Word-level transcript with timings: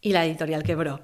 y 0.00 0.12
la 0.12 0.24
editorial 0.24 0.62
quebró. 0.62 1.00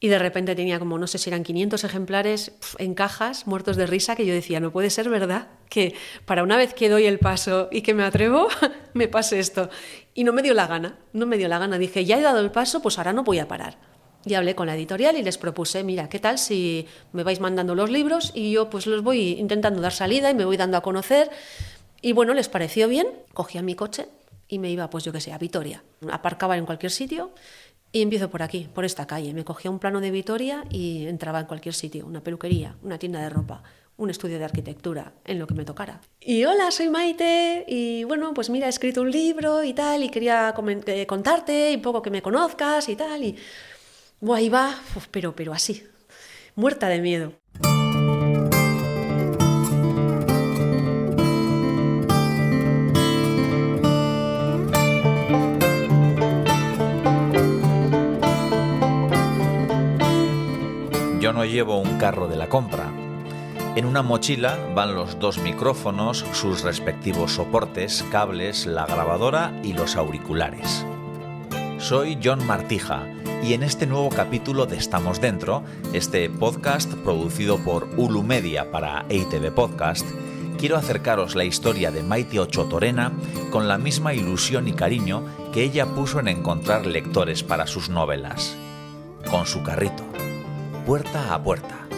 Y 0.00 0.08
de 0.08 0.18
repente 0.18 0.54
tenía 0.54 0.78
como, 0.78 0.98
no 0.98 1.06
sé 1.06 1.16
si 1.16 1.30
eran 1.30 1.44
500 1.44 1.82
ejemplares 1.84 2.52
en 2.78 2.94
cajas, 2.94 3.46
muertos 3.46 3.76
de 3.76 3.86
risa, 3.86 4.16
que 4.16 4.26
yo 4.26 4.34
decía, 4.34 4.60
no 4.60 4.70
puede 4.70 4.90
ser 4.90 5.08
verdad 5.08 5.48
que 5.70 5.94
para 6.26 6.42
una 6.42 6.56
vez 6.56 6.74
que 6.74 6.90
doy 6.90 7.06
el 7.06 7.18
paso 7.18 7.68
y 7.72 7.80
que 7.80 7.94
me 7.94 8.04
atrevo, 8.04 8.48
me 8.92 9.08
pase 9.08 9.38
esto. 9.38 9.70
Y 10.12 10.24
no 10.24 10.32
me 10.32 10.42
dio 10.42 10.52
la 10.52 10.66
gana, 10.66 10.98
no 11.12 11.26
me 11.26 11.38
dio 11.38 11.48
la 11.48 11.58
gana. 11.58 11.78
Dije, 11.78 12.04
ya 12.04 12.18
he 12.18 12.22
dado 12.22 12.40
el 12.40 12.50
paso, 12.50 12.82
pues 12.82 12.98
ahora 12.98 13.12
no 13.12 13.24
voy 13.24 13.38
a 13.38 13.48
parar. 13.48 13.78
Y 14.26 14.34
hablé 14.34 14.54
con 14.54 14.66
la 14.66 14.74
editorial 14.74 15.16
y 15.16 15.22
les 15.22 15.38
propuse, 15.38 15.84
mira, 15.84 16.08
¿qué 16.08 16.18
tal 16.18 16.38
si 16.38 16.86
me 17.12 17.22
vais 17.22 17.40
mandando 17.40 17.74
los 17.74 17.90
libros 17.90 18.30
y 18.34 18.52
yo 18.52 18.70
pues 18.70 18.86
los 18.86 19.02
voy 19.02 19.38
intentando 19.38 19.80
dar 19.80 19.92
salida 19.92 20.30
y 20.30 20.34
me 20.34 20.44
voy 20.44 20.56
dando 20.56 20.76
a 20.76 20.82
conocer? 20.82 21.30
Y 22.00 22.12
bueno, 22.12 22.34
les 22.34 22.48
pareció 22.48 22.88
bien, 22.88 23.06
cogía 23.32 23.62
mi 23.62 23.74
coche 23.74 24.08
y 24.48 24.58
me 24.58 24.70
iba, 24.70 24.90
pues 24.90 25.04
yo 25.04 25.12
qué 25.12 25.20
sé, 25.20 25.32
a 25.32 25.38
Vitoria. 25.38 25.82
Aparcaba 26.10 26.56
en 26.56 26.66
cualquier 26.66 26.92
sitio 26.92 27.32
y 27.94 28.02
empiezo 28.02 28.28
por 28.28 28.42
aquí, 28.42 28.68
por 28.74 28.84
esta 28.84 29.06
calle. 29.06 29.32
Me 29.32 29.44
cogía 29.44 29.70
un 29.70 29.78
plano 29.78 30.00
de 30.00 30.10
Vitoria 30.10 30.64
y 30.68 31.06
entraba 31.06 31.38
en 31.38 31.46
cualquier 31.46 31.76
sitio, 31.76 32.04
una 32.04 32.20
peluquería, 32.20 32.76
una 32.82 32.98
tienda 32.98 33.20
de 33.20 33.30
ropa, 33.30 33.62
un 33.96 34.10
estudio 34.10 34.36
de 34.36 34.44
arquitectura, 34.44 35.12
en 35.24 35.38
lo 35.38 35.46
que 35.46 35.54
me 35.54 35.64
tocara. 35.64 36.00
Y 36.20 36.44
hola, 36.44 36.72
soy 36.72 36.90
Maite 36.90 37.64
y 37.68 38.02
bueno, 38.02 38.34
pues 38.34 38.50
mira, 38.50 38.66
he 38.66 38.70
escrito 38.70 39.00
un 39.00 39.12
libro 39.12 39.62
y 39.62 39.74
tal 39.74 40.02
y 40.02 40.08
quería 40.08 40.52
eh, 40.86 41.06
contarte 41.06 41.70
y 41.70 41.76
poco 41.76 42.02
que 42.02 42.10
me 42.10 42.20
conozcas 42.20 42.88
y 42.88 42.96
tal 42.96 43.22
y... 43.22 43.36
Buah, 44.20 44.38
ahí 44.38 44.48
va, 44.48 44.76
pero, 45.12 45.36
pero 45.36 45.52
así, 45.52 45.84
muerta 46.56 46.88
de 46.88 47.00
miedo. 47.00 47.43
Yo 61.24 61.32
no 61.32 61.46
llevo 61.46 61.78
un 61.78 61.96
carro 61.96 62.28
de 62.28 62.36
la 62.36 62.50
compra. 62.50 62.92
En 63.76 63.86
una 63.86 64.02
mochila 64.02 64.58
van 64.74 64.94
los 64.94 65.18
dos 65.20 65.38
micrófonos, 65.38 66.22
sus 66.34 66.62
respectivos 66.62 67.32
soportes, 67.32 68.04
cables, 68.12 68.66
la 68.66 68.84
grabadora 68.84 69.58
y 69.62 69.72
los 69.72 69.96
auriculares. 69.96 70.84
Soy 71.78 72.18
John 72.22 72.46
Martija 72.46 73.08
y 73.42 73.54
en 73.54 73.62
este 73.62 73.86
nuevo 73.86 74.10
capítulo 74.10 74.66
de 74.66 74.76
Estamos 74.76 75.18
Dentro, 75.18 75.62
este 75.94 76.28
podcast 76.28 76.92
producido 76.92 77.56
por 77.56 77.88
Ulu 77.96 78.22
Media 78.22 78.70
para 78.70 79.06
EITV 79.08 79.50
Podcast, 79.54 80.06
quiero 80.58 80.76
acercaros 80.76 81.34
la 81.36 81.44
historia 81.44 81.90
de 81.90 82.02
Maite 82.02 82.38
Ocho 82.38 82.66
Torena 82.66 83.12
con 83.50 83.66
la 83.66 83.78
misma 83.78 84.12
ilusión 84.12 84.68
y 84.68 84.74
cariño 84.74 85.24
que 85.54 85.62
ella 85.62 85.86
puso 85.86 86.20
en 86.20 86.28
encontrar 86.28 86.84
lectores 86.84 87.42
para 87.42 87.66
sus 87.66 87.88
novelas. 87.88 88.54
Con 89.30 89.46
su 89.46 89.62
carrito 89.62 90.13
puerta 90.84 91.34
a 91.34 91.42
puerta. 91.42 91.88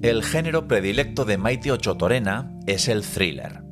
El 0.00 0.22
género 0.22 0.68
predilecto 0.68 1.24
de 1.24 1.38
Maite 1.38 1.72
Ochotorena 1.72 2.52
es 2.66 2.88
el 2.88 3.02
thriller. 3.02 3.67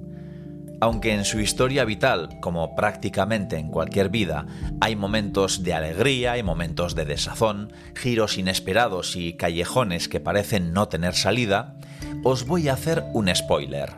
Aunque 0.80 1.14
en 1.14 1.24
su 1.24 1.40
historia 1.40 1.84
vital, 1.84 2.38
como 2.40 2.74
prácticamente 2.74 3.56
en 3.56 3.68
cualquier 3.68 4.10
vida, 4.10 4.46
hay 4.80 4.94
momentos 4.94 5.62
de 5.62 5.72
alegría 5.72 6.36
y 6.36 6.42
momentos 6.42 6.94
de 6.94 7.06
desazón, 7.06 7.72
giros 7.94 8.36
inesperados 8.36 9.16
y 9.16 9.34
callejones 9.34 10.08
que 10.08 10.20
parecen 10.20 10.74
no 10.74 10.88
tener 10.88 11.14
salida, 11.14 11.76
os 12.24 12.46
voy 12.46 12.68
a 12.68 12.74
hacer 12.74 13.04
un 13.14 13.34
spoiler. 13.34 13.94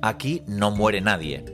Aquí 0.00 0.42
no 0.46 0.70
muere 0.70 1.02
nadie. 1.02 1.44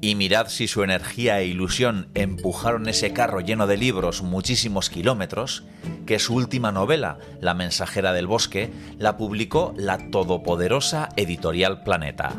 Y 0.00 0.14
mirad 0.14 0.48
si 0.48 0.66
su 0.66 0.82
energía 0.82 1.38
e 1.40 1.46
ilusión 1.46 2.08
empujaron 2.14 2.88
ese 2.88 3.12
carro 3.12 3.40
lleno 3.40 3.66
de 3.66 3.76
libros 3.76 4.22
muchísimos 4.22 4.90
kilómetros, 4.90 5.62
que 6.06 6.18
su 6.18 6.34
última 6.34 6.72
novela, 6.72 7.18
La 7.40 7.54
mensajera 7.54 8.12
del 8.12 8.26
bosque, 8.26 8.72
la 8.98 9.16
publicó 9.16 9.74
la 9.76 9.98
todopoderosa 10.10 11.10
editorial 11.16 11.84
Planeta. 11.84 12.32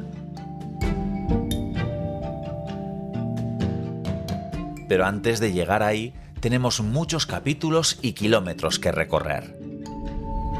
Pero 4.94 5.08
antes 5.08 5.40
de 5.40 5.52
llegar 5.52 5.82
ahí 5.82 6.14
tenemos 6.40 6.80
muchos 6.82 7.26
capítulos 7.26 7.98
y 8.04 8.14
kilómetros 8.14 8.78
que 8.78 8.92
recorrer. 8.92 9.58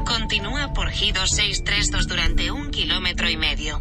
Continúa 0.04 0.72
por 0.72 0.90
G2632 0.90 2.06
durante 2.08 2.50
un 2.50 2.72
kilómetro 2.72 3.30
y 3.30 3.36
medio. 3.36 3.80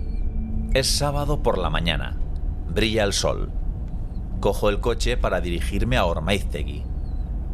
Es 0.76 0.86
sábado 0.86 1.42
por 1.42 1.58
la 1.58 1.72
mañana. 1.72 2.20
Brilla 2.68 3.04
el 3.04 3.14
sol. 3.14 3.52
Cojo 4.42 4.70
el 4.70 4.80
coche 4.80 5.18
para 5.18 5.42
dirigirme 5.42 5.98
a 5.98 6.06
Ormaiztegui. 6.06 6.84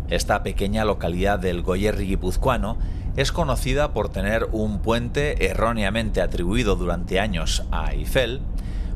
Esta 0.10 0.44
pequeña 0.44 0.84
localidad 0.84 1.40
del 1.40 1.62
Goyerri 1.62 2.06
guipuzcoano 2.06 2.80
es 3.16 3.32
conocida 3.32 3.94
por 3.94 4.10
tener 4.10 4.50
un 4.52 4.82
puente 4.82 5.46
erróneamente 5.50 6.22
atribuido 6.22 6.76
durante 6.76 7.22
años 7.22 7.64
a 7.72 7.94
Eiffel 7.94 8.42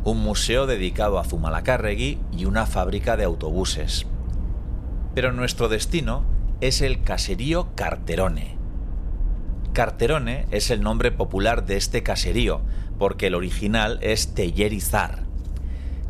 un 0.04 0.22
museo 0.22 0.66
dedicado 0.68 1.18
a 1.18 1.24
Zumalacárregui 1.24 2.20
y 2.32 2.46
una 2.46 2.66
fábrica 2.66 3.16
de 3.16 3.24
autobuses. 3.24 4.06
Pero 5.16 5.32
nuestro 5.32 5.70
destino 5.70 6.24
es 6.60 6.82
el 6.82 7.04
caserío 7.04 7.70
Carterone. 7.76 8.58
Carterone 9.74 10.46
es 10.52 10.72
el 10.72 10.82
nombre 10.82 11.12
popular 11.12 11.66
de 11.66 11.78
este 11.78 12.04
caserío, 12.04 12.62
porque 13.00 13.28
el 13.28 13.36
original 13.36 14.00
es 14.02 14.34
Tellerizar. 14.34 15.24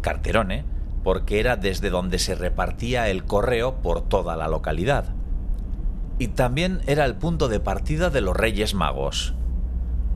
Carterone, 0.02 0.66
porque 1.04 1.40
era 1.40 1.56
desde 1.56 1.90
donde 1.90 2.20
se 2.20 2.36
repartía 2.36 3.10
el 3.10 3.26
correo 3.26 3.82
por 3.82 4.02
toda 4.02 4.36
la 4.36 4.48
localidad. 4.48 5.14
Y 6.20 6.30
también 6.30 6.82
era 6.88 7.06
el 7.06 7.16
punto 7.16 7.48
de 7.48 7.60
partida 7.60 8.10
de 8.10 8.22
los 8.22 8.36
Reyes 8.36 8.74
Magos, 8.74 9.34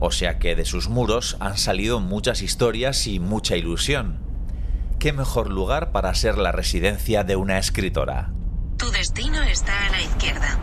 o 0.00 0.10
sea 0.10 0.38
que 0.38 0.54
de 0.54 0.64
sus 0.64 0.88
muros 0.88 1.36
han 1.40 1.58
salido 1.58 2.00
muchas 2.00 2.42
historias 2.42 3.06
y 3.06 3.20
mucha 3.20 3.56
ilusión. 3.56 4.20
¿Qué 4.98 5.12
mejor 5.12 5.50
lugar 5.50 5.92
para 5.92 6.14
ser 6.14 6.38
la 6.38 6.52
residencia 6.52 7.24
de 7.24 7.36
una 7.36 7.58
escritora? 7.58 8.30
Tu 8.76 8.90
destino 8.90 9.42
está 9.42 9.86
a 9.86 9.90
la 9.90 10.02
izquierda. 10.02 10.58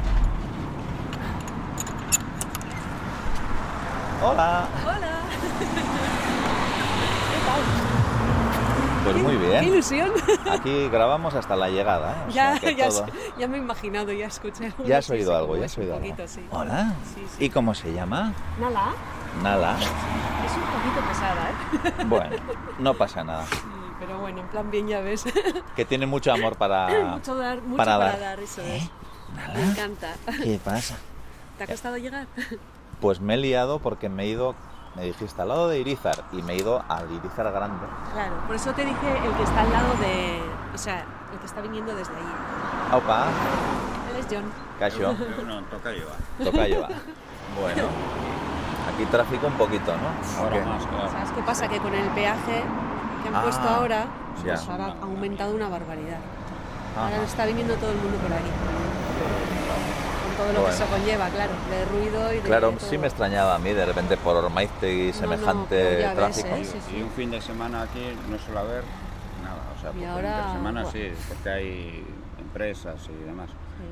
Hola. 4.23 4.67
Hola. 4.85 5.21
Pues 9.05 9.17
muy 9.17 9.35
bien. 9.35 9.59
¡Qué 9.59 9.65
ilusión! 9.67 10.11
Aquí 10.49 10.89
grabamos 10.89 11.35
hasta 11.35 11.55
la 11.55 11.69
llegada. 11.69 12.25
¿eh? 12.27 12.33
ya, 12.33 12.59
ya, 13.37 13.47
me 13.47 13.57
he 13.57 13.59
imaginado, 13.59 14.11
ya 14.11 14.25
escuché. 14.25 14.73
Ya 14.83 14.97
has 14.97 15.09
oído 15.11 15.35
algo, 15.35 15.55
ya 15.55 15.65
has 15.65 15.77
oído 15.77 15.95
algo. 15.95 16.15
Hola. 16.49 16.95
¿Y 17.37 17.49
cómo 17.49 17.75
se 17.75 17.93
llama? 17.93 18.33
Nala. 18.59 18.93
Nala. 19.41 19.75
Es 19.77 20.51
un 20.55 20.63
poquito 20.63 21.07
pesada, 21.07 21.49
¿eh? 21.49 22.05
Bueno, 22.05 22.35
no 22.79 22.93
pasa 22.93 23.23
nada. 23.23 23.45
Sí, 23.45 23.57
pero 23.99 24.19
bueno, 24.19 24.41
en 24.41 24.47
plan 24.47 24.71
bien 24.71 24.87
ya 24.87 25.01
ves. 25.01 25.25
Que 25.75 25.85
tiene 25.85 26.05
mucho 26.05 26.31
amor 26.31 26.55
para, 26.55 26.87
mucho 27.13 27.35
dar, 27.35 27.61
mucho 27.61 27.77
para, 27.77 27.97
dar. 27.97 28.39
eso 28.39 28.61
es. 28.61 28.83
¿Eh? 28.83 28.89
Me 29.53 29.63
encanta. 29.63 30.13
¿Qué 30.43 30.59
pasa? 30.63 30.97
¿Te 31.57 31.63
ha 31.63 31.67
costado 31.67 31.97
llegar? 31.97 32.27
Pues 33.01 33.19
me 33.19 33.33
he 33.33 33.37
liado 33.37 33.79
porque 33.79 34.07
me 34.07 34.23
he 34.23 34.27
ido 34.27 34.55
me 34.95 35.03
dijiste 35.03 35.41
al 35.41 35.49
lado 35.49 35.67
de 35.67 35.79
Irizar 35.79 36.23
y 36.31 36.41
me 36.41 36.53
he 36.53 36.57
ido 36.57 36.81
al 36.87 37.11
Irizar 37.11 37.51
grande. 37.51 37.85
Claro, 38.13 38.35
por 38.47 38.55
eso 38.55 38.71
te 38.71 38.85
dije 38.85 39.17
el 39.25 39.33
que 39.33 39.43
está 39.43 39.61
al 39.61 39.71
lado 39.71 39.93
de. 39.95 40.39
O 40.73 40.77
sea, 40.77 41.03
el 41.33 41.39
que 41.39 41.45
está 41.45 41.59
viniendo 41.59 41.93
desde 41.93 42.13
allí. 42.13 42.31
Aupa. 42.91 43.27
Él 44.11 44.17
es 44.21 44.27
John. 44.31 44.45
Cacho. 44.79 45.13
No, 45.45 45.61
toca 45.63 45.91
llevar. 45.91 46.15
Toca 46.41 46.67
llevar. 46.67 46.91
Bueno. 47.59 47.83
Aquí 48.93 49.05
tráfico 49.05 49.47
un 49.47 49.53
poquito, 49.53 49.93
¿no? 49.97 50.43
Ahora 50.43 50.65
más, 50.65 50.85
claro. 50.85 51.11
¿Sabes 51.11 51.31
qué 51.31 51.41
pasa? 51.41 51.67
Que 51.67 51.79
con 51.79 51.93
el 51.93 52.07
peaje 52.09 52.63
que 53.23 53.35
han 53.35 53.41
puesto 53.41 53.63
ah, 53.67 53.75
ahora, 53.77 54.05
pues 54.41 54.69
ha 54.69 54.95
aumentado 55.01 55.55
una 55.55 55.69
barbaridad. 55.69 56.19
Ahora 56.97 57.23
está 57.23 57.45
viniendo 57.45 57.75
todo 57.75 57.91
el 57.91 57.97
mundo 57.97 58.17
por 58.17 58.31
aquí. 58.31 58.49
Con 60.25 60.45
todo 60.45 60.53
lo 60.53 60.65
que 60.65 60.75
eso 60.75 60.85
conlleva, 60.85 61.29
claro, 61.29 61.53
de 61.69 61.85
ruido 61.85 62.33
y 62.33 62.35
de 62.37 62.41
Claro, 62.41 62.73
sí 62.77 62.97
me 62.97 63.07
extrañaba 63.07 63.55
a 63.55 63.59
mí 63.59 63.73
de 63.73 63.85
repente 63.85 64.17
por 64.17 64.35
Ormaizte 64.35 64.93
y 64.93 65.13
semejante 65.13 66.07
tráfico. 66.15 66.47
¿eh? 66.49 66.65
Y 66.95 67.01
un 67.01 67.09
fin 67.11 67.31
de 67.31 67.41
semana 67.41 67.83
aquí 67.83 68.15
no 68.29 68.37
suele 68.37 68.59
haber 68.59 68.83
nada, 69.43 69.61
o 69.75 69.81
sea, 69.81 69.91
por 69.91 70.05
ahora, 70.05 70.53
semana 70.53 70.85
sí, 70.91 71.11
porque 71.27 71.49
hay 71.49 72.05
empresas 72.39 72.95
y 73.09 73.25
demás. 73.25 73.49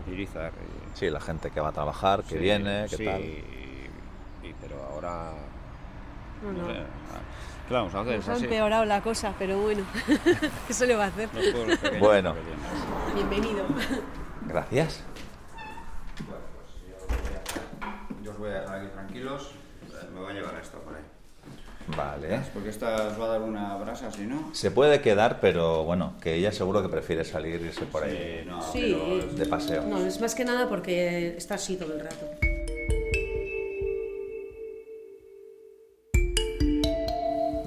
Irizar. 0.07 0.51
Sí, 0.93 1.09
la 1.09 1.19
gente 1.19 1.49
que 1.49 1.59
va 1.59 1.69
a 1.69 1.71
trabajar, 1.71 2.23
que 2.23 2.37
viene, 2.37 2.85
que 2.89 2.97
tal 2.97 3.21
pero 4.61 4.81
ahora... 4.83 5.31
No, 6.43 6.51
no. 6.51 6.67
Sé, 6.67 6.79
¿Qué 7.67 7.73
vamos 7.73 7.95
a 7.95 8.01
hacer? 8.01 8.17
Nos 8.17 8.29
ha 8.29 8.35
empeorado 8.37 8.85
la 8.85 9.01
cosa, 9.01 9.33
pero 9.39 9.57
bueno, 9.61 9.83
¿qué 10.67 10.73
se 10.73 10.85
le 10.85 10.95
va 10.95 11.05
a 11.05 11.07
hacer? 11.07 11.29
Bueno. 11.99 12.35
Bienvenido. 13.15 13.65
Gracias. 14.47 15.03
voy 18.43 18.51
a 18.51 18.61
dejar 18.61 18.79
aquí 18.79 18.87
tranquilos. 18.89 19.51
Me 20.13 20.19
voy 20.19 20.31
a 20.31 20.33
llevar 20.33 20.59
esto 20.61 20.77
por 20.79 20.95
ahí. 20.95 21.01
Vale. 21.95 22.41
Porque 22.53 22.69
esta 22.69 23.07
os 23.07 23.19
va 23.19 23.25
a 23.25 23.27
dar 23.29 23.41
una 23.41 23.75
brasa, 23.77 24.11
si 24.11 24.23
no. 24.25 24.49
Se 24.53 24.71
puede 24.71 25.01
quedar, 25.01 25.39
pero 25.39 25.83
bueno, 25.83 26.13
que 26.21 26.35
ella 26.35 26.51
seguro 26.51 26.81
que 26.81 26.89
prefiere 26.89 27.23
salir 27.25 27.61
y 27.61 27.65
irse 27.65 27.85
por 27.85 28.03
ahí 28.03 28.41
Sí, 28.43 28.49
no, 28.49 28.61
Sí. 28.61 28.97
pero- 29.19 29.33
de 29.33 29.45
paseo. 29.45 29.83
No, 29.83 29.97
es 30.05 30.19
más 30.19 30.35
que 30.35 30.45
nada 30.45 30.67
porque 30.69 31.35
está 31.37 31.55
así 31.55 31.77
todo 31.77 31.93
el 31.93 32.01
rato. 32.01 32.25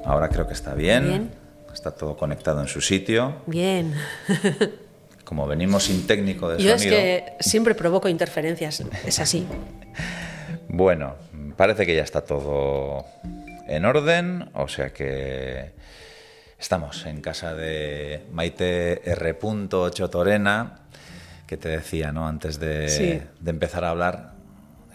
Ahora 0.06 0.28
creo 0.28 0.46
que 0.46 0.54
está 0.54 0.74
bien. 0.74 1.04
Bien. 1.08 1.30
Está 1.72 1.90
todo 1.90 2.16
conectado 2.16 2.60
en 2.62 2.68
su 2.68 2.80
sitio. 2.80 3.42
Bien. 3.46 3.92
Como 5.24 5.46
venimos 5.46 5.84
sin 5.84 6.06
técnico 6.06 6.48
de 6.48 6.62
Yo 6.62 6.74
es 6.74 6.82
sonido. 6.82 6.96
que 6.96 7.24
siempre 7.40 7.74
provoco 7.74 8.08
interferencias, 8.08 8.82
es 9.04 9.18
así. 9.20 9.46
Bueno, 10.68 11.14
parece 11.56 11.86
que 11.86 11.94
ya 11.96 12.02
está 12.02 12.20
todo 12.22 13.04
en 13.66 13.84
orden, 13.84 14.50
o 14.54 14.68
sea 14.68 14.92
que 14.92 15.72
estamos 16.58 17.06
en 17.06 17.20
casa 17.22 17.54
de 17.54 18.26
Maite 18.32 19.00
R. 19.10 19.38
Chotorena, 19.90 20.80
que 21.46 21.56
te 21.56 21.68
decía, 21.70 22.12
¿no? 22.12 22.26
Antes 22.28 22.58
de, 22.60 22.88
Sí. 22.88 23.22
de 23.40 23.50
empezar 23.50 23.84
a 23.84 23.90
hablar. 23.90 24.32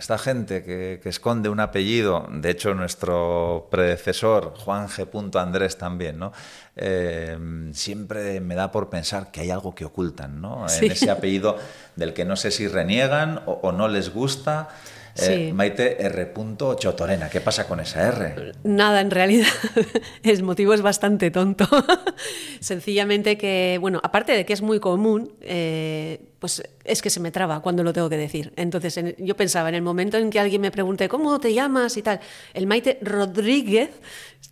Esta 0.02 0.18
gente 0.18 0.64
que, 0.64 1.00
que 1.04 1.10
esconde 1.10 1.48
un 1.48 1.60
apellido, 1.60 2.28
de 2.32 2.50
hecho 2.50 2.74
nuestro 2.74 3.68
predecesor, 3.70 4.56
Juan 4.58 4.88
G. 4.88 5.40
Andrés 5.40 5.78
también, 5.78 6.18
¿no? 6.18 6.34
Eh, 6.76 7.38
siempre 7.74 8.42
me 8.42 8.56
da 8.56 8.72
por 8.72 8.90
pensar 8.90 9.30
que 9.30 9.42
hay 9.42 9.52
algo 9.52 9.76
que 9.76 9.86
ocultan, 9.86 10.42
¿no? 10.42 10.68
Sí. 10.68 10.88
En 10.88 10.94
ese 10.94 11.12
apellido 11.12 11.56
del 11.96 12.16
que 12.16 12.26
no 12.26 12.36
sé 12.36 12.50
si 12.50 12.68
reniegan 12.68 13.44
o, 13.46 13.60
o 13.62 13.72
no 13.72 13.88
les 13.88 14.12
gusta. 14.12 14.70
Eh, 15.18 15.48
Sí. 15.48 15.54
Maite 15.54 16.02
R. 16.06 16.32
Chotorena, 16.80 17.30
¿qué 17.30 17.42
pasa 17.42 17.68
con 17.68 17.80
esa 17.80 18.08
R? 18.08 18.54
Nada, 18.64 19.02
en 19.02 19.12
realidad 19.12 19.48
el 20.24 20.44
motivo 20.44 20.74
es 20.74 20.82
bastante 20.82 21.32
tonto. 21.32 21.68
Sencillamente 22.60 23.38
que, 23.38 23.78
bueno, 23.82 24.00
aparte 24.04 24.32
de 24.34 24.46
que 24.46 24.54
es 24.54 24.62
muy 24.62 24.80
común, 24.80 25.34
eh, 25.42 26.28
pues 26.40 26.64
es 26.84 27.02
que 27.02 27.10
se 27.10 27.20
me 27.20 27.32
traba 27.32 27.62
cuando 27.62 27.84
lo 27.84 27.94
tengo 27.94 28.10
que 28.10 28.18
decir. 28.18 28.54
Entonces 28.56 28.98
en- 28.98 29.16
yo 29.20 29.36
pensaba, 29.36 29.70
en 29.70 29.76
el 29.76 29.82
momento 29.82 30.18
en 30.18 30.30
que 30.30 30.40
alguien 30.40 30.62
me 30.62 30.72
pregunte, 30.72 31.10
¿cómo 31.10 31.40
te 31.40 31.54
llamas? 31.54 31.98
y 31.98 32.02
tal, 32.02 32.20
el 32.54 32.68
Maite 32.68 32.98
Rodríguez, 33.02 33.90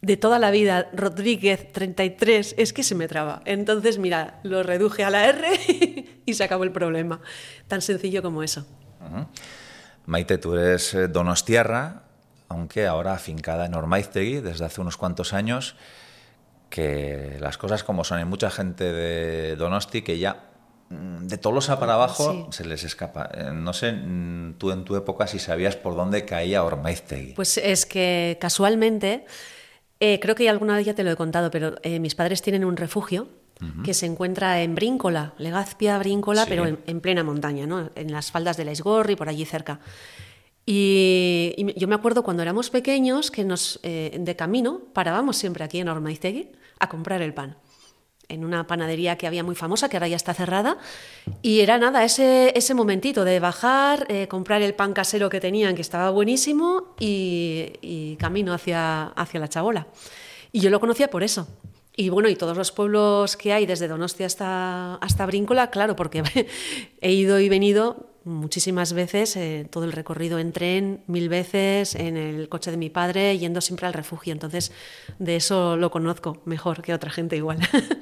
de 0.02 0.18
toda 0.18 0.40
la 0.40 0.52
vida, 0.52 0.90
Rodríguez 0.94 1.72
33, 1.72 2.56
es 2.58 2.74
que 2.74 2.84
se 2.84 2.96
me 2.96 3.08
traba. 3.08 3.42
Entonces, 3.46 3.98
mira, 3.98 4.40
lo 4.44 4.64
reduje 4.64 5.04
a 5.04 5.10
la 5.10 5.28
R 5.28 5.48
y 6.26 6.34
se 6.34 6.44
acabó 6.44 6.64
el 6.64 6.72
problema. 6.72 7.22
Tan 7.68 7.82
sencillo 7.82 8.22
como 8.22 8.44
eso. 8.44 8.66
Maite, 10.10 10.40
tú 10.40 10.56
eres 10.56 10.94
eh, 10.96 11.08
donostiarra, 11.08 12.02
aunque 12.48 12.88
ahora 12.88 13.14
afincada 13.14 13.68
en 13.68 13.76
Ormaiztegui 13.76 14.42
desde 14.42 14.66
hace 14.66 14.82
unos 14.82 14.98
cuantos 14.98 15.34
años, 15.34 15.76
que 16.72 17.38
las 17.40 17.60
cosas 17.60 17.84
como 17.84 18.04
son, 18.04 18.18
hay 18.18 18.26
mucha 18.26 18.50
gente 18.50 18.92
de 18.92 19.56
Donosti 19.56 20.02
que 20.02 20.18
ya 20.18 20.50
mm, 20.90 21.28
de 21.28 21.38
Tolosa 21.38 21.80
para 21.80 21.94
abajo 21.94 22.32
Sí. 22.32 22.58
se 22.58 22.66
les 22.66 22.84
escapa. 22.84 23.30
Eh, 23.36 23.52
No 23.54 23.72
sé, 23.74 23.92
mm, 23.92 24.56
tú 24.58 24.72
en 24.72 24.84
tu 24.84 24.96
época 24.96 25.28
si 25.28 25.38
sabías 25.38 25.76
por 25.76 25.96
dónde 25.96 26.26
caía 26.26 26.64
Ormaiztegui. 26.64 27.34
Pues 27.34 27.58
es 27.60 27.86
que 27.86 28.38
casualmente, 28.42 29.26
eh, 30.00 30.20
creo 30.20 30.34
que 30.34 30.50
alguna 30.50 30.76
vez 30.76 30.88
ya 30.88 30.96
te 30.96 31.04
lo 31.04 31.12
he 31.12 31.16
contado, 31.16 31.52
pero 31.52 31.76
eh, 31.84 32.00
mis 32.00 32.16
padres 32.16 32.42
tienen 32.42 32.66
un 32.66 32.78
refugio 32.78 33.28
que 33.84 33.94
se 33.94 34.06
encuentra 34.06 34.62
en 34.62 34.74
Bríncola, 34.76 35.34
Legazpia, 35.38 35.98
Bríncola, 35.98 36.44
Sí. 36.44 36.50
pero 36.50 36.66
en, 36.66 36.80
en 36.88 37.02
plena 37.02 37.24
montaña, 37.24 37.68
¿no? 37.68 37.90
en 37.96 38.12
las 38.12 38.32
faldas 38.32 38.56
de 38.56 38.64
la 38.66 38.72
Isgorri, 38.72 39.16
por 39.16 39.28
allí 39.28 39.44
cerca. 39.46 39.80
Y, 40.66 41.74
yo 41.76 41.88
me 41.88 41.96
acuerdo 41.96 42.24
cuando 42.24 42.44
éramos 42.44 42.70
pequeños 42.70 43.32
que 43.32 43.44
nos, 43.44 43.80
eh, 43.84 44.16
de 44.20 44.36
camino 44.36 44.82
parábamos 44.94 45.36
siempre 45.36 45.64
aquí 45.64 45.80
en 45.80 45.90
Ormaiztegui 45.90 46.52
a 46.80 46.88
comprar 46.88 47.22
el 47.22 47.34
pan 47.34 47.58
en 48.28 48.46
una 48.46 48.68
panadería 48.68 49.18
que 49.18 49.26
había 49.26 49.44
muy 49.44 49.56
famosa, 49.56 49.90
que 49.90 49.98
ahora 49.98 50.08
ya 50.08 50.16
está 50.16 50.36
cerrada. 50.36 50.78
Y 51.42 51.62
era 51.62 51.80
nada, 51.80 52.04
ese, 52.04 52.54
ese 52.56 52.76
momentito 52.76 53.26
de 53.26 53.40
bajar, 53.40 54.06
eh, 54.08 54.28
comprar 54.28 54.62
el 54.62 54.76
pan 54.76 54.94
casero 54.94 55.30
que 55.32 55.40
tenían, 55.40 55.74
que 55.74 55.82
estaba 55.82 56.12
buenísimo, 56.12 56.94
y, 57.00 57.74
y 57.82 58.18
camino 58.18 58.54
hacia, 58.54 59.06
hacia 59.08 59.40
la 59.40 59.48
chabola. 59.48 59.88
Y 60.52 60.60
yo 60.60 60.70
lo 60.70 60.80
conocía 60.80 61.10
por 61.10 61.24
eso. 61.24 61.48
Y 62.00 62.08
bueno, 62.08 62.30
y 62.30 62.38
todos 62.38 62.56
los 62.56 62.72
pueblos 62.72 63.36
que 63.36 63.52
hay, 63.52 63.66
desde 63.66 63.90
Donostia 63.90 64.26
hasta, 64.26 64.96
hasta 64.96 65.26
Bríncola, 65.26 65.70
claro, 65.70 65.98
porque 65.98 66.24
he 67.02 67.12
ido 67.12 67.42
y 67.42 67.50
venido 67.50 68.08
muchísimas 68.24 68.94
veces, 68.94 69.36
eh, 69.36 69.68
todo 69.70 69.84
el 69.84 69.92
recorrido 69.92 70.40
en 70.40 70.54
tren, 70.54 71.04
mil 71.08 71.28
veces, 71.28 71.96
en 71.96 72.16
el 72.16 72.48
coche 72.48 72.72
de 72.72 72.78
mi 72.78 72.90
padre, 72.90 73.38
yendo 73.38 73.60
siempre 73.60 73.86
al 73.86 73.92
refugio. 73.92 74.32
Entonces, 74.32 74.72
de 75.18 75.36
eso 75.36 75.76
lo 75.76 75.92
conozco 75.92 76.42
mejor 76.46 76.82
que 76.84 76.94
otra 76.94 77.12
gente 77.12 77.36
igual. 77.36 77.60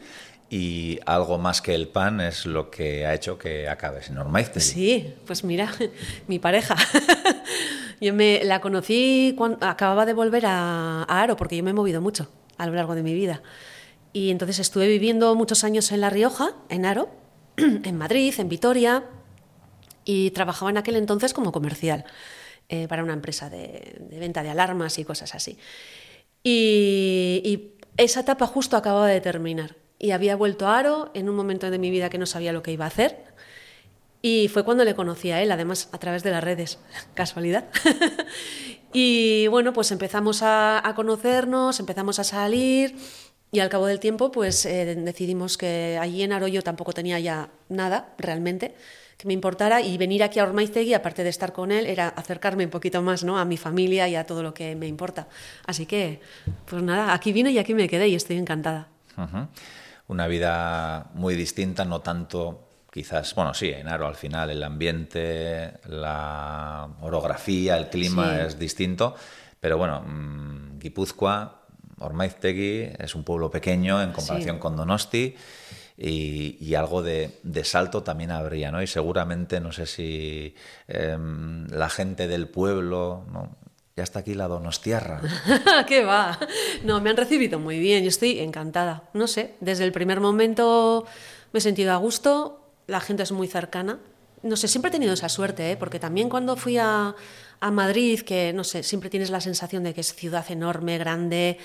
Y 0.50 1.00
algo 1.06 1.38
más 1.38 1.62
que 1.62 1.76
el 1.76 1.90
pan 1.90 2.22
es 2.22 2.46
lo 2.46 2.72
que 2.72 3.06
ha 3.06 3.14
hecho 3.14 3.38
que 3.38 3.68
acabes 3.68 4.10
en 4.10 4.18
Ormaiztegui. 4.18 4.66
Sí, 4.66 5.14
pues 5.26 5.44
mira, 5.44 5.74
mi 6.28 6.40
pareja. 6.40 6.78
Yo 8.00 8.14
me 8.14 8.42
la 8.46 8.62
conocí 8.62 9.34
cuando 9.38 9.58
acababa 9.66 10.06
de 10.06 10.14
volver 10.14 10.46
a, 10.46 11.04
a 11.04 11.22
Aro, 11.22 11.36
porque 11.36 11.58
yo 11.58 11.66
me 11.66 11.72
he 11.72 11.74
movido 11.74 12.00
mucho 12.00 12.30
a 12.58 12.66
lo 12.66 12.72
largo 12.72 12.96
de 12.96 13.04
mi 13.04 13.14
vida. 13.14 13.42
Y 14.18 14.32
entonces 14.32 14.58
estuve 14.58 14.88
viviendo 14.88 15.36
muchos 15.36 15.64
años 15.64 15.92
en 15.92 16.02
La 16.02 16.10
Rioja, 16.10 16.56
en 16.70 16.88
Aro, 16.88 17.08
en 17.58 17.96
Madrid, 17.96 18.34
en 18.40 18.50
Vitoria, 18.50 19.04
y 20.06 20.32
trabajaba 20.32 20.72
en 20.72 20.78
aquel 20.78 20.96
entonces 20.96 21.36
como 21.36 21.52
comercial 21.52 22.04
eh, 22.68 22.88
para 22.88 23.04
una 23.04 23.14
empresa 23.14 23.52
de, 23.52 24.02
venta 24.10 24.42
de 24.42 24.50
alarmas 24.50 24.98
y 24.98 25.06
cosas 25.06 25.36
así. 25.36 25.60
Y, 26.44 27.74
esa 27.98 28.22
etapa 28.22 28.48
justo 28.48 28.76
acababa 28.76 29.08
de 29.08 29.22
terminar. 29.22 29.76
Y 30.00 30.10
había 30.12 30.36
vuelto 30.36 30.68
a 30.68 30.80
Aro 30.80 31.12
en 31.14 31.30
un 31.30 31.36
momento 31.36 31.70
de 31.70 31.78
mi 31.78 31.92
vida 31.92 32.10
que 32.10 32.18
no 32.18 32.26
sabía 32.26 32.54
lo 32.54 32.64
que 32.64 32.72
iba 32.72 32.86
a 32.86 32.88
hacer. 32.88 33.24
Y 34.24 34.48
fue 34.48 34.64
cuando 34.64 34.84
le 34.84 34.96
conocí 34.96 35.30
a 35.30 35.44
él, 35.44 35.52
además 35.52 35.90
a 35.92 36.00
través 36.00 36.24
de 36.24 36.32
las 36.32 36.44
redes, 36.44 36.80
casualidad. 37.14 37.66
y 38.94 39.46
bueno, 39.46 39.74
pues 39.74 39.92
empezamos 39.92 40.42
a 40.42 40.92
conocernos, 40.96 41.80
empezamos 41.80 42.18
a 42.18 42.24
salir 42.24 42.96
y 43.52 43.60
al 43.60 43.70
cabo 43.70 43.86
del 43.86 44.00
tiempo 44.00 44.32
pues 44.32 44.66
eh, 44.66 44.96
decidimos 44.96 45.58
que 45.58 45.98
allí 46.00 46.24
en 46.24 46.34
Aro 46.34 46.48
yo 46.48 46.62
tampoco 46.62 46.94
tenía 46.94 47.20
ya 47.20 47.50
nada 47.70 48.14
realmente 48.18 48.76
que 49.18 49.26
me 49.28 49.34
importara 49.34 49.82
y 49.82 49.98
venir 49.98 50.22
aquí 50.22 50.38
a 50.38 50.44
Ormaiztegui, 50.44 50.94
aparte 50.94 51.24
de 51.24 51.30
estar 51.30 51.52
con 51.52 51.72
él, 51.72 51.88
era 51.88 52.10
acercarme 52.10 52.66
un 52.66 52.70
poquito 52.70 53.02
más 53.02 53.24
¿no? 53.24 53.40
a 53.40 53.46
mi 53.46 53.58
familia 53.58 54.08
y 54.08 54.16
a 54.16 54.28
todo 54.28 54.44
lo 54.44 54.54
que 54.54 54.76
me 54.76 54.86
importa. 54.86 55.28
Así 55.66 55.88
que, 55.88 56.22
pues 56.68 56.84
nada, 56.84 57.12
aquí 57.16 57.34
vine 57.34 57.50
y 57.50 57.58
aquí 57.58 57.74
me 57.74 57.90
quedé 57.90 58.08
y 58.10 58.14
estoy 58.14 58.38
encantada. 58.38 58.90
Una 60.08 60.28
vida 60.28 61.10
muy 61.16 61.34
distinta, 61.34 61.84
no 61.84 62.02
tanto, 62.02 62.68
quizás, 62.92 63.34
bueno, 63.34 63.56
sí, 63.56 63.70
en 63.70 63.88
Aro 63.88 64.06
al 64.06 64.14
final 64.16 64.52
el 64.52 64.62
ambiente, 64.64 65.80
la 65.88 66.88
orografía, 67.02 67.76
el 67.78 67.90
clima 67.90 68.36
Sí. 68.36 68.42
es 68.46 68.60
distinto, 68.60 69.16
pero 69.60 69.80
bueno, 69.80 70.02
mm, 70.02 70.78
Guipúzcoa, 70.78 71.64
Ormaiztegui 72.00 72.90
es 73.00 73.16
un 73.16 73.24
pueblo 73.24 73.50
pequeño 73.52 74.02
en 74.02 74.12
comparación 74.12 74.56
Sí. 74.58 74.60
con 74.62 74.76
Donosti. 74.76 75.36
Y, 76.00 76.58
y 76.60 76.76
algo 76.76 77.02
de, 77.02 77.40
de 77.42 77.64
salto 77.64 78.04
también 78.04 78.30
habría, 78.30 78.72
¿no? 78.72 78.84
Y 78.84 78.88
seguramente, 78.88 79.60
no 79.60 79.72
sé 79.72 79.88
si 79.88 80.54
em, 80.88 81.66
la 81.70 81.90
gente 81.90 82.28
del 82.28 82.48
pueblo, 82.48 83.26
¿no? 83.32 83.56
Ya 83.96 84.04
está 84.04 84.20
aquí 84.20 84.36
la 84.36 84.48
Donostiarra. 84.48 85.22
¿Qué 85.88 86.04
va? 86.04 86.38
No, 86.84 87.02
me 87.02 87.10
han 87.10 87.18
recibido 87.18 87.58
muy 87.58 87.80
bien, 87.80 88.04
yo 88.04 88.10
estoy 88.10 88.40
encantada. 88.42 89.10
No 89.14 89.26
sé, 89.26 89.56
desde 89.60 89.86
el 89.86 89.92
primer 89.92 90.20
momento 90.20 91.06
me 91.52 91.58
he 91.58 91.62
sentido 91.62 91.94
a 91.94 91.96
gusto, 91.98 92.62
la 92.86 93.00
gente 93.00 93.24
es 93.24 93.32
muy 93.32 93.48
cercana. 93.48 93.98
No 94.44 94.56
sé, 94.56 94.68
siempre 94.68 94.90
he 94.90 94.92
tenido 94.92 95.14
esa 95.14 95.30
suerte, 95.30 95.72
¿eh? 95.72 95.78
porque 95.78 96.00
también 96.00 96.30
cuando 96.30 96.56
fui 96.58 96.78
a, 96.78 97.16
a 97.60 97.72
Madrid, 97.72 98.22
que 98.22 98.54
no 98.54 98.64
sé, 98.64 98.84
siempre 98.84 99.10
tienes 99.10 99.30
la 99.30 99.42
sensación 99.42 99.84
de 99.84 99.94
que 99.94 100.02
es 100.02 100.14
ciudad 100.14 100.46
enorme, 100.50 100.98
grande, 100.98 101.58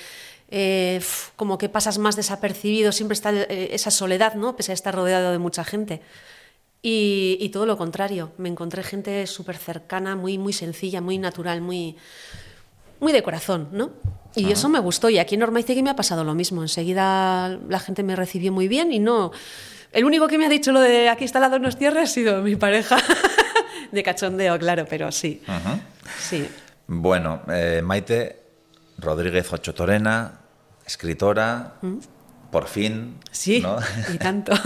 eh, 0.51 1.01
como 1.37 1.59
que 1.59 1.69
pasas 1.69 1.99
más 1.99 2.17
desapercibido, 2.17 2.93
siempre 2.93 3.15
está 3.15 3.33
eh, 3.33 3.71
esa 3.73 3.91
soledad, 3.91 4.35
¿no? 4.35 4.57
Pese 4.57 4.73
a 4.73 4.75
estar 4.75 4.95
rodeado 4.95 5.33
de 5.33 5.39
mucha 5.39 5.65
gente. 5.65 6.03
Y, 6.83 7.39
y 7.41 7.51
todo 7.51 7.65
lo 7.65 7.79
contrario, 7.79 8.33
me 8.39 8.49
encontré 8.49 8.83
gente 8.83 9.27
súper 9.27 9.57
cercana, 9.57 10.17
muy, 10.17 10.39
muy 10.39 10.53
sencilla, 10.53 11.01
muy 11.01 11.17
natural, 11.17 11.61
muy, 11.61 11.97
muy 13.01 13.13
de 13.13 13.23
corazón, 13.23 13.69
¿no? 13.73 13.91
Y 14.35 14.51
eso 14.51 14.69
me 14.69 14.79
gustó. 14.79 15.11
Y 15.11 15.19
aquí 15.19 15.35
en 15.35 15.43
Ormaiztegui 15.43 15.83
me 15.83 15.91
ha 15.91 15.97
pasado 15.97 16.25
lo 16.25 16.35
mismo. 16.35 16.63
Enseguida 16.63 17.59
la 17.69 17.81
gente 17.81 18.03
me 18.03 18.17
recibió 18.17 18.53
muy 18.53 18.69
bien 18.69 18.93
y 18.93 18.99
no... 18.99 19.33
El 19.93 20.07
único 20.07 20.27
que 20.27 20.39
me 20.39 20.47
ha 20.47 20.49
dicho 20.49 20.73
lo 20.73 20.81
de 20.81 21.11
aquí 21.11 21.25
está 21.25 21.39
la 21.39 21.51
Donostierra 21.51 22.03
ha 22.03 22.07
sido 22.07 22.41
mi 22.43 22.57
pareja. 22.57 22.97
de 23.93 24.03
cachondeo, 24.03 24.59
claro, 24.59 24.87
pero 24.89 25.13
sí. 25.13 25.43
Sí. 26.19 26.49
Bueno, 26.87 27.43
eh, 27.49 27.81
Maite 27.85 28.43
Rodríguez 28.99 29.53
Ochotorena, 29.53 30.41
escritora, 30.85 31.75
por 32.51 32.67
fin. 32.67 33.11
Mm. 33.11 33.21
Sí, 33.31 33.61
¿no? 33.61 33.77
y 34.13 34.19
tanto. 34.19 34.53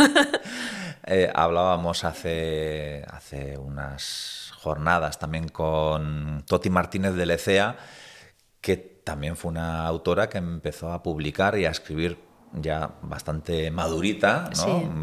Eh, 1.08 1.30
hablábamos 1.32 2.02
hace, 2.02 3.04
hace 3.08 3.56
unas 3.56 4.50
jornadas 4.56 5.20
también 5.20 5.48
con 5.48 6.42
Toti 6.48 6.68
Martínez 6.68 7.14
de 7.14 7.26
Lecea, 7.26 7.76
que 8.60 8.76
también 8.76 9.36
fue 9.36 9.52
una 9.52 9.86
autora 9.86 10.28
que 10.28 10.38
empezó 10.38 10.90
a 10.90 11.04
publicar 11.04 11.56
y 11.56 11.64
a 11.64 11.70
escribir 11.70 12.18
ya 12.52 12.90
bastante 13.02 13.70
madurita, 13.70 14.50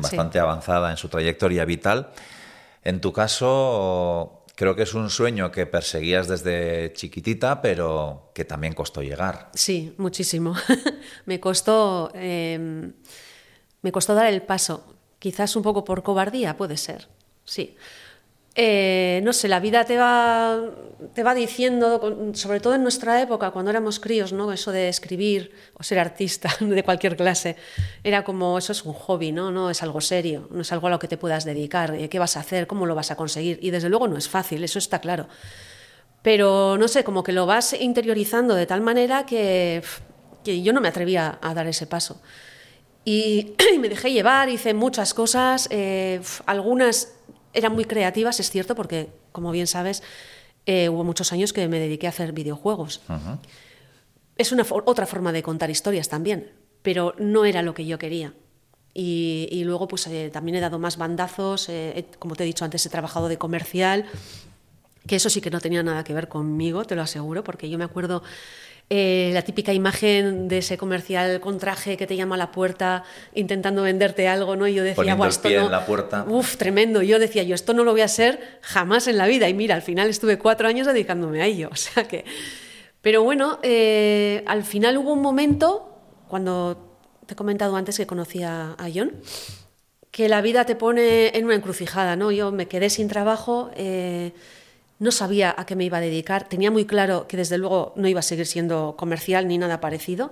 bastante 0.01 0.39
avanzada 0.39 0.91
en 0.91 0.97
su 0.97 1.07
trayectoria 1.07 1.63
vital. 1.63 2.09
En 2.83 2.99
tu 2.99 3.13
caso, 3.13 4.43
creo 4.55 4.75
que 4.75 4.83
es 4.83 4.93
un 4.93 5.09
sueño 5.09 5.51
que 5.51 5.65
perseguías 5.65 6.27
desde 6.27 6.91
chiquitita, 6.93 7.61
pero 7.61 8.31
que 8.33 8.45
también 8.45 8.73
costó 8.73 9.01
llegar. 9.01 9.49
Sí, 9.53 9.93
muchísimo. 9.97 10.55
me 11.25 11.39
costó, 11.39 12.11
em, 12.13 12.93
me 13.81 13.91
costó 13.91 14.13
dar 14.13 14.27
el 14.27 14.41
paso. 14.41 14.95
Quizás 15.19 15.55
un 15.55 15.63
poco 15.63 15.85
por 15.85 16.03
cobardía, 16.03 16.57
puede 16.57 16.77
ser. 16.77 17.07
Sí. 17.45 17.75
Eh, 18.55 19.21
no 19.23 19.33
sé, 19.33 19.47
la 19.47 19.59
vida 19.59 19.83
te 19.83 19.97
va, 19.97 20.59
te 21.15 21.23
va 21.23 21.33
diciendo, 21.33 22.31
sobre 22.33 22.59
todo 22.59 22.75
en 22.75 22.83
nuestra 22.83 23.19
época, 23.19 23.49
cuando 23.49 23.71
éramos 23.71 23.99
críos, 23.99 24.31
¿no? 24.31 24.51
eso 24.51 24.71
de 24.71 24.89
escribir 24.89 25.51
o 25.73 25.81
ser 25.81 25.97
artista 25.97 26.55
de 26.59 26.83
cualquier 26.83 27.17
clase, 27.17 27.55
era 28.03 28.23
como, 28.23 28.59
eso 28.59 28.71
es 28.71 28.85
un 28.85 28.93
hobby, 28.93 29.31
¿no? 29.31 29.49
no 29.49 29.71
es 29.71 29.81
algo 29.81 30.01
serio, 30.01 30.47
no 30.51 30.61
es 30.61 30.71
algo 30.71 30.85
a 30.85 30.91
lo 30.91 30.99
que 30.99 31.07
te 31.07 31.17
puedas 31.17 31.45
dedicar, 31.45 31.95
eh, 31.95 32.09
qué 32.09 32.19
vas 32.19 32.37
a 32.37 32.41
hacer, 32.41 32.67
cómo 32.67 32.85
lo 32.85 32.93
vas 32.93 33.09
a 33.09 33.15
conseguir. 33.15 33.57
Y 33.61 33.71
desde 33.71 33.89
luego 33.89 34.07
no 34.07 34.17
es 34.17 34.29
fácil, 34.29 34.63
eso 34.63 34.77
está 34.77 34.99
claro. 34.99 35.27
Pero 36.21 36.77
no 36.77 36.87
sé, 36.87 37.03
como 37.03 37.23
que 37.23 37.31
lo 37.31 37.47
vas 37.47 37.73
interiorizando 37.73 38.53
de 38.53 38.67
tal 38.67 38.81
manera 38.81 39.25
que, 39.25 39.81
yo 40.45 40.73
no 40.73 40.81
me 40.81 40.89
atrevía 40.89 41.39
a 41.41 41.53
dar 41.55 41.65
ese 41.65 41.87
paso. 41.87 42.21
Y, 43.03 43.55
me 43.79 43.89
dejé 43.89 44.11
llevar, 44.11 44.47
hice 44.49 44.75
muchas 44.75 45.15
cosas, 45.15 45.67
eh, 45.71 46.21
algunas 46.45 47.15
eran 47.53 47.73
muy 47.73 47.85
creativas, 47.85 48.39
es 48.39 48.49
cierto, 48.49 48.75
porque, 48.75 49.09
como 49.31 49.51
bien 49.51 49.67
sabes, 49.67 50.03
eh, 50.65 50.89
hubo 50.89 51.03
muchos 51.03 51.31
años 51.33 51.53
que 51.53 51.67
me 51.67 51.79
dediqué 51.79 52.07
a 52.07 52.09
hacer 52.09 52.31
videojuegos. 52.31 53.01
Es 54.37 54.51
una 54.51 54.65
otra 54.69 55.05
forma 55.05 55.31
de 55.31 55.43
contar 55.43 55.69
historias 55.69 56.09
también, 56.09 56.51
pero 56.81 57.15
no 57.19 57.45
era 57.45 57.61
lo 57.61 57.73
que 57.73 57.85
yo 57.85 57.99
quería. 57.99 58.33
Y, 58.95 59.63
luego, 59.65 59.87
pues 59.87 60.05
eh, 60.07 60.29
también 60.31 60.55
he 60.55 60.59
dado 60.59 60.77
más 60.77 60.97
bandazos, 60.97 61.67
eh, 61.69 62.05
como 62.19 62.35
te 62.35 62.43
he 62.43 62.45
dicho 62.45 62.63
antes, 62.63 62.85
he 62.85 62.89
trabajado 62.89 63.27
de 63.27 63.37
comercial, 63.37 64.05
que 65.07 65.15
eso 65.15 65.29
sí 65.29 65.41
que 65.41 65.49
no 65.49 65.59
tenía 65.59 65.83
nada 65.83 66.03
que 66.03 66.13
ver 66.13 66.27
conmigo, 66.27 66.85
te 66.85 66.95
lo 66.95 67.01
aseguro, 67.01 67.43
porque 67.43 67.69
yo 67.69 67.77
me 67.77 67.83
acuerdo 67.83 68.23
eh, 68.89 69.31
la 69.33 69.41
típica 69.41 69.73
imagen 69.73 70.47
de 70.47 70.59
ese 70.59 70.77
comercial 70.77 71.39
con 71.39 71.57
traje 71.57 71.97
que 71.97 72.05
te 72.05 72.15
llama 72.15 72.35
a 72.35 72.37
la 72.37 72.51
puerta 72.51 73.03
intentando 73.33 73.81
venderte 73.81 74.27
algo, 74.27 74.55
¿no? 74.55 74.67
Y 74.67 74.73
yo 74.73 74.83
decía, 74.83 74.95
Poniendo 74.95 75.25
esto 75.25 75.47
en 75.47 75.71
la 75.71 75.85
puerta. 75.85 76.25
Uf, 76.27 76.57
tremendo. 76.57 77.01
Yo 77.01 77.17
decía, 77.17 77.43
yo 77.43 77.55
esto 77.55 77.73
no 77.73 77.83
lo 77.83 77.91
voy 77.91 78.01
a 78.01 78.05
hacer 78.05 78.59
jamás 78.61 79.07
en 79.07 79.17
la 79.17 79.25
vida. 79.25 79.47
Y 79.49 79.53
mira, 79.53 79.75
al 79.75 79.81
final 79.81 80.09
estuve 80.09 80.37
cuatro 80.37 80.67
años 80.67 80.85
dedicándome 80.85 81.41
a 81.41 81.45
ello. 81.45 81.69
O 81.73 81.75
sea 81.75 82.07
que... 82.07 82.23
Pero 83.01 83.23
bueno, 83.23 83.59
eh, 83.63 84.43
al 84.45 84.63
final 84.63 84.97
hubo 84.97 85.11
un 85.11 85.21
momento, 85.21 85.97
cuando 86.29 86.99
te 87.25 87.33
he 87.33 87.35
comentado 87.35 87.75
antes 87.75 87.97
que 87.97 88.07
conocía 88.07 88.75
a 88.77 88.87
John, 88.93 89.11
que 90.11 90.29
la 90.29 90.41
vida 90.41 90.65
te 90.65 90.75
pone 90.75 91.35
en 91.37 91.45
una 91.45 91.55
encrucijada, 91.55 92.15
¿no? 92.15 92.31
Yo 92.31 92.51
me 92.51 92.67
quedé 92.67 92.89
sin 92.89 93.07
trabajo... 93.07 93.71
Eh, 93.75 94.33
no 95.03 95.11
sabía 95.11 95.53
a 95.55 95.65
qué 95.65 95.75
me 95.75 95.83
iba 95.83 95.97
a 95.97 96.01
dedicar, 96.01 96.47
tenía 96.47 96.71
muy 96.71 96.85
claro 96.85 97.27
que 97.27 97.35
desde 97.35 97.57
luego 97.57 97.91
no 97.97 98.07
iba 98.07 98.21
a 98.21 98.23
seguir 98.23 98.45
siendo 98.47 98.95
comercial 98.97 99.49
ni 99.49 99.57
nada 99.57 99.81
parecido. 99.81 100.31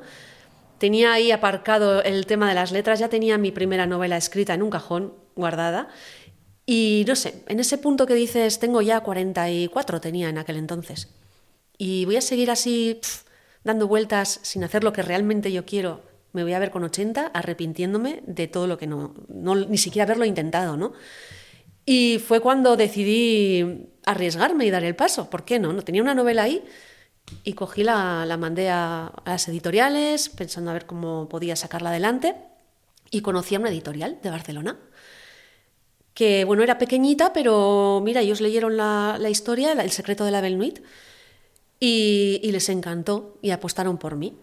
Tenía 0.78 1.12
ahí 1.12 1.32
aparcado 1.32 2.02
el 2.02 2.26
tema 2.26 2.48
de 2.48 2.56
las 2.56 2.72
letras, 2.72 2.98
ya 2.98 3.10
tenía 3.10 3.38
mi 3.38 3.52
primera 3.52 3.86
novela 3.86 4.16
escrita 4.16 4.54
en 4.54 4.64
un 4.64 4.70
cajón 4.70 5.14
guardada. 5.36 5.90
Y 6.66 7.04
no 7.06 7.18
sé, 7.18 7.44
en 7.48 7.60
ese 7.60 7.78
punto 7.78 8.08
que 8.08 8.14
dices, 8.14 8.60
tengo 8.60 8.82
ya 8.82 9.02
44, 9.02 10.00
tenía 10.00 10.30
en 10.30 10.38
aquel 10.38 10.56
entonces. 10.56 11.10
Y 11.78 12.06
voy 12.06 12.16
a 12.16 12.22
seguir 12.22 12.50
así 12.50 13.02
dando 13.66 13.90
vueltas 13.90 14.40
sin 14.42 14.64
hacer 14.64 14.86
lo 14.86 14.94
que 14.94 15.02
realmente 15.02 15.52
yo 15.52 15.66
quiero. 15.66 16.02
Me 16.32 16.44
voy 16.44 16.54
a 16.54 16.60
ver 16.60 16.72
con 16.72 16.86
80 16.86 17.28
arrepintiéndome 17.28 18.24
de 18.26 18.48
todo 18.48 18.68
lo 18.68 18.78
que 18.78 18.88
no, 18.88 19.14
no 19.28 19.56
ni 19.56 19.78
siquiera 19.78 20.06
haberlo 20.06 20.24
intentado, 20.24 20.78
¿no? 20.78 20.94
Y 21.94 22.20
fue 22.20 22.40
cuando 22.40 22.78
decidí 22.78 23.90
arriesgarme 24.06 24.66
y 24.66 24.72
dar 24.72 24.86
el 24.86 24.96
paso. 24.96 25.30
¿Por 25.30 25.44
qué 25.44 25.60
no? 25.60 25.74
No 25.74 25.82
tenía 25.82 26.02
una 26.02 26.16
novela 26.16 26.44
ahí 26.44 26.64
y 27.44 27.52
cogí 27.52 27.84
la, 27.84 28.26
la 28.26 28.38
mandé 28.38 28.70
a, 28.70 29.12
las 29.26 29.46
editoriales 29.50 30.30
pensando 30.30 30.72
a 30.72 30.74
ver 30.74 30.86
cómo 30.86 31.28
podía 31.28 31.58
sacarla 31.58 31.90
adelante 31.90 32.38
y 33.10 33.20
conocí 33.20 33.56
a 33.56 33.60
una 33.60 33.68
editorial 33.68 34.20
de 34.24 34.30
Barcelona 34.30 34.80
que 36.14 36.46
bueno 36.46 36.64
era 36.64 36.78
pequeñita 36.78 37.34
pero 37.34 38.02
mira 38.02 38.22
ellos 38.22 38.40
leyeron 38.40 38.78
la, 38.78 39.18
la 39.20 39.30
historia 39.30 39.74
El 39.74 39.92
secreto 39.92 40.24
de 40.24 40.32
la 40.32 40.40
Belnuit 40.40 40.80
y, 41.78 42.40
y 42.42 42.52
les 42.54 42.70
encantó 42.70 43.38
y 43.42 43.52
apostaron 43.52 43.98
por 43.98 44.16
mí 44.16 44.38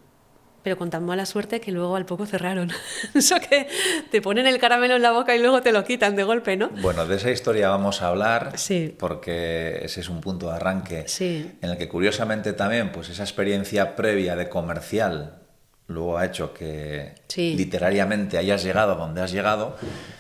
pero 0.69 0.77
con 0.77 0.91
tan 0.91 1.07
mala 1.07 1.25
suerte 1.25 1.63
que 1.63 1.73
luego 1.73 1.97
al 1.97 2.05
poco 2.05 2.27
cerraron. 2.27 2.71
Eso 3.15 3.37
que 3.41 3.69
te 4.11 4.21
ponen 4.21 4.47
el 4.47 4.59
caramelo 4.59 4.97
en 4.97 5.03
la 5.03 5.13
boca 5.13 5.35
y 5.35 5.39
luego 5.39 5.63
te 5.63 5.73
lo 5.73 5.83
quitan 5.83 6.15
de 6.15 6.25
golpe, 6.25 6.59
¿no? 6.59 6.69
Bueno, 6.83 7.07
de 7.07 7.17
esa 7.17 7.31
historia 7.31 7.71
vamos 7.71 8.03
a 8.03 8.09
hablar, 8.09 8.53
sí. 8.59 8.95
porque 8.99 9.81
ese 9.83 10.01
es 10.01 10.11
un 10.11 10.21
punto 10.21 10.51
de 10.51 10.57
arranque 10.57 11.05
sí. 11.07 11.53
en 11.63 11.71
el 11.71 11.79
que 11.79 11.89
curiosamente 11.89 12.53
también, 12.53 12.93
pues 12.93 13.09
esa 13.09 13.23
experiencia 13.23 13.97
previa 13.97 14.37
de 14.37 14.51
comercial 14.51 15.39
luego 15.87 16.19
ha 16.19 16.27
hecho 16.27 16.53
que 16.53 17.15
literariamente 17.35 18.37
hayas 18.37 18.63
llegado 18.63 18.93
a 18.93 18.97
donde 18.97 19.23
has 19.23 19.33
llegado, 19.33 19.75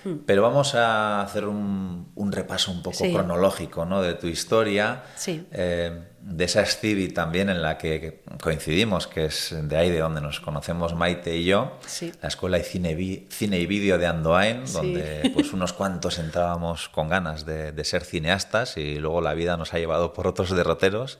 hmm. 0.04 0.20
pero 0.24 0.40
vamos 0.40 0.74
a 0.74 1.20
hacer 1.20 1.44
un, 1.44 2.06
repaso 2.32 2.72
un 2.72 2.82
poco 2.82 3.04
cronológico 3.12 3.84
¿no? 3.84 4.00
de 4.00 4.14
tu 4.14 4.28
historia. 4.28 5.02
Sí. 5.14 5.46
Eh, 5.52 6.07
de 6.20 6.44
esa 6.44 6.64
Stevie 6.64 7.08
también 7.08 7.48
en 7.48 7.62
la 7.62 7.78
que 7.78 8.20
coincidimos, 8.42 9.06
que 9.06 9.26
es 9.26 9.54
de 9.54 9.76
ahí 9.76 9.90
de 9.90 10.00
donde 10.00 10.20
nos 10.20 10.40
conocemos 10.40 10.94
Maite 10.94 11.36
y 11.36 11.44
yo, 11.44 11.78
la 12.20 12.28
Escuela 12.28 12.58
de 12.58 12.64
Cine, 12.64 13.26
Cine 13.30 13.58
y 13.58 13.66
Vídeo 13.66 13.98
de 13.98 14.06
Andoain, 14.06 14.64
donde 14.72 15.30
pues 15.34 15.52
unos 15.52 15.72
cuantos 15.72 16.18
entrábamos 16.18 16.88
con 16.88 17.08
ganas 17.08 17.46
de, 17.46 17.84
ser 17.84 18.04
cineastas 18.04 18.76
y 18.76 18.98
luego 18.98 19.20
la 19.20 19.34
vida 19.34 19.56
nos 19.56 19.72
ha 19.72 19.78
llevado 19.78 20.12
por 20.12 20.26
otros 20.26 20.50
derroteros. 20.50 21.18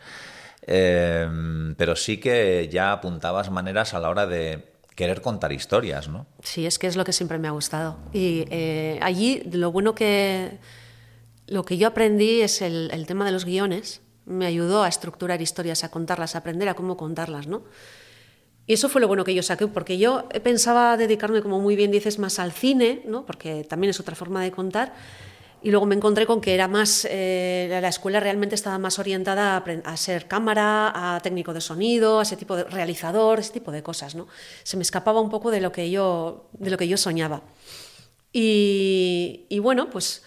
Em, 0.67 1.75
pero 1.77 1.97
sí 1.97 2.19
que 2.19 2.69
ya 2.71 2.93
apuntabas 2.93 3.51
maneras 3.51 3.95
a 3.95 4.01
la 4.01 4.11
hora 4.11 4.27
de 4.27 4.73
querer 4.95 5.23
contar 5.23 5.53
historias, 5.53 6.09
¿no? 6.09 6.27
Sí, 6.43 6.67
es 6.67 6.79
que 6.79 6.89
es 6.89 6.97
lo 6.97 7.05
que 7.05 7.13
siempre 7.13 7.39
me 7.39 7.49
ha 7.49 7.53
gustado. 7.53 7.97
Y 8.13 8.45
eh, 8.51 8.99
allí 9.01 9.43
lo 9.51 9.73
bueno 9.73 9.95
que... 9.95 10.59
Lo 11.47 11.65
que 11.65 11.79
yo 11.79 11.89
aprendí 11.89 12.43
es 12.43 12.61
el, 12.61 12.91
el 12.93 13.07
tema 13.07 13.25
de 13.25 13.31
los 13.33 13.47
guiones, 13.47 14.03
me 14.29 14.47
ayudó 14.47 14.83
a 14.83 14.89
estructurar 14.89 15.43
historias, 15.43 15.85
a 15.85 15.91
contarlas, 15.91 16.35
a 16.35 16.39
aprender 16.39 16.69
a 16.69 16.75
cómo 16.75 16.97
contarlas, 16.97 17.47
¿no? 17.47 17.63
Y 18.69 18.75
eso 18.75 18.91
fue 18.91 19.01
lo 19.01 19.09
bueno 19.09 19.25
que 19.25 19.35
yo 19.35 19.43
saqué, 19.43 19.67
porque 19.67 19.97
yo 19.97 20.29
pensaba 20.43 20.99
dedicarme, 20.99 21.41
como 21.41 21.59
muy 21.59 21.75
bien 21.75 21.91
dices, 21.91 22.19
más 22.19 22.39
al 22.39 22.53
cine, 22.53 23.01
¿no? 23.07 23.25
porque 23.25 23.65
también 23.65 23.89
es 23.91 23.99
otra 23.99 24.15
forma 24.15 24.43
de 24.43 24.53
contar, 24.53 24.93
y 25.63 25.71
luego 25.71 25.87
me 25.87 25.95
encontré 25.95 26.27
con 26.27 26.43
que 26.43 26.53
era 26.53 26.69
más, 26.69 27.09
eh, 27.11 27.67
la 27.81 27.89
escuela 27.89 28.21
realmente 28.21 28.55
estaba 28.55 28.79
más 28.79 28.99
orientada 28.99 29.57
a, 29.57 29.97
ser 29.97 30.29
cámara, 30.29 31.17
a 31.17 31.21
técnico 31.21 31.55
de 31.55 31.63
sonido, 31.63 32.21
a 32.21 32.23
ese 32.23 32.37
tipo 32.37 32.57
de 32.57 32.65
realizador, 32.65 33.41
ese 33.41 33.55
tipo 33.55 33.73
de 33.73 33.83
cosas, 33.83 34.15
¿no? 34.15 34.29
Se 34.63 34.77
me 34.77 34.83
escapaba 34.83 35.21
un 35.21 35.31
poco 35.31 35.51
de 35.51 35.63
lo 35.63 35.73
que 35.73 35.91
yo, 35.91 36.51
de 36.53 36.71
lo 36.71 36.77
que 36.77 36.87
yo 36.87 36.97
soñaba. 36.99 37.43
Y, 38.33 39.47
y 39.49 39.59
bueno, 39.59 39.89
pues 39.91 40.23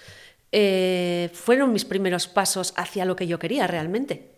eh, 0.52 1.30
fueron 1.34 1.72
mis 1.72 1.86
primeros 1.86 2.28
pasos 2.28 2.74
hacia 2.76 3.06
lo 3.06 3.16
que 3.16 3.28
yo 3.28 3.40
quería 3.40 3.68
realmente. 3.68 4.32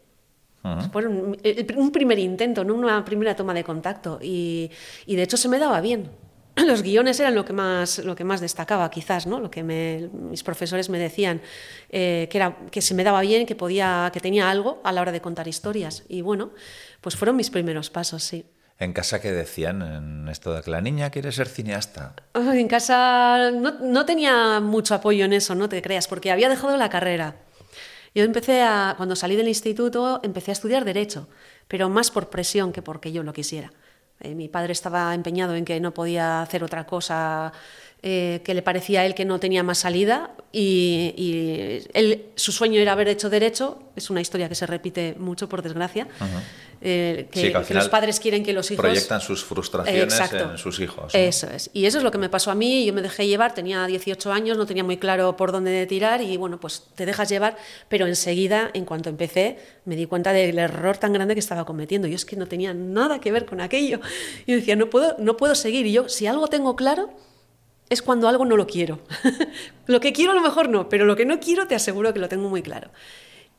Fueron 0.94 1.38
un 1.76 1.92
primer 1.92 2.20
intento, 2.20 2.64
¿no? 2.64 2.76
una 2.76 3.04
primera 3.04 3.36
toma 3.36 3.54
de 3.54 3.66
contacto. 3.66 4.20
Y, 4.22 4.72
de 5.06 5.22
hecho 5.22 5.36
se 5.36 5.50
me 5.50 5.60
daba 5.60 5.82
bien. 5.82 6.10
Los 6.56 6.84
guiones 6.84 7.20
eran 7.20 7.36
lo 7.36 7.44
que 7.44 7.52
más, 7.52 8.00
lo 8.00 8.16
que 8.16 8.24
más 8.24 8.40
destacaba, 8.40 8.90
quizás, 8.90 9.28
¿no? 9.28 9.42
Lo 9.42 9.52
que 9.52 9.62
mis 9.62 10.44
profesores 10.44 10.88
me 10.90 11.00
decían, 11.00 11.42
eh, 11.90 12.30
que, 12.32 12.38
era, 12.38 12.56
que 12.72 12.82
se 12.82 12.94
me 12.94 13.04
daba 13.04 13.20
bien, 13.22 13.46
que, 13.46 13.56
podía, 13.56 14.10
que 14.14 14.22
tenía 14.22 14.50
algo 14.50 14.80
a 14.86 14.94
la 14.94 15.02
hora 15.02 15.12
de 15.12 15.20
contar 15.20 15.50
historias. 15.50 16.04
Y 16.08 16.22
bueno, 16.22 16.52
pues 17.02 17.18
fueron 17.18 17.36
mis 17.36 17.50
primeros 17.50 17.90
pasos, 17.90 18.24
sí. 18.24 18.46
¿En 18.80 18.94
casa 18.94 19.22
qué 19.22 19.32
decían 19.32 19.82
en 19.82 20.28
esto 20.30 20.54
de 20.54 20.62
que 20.62 20.72
la 20.72 20.82
niña 20.82 21.10
quiere 21.10 21.32
ser 21.32 21.48
cineasta? 21.48 22.16
En 22.34 22.68
casa 22.68 23.52
no, 23.52 24.06
tenía 24.06 24.60
mucho 24.60 24.96
apoyo 24.96 25.26
en 25.26 25.34
eso, 25.34 25.56
no 25.56 25.70
te 25.70 25.82
creas, 25.82 26.08
porque 26.08 26.32
había 26.32 26.50
dejado 26.50 26.76
la 26.78 26.90
carrera. 26.90 27.36
Yo 28.16 28.24
empecé 28.24 28.62
a, 28.62 28.96
cuando 28.98 29.16
salí 29.16 29.36
del 29.36 29.48
instituto, 29.48 30.20
empecé 30.24 30.52
a 30.52 30.54
estudiar 30.54 30.86
Derecho, 30.86 31.28
pero 31.68 31.90
más 31.90 32.12
por 32.12 32.30
presión 32.30 32.72
que 32.72 32.82
porque 32.82 33.12
yo 33.12 33.24
lo 33.24 33.34
quisiera. 33.34 33.72
Eh, 34.20 34.36
mi 34.36 34.50
padre 34.50 34.74
estaba 34.74 35.14
empeñado 35.14 35.56
en 35.56 35.66
que 35.66 35.80
no 35.80 35.94
podía 35.94 36.42
hacer 36.42 36.64
otra 36.64 36.86
cosa 36.86 37.52
eh, 38.06 38.42
que 38.44 38.54
le 38.54 38.62
parecía 38.62 39.00
a 39.00 39.06
él 39.06 39.16
que 39.16 39.24
no 39.24 39.40
tenía 39.40 39.64
más 39.64 39.78
salida 39.78 40.32
y, 40.52 41.80
él, 41.94 42.26
su 42.36 42.52
sueño 42.52 42.82
era 42.82 42.92
haber 42.92 43.08
hecho 43.08 43.30
derecho, 43.30 43.80
es 43.96 44.10
una 44.10 44.20
historia 44.20 44.50
que 44.50 44.56
se 44.56 44.68
repite 44.68 45.16
mucho 45.18 45.48
por 45.48 45.62
desgracia, 45.62 46.10
eh, 46.82 47.30
que, 47.32 47.74
los 47.74 47.88
padres 47.88 48.20
quieren 48.20 48.44
que 48.44 48.52
los 48.52 48.70
hijos... 48.72 48.84
Proyectan 48.84 49.22
sus 49.22 49.46
frustraciones 49.46 50.20
en 50.34 50.58
sus 50.58 50.82
hijos. 50.82 51.16
Eso 51.16 51.48
es, 51.48 51.70
y 51.72 51.86
eso 51.86 52.00
es 52.00 52.04
lo 52.04 52.12
que 52.12 52.18
me 52.18 52.28
pasó 52.28 52.52
a 52.52 52.56
mí, 52.56 52.86
yo 52.86 52.92
me 52.92 53.02
dejé 53.02 53.26
llevar, 53.26 53.54
tenía 53.54 53.88
18 53.88 54.34
años, 54.34 54.58
no 54.58 54.66
tenía 54.66 54.84
muy 54.84 54.98
claro 54.98 55.38
por 55.38 55.54
dónde 55.54 55.86
tirar 55.86 56.22
y 56.22 56.36
bueno, 56.36 56.60
pues 56.60 56.84
te 56.96 57.06
dejas 57.06 57.30
llevar, 57.30 57.56
pero 57.88 58.06
enseguida, 58.06 58.70
en 58.74 58.84
cuanto 58.84 59.08
empecé, 59.08 59.60
me 59.86 59.96
di 59.96 60.08
cuenta 60.08 60.34
del 60.34 60.60
error 60.60 60.98
tan 60.98 61.14
grande 61.14 61.36
que 61.36 61.40
estaba 61.40 61.64
cometiendo, 61.64 62.10
yo 62.10 62.16
es 62.16 62.26
que 62.26 62.36
no 62.36 62.48
tenía 62.48 62.74
nada 62.74 63.22
que 63.22 63.32
ver 63.32 63.46
con 63.46 63.62
aquello, 63.62 64.02
y 64.46 64.56
decía, 64.56 64.76
no 64.76 64.90
puedo, 64.90 65.16
no 65.20 65.38
puedo 65.38 65.56
seguir, 65.56 65.86
y 65.86 65.94
yo, 65.94 66.10
si 66.10 66.28
algo 66.28 66.48
tengo 66.48 66.76
claro 66.76 67.10
es 67.94 68.02
cuando 68.02 68.28
algo 68.28 68.46
no 68.46 68.58
lo 68.58 68.68
quiero. 68.68 69.00
lo 69.88 70.00
que 70.00 70.12
quiero 70.12 70.32
a 70.32 70.36
lo 70.36 70.42
mejor 70.42 70.70
no, 70.70 70.90
pero 70.90 71.06
lo 71.06 71.16
que 71.16 71.26
no 71.26 71.40
quiero 71.40 71.68
te 71.68 71.76
aseguro 71.76 72.14
que 72.14 72.20
lo 72.20 72.30
tengo 72.30 72.50
muy 72.50 72.62
claro. 72.62 72.92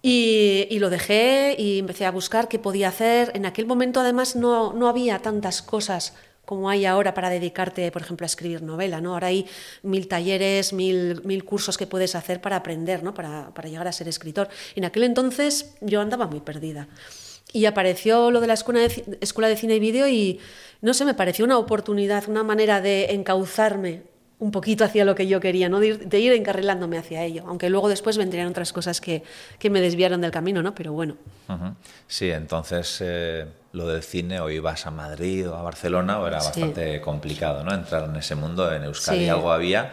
Y, 0.07 0.79
lo 0.81 0.91
dejé 0.91 1.57
y 1.59 1.79
empecé 1.79 2.05
a 2.05 2.11
buscar 2.11 2.49
qué 2.49 2.59
podía 2.59 2.89
hacer. 2.89 3.33
En 3.35 3.47
aquel 3.47 3.65
momento 3.65 4.01
además 4.01 4.37
no, 4.37 4.75
no 4.75 4.89
había 4.89 5.19
tantas 5.21 5.63
cosas 5.63 6.13
como 6.45 6.69
hay 6.69 6.85
ahora 6.85 7.15
para 7.15 7.31
dedicarte, 7.31 7.91
por 7.91 8.03
ejemplo, 8.03 8.25
a 8.25 8.27
escribir 8.27 8.63
novela. 8.63 9.01
¿no? 9.01 9.15
Ahora 9.15 9.29
hay 9.29 9.47
mil 9.83 10.07
talleres, 10.07 10.75
mil, 10.75 11.23
mil 11.25 11.45
cursos 11.45 11.79
que 11.79 11.87
puedes 11.87 12.15
hacer 12.15 12.43
para 12.43 12.57
aprender, 12.57 13.03
¿no? 13.03 13.15
para, 13.15 13.55
para 13.55 13.69
llegar 13.69 13.89
a 13.89 13.93
ser 13.93 14.09
escritor. 14.09 14.49
En 14.75 14.85
aquel 14.85 15.05
entonces 15.05 15.75
yo 15.81 16.03
andaba 16.03 16.27
muy 16.27 16.41
perdida. 16.41 16.89
Y 17.53 17.67
apareció 17.67 18.31
lo 18.31 18.41
de 18.41 18.49
la 18.49 18.55
escuela 18.55 18.81
de, 18.81 19.19
escuela 19.21 19.49
de 19.49 19.57
cine 19.57 19.77
y 19.77 19.81
vídeo 19.81 20.09
y, 20.09 20.41
no 20.81 20.93
sé, 20.93 21.05
me 21.05 21.15
pareció 21.15 21.45
una 21.45 21.57
oportunidad, 21.57 22.29
una 22.29 22.43
manera 22.43 22.81
de 22.81 23.13
encauzarme 23.13 24.03
un 24.39 24.51
poquito 24.51 24.85
hacia 24.85 25.05
lo 25.05 25.15
que 25.15 25.27
yo 25.27 25.41
quería, 25.41 25.69
¿no? 25.69 25.81
de, 25.81 26.19
ir, 26.19 26.33
encarrilándome 26.33 26.99
hacia 26.99 27.23
ello, 27.23 27.45
aunque 27.47 27.71
luego 27.71 27.89
después 27.89 28.19
vendrían 28.19 28.49
otras 28.49 28.73
cosas 28.73 29.01
que, 29.01 29.23
que 29.59 29.71
me 29.71 29.81
desviaron 29.81 30.21
del 30.21 30.31
camino, 30.31 30.63
¿no? 30.63 30.75
pero 30.75 30.93
bueno. 30.93 31.17
Sí, 32.09 32.31
entonces 32.31 32.99
eh, 33.01 33.47
lo 33.73 33.87
del 33.87 34.03
cine 34.03 34.41
o 34.41 34.51
ibas 34.51 34.87
a 34.87 34.91
Madrid 34.91 35.49
o 35.49 35.57
a 35.57 35.63
Barcelona 35.63 36.19
o 36.19 36.27
era 36.27 36.39
bastante 36.39 37.01
complicado 37.01 37.63
¿no? 37.63 37.73
entrar 37.73 38.09
en 38.09 38.17
ese 38.17 38.35
mundo, 38.35 38.73
en 38.73 38.85
Euskadi 38.85 39.29
algo 39.29 39.53
había, 39.53 39.93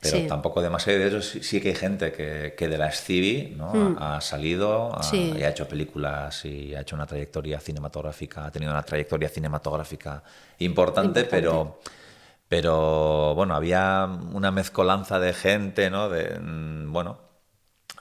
pero 0.00 0.26
tampoco 0.26 0.62
demasiado. 0.62 0.98
De 0.98 1.08
hecho, 1.08 1.20
sí, 1.20 1.60
que 1.60 1.68
hay 1.68 1.74
gente 1.74 2.12
que, 2.12 2.54
que 2.56 2.68
de 2.68 2.78
la 2.78 2.90
SCIVI 2.90 3.54
¿no? 3.56 3.72
Hmm. 3.72 3.96
ha, 3.98 4.20
salido 4.20 4.98
y 5.12 5.42
ha 5.42 5.50
hecho 5.50 5.68
películas 5.68 6.44
y 6.44 6.74
ha 6.74 6.80
hecho 6.80 6.96
una 6.96 7.06
trayectoria 7.06 7.60
cinematográfica, 7.60 8.46
ha 8.46 8.50
tenido 8.50 8.72
una 8.72 8.82
trayectoria 8.82 9.28
cinematográfica 9.28 10.22
importante. 10.58 11.24
pero 11.24 11.80
pero 12.50 13.32
bueno, 13.36 13.54
había 13.54 14.08
una 14.32 14.50
mezcolanza 14.50 15.20
de 15.20 15.32
gente, 15.32 15.88
¿no? 15.88 16.08
De, 16.08 16.36
mm, 16.40 16.92
bueno, 16.92 17.20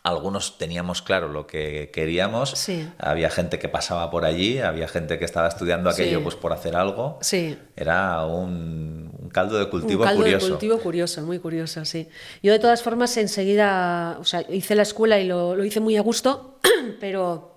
algunos 0.02 0.58
teníamos 0.58 1.04
claro 1.04 1.28
lo 1.28 1.46
que 1.46 1.92
queríamos, 1.94 2.50
sí. 2.58 2.90
había 2.98 3.30
gente 3.30 3.60
que 3.60 3.70
pasaba 3.70 4.10
por 4.10 4.26
allí, 4.26 4.58
había 4.58 4.88
gente 4.88 5.20
que 5.20 5.26
estaba 5.26 5.48
estudiando 5.48 5.92
aquello 5.92 6.24
pues 6.24 6.34
por 6.34 6.52
hacer 6.52 6.76
algo. 6.76 7.20
Sí. 7.22 7.60
Era 7.76 8.26
un, 8.26 9.30
caldo 9.32 9.60
de 9.60 9.70
cultivo 9.70 10.02
un 10.02 10.08
caldo 10.08 10.24
curioso. 10.24 10.46
de 10.48 10.52
cultivo 10.54 10.80
curioso, 10.80 11.22
muy 11.22 11.38
curioso, 11.38 11.86
sí. 11.86 12.10
Yo 12.42 12.52
de 12.52 12.58
todas 12.58 12.82
formas 12.82 13.16
enseguida, 13.18 14.18
o 14.20 14.26
sea, 14.26 14.44
hice 14.50 14.74
la 14.74 14.82
escuela 14.82 15.20
y 15.20 15.28
lo, 15.28 15.56
lo 15.56 15.64
hice 15.64 15.80
muy 15.80 15.96
a 15.96 16.02
gusto, 16.02 16.58
pero 17.00 17.56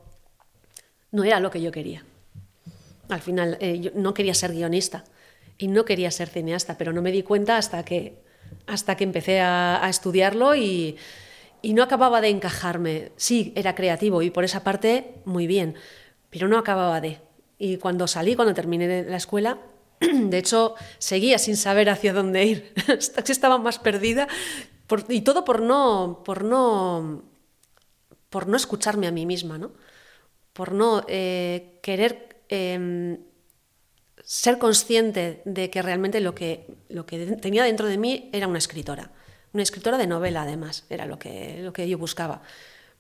no 1.10 1.24
era 1.24 1.40
lo 1.40 1.50
que 1.50 1.62
yo 1.62 1.72
quería. 1.72 2.04
Al 3.08 3.22
final, 3.22 3.56
eh, 3.60 3.80
yo 3.80 3.92
no 3.94 4.12
quería 4.12 4.34
ser 4.34 4.52
guionista 4.52 5.04
y 5.62 5.68
no 5.68 5.84
quería 5.84 6.10
ser 6.10 6.28
cineasta, 6.28 6.76
pero 6.76 6.92
no 6.92 7.02
me 7.02 7.12
di 7.12 7.22
cuenta 7.22 7.56
hasta 7.56 7.84
que, 7.84 8.18
hasta 8.66 8.96
que 8.96 9.04
empecé 9.04 9.40
a, 9.40 9.86
estudiarlo 9.88 10.56
y, 10.56 10.96
no 11.62 11.84
acababa 11.84 12.20
de 12.20 12.30
encajarme. 12.30 13.12
Sí, 13.16 13.52
era 13.54 13.76
creativo 13.76 14.22
y 14.22 14.30
por 14.30 14.42
esa 14.42 14.64
parte 14.64 15.14
muy 15.24 15.46
bien, 15.46 15.76
pero 16.30 16.48
no 16.48 16.58
acababa 16.58 17.00
de. 17.00 17.20
Y 17.58 17.76
cuando 17.76 18.08
salí, 18.08 18.34
cuando 18.34 18.54
terminé 18.54 19.04
la 19.04 19.16
escuela, 19.16 19.60
de 20.00 20.36
hecho, 20.36 20.74
seguía 20.98 21.38
sin 21.38 21.56
saber 21.56 21.90
hacia 21.90 22.12
dónde 22.12 22.44
ir. 22.44 22.74
Estaba 23.28 23.56
más 23.58 23.78
perdida 23.78 24.26
y 25.08 25.20
todo 25.20 25.44
por 25.44 25.62
no, 25.62 26.22
por 26.24 26.42
no, 26.42 27.22
por 28.30 28.48
no 28.48 28.56
escucharme 28.56 29.06
a 29.06 29.12
mí 29.12 29.26
misma, 29.26 29.58
¿no? 29.58 29.70
Por 30.54 30.72
no 30.72 31.04
eh, 31.06 31.78
querer 31.82 32.42
em, 32.48 33.18
ser 34.24 34.58
consciente 34.58 35.42
de 35.44 35.70
que 35.70 35.82
realmente 35.82 36.20
lo 36.20 36.34
que, 36.34 36.66
lo 36.88 37.06
que 37.06 37.26
tenía 37.36 37.64
dentro 37.64 37.86
de 37.86 37.98
mí 37.98 38.30
era 38.32 38.46
una 38.46 38.58
escritora. 38.58 39.10
Una 39.52 39.62
escritora 39.62 39.98
de 39.98 40.06
novela, 40.06 40.42
además, 40.42 40.84
era 40.88 41.06
lo 41.06 41.18
que, 41.18 41.60
lo 41.62 41.72
que 41.72 41.88
yo 41.88 41.98
buscaba. 41.98 42.42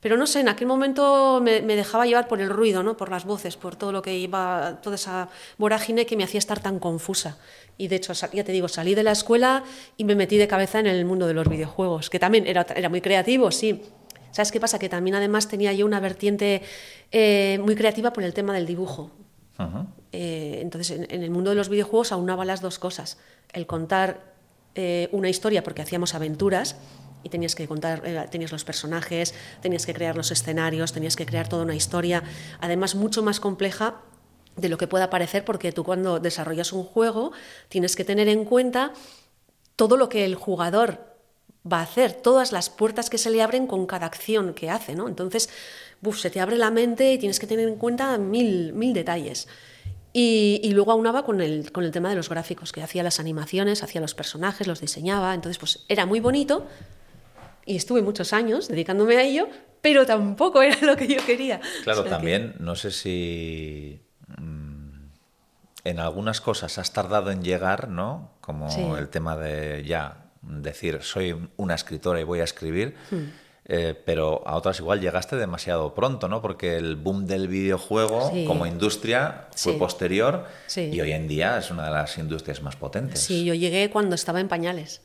Pero 0.02 0.16
no 0.16 0.26
sé, 0.26 0.40
en 0.40 0.48
aquel 0.48 0.66
momento 0.66 1.40
me, 1.40 1.62
dejaba 1.62 2.06
llevar 2.06 2.26
por 2.26 2.40
el 2.40 2.50
ruido, 2.50 2.82
¿no? 2.82 2.96
por 2.96 3.08
las 3.08 3.24
voces, 3.24 3.56
por 3.56 3.76
todo 3.76 3.92
lo 3.92 4.02
que 4.02 4.18
iba, 4.18 4.80
toda 4.82 4.96
esa 4.96 5.28
vorágine 5.58 6.06
que 6.06 6.16
me 6.16 6.24
hacía 6.24 6.38
estar 6.38 6.58
tan 6.58 6.80
confusa. 6.80 7.38
Y 7.78 7.86
de 7.86 7.96
hecho, 7.96 8.12
ya 8.12 8.42
te 8.42 8.50
digo, 8.50 8.66
salí 8.66 8.96
de 8.96 9.04
la 9.04 9.12
escuela 9.12 9.62
y 9.96 10.02
me 10.02 10.16
metí 10.16 10.38
de 10.38 10.48
cabeza 10.48 10.80
en 10.80 10.88
el 10.88 11.04
mundo 11.04 11.28
de 11.28 11.34
los 11.34 11.48
videojuegos, 11.48 12.10
que 12.10 12.18
también 12.18 12.48
era, 12.48 12.66
era 12.74 12.88
muy 12.88 13.00
creativo, 13.00 13.52
sí. 13.52 13.80
¿Sabes 14.32 14.50
qué 14.50 14.58
pasa? 14.58 14.80
Que 14.80 14.88
también 14.88 15.14
además 15.14 15.46
tenía 15.46 15.72
yo 15.72 15.86
una 15.86 16.00
vertiente 16.00 16.62
eh, 17.12 17.60
muy 17.62 17.76
creativa 17.76 18.12
por 18.12 18.24
el 18.24 18.34
tema 18.34 18.52
del 18.52 18.66
dibujo. 18.66 19.12
Eh, 20.12 20.58
entonces, 20.60 20.90
en, 21.08 21.22
el 21.22 21.30
mundo 21.30 21.50
de 21.50 21.56
los 21.56 21.68
videojuegos 21.68 22.12
aunaba 22.12 22.44
las 22.44 22.60
dos 22.60 22.78
cosas. 22.78 23.18
El 23.52 23.66
contar 23.66 24.34
eh, 24.74 25.08
una 25.12 25.28
historia, 25.28 25.62
porque 25.62 25.82
hacíamos 25.82 26.14
aventuras, 26.14 26.76
y 27.24 27.28
tenías 27.28 27.54
que 27.54 27.68
contar, 27.68 28.02
eh, 28.04 28.26
tenías 28.30 28.52
los 28.52 28.64
personajes, 28.64 29.34
tenías 29.60 29.86
que 29.86 29.94
crear 29.94 30.16
los 30.16 30.30
escenarios, 30.30 30.92
tenías 30.92 31.16
que 31.16 31.26
crear 31.26 31.48
toda 31.48 31.62
una 31.62 31.74
historia, 31.74 32.22
además 32.60 32.94
mucho 32.94 33.22
más 33.22 33.40
compleja 33.40 34.00
de 34.56 34.68
lo 34.68 34.76
que 34.76 34.86
pueda 34.86 35.08
parecer, 35.08 35.44
porque 35.44 35.72
tú 35.72 35.84
cuando 35.84 36.20
desarrollas 36.20 36.72
un 36.72 36.84
juego 36.84 37.32
tienes 37.68 37.96
que 37.96 38.04
tener 38.04 38.28
en 38.28 38.44
cuenta 38.44 38.92
todo 39.76 39.96
lo 39.96 40.08
que 40.08 40.24
el 40.24 40.34
jugador 40.34 41.12
va 41.70 41.78
a 41.78 41.82
hacer, 41.82 42.12
todas 42.12 42.52
las 42.52 42.70
puertas 42.70 43.08
que 43.08 43.18
se 43.18 43.30
le 43.30 43.40
abren 43.40 43.66
con 43.66 43.86
cada 43.86 44.06
acción 44.06 44.52
que 44.52 44.68
hace, 44.68 44.94
¿no? 44.94 45.08
Entonces, 45.08 45.48
se 46.12 46.30
te 46.30 46.40
abre 46.40 46.56
la 46.56 46.70
mente 46.70 47.12
y 47.12 47.18
tienes 47.18 47.38
que 47.38 47.46
tener 47.46 47.68
en 47.68 47.76
cuenta 47.76 48.18
mil, 48.18 48.72
mil 48.72 48.92
detalles. 48.92 49.48
Y, 50.14 50.70
luego 50.74 50.92
aunaba 50.92 51.24
con 51.24 51.40
el, 51.40 51.72
con 51.72 51.84
el 51.84 51.90
tema 51.90 52.10
de 52.10 52.16
los 52.16 52.28
gráficos, 52.28 52.72
que 52.72 52.82
hacía 52.82 53.02
las 53.02 53.18
animaciones, 53.18 53.82
hacía 53.82 54.00
los 54.00 54.14
personajes, 54.14 54.66
los 54.66 54.80
diseñaba, 54.80 55.32
entonces 55.32 55.58
pues 55.58 55.86
era 55.88 56.04
muy 56.04 56.20
bonito 56.20 56.66
y 57.64 57.76
estuve 57.76 58.02
muchos 58.02 58.32
años 58.32 58.68
dedicándome 58.68 59.16
a 59.16 59.22
ello, 59.22 59.48
pero 59.80 60.04
tampoco 60.04 60.60
era 60.62 60.76
lo 60.82 60.96
que 60.96 61.06
yo 61.06 61.24
quería. 61.24 61.60
Claro, 61.84 62.04
también 62.04 62.54
no 62.58 62.76
sé 62.76 62.90
si 62.90 64.02
mm, 64.36 65.06
en 65.84 65.98
algunas 65.98 66.40
cosas 66.40 66.76
has 66.76 66.92
tardado 66.92 67.30
en 67.30 67.42
llegar, 67.42 67.88
¿no? 67.88 68.32
Como 68.40 68.96
el 68.98 69.08
tema 69.08 69.36
de 69.36 69.82
ya 69.84 70.26
decir, 70.42 71.02
soy 71.02 71.48
una 71.56 71.74
escritora 71.74 72.20
y 72.20 72.24
voy 72.24 72.40
a 72.40 72.44
escribir. 72.44 72.96
Hmm. 73.10 73.41
Eh, 73.64 73.94
pero 74.04 74.42
a 74.44 74.56
otras 74.56 74.80
igual 74.80 75.00
llegaste 75.00 75.36
demasiado 75.36 75.94
pronto, 75.94 76.28
¿no? 76.28 76.42
Porque 76.42 76.76
el 76.76 76.96
boom 76.96 77.26
del 77.26 77.46
videojuego 77.46 78.32
como 78.46 78.66
industria 78.66 79.46
fue 79.54 79.74
posterior 79.74 80.46
y 80.76 81.00
hoy 81.00 81.12
en 81.12 81.28
día 81.28 81.58
es 81.58 81.70
una 81.70 81.84
de 81.84 81.92
las 81.92 82.18
industrias 82.18 82.60
más 82.62 82.74
potentes. 82.74 83.20
Sí, 83.20 83.44
yo 83.44 83.54
llegué 83.54 83.88
cuando 83.90 84.16
estaba 84.16 84.40
en 84.40 84.48
pañales. 84.48 85.00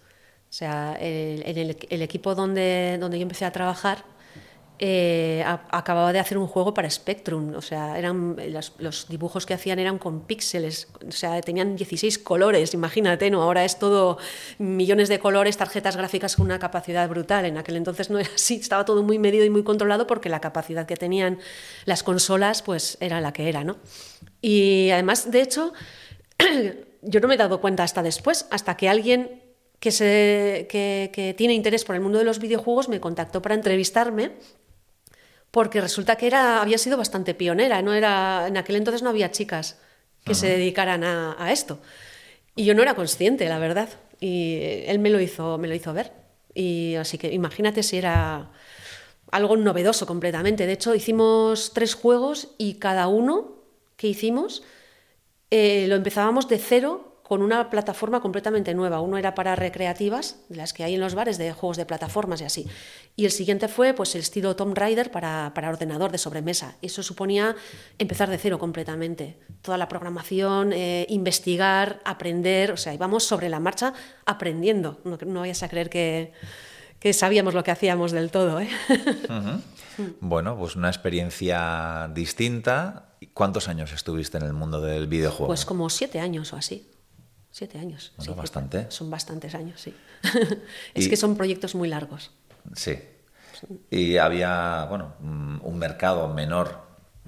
O 0.49 0.53
sea, 0.53 0.97
en 0.99 1.57
el, 1.57 2.01
equipo 2.01 2.33
donde, 2.33 2.97
donde 2.99 3.19
yo 3.19 3.23
empecé 3.23 3.45
a 3.45 3.51
trabajar, 3.51 4.05
eh, 4.79 5.43
acababa 5.71 6.13
de 6.13 6.19
hacer 6.19 6.37
un 6.37 6.45
juego 6.45 6.71
para 6.75 6.87
Spectrum, 6.87 7.55
o 7.55 7.63
sea, 7.63 7.97
eran 7.97 8.35
los, 8.77 9.07
dibujos 9.07 9.47
que 9.47 9.55
hacían 9.55 9.79
eran 9.79 9.97
con 9.97 10.21
píxeles, 10.27 10.87
o 11.07 11.11
sea, 11.11 11.41
tenían 11.41 11.75
16 11.75 12.19
colores, 12.19 12.75
imagínate, 12.75 13.31
¿no? 13.31 13.41
Ahora 13.41 13.65
es 13.65 13.79
todo 13.79 14.19
millones 14.59 15.09
de 15.09 15.17
colores, 15.17 15.57
tarjetas 15.57 15.97
gráficas 15.97 16.35
con 16.35 16.45
una 16.45 16.59
capacidad 16.59 17.09
brutal. 17.09 17.45
En 17.45 17.57
aquel 17.57 17.75
entonces 17.75 18.11
no 18.11 18.19
era 18.19 18.29
así, 18.35 18.55
estaba 18.55 18.85
todo 18.85 19.01
muy 19.01 19.17
medido 19.17 19.45
y 19.45 19.49
muy 19.49 19.63
controlado 19.63 20.05
porque 20.05 20.29
la 20.29 20.41
capacidad 20.41 20.85
que 20.85 20.95
tenían 20.95 21.39
las 21.85 22.03
consolas 22.03 22.61
pues 22.61 22.99
era 23.01 23.19
la 23.19 23.33
que 23.33 23.49
era, 23.49 23.63
¿no? 23.63 23.77
Y 24.41 24.91
además, 24.91 25.31
de 25.31 25.41
hecho, 25.41 25.73
yo 27.01 27.19
no 27.19 27.27
me 27.27 27.33
he 27.33 27.37
dado 27.37 27.61
cuenta 27.61 27.81
hasta 27.81 28.03
después, 28.03 28.45
hasta 28.51 28.77
que 28.77 28.89
alguien 28.89 29.41
que, 29.79 29.89
que 30.69 31.33
tiene 31.35 31.55
interés 31.55 31.83
por 31.83 31.95
el 31.95 32.01
mundo 32.01 32.19
de 32.19 32.25
los 32.25 32.37
videojuegos 32.37 32.89
me 32.89 32.99
contactó 32.99 33.41
para 33.41 33.55
entrevistarme 33.55 34.33
porque 35.51 35.81
resulta 35.81 36.15
que 36.15 36.27
era, 36.27 36.61
había 36.61 36.77
sido 36.77 36.97
bastante 36.97 37.33
pionera, 37.33 37.81
no 37.81 37.93
era, 37.93 38.47
en 38.47 38.57
aquel 38.57 38.75
entonces 38.75 39.01
no 39.01 39.09
había 39.09 39.31
chicas 39.31 39.77
que 40.23 40.35
se 40.35 40.47
dedicaran 40.47 41.03
a, 41.03 41.51
esto. 41.51 41.79
Y 42.55 42.65
yo 42.65 42.75
no 42.75 42.81
era 42.81 42.95
consciente, 42.95 43.47
la 43.47 43.59
verdad. 43.59 43.87
Y 44.19 44.59
él 44.85 44.99
me 44.99 45.09
lo 45.09 45.21
hizo, 45.21 45.57
me 45.57 45.69
lo 45.69 45.73
hizo 45.73 45.93
ver. 45.93 46.11
Y 46.53 46.95
así 46.95 47.17
que 47.17 47.31
imagínate 47.31 47.81
si 47.81 47.97
era 47.97 48.51
algo 49.31 49.55
novedoso 49.55 50.05
completamente. 50.05 50.65
De 50.65 50.73
hecho, 50.73 50.95
hicimos 50.95 51.71
tres 51.73 51.93
juegos 51.93 52.49
y 52.57 52.73
cada 52.73 53.07
uno 53.07 53.63
que 53.95 54.07
hicimos 54.07 54.63
eh, 55.49 55.85
lo 55.87 55.95
empezábamos 55.95 56.49
de 56.49 56.57
cero 56.57 57.06
con 57.27 57.41
una 57.41 57.69
plataforma 57.69 58.21
completamente 58.21 58.73
nueva. 58.73 59.01
Uno 59.01 59.17
era 59.17 59.35
para 59.35 59.53
recreativas, 59.53 60.37
de 60.47 60.55
las 60.55 60.71
que 60.71 60.85
hay 60.85 60.95
en 60.95 61.01
los 61.01 61.13
bares, 61.13 61.37
de 61.37 61.51
juegos 61.51 61.75
de 61.75 61.85
plataformas 61.85 62.39
y 62.39 62.45
así. 62.45 62.67
Y 63.17 63.25
el 63.25 63.31
siguiente 63.31 63.67
fue 63.67 63.93
pues, 63.93 64.15
el 64.15 64.21
estilo 64.21 64.55
Tomb 64.55 64.73
Raider 64.77 65.11
para, 65.11 65.51
para 65.53 65.67
ordenador 65.67 66.09
de 66.09 66.19
sobremesa. 66.19 66.77
Eso 66.81 67.03
suponía 67.03 67.57
empezar 67.97 68.29
de 68.29 68.37
cero 68.37 68.57
completamente. 68.59 69.37
Toda 69.61 69.77
la 69.77 69.89
programación, 69.89 70.71
eh, 70.71 71.05
investigar, 71.09 71.99
aprender, 72.05 72.71
o 72.71 72.77
sea, 72.77 72.93
íbamos 72.93 73.25
sobre 73.25 73.49
la 73.49 73.59
marcha 73.59 73.93
aprendiendo. 74.25 75.01
No, 75.03 75.17
no 75.25 75.41
vayas 75.41 75.63
a 75.63 75.67
creer 75.67 75.89
que, 75.89 76.31
que 76.97 77.11
sabíamos 77.11 77.53
lo 77.53 77.61
que 77.65 77.71
hacíamos 77.71 78.13
del 78.13 78.31
todo. 78.31 78.61
¿eh? 78.61 78.69
Bueno, 80.21 80.55
pues 80.55 80.75
una 80.75 80.89
experiencia 80.89 82.07
distinta. 82.13 83.15
¿Cuántos 83.33 83.67
años 83.67 83.91
estuviste 83.93 84.37
en 84.37 84.43
el 84.43 84.53
mundo 84.53 84.79
del 84.79 85.07
videojuego? 85.07 85.47
Pues 85.47 85.65
como 85.65 85.89
siete 85.89 86.19
años 86.19 86.53
o 86.53 86.55
así. 86.55 86.87
Siete 87.57 87.79
años. 87.79 88.11
Bueno, 88.17 88.35
bastante. 88.35 88.85
Son 88.89 89.09
bastantes 89.09 89.55
años, 89.55 89.81
sí. 89.81 89.91
es 90.93 91.07
que 91.07 91.17
son 91.17 91.35
proyectos 91.35 91.73
muy 91.73 91.89
largos. 91.89 92.29
Sí. 92.75 92.99
Y 93.89 94.17
había, 94.17 94.85
bueno, 94.87 95.15
un 95.19 95.79
mercado 95.79 96.27
menor 96.27 96.81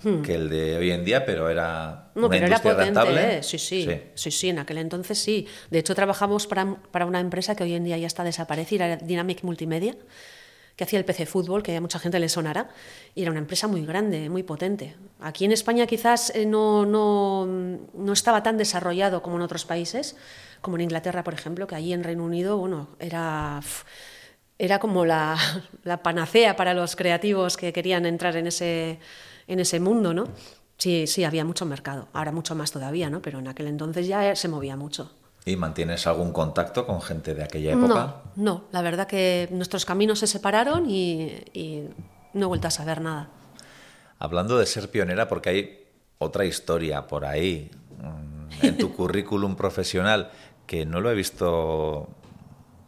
hmm. 0.03 0.21
que 0.21 0.35
el 0.35 0.49
de 0.51 0.77
hoy 0.77 0.91
en 0.91 1.03
día, 1.03 1.25
pero 1.25 1.49
era 1.49 2.11
no, 2.13 2.29
pero 2.29 2.45
era 2.45 2.61
potente, 2.61 3.37
¿eh? 3.37 3.41
sí, 3.41 3.57
sí, 3.57 3.89
sí, 4.13 4.29
sí, 4.29 4.49
en 4.49 4.59
aquel 4.59 4.77
entonces 4.77 5.17
sí. 5.17 5.47
De 5.71 5.79
hecho, 5.79 5.95
trabajamos 5.95 6.45
para, 6.45 6.75
para, 6.91 7.07
una 7.07 7.21
empresa 7.21 7.55
que 7.55 7.63
hoy 7.63 7.73
en 7.73 7.85
día 7.85 7.97
ya 7.97 8.05
está 8.05 8.23
desaparecida, 8.23 8.85
era 8.85 8.97
Dynamic 8.97 9.41
Multimedia, 9.41 9.95
que 10.79 10.85
hacía 10.85 10.97
el 10.97 11.03
PC 11.03 11.25
Fútbol, 11.25 11.61
que 11.61 11.75
a 11.75 11.81
mucha 11.81 11.99
gente 11.99 12.21
le 12.21 12.29
sonará, 12.29 12.69
y 13.13 13.23
era 13.23 13.31
una 13.31 13.41
empresa 13.41 13.67
muy 13.67 13.85
grande, 13.85 14.29
muy 14.29 14.43
potente. 14.43 14.95
Aquí 15.19 15.43
en 15.43 15.51
España 15.51 15.85
quizás 15.85 16.33
eh, 16.33 16.45
no, 16.45 16.85
no, 16.85 17.45
no 17.45 18.13
estaba 18.13 18.43
tan 18.43 18.55
desarrollado 18.55 19.21
como 19.21 19.35
en 19.35 19.41
otros 19.41 19.65
países, 19.65 20.15
como 20.61 20.77
en 20.77 20.83
Inglaterra, 20.83 21.21
por 21.25 21.33
ejemplo, 21.33 21.67
que 21.67 21.75
allí 21.75 21.91
en 21.91 22.01
Reino 22.01 22.23
Unido, 22.23 22.55
bueno, 22.55 22.87
era, 22.97 23.59
era 24.57 24.79
como 24.79 25.03
la, 25.03 25.35
la 25.83 26.01
panacea 26.01 26.55
para 26.55 26.73
los 26.73 26.95
creativos 26.95 27.57
que 27.57 27.73
querían 27.73 28.05
entrar 28.05 28.37
en 28.37 28.47
ese, 28.47 28.99
en 29.47 29.59
ese 29.59 29.81
mundo, 29.81 30.13
¿no? 30.13 30.29
Sí, 30.77 31.07
sí, 31.07 31.25
había 31.25 31.43
mucho 31.43 31.65
mercado, 31.65 32.07
ahora 32.13 32.31
mucho 32.31 32.55
más 32.55 32.71
todavía, 32.71 33.09
¿no? 33.09 33.21
Pero 33.21 33.39
en 33.39 33.49
aquel 33.49 33.67
entonces 33.67 34.07
ya 34.07 34.33
se 34.33 34.47
movía 34.47 34.77
mucho. 34.77 35.11
¿Y 35.49 35.55
mantienes 35.55 36.05
algún 36.05 36.31
contacto 36.31 36.85
con 36.85 37.01
gente 37.01 37.33
de 37.33 37.43
aquella 37.43 37.73
época? 37.73 38.21
No, 38.35 38.43
no. 38.43 38.63
la 38.71 38.83
verdad 38.83 39.07
que 39.07 39.49
nuestros 39.51 39.83
caminos 39.83 40.19
se 40.19 40.27
separaron 40.27 40.87
y, 40.89 41.87
no 42.33 42.45
he 42.45 42.47
vuelto 42.47 42.67
a 42.67 42.71
saber 42.71 43.01
nada. 43.01 43.29
Hablando 44.19 44.59
de 44.59 44.67
ser 44.67 44.91
pionera, 44.91 45.27
porque 45.27 45.49
hay 45.49 45.87
otra 46.19 46.45
historia 46.45 47.07
por 47.07 47.25
ahí 47.25 47.71
mm, 47.97 48.65
en 48.65 48.77
tu 48.77 48.93
currículum 48.95 49.55
profesional 49.55 50.29
que 50.67 50.85
no 50.85 51.01
lo 51.01 51.09
he 51.09 51.15
visto 51.15 52.09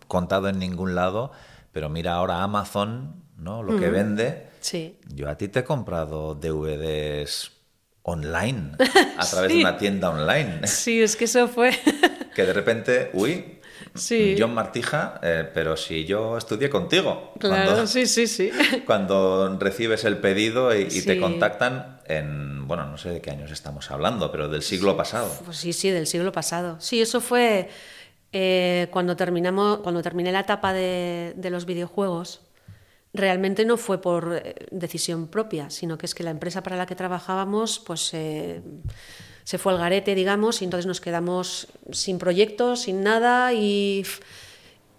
contado 0.08 0.47
en 0.47 0.60
ningún 0.60 0.93
lado, 0.93 1.32
pero 1.71 1.89
mira 1.89 2.13
ahora 2.13 2.43
Amazon, 2.43 3.24
¿no? 3.38 3.63
Lo 3.63 3.80
que 3.80 3.89
vende. 3.89 4.50
Sí. 4.60 5.00
Yo 5.08 5.30
a 5.30 5.36
ti 5.36 5.47
te 5.47 5.62
he 5.62 5.63
comprado 5.63 6.36
DVDs 6.36 7.54
online, 8.04 8.74
a 9.17 9.26
través 9.26 9.52
de 9.52 9.60
una 9.62 9.78
tienda 9.78 10.12
online. 10.12 10.67
Sí, 10.67 11.02
es 11.02 11.15
que 11.15 11.26
eso 11.26 11.47
fue 11.47 11.71
que 12.36 12.46
de 12.46 12.54
repente, 12.54 13.10
uy, 13.13 13.62
John 14.38 14.54
Martija, 14.54 15.20
eh, 15.22 15.50
pero 15.54 15.76
si 15.76 16.06
yo 16.06 16.38
estudié 16.38 16.70
contigo. 16.70 17.34
Claro, 17.39 17.88
sí, 17.88 18.06
sí, 18.06 18.28
sí. 18.28 18.52
Cuando 18.86 19.58
recibes 19.60 20.06
el 20.06 20.17
pedido 20.17 20.76
y, 20.76 21.02
te 21.02 21.20
contactan 21.20 22.00
en, 22.06 22.67
bueno, 22.67 22.86
no 22.86 22.98
sé 22.98 23.10
de 23.10 23.22
qué 23.22 23.32
años 23.32 23.52
estamos 23.52 23.91
hablando, 23.91 24.32
pero 24.32 24.48
del 24.48 24.62
siglo 24.62 24.96
pasado. 24.96 25.32
Pues 25.46 25.58
sí, 25.58 25.74
sí, 25.74 25.89
del 25.89 26.08
siglo 26.08 26.32
pasado. 26.32 26.80
Sí, 26.80 27.02
eso 27.02 27.22
fue 27.22 27.70
eh, 28.32 28.88
cuando 28.91 29.15
terminamos, 29.15 29.80
cuando 29.80 30.02
terminé 30.02 30.32
la 30.32 30.41
etapa 30.41 30.74
de, 30.74 31.34
de, 31.36 31.50
los 31.50 31.65
videojuegos. 31.65 32.41
Realmente 33.13 33.65
no 33.65 33.76
fue 33.76 34.02
por 34.02 34.41
eh, 34.41 34.56
decisión 34.72 35.28
propia, 35.28 35.70
sino 35.70 35.98
que 35.98 36.06
es 36.06 36.15
que 36.15 36.24
la 36.24 36.32
empresa 36.32 36.63
para 36.63 36.78
la 36.78 36.86
que 36.86 36.96
trabajábamos, 36.96 37.80
pues 37.80 38.13
se 39.52 39.58
fue 39.58 39.74
al 39.74 39.80
garete, 39.80 40.16
digamos, 40.16 40.62
y 40.62 40.64
entonces 40.64 40.86
nos 40.86 41.02
quedamos 41.02 41.68
sin 41.92 42.20
proyectos, 42.20 42.84
sin 42.84 43.04
nada 43.04 43.52
y, 43.52 44.06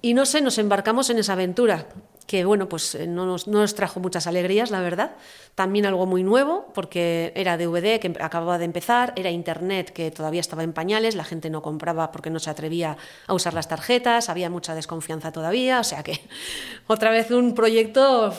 y 0.03 0.12
no 0.12 0.27
sé, 0.27 0.43
nos 0.43 0.59
embarcamos 0.59 1.09
en 1.09 1.19
esa 1.19 1.33
aventura 1.33 1.87
que 2.27 2.45
bueno, 2.45 2.69
pues 2.69 2.95
eh, 2.95 3.07
no 3.07 3.25
nos, 3.25 3.49
no 3.49 3.61
nos, 3.61 3.75
trajo 3.75 3.99
muchas 3.99 4.27
alegrías, 4.27 4.71
la 4.71 4.81
verdad. 4.81 5.12
También 5.55 5.87
algo 5.87 6.05
muy 6.05 6.23
nuevo, 6.23 6.71
porque 6.75 7.33
era 7.35 7.57
DVD 7.57 7.99
que 7.99 8.15
acababa 8.21 8.59
de 8.59 8.67
empezar, 8.67 9.15
era 9.17 9.31
Internet 9.31 9.91
que 9.91 10.11
todavía 10.11 10.43
estaba 10.43 10.65
en 10.65 10.75
pañales, 10.75 11.15
la 11.15 11.25
gente 11.25 11.49
no 11.49 11.62
compraba 11.62 12.12
porque 12.12 12.29
no 12.29 12.38
se 12.38 12.51
atrevía 12.51 12.99
a 13.27 13.33
usar 13.33 13.55
las 13.55 13.69
tarjetas, 13.69 14.29
había 14.29 14.51
mucha 14.51 14.75
desconfianza 14.75 15.33
todavía, 15.33 15.81
o 15.81 15.85
sea 15.85 16.03
que 16.03 16.21
otra 16.88 17.11
vez 17.11 17.31
un 17.31 17.55
proyecto 17.55 18.35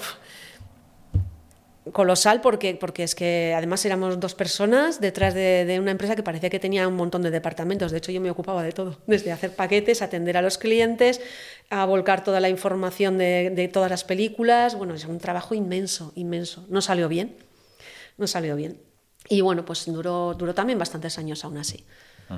colosal 1.91 2.41
porque, 2.41 2.75
porque 2.75 3.03
es 3.03 3.15
que 3.15 3.53
además 3.55 3.83
éramos 3.85 4.19
dos 4.19 4.35
personas 4.35 5.01
detrás 5.01 5.33
de, 5.33 5.77
una 5.81 5.91
empresa 5.91 6.15
que 6.15 6.23
parecía 6.23 6.49
que 6.49 6.59
tenía 6.59 6.87
un 6.87 6.95
montón 6.95 7.21
de 7.21 7.31
departamentos. 7.31 7.91
De 7.91 7.97
hecho, 7.97 8.11
yo 8.11 8.21
me 8.21 8.31
ocupaba 8.31 8.63
de 8.63 8.71
todo, 8.71 8.99
desde 9.07 9.31
hacer 9.31 9.55
paquetes, 9.55 10.01
atender 10.01 10.37
a 10.37 10.41
los 10.41 10.57
clientes, 10.57 11.21
a 11.69 11.85
volcar 11.85 12.23
toda 12.23 12.39
la 12.39 12.49
información 12.49 13.17
de, 13.17 13.49
de 13.49 13.67
todas 13.67 13.89
las 13.89 14.03
películas. 14.03 14.75
Bueno, 14.75 14.93
es 14.93 15.05
un 15.05 15.19
trabajo 15.19 15.55
inmenso, 15.55 16.13
inmenso. 16.15 16.65
No 16.69 16.81
salió 16.81 17.09
bien, 17.09 17.35
no 18.17 18.27
salió 18.27 18.55
bien. 18.55 18.79
Y 19.29 19.41
bueno, 19.41 19.65
pues 19.65 19.85
duró, 19.85 20.33
duró 20.33 20.53
también 20.53 20.79
bastantes 20.79 21.17
años 21.17 21.43
aún 21.45 21.57
así. 21.57 21.85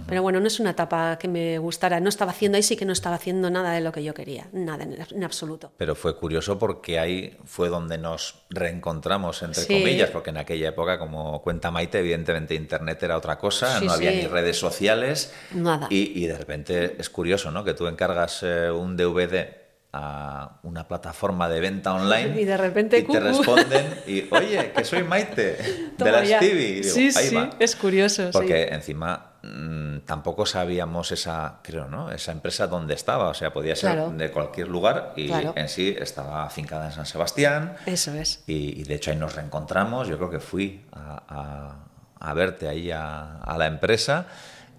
Pero 0.07 0.21
bueno, 0.21 0.39
no 0.39 0.47
es 0.47 0.59
una 0.59 0.71
etapa 0.71 1.17
que 1.17 1.27
me 1.27 1.57
gustara. 1.57 1.99
No 1.99 2.09
estaba 2.09 2.31
haciendo 2.31 2.57
ahí, 2.57 2.63
sí 2.63 2.75
que 2.75 2.85
no 2.85 2.93
estaba 2.93 3.15
haciendo 3.15 3.49
nada 3.49 3.71
de 3.71 3.81
lo 3.81 3.91
que 3.91 4.03
yo 4.03 4.13
quería, 4.13 4.47
nada 4.51 4.83
en, 4.83 5.23
absoluto. 5.23 5.71
Pero 5.77 5.95
fue 5.95 6.17
curioso 6.17 6.59
porque 6.59 6.99
ahí 6.99 7.37
fue 7.45 7.69
donde 7.69 7.97
nos 7.97 8.45
reencontramos, 8.49 9.41
entre 9.43 9.65
comillas, 9.65 10.09
porque 10.09 10.31
en 10.31 10.37
aquella 10.37 10.69
época, 10.69 10.99
como 10.99 11.41
cuenta 11.41 11.71
Maite, 11.71 11.99
evidentemente 11.99 12.55
Internet 12.55 13.01
era 13.03 13.17
otra 13.17 13.37
cosa, 13.37 13.79
no 13.81 13.91
había 13.91 14.11
ni 14.11 14.27
redes 14.27 14.59
sociales. 14.59 15.33
Nada. 15.53 15.87
Y, 15.89 16.25
de 16.25 16.37
repente 16.37 16.95
es 16.97 17.09
curioso, 17.09 17.51
¿no? 17.51 17.63
Que 17.63 17.73
tú 17.73 17.87
encargas 17.87 18.41
eh, 18.43 18.71
un 18.71 18.97
DVD 18.97 19.65
a 19.97 20.59
una 20.63 20.87
plataforma 20.89 21.47
de 21.47 21.61
venta 21.61 21.93
online 21.93 22.33
y 22.41 22.43
de 22.43 22.57
repente 22.57 23.01
te 23.01 23.19
responden 23.19 24.01
y 24.05 24.25
oye 24.31 24.73
que 24.75 24.83
soy 24.83 25.03
Maite 25.03 25.57
de 25.97 26.11
las 26.11 26.39
TV 26.39 26.83
sí 26.83 27.13
sí 27.13 27.37
es 27.59 27.75
curioso 27.77 28.29
porque 28.33 28.65
encima 28.73 29.34
Mm, 29.45 29.99
tampoco 30.05 30.45
sabíamos 30.45 31.12
esa, 31.12 31.60
creo, 31.62 31.88
¿no? 31.88 32.12
Esa 32.12 32.31
empresa 32.31 32.67
dónde 32.67 32.95
estaba. 32.95 33.29
O 33.29 33.34
sea, 33.34 33.53
podía 33.53 33.75
ser 33.75 33.99
de 34.10 34.31
cualquier 34.31 34.67
lugar 34.67 35.13
y 35.15 35.31
en 35.31 35.69
sí 35.69 35.95
estaba 35.99 36.45
afincada 36.45 36.88
en 36.88 36.91
San 36.91 37.05
Sebastián. 37.05 37.75
Eso 37.86 38.13
es. 38.13 38.43
Y, 38.47 38.84
de 38.84 38.95
hecho 38.95 39.12
ahí 39.12 39.17
nos 39.17 39.36
reencontramos. 39.36 40.08
Yo 40.08 40.17
creo 40.17 40.29
que 40.29 40.39
fui 40.39 40.81
a, 40.91 42.34
verte 42.34 42.67
ahí 42.67 42.91
a, 42.91 43.55
la 43.58 43.67
empresa. 43.67 44.25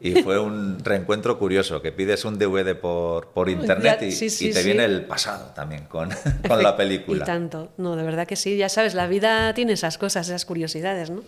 Y 0.01 0.15
fue 0.23 0.39
un 0.39 0.79
reencuentro 0.85 1.39
curioso, 1.39 1.81
que 1.81 1.91
pides 1.91 2.25
un 2.25 2.39
DVD 2.39 2.75
por, 2.75 3.29
por 3.29 3.49
internet 3.49 4.03
y, 4.03 4.53
te 4.53 4.63
viene 4.63 4.85
el 4.85 5.07
pasado 5.07 5.53
también 5.55 5.85
con, 5.85 6.11
con, 6.49 6.63
la 6.63 6.77
película. 6.77 7.23
Y 7.23 7.27
tanto, 7.27 7.73
no, 7.79 7.97
de 7.97 8.03
verdad 8.03 8.27
que 8.27 8.37
sí, 8.37 8.57
ya 8.57 8.69
sabes, 8.69 8.95
la 8.95 9.07
vida 9.07 9.55
tiene 9.55 9.73
esas 9.73 9.97
cosas, 9.97 10.29
esas 10.29 10.45
curiosidades, 10.45 11.09
¿no? 11.11 11.23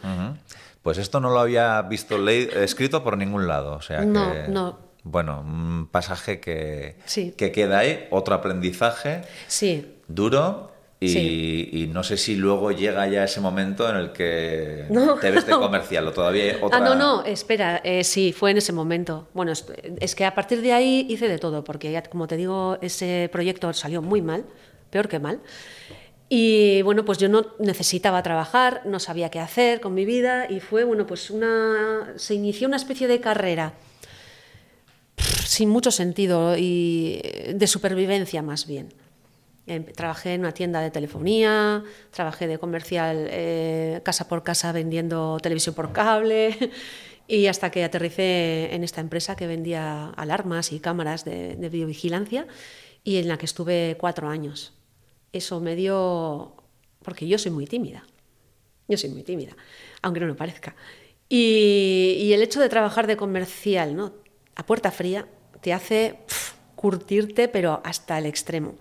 Pues 0.88 0.96
esto 0.96 1.20
no 1.20 1.28
lo 1.28 1.40
había 1.40 1.82
visto 1.82 2.16
escrito 2.26 3.04
por 3.04 3.18
ningún 3.18 3.46
lado. 3.46 3.74
O 3.74 3.82
sea 3.82 4.06
no, 4.06 4.32
que, 4.32 4.48
no. 4.48 4.78
Bueno, 5.02 5.44
un 5.46 5.86
pasaje 5.92 6.40
que, 6.40 6.96
que 7.36 7.52
queda 7.52 7.80
ahí, 7.80 8.08
otro 8.10 8.34
aprendizaje 8.34 9.20
sí. 9.48 9.96
duro. 10.06 10.72
Y, 10.98 11.90
no 11.92 12.02
sé 12.04 12.16
si 12.16 12.36
luego 12.36 12.72
llega 12.72 13.06
ya 13.06 13.24
ese 13.24 13.42
momento 13.42 13.86
en 13.90 13.96
el 13.96 14.12
que 14.12 14.86
te 15.20 15.30
ves 15.30 15.44
de 15.44 15.52
comercial 15.60 16.08
o 16.08 16.12
todavía 16.14 16.56
otra... 16.62 16.78
Ah, 16.78 16.80
no, 16.80 16.94
no, 16.94 17.22
espera, 17.22 17.82
eh, 17.84 18.02
sí, 18.02 18.32
fue 18.32 18.52
en 18.52 18.56
ese 18.56 18.72
momento. 18.72 19.28
Bueno, 19.34 19.52
es, 19.52 19.66
es, 20.00 20.14
que 20.14 20.24
a 20.24 20.34
partir 20.34 20.62
de 20.62 20.72
ahí 20.72 21.06
hice 21.10 21.28
de 21.28 21.38
todo, 21.38 21.64
porque 21.64 21.92
ya, 21.92 22.02
como 22.02 22.26
te 22.26 22.38
digo, 22.38 22.78
ese 22.80 23.28
proyecto 23.30 23.70
salió 23.74 24.00
muy 24.00 24.22
mal, 24.22 24.46
peor 24.88 25.06
que 25.06 25.18
mal. 25.18 25.38
Y 26.28 26.82
bueno, 26.82 27.04
pues 27.04 27.18
yo 27.18 27.28
no 27.28 27.46
necesitaba 27.58 28.22
trabajar, 28.22 28.82
no 28.84 28.98
sabía 28.98 29.30
qué 29.30 29.40
hacer 29.40 29.80
con 29.80 29.94
mi 29.94 30.04
vida 30.04 30.50
y 30.50 30.60
fue, 30.60 30.84
bueno, 30.84 31.06
pues 31.06 31.30
una, 31.30 32.12
se 32.16 32.34
inició 32.34 32.68
una 32.68 32.76
especie 32.76 33.08
de 33.08 33.20
carrera 33.20 33.74
sin 35.16 35.70
mucho 35.70 35.90
sentido 35.90 36.56
y 36.58 37.22
de 37.54 37.66
supervivencia 37.66 38.42
más 38.42 38.66
bien. 38.66 38.92
Em, 39.66 39.84
trabajé 39.84 40.34
en 40.34 40.40
una 40.40 40.52
tienda 40.52 40.80
de 40.80 40.90
telefonía, 40.90 41.82
trabajé 42.10 42.46
de 42.46 42.58
comercial 42.58 43.26
eh, 43.30 44.00
casa 44.04 44.28
por 44.28 44.42
casa 44.42 44.72
vendiendo 44.72 45.38
televisión 45.42 45.74
por 45.74 45.92
cable 45.92 46.56
y 47.26 47.46
hasta 47.46 47.70
que 47.70 47.84
aterricé 47.84 48.74
en 48.74 48.84
esta 48.84 49.00
empresa 49.00 49.34
que 49.36 49.46
vendía 49.46 50.10
alarmas 50.10 50.72
y 50.72 50.80
cámaras 50.80 51.24
de, 51.24 51.56
de 51.56 51.68
videovigilancia 51.70 52.46
y 53.02 53.16
en 53.16 53.28
la 53.28 53.38
que 53.38 53.46
estuve 53.46 53.96
cuatro 53.98 54.28
años 54.28 54.77
eso 55.32 55.60
me 55.60 55.76
dio, 55.76 56.54
porque 57.02 57.26
yo 57.26 57.38
soy 57.38 57.50
muy 57.50 57.66
tímida, 57.66 58.04
yo 58.88 58.96
soy 58.96 59.10
muy 59.10 59.22
tímida, 59.22 59.56
aunque 60.02 60.20
no 60.20 60.26
lo 60.26 60.36
parezca. 60.36 60.74
Y, 61.28 62.30
el 62.32 62.42
hecho 62.42 62.60
de 62.60 62.68
trabajar 62.68 63.06
de 63.06 63.16
comercial, 63.16 63.94
¿no? 63.94 64.14
a 64.54 64.64
puerta 64.66 64.90
fría, 64.90 65.28
te 65.60 65.72
hace 65.72 66.18
curtirte, 66.74 67.48
pero 67.48 67.80
hasta 67.84 68.18
el 68.18 68.26
extremo. 68.26 68.76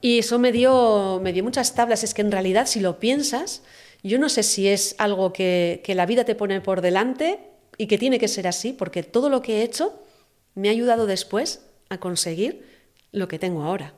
Y 0.00 0.20
eso 0.20 0.38
me 0.38 0.52
dio, 0.52 1.20
me 1.22 1.32
dio 1.32 1.42
muchas 1.42 1.74
tablas. 1.74 2.04
Es 2.04 2.14
que 2.14 2.22
en 2.22 2.30
realidad, 2.30 2.66
si 2.66 2.80
lo 2.80 3.00
piensas, 3.00 3.62
yo 4.02 4.18
no 4.18 4.28
sé 4.28 4.44
si 4.44 4.68
es 4.68 4.94
algo 4.98 5.32
que, 5.32 5.82
que 5.84 5.94
la 5.94 6.06
vida 6.06 6.24
te 6.24 6.36
pone 6.36 6.60
por 6.60 6.80
delante 6.80 7.40
y 7.76 7.86
que 7.86 7.98
tiene 7.98 8.18
que 8.18 8.28
ser 8.28 8.46
así, 8.46 8.72
porque 8.72 9.02
todo 9.02 9.28
lo 9.28 9.42
que 9.42 9.58
he 9.58 9.62
hecho 9.62 10.02
me 10.54 10.68
ha 10.68 10.72
ayudado 10.72 11.06
después 11.06 11.64
a 11.88 11.98
conseguir 11.98 12.64
lo 13.12 13.28
que 13.28 13.38
tengo 13.38 13.62
ahora, 13.62 13.94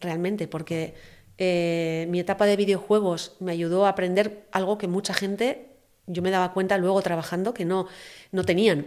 realmente, 0.00 0.48
porque 0.48 0.94
eh, 1.38 2.06
mi 2.10 2.20
etapa 2.20 2.46
de 2.46 2.56
videojuegos 2.56 3.36
me 3.40 3.52
ayudó 3.52 3.86
a 3.86 3.90
aprender 3.90 4.46
algo 4.52 4.78
que 4.78 4.88
mucha 4.88 5.14
gente, 5.14 5.68
yo 6.06 6.22
me 6.22 6.30
daba 6.30 6.52
cuenta 6.52 6.78
luego 6.78 7.00
trabajando, 7.02 7.54
que 7.54 7.64
no, 7.64 7.86
no 8.32 8.44
tenían. 8.44 8.86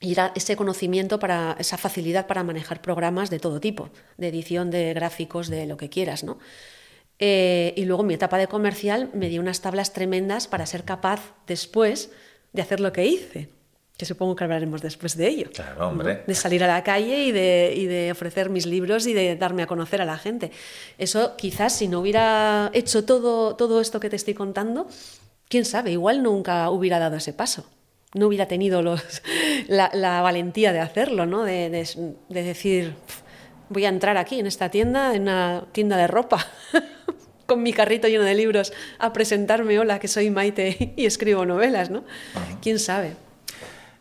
Y 0.00 0.12
era 0.12 0.32
ese 0.34 0.56
conocimiento 0.56 1.18
para, 1.18 1.56
esa 1.58 1.76
facilidad 1.76 2.26
para 2.26 2.44
manejar 2.44 2.82
programas 2.82 3.30
de 3.30 3.38
todo 3.38 3.60
tipo, 3.60 3.90
de 4.16 4.28
edición, 4.28 4.70
de 4.70 4.94
gráficos, 4.94 5.48
de 5.48 5.66
lo 5.66 5.76
que 5.76 5.88
quieras, 5.88 6.24
¿no? 6.24 6.38
Eh, 7.18 7.72
y 7.76 7.84
luego 7.84 8.02
mi 8.02 8.14
etapa 8.14 8.36
de 8.38 8.48
comercial 8.48 9.10
me 9.14 9.28
dio 9.28 9.40
unas 9.40 9.60
tablas 9.60 9.92
tremendas 9.92 10.48
para 10.48 10.66
ser 10.66 10.84
capaz 10.84 11.34
después 11.46 12.10
de 12.52 12.62
hacer 12.62 12.80
lo 12.80 12.92
que 12.92 13.06
hice 13.06 13.61
que 13.96 14.06
supongo 14.06 14.34
que 14.34 14.44
hablaremos 14.44 14.82
después 14.82 15.16
de 15.16 15.28
ello. 15.28 15.50
Claro, 15.52 15.88
hombre. 15.88 16.24
De 16.26 16.34
salir 16.34 16.64
a 16.64 16.66
la 16.66 16.82
calle 16.82 17.24
y 17.24 17.32
de, 17.32 17.72
y 17.76 17.86
de, 17.86 18.10
ofrecer 18.10 18.50
mis 18.50 18.66
libros 18.66 19.06
y 19.06 19.12
de 19.12 19.36
darme 19.36 19.62
a 19.62 19.66
conocer 19.66 20.00
a 20.00 20.04
la 20.04 20.18
gente. 20.18 20.50
Eso 20.98 21.36
quizás 21.36 21.76
si 21.76 21.88
no 21.88 22.00
hubiera 22.00 22.70
hecho 22.72 23.04
todo, 23.04 23.54
todo 23.56 23.80
esto 23.80 24.00
que 24.00 24.10
te 24.10 24.16
estoy 24.16 24.34
contando, 24.34 24.88
quién 25.48 25.64
sabe, 25.64 25.92
igual 25.92 26.22
nunca 26.22 26.70
hubiera 26.70 26.98
dado 26.98 27.16
ese 27.16 27.32
paso. 27.32 27.66
No 28.14 28.26
hubiera 28.26 28.46
tenido 28.46 28.82
los, 28.82 29.22
la, 29.68 29.90
la, 29.94 30.20
valentía 30.20 30.72
de 30.72 30.80
hacerlo, 30.80 31.26
¿no? 31.26 31.44
de, 31.44 31.70
de, 31.70 32.14
de 32.28 32.42
decir, 32.42 32.94
voy 33.68 33.84
a 33.84 33.88
entrar 33.88 34.16
aquí 34.16 34.40
en 34.40 34.46
esta 34.46 34.70
tienda, 34.70 35.14
en 35.14 35.22
una 35.22 35.64
tienda 35.72 35.96
de 35.96 36.06
ropa. 36.06 36.46
con 37.46 37.62
mi 37.62 37.72
carrito 37.74 38.08
lleno 38.08 38.24
de 38.24 38.34
libros 38.34 38.72
a 38.98 39.12
presentarme, 39.12 39.78
hola, 39.78 39.98
que 39.98 40.08
soy 40.08 40.30
Maite 40.30 40.94
y 40.96 41.04
escribo 41.04 41.44
novelas, 41.44 41.90
¿no? 41.90 42.04
¿Quién 42.62 42.78
sabe? 42.78 43.12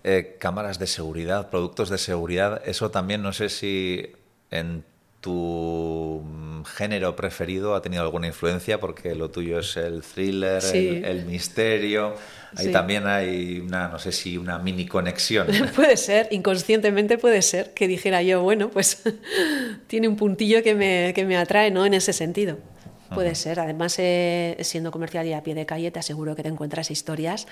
Eh, 0.04 0.38
cámaras 0.40 0.80
de 0.80 0.88
seguridad, 0.88 1.52
productos 1.52 1.90
de 1.90 2.00
seguridad, 2.00 2.62
eso 2.66 2.90
también 2.90 3.22
no 3.22 3.34
sé 3.34 3.50
si 3.50 4.12
en 4.50 4.84
tu 5.22 6.24
género 6.76 7.16
preferido 7.16 7.76
ha 7.76 7.84
tenido 7.84 8.02
alguna 8.02 8.26
influencia 8.26 8.80
porque 8.80 9.14
lo 9.14 9.30
tuyo 9.30 9.60
es 9.60 9.78
el 9.78 10.02
thriller, 10.02 10.60
sí. 10.62 10.88
el, 10.88 11.06
el, 11.06 11.26
misterio. 11.26 12.16
Ahí 12.56 12.66
sí. 12.66 12.72
también 12.72 13.06
hay 13.06 13.60
una, 13.60 13.90
no 13.90 14.00
sé 14.00 14.12
si 14.12 14.38
una 14.38 14.58
mini 14.58 14.88
conexión. 14.88 15.48
puede 15.76 15.96
ser, 15.98 16.28
inconscientemente 16.32 17.20
puede 17.20 17.44
ser 17.44 17.76
que 17.76 17.88
dijera 17.88 18.24
yo, 18.24 18.42
bueno, 18.42 18.70
pues 18.70 19.04
tiene 19.88 20.08
un 20.08 20.16
puntillo 20.16 20.64
que 20.64 20.74
me, 20.74 21.14
que 21.14 21.26
me 21.26 21.38
atrae, 21.38 21.70
¿no? 21.70 21.86
En 21.86 21.94
ese 21.94 22.12
sentido. 22.12 22.58
Puede 23.14 23.30
uh 23.30 23.34
-huh. 23.34 23.36
ser. 23.36 23.60
Además, 23.60 23.96
eh, 24.00 24.58
siendo 24.62 24.90
comercial 24.90 25.28
y 25.28 25.34
a 25.34 25.44
pie 25.44 25.54
de 25.54 25.68
calle, 25.68 25.92
te 25.92 26.00
aseguro 26.00 26.36
que 26.36 26.42
te 26.42 26.50
encuentras 26.50 26.90
historias 26.90 27.46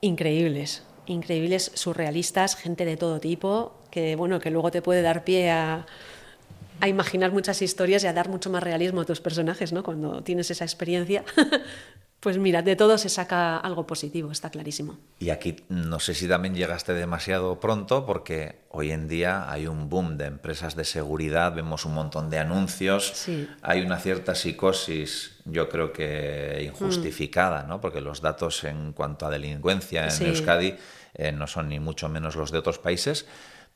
increíbles 0.00 0.82
increíbles, 1.06 1.70
surrealistas, 1.74 2.56
gente 2.56 2.84
de 2.84 2.96
todo 2.96 3.20
tipo, 3.20 3.72
que 3.90 4.16
bueno, 4.16 4.40
que 4.40 4.50
luego 4.50 4.70
te 4.70 4.82
puede 4.82 5.02
dar 5.02 5.24
pie 5.24 5.50
a, 5.50 5.86
imaginar 6.86 7.32
muchas 7.32 7.62
historias 7.62 8.04
y 8.04 8.06
a 8.06 8.12
dar 8.12 8.28
mucho 8.28 8.50
más 8.50 8.62
realismo 8.62 9.00
a 9.00 9.04
tus 9.04 9.20
personajes, 9.20 9.72
¿no? 9.72 9.82
Cuando 9.82 10.22
tienes 10.22 10.50
esa 10.50 10.64
experiencia. 10.64 11.24
Pues 12.26 12.38
mira, 12.38 12.60
de 12.62 12.74
todo 12.74 12.98
se 12.98 13.08
saca 13.08 13.56
algo 13.56 13.86
positivo, 13.86 14.32
está 14.32 14.50
clarísimo. 14.50 14.98
Y 15.20 15.30
aquí 15.30 15.54
no 15.68 16.00
sé 16.00 16.12
si 16.12 16.26
también 16.26 16.56
llegaste 16.56 16.92
demasiado 16.92 17.60
pronto, 17.60 18.04
porque 18.04 18.62
hoy 18.68 18.90
en 18.90 19.06
día 19.06 19.48
hay 19.48 19.68
un 19.68 19.88
boom 19.88 20.18
de 20.18 20.24
empresas 20.24 20.74
de 20.74 20.84
seguridad, 20.84 21.54
vemos 21.54 21.84
un 21.84 21.94
montón 21.94 22.28
de 22.28 22.40
anuncios, 22.40 23.12
sí. 23.14 23.48
hay 23.62 23.82
una 23.82 24.00
cierta 24.00 24.34
psicosis, 24.34 25.36
yo 25.44 25.68
creo 25.68 25.92
que 25.92 26.64
injustificada, 26.66 27.62
mm. 27.62 27.68
¿no? 27.68 27.80
porque 27.80 28.00
los 28.00 28.20
datos 28.20 28.64
en 28.64 28.92
cuanto 28.92 29.24
a 29.26 29.30
delincuencia 29.30 30.02
en 30.02 30.10
sí. 30.10 30.24
Euskadi 30.24 30.74
eh, 31.14 31.30
no 31.30 31.46
son 31.46 31.68
ni 31.68 31.78
mucho 31.78 32.08
menos 32.08 32.34
los 32.34 32.50
de 32.50 32.58
otros 32.58 32.80
países 32.80 33.24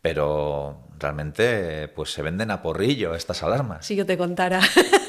pero 0.03 0.89
realmente 0.99 1.89
pues 1.89 2.11
se 2.11 2.23
venden 2.23 2.51
a 2.51 2.63
porrillo 2.63 3.15
estas 3.15 3.43
alarmas. 3.43 3.85
Si 3.85 3.97
yo 3.97 4.07
te 4.07 4.17
contara. 4.17 4.61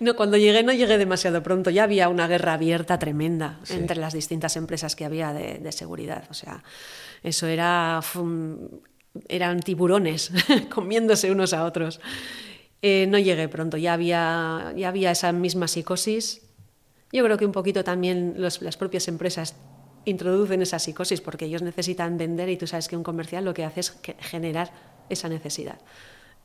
no, 0.00 0.16
cuando 0.16 0.36
llegué 0.36 0.62
no 0.62 0.72
llegué 0.72 0.98
demasiado 0.98 1.42
pronto, 1.42 1.70
ya 1.70 1.84
había 1.84 2.08
una 2.08 2.26
guerra 2.28 2.54
abierta 2.54 2.98
tremenda 2.98 3.60
sí. 3.62 3.74
entre 3.74 3.96
las 3.96 4.12
distintas 4.12 4.56
empresas 4.56 4.96
que 4.96 5.04
había 5.04 5.32
de, 5.32 5.58
de 5.58 5.72
seguridad. 5.72 6.24
O 6.30 6.34
sea, 6.34 6.62
eso 7.22 7.46
era. 7.46 8.00
eran 9.28 9.60
tiburones 9.60 10.30
comiéndose 10.70 11.30
unos 11.30 11.52
a 11.52 11.64
otros. 11.64 12.00
Eh, 12.82 13.06
no 13.08 13.18
llegué 13.18 13.48
pronto, 13.48 13.78
ya 13.78 13.94
había, 13.94 14.74
ya 14.76 14.88
había 14.88 15.10
esa 15.10 15.32
misma 15.32 15.68
psicosis. 15.68 16.42
Yo 17.12 17.24
creo 17.24 17.38
que 17.38 17.46
un 17.46 17.52
poquito 17.52 17.82
también 17.82 18.34
los, 18.36 18.60
las 18.60 18.76
propias 18.76 19.08
empresas 19.08 19.56
introducen 20.04 20.60
esa 20.60 20.78
psicosis 20.78 21.22
porque 21.22 21.46
ellos 21.46 21.62
necesitan 21.62 22.18
vender 22.18 22.50
y 22.50 22.58
tú 22.58 22.66
sabes 22.66 22.88
que 22.88 22.96
un 22.96 23.02
comercial 23.02 23.44
lo 23.44 23.54
que 23.54 23.64
hace 23.64 23.80
es 23.80 23.96
generar 24.20 24.70
esa 25.08 25.30
necesidad. 25.30 25.78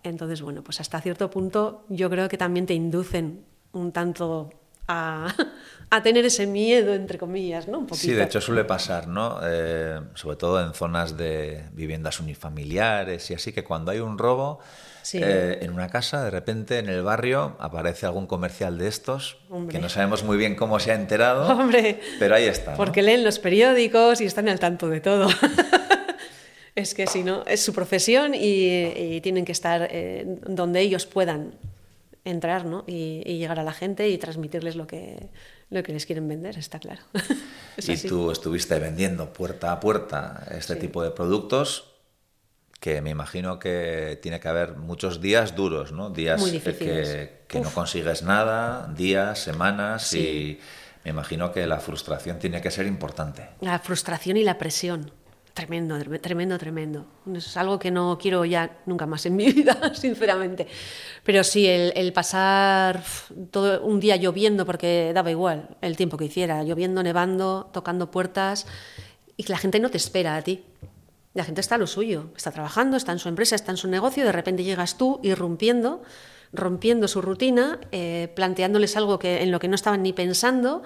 Entonces, 0.03 0.41
bueno, 0.41 0.63
pues 0.63 0.79
hasta 0.79 1.01
cierto 1.01 1.29
punto 1.29 1.85
yo 1.89 2.09
creo 2.09 2.29
que 2.29 2.37
también 2.37 2.65
te 2.65 2.73
inducen 2.73 3.45
un 3.71 3.91
tanto 3.91 4.49
a, 4.87 5.33
a 5.89 6.03
tener 6.03 6.25
ese 6.25 6.47
miedo, 6.47 6.93
entre 6.93 7.17
comillas, 7.17 7.67
¿no? 7.67 7.79
Un 7.79 7.85
poquito. 7.87 8.07
Sí, 8.07 8.13
de 8.13 8.23
hecho 8.23 8.41
suele 8.41 8.63
pasar, 8.63 9.07
¿no? 9.07 9.39
Eh, 9.43 9.99
sobre 10.15 10.37
todo 10.37 10.63
en 10.65 10.73
zonas 10.73 11.17
de 11.17 11.65
viviendas 11.73 12.19
unifamiliares 12.19 13.29
y 13.29 13.33
así, 13.33 13.51
que 13.53 13.63
cuando 13.63 13.91
hay 13.91 13.99
un 13.99 14.17
robo 14.17 14.59
sí. 15.03 15.19
eh, 15.21 15.59
en 15.61 15.71
una 15.73 15.89
casa, 15.89 16.23
de 16.23 16.31
repente 16.31 16.79
en 16.79 16.89
el 16.89 17.03
barrio 17.03 17.55
aparece 17.59 18.05
algún 18.05 18.25
comercial 18.25 18.77
de 18.77 18.87
estos, 18.87 19.37
Hombre. 19.49 19.75
que 19.75 19.81
no 19.81 19.89
sabemos 19.89 20.23
muy 20.23 20.37
bien 20.37 20.55
cómo 20.55 20.79
se 20.79 20.91
ha 20.91 20.95
enterado, 20.95 21.47
Hombre, 21.59 21.99
pero 22.17 22.35
ahí 22.35 22.45
está. 22.45 22.71
¿no? 22.71 22.77
Porque 22.77 23.01
leen 23.03 23.23
los 23.23 23.37
periódicos 23.39 24.21
y 24.21 24.25
están 24.25 24.47
al 24.49 24.59
tanto 24.59 24.87
de 24.89 25.01
todo. 25.01 25.27
es 26.79 26.93
que 26.93 27.07
si 27.07 27.23
no, 27.23 27.43
es 27.45 27.61
su 27.61 27.73
profesión 27.73 28.33
y, 28.33 29.15
y 29.15 29.21
tienen 29.21 29.45
que 29.45 29.51
estar 29.51 29.87
eh, 29.91 30.39
donde 30.47 30.81
ellos 30.81 31.05
puedan 31.05 31.53
entrar 32.25 32.65
¿no? 32.65 32.83
y, 32.87 33.21
y, 33.25 33.37
llegar 33.37 33.59
a 33.59 33.63
la 33.63 33.73
gente 33.73 34.09
y 34.09 34.17
transmitirles 34.17 34.75
lo 34.75 34.87
que, 34.87 35.29
lo 35.69 35.83
que 35.83 35.93
les 35.93 36.05
quieren 36.05 36.27
vender, 36.27 36.57
está 36.57 36.79
claro. 36.79 37.01
y 37.77 37.91
así. 37.91 38.07
tú 38.07 38.31
estuviste 38.31 38.77
vendiendo 38.79 39.31
puerta 39.33 39.71
a 39.71 39.79
puerta 39.79 40.45
este 40.51 40.75
sí. 40.75 40.79
tipo 40.79 41.03
de 41.03 41.11
productos 41.11 41.85
que 42.79 43.01
me 43.01 43.09
imagino 43.09 43.59
que 43.59 44.19
tiene 44.21 44.39
que 44.39 44.47
haber 44.47 44.77
muchos 44.77 45.19
días 45.19 45.55
duros, 45.55 45.91
¿no? 45.91 46.11
Días 46.11 46.41
que, 46.43 47.43
que 47.45 47.59
no 47.59 47.69
consigues 47.71 48.23
nada, 48.23 48.87
días, 48.95 49.39
semanas 49.39 50.03
sí. 50.07 50.19
y 50.19 50.59
me 51.03 51.11
imagino 51.11 51.51
que 51.51 51.67
la 51.67 51.79
frustración 51.79 52.39
tiene 52.39 52.61
que 52.61 52.71
ser 52.71 52.85
importante. 52.85 53.49
La 53.59 53.79
frustración 53.79 54.37
y 54.37 54.43
la 54.43 54.57
presión. 54.57 55.11
Tremendo, 55.59 55.99
tremendo, 56.21 56.57
tremendo. 56.57 57.05
Es 57.35 57.57
algo 57.57 57.77
que 57.79 57.91
no 57.91 58.17
quiero 58.17 58.45
ya 58.45 58.77
nunca 58.85 59.05
más 59.05 59.25
en 59.25 59.35
mi 59.35 59.51
vida, 59.51 59.93
sinceramente. 59.93 60.67
Pero 61.25 61.43
sí, 61.43 61.67
el, 61.67 62.13
pasar 62.13 63.03
todo 63.51 63.83
un 63.83 63.99
día 63.99 64.15
lloviendo, 64.15 64.65
porque 64.65 65.11
daba 65.13 65.31
igual 65.31 65.75
el 65.81 65.97
tiempo 65.97 66.15
que 66.15 66.23
hiciera, 66.23 66.63
lloviendo, 66.63 67.03
nevando, 67.03 67.69
tocando 67.73 68.09
puertas, 68.09 68.67
y 69.35 69.43
que 69.43 69.51
la 69.51 69.57
gente 69.57 69.81
no 69.81 69.89
te 69.89 69.97
espera 69.97 70.37
a 70.37 70.41
ti. 70.41 70.63
La 71.33 71.43
gente 71.43 71.59
está 71.59 71.75
a 71.75 71.77
lo 71.77 71.87
suyo, 71.87 72.31
está 72.37 72.51
trabajando, 72.51 72.95
está 72.95 73.11
en 73.11 73.19
su 73.19 73.27
empresa, 73.27 73.55
está 73.55 73.71
en 73.71 73.77
su 73.77 73.89
negocio, 73.89 74.23
y 74.23 74.25
de 74.25 74.31
repente 74.31 74.63
llegas 74.63 74.97
tú 74.97 75.19
irrumpiendo, 75.23 76.03
rompiendo 76.53 77.09
su 77.09 77.21
rutina, 77.21 77.81
eh, 77.91 78.31
planteándoles 78.33 78.95
algo 78.95 79.19
que, 79.19 79.43
en 79.43 79.51
lo 79.51 79.59
que 79.59 79.67
no 79.67 79.75
estaban 79.75 80.03
ni 80.03 80.13
pensando. 80.13 80.83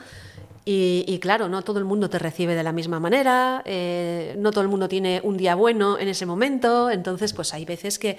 Y, 0.65 1.19
claro, 1.19 1.49
no 1.49 1.61
todo 1.61 1.79
el 1.79 1.85
mundo 1.85 2.09
te 2.09 2.19
recibe 2.19 2.55
de 2.55 2.63
la 2.63 2.71
misma 2.71 2.99
manera, 2.99 3.61
eh, 3.65 4.33
no 4.37 4.51
todo 4.51 4.61
el 4.61 4.69
mundo 4.69 4.87
tiene 4.87 5.19
un 5.21 5.35
día 5.35 5.55
bueno 5.55 5.99
en 5.99 6.07
ese 6.07 6.25
momento, 6.25 6.89
entonces 6.89 7.33
pues 7.33 7.53
hay 7.53 7.65
veces 7.65 7.99
que 7.99 8.17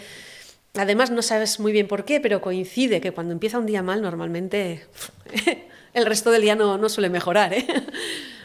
además 0.75 1.11
no 1.11 1.23
sabes 1.23 1.59
muy 1.59 1.73
bien 1.73 1.89
por 1.89 2.05
qué, 2.05 2.21
pero 2.21 2.43
coincide 2.43 3.01
que 3.01 3.13
cuando 3.13 3.33
empieza 3.33 3.59
un 3.59 3.65
día 3.65 3.83
mal 3.83 4.03
normalmente 4.03 4.87
el 5.95 6.05
resto 6.05 6.31
del 6.31 6.43
día 6.43 6.55
no, 6.55 6.77
no 6.77 6.91
suele 6.91 7.09
mejorar. 7.09 7.55
¿eh? 7.55 7.67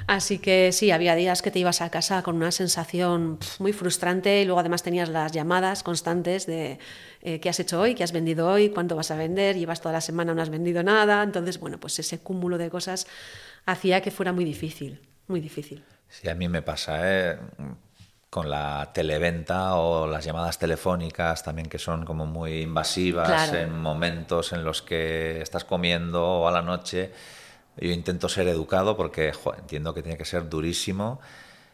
Así 0.09 0.39
que 0.39 0.71
sí, 0.71 0.89
había 0.89 1.13
días 1.13 1.43
que 1.43 1.51
te 1.51 1.59
ibas 1.59 1.81
a 1.81 1.91
casa 1.91 2.23
con 2.23 2.35
una 2.35 2.51
sensación 2.51 3.37
muy 3.59 3.73
frustrante 3.73 4.41
y 4.41 4.45
luego 4.45 4.59
además 4.59 4.81
tenías 4.81 5.07
las 5.07 5.33
llamadas 5.33 5.83
constantes 5.83 6.47
de 6.47 6.79
eh, 7.21 7.39
qué 7.39 7.47
has 7.47 7.59
hecho 7.59 7.79
hoy, 7.79 7.93
qué 7.93 8.03
has 8.03 8.11
vendido 8.11 8.47
hoy, 8.47 8.69
cuánto 8.69 8.95
vas 8.95 9.11
a 9.11 9.15
vender, 9.15 9.55
llevas 9.55 9.81
toda 9.81 9.93
la 9.93 10.01
semana 10.01 10.33
no 10.33 10.41
has 10.41 10.49
vendido 10.49 10.81
nada, 10.81 11.21
entonces 11.21 11.59
bueno, 11.59 11.79
pues 11.79 11.99
ese 11.99 12.17
cúmulo 12.17 12.57
de 12.57 12.71
cosas 12.71 13.05
hacía 13.67 14.01
que 14.01 14.09
fuera 14.09 14.33
muy 14.33 14.45
difícil, 14.45 14.99
muy 15.27 15.41
difícil. 15.41 15.83
Sí, 16.07 16.27
a 16.27 16.33
mí 16.33 16.49
me 16.49 16.63
pasa, 16.63 17.01
¿eh? 17.03 17.37
con 18.31 18.49
la 18.49 18.89
televenta 18.91 19.75
o 19.75 20.07
las 20.07 20.25
llamadas 20.25 20.57
telefónicas 20.57 21.43
también 21.43 21.69
que 21.69 21.77
son 21.77 22.03
como 22.03 22.25
muy 22.25 22.61
invasivas 22.61 23.27
claro. 23.27 23.59
en 23.59 23.79
momentos 23.79 24.53
en 24.53 24.63
los 24.63 24.81
que 24.81 25.39
estás 25.39 25.65
comiendo 25.65 26.25
o 26.25 26.47
a 26.47 26.51
la 26.51 26.63
noche. 26.63 27.11
Yo 27.77 27.91
intento 27.91 28.29
ser 28.29 28.47
educado 28.47 28.97
porque 28.97 29.31
jo, 29.33 29.53
entiendo 29.55 29.93
que 29.93 30.01
tiene 30.01 30.17
que 30.17 30.25
ser 30.25 30.49
durísimo 30.49 31.19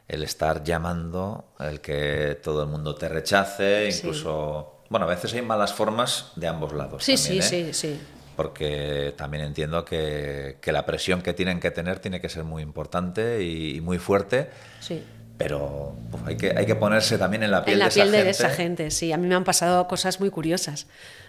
el 0.07 0.23
estar 0.23 0.63
llamando, 0.63 1.45
el 1.59 1.81
que 1.81 2.39
todo 2.43 2.63
el 2.63 2.69
mundo 2.69 2.95
te 2.95 3.09
rechace, 3.09 3.89
incluso... 3.89 4.83
Bueno, 4.89 5.07
a 5.07 5.09
veces 5.09 5.33
hay 5.33 5.41
malas 5.41 5.73
formas 5.73 6.31
de 6.35 6.47
ambos 6.47 6.73
lados. 6.73 7.03
Sí, 7.03 7.15
también, 7.15 7.43
sí, 7.43 7.55
¿eh? 7.55 7.73
sí, 7.73 7.87
sí. 7.93 7.99
Porque 8.35 9.15
también 9.17 9.43
entiendo 9.43 9.83
que, 9.83 10.57
que, 10.61 10.71
la 10.71 10.85
presión 10.85 11.23
que 11.23 11.33
tienen 11.33 11.59
que 11.59 11.71
tener 11.71 11.99
tiene 11.99 12.21
que 12.21 12.29
ser 12.29 12.43
muy 12.43 12.61
importante 12.61 13.43
y, 13.43 13.77
y 13.77 13.81
muy 13.81 13.97
fuerte. 13.97 14.49
Sí. 14.79 15.01
Pero 15.37 15.95
pues, 16.11 16.23
hay, 16.27 16.37
que, 16.37 16.53
hay 16.55 16.65
que 16.65 16.75
ponerse 16.75 17.17
también 17.17 17.43
en 17.43 17.51
la 17.51 17.65
piel, 17.65 17.73
en 17.73 17.79
la 17.79 17.85
de, 17.85 17.93
piel 17.93 18.07
esa 18.07 18.17
de 18.17 18.23
gente. 18.23 18.29
esa 18.29 18.49
gente. 18.49 18.91
Sí, 18.91 19.11
a 19.11 19.17
mí 19.17 19.27
me 19.27 19.35
han 19.35 19.43
pasado 19.43 19.87
cosas 19.87 20.19
muy 20.19 20.29
curiosas. 20.29 20.87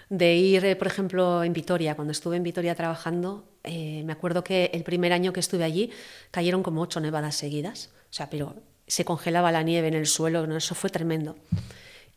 De 0.08 0.34
ir, 0.34 0.64
eh, 0.64 0.76
por 0.76 0.86
ejemplo, 0.86 1.42
en 1.42 1.52
Vitoria, 1.52 1.96
cuando 1.96 2.12
estuve 2.12 2.36
en 2.36 2.42
Vitoria 2.42 2.74
trabajando, 2.74 3.44
eh, 3.66 4.02
me 4.04 4.12
acuerdo 4.12 4.42
que 4.42 4.70
el 4.72 4.82
primer 4.82 5.12
año 5.12 5.32
que 5.32 5.40
estuve 5.40 5.64
allí 5.64 5.90
cayeron 6.30 6.62
como 6.62 6.80
ocho 6.80 7.00
nevadas 7.00 7.36
seguidas. 7.36 7.90
O 8.10 8.12
sea, 8.12 8.30
pero 8.30 8.56
se 8.86 9.04
congelaba 9.04 9.52
la 9.52 9.62
nieve 9.62 9.88
en 9.88 9.94
el 9.94 10.06
suelo, 10.06 10.46
¿no? 10.46 10.56
eso 10.56 10.74
fue 10.74 10.90
tremendo. 10.90 11.36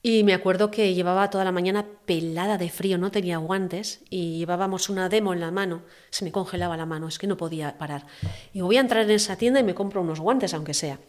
Y 0.01 0.23
me 0.23 0.33
acuerdo 0.33 0.71
que 0.71 0.93
llevaba 0.93 1.29
toda 1.29 1.43
la 1.43 1.51
mañana 1.51 1.85
pelada 2.05 2.57
de 2.57 2.69
frío, 2.69 2.97
no 2.97 3.11
tenía 3.11 3.37
guantes 3.37 3.99
y 4.09 4.37
llevábamos 4.37 4.89
una 4.89 5.09
demo 5.09 5.33
en 5.33 5.41
la 5.41 5.51
mano, 5.51 5.81
se 6.09 6.23
me 6.23 6.31
congelaba 6.31 6.77
la 6.77 6.85
mano, 6.85 7.09
es 7.09 7.19
que 7.19 7.27
no 7.27 7.35
podía 7.35 7.77
parar. 7.77 8.05
Y 8.53 8.61
voy 8.61 8.77
a 8.77 8.79
entrar 8.79 9.03
en 9.03 9.11
esa 9.11 9.35
tienda 9.35 9.59
y 9.59 9.63
me 9.63 9.75
compro 9.75 10.01
unos 10.01 10.21
guantes, 10.21 10.53
aunque 10.53 10.73
sea. 10.73 10.99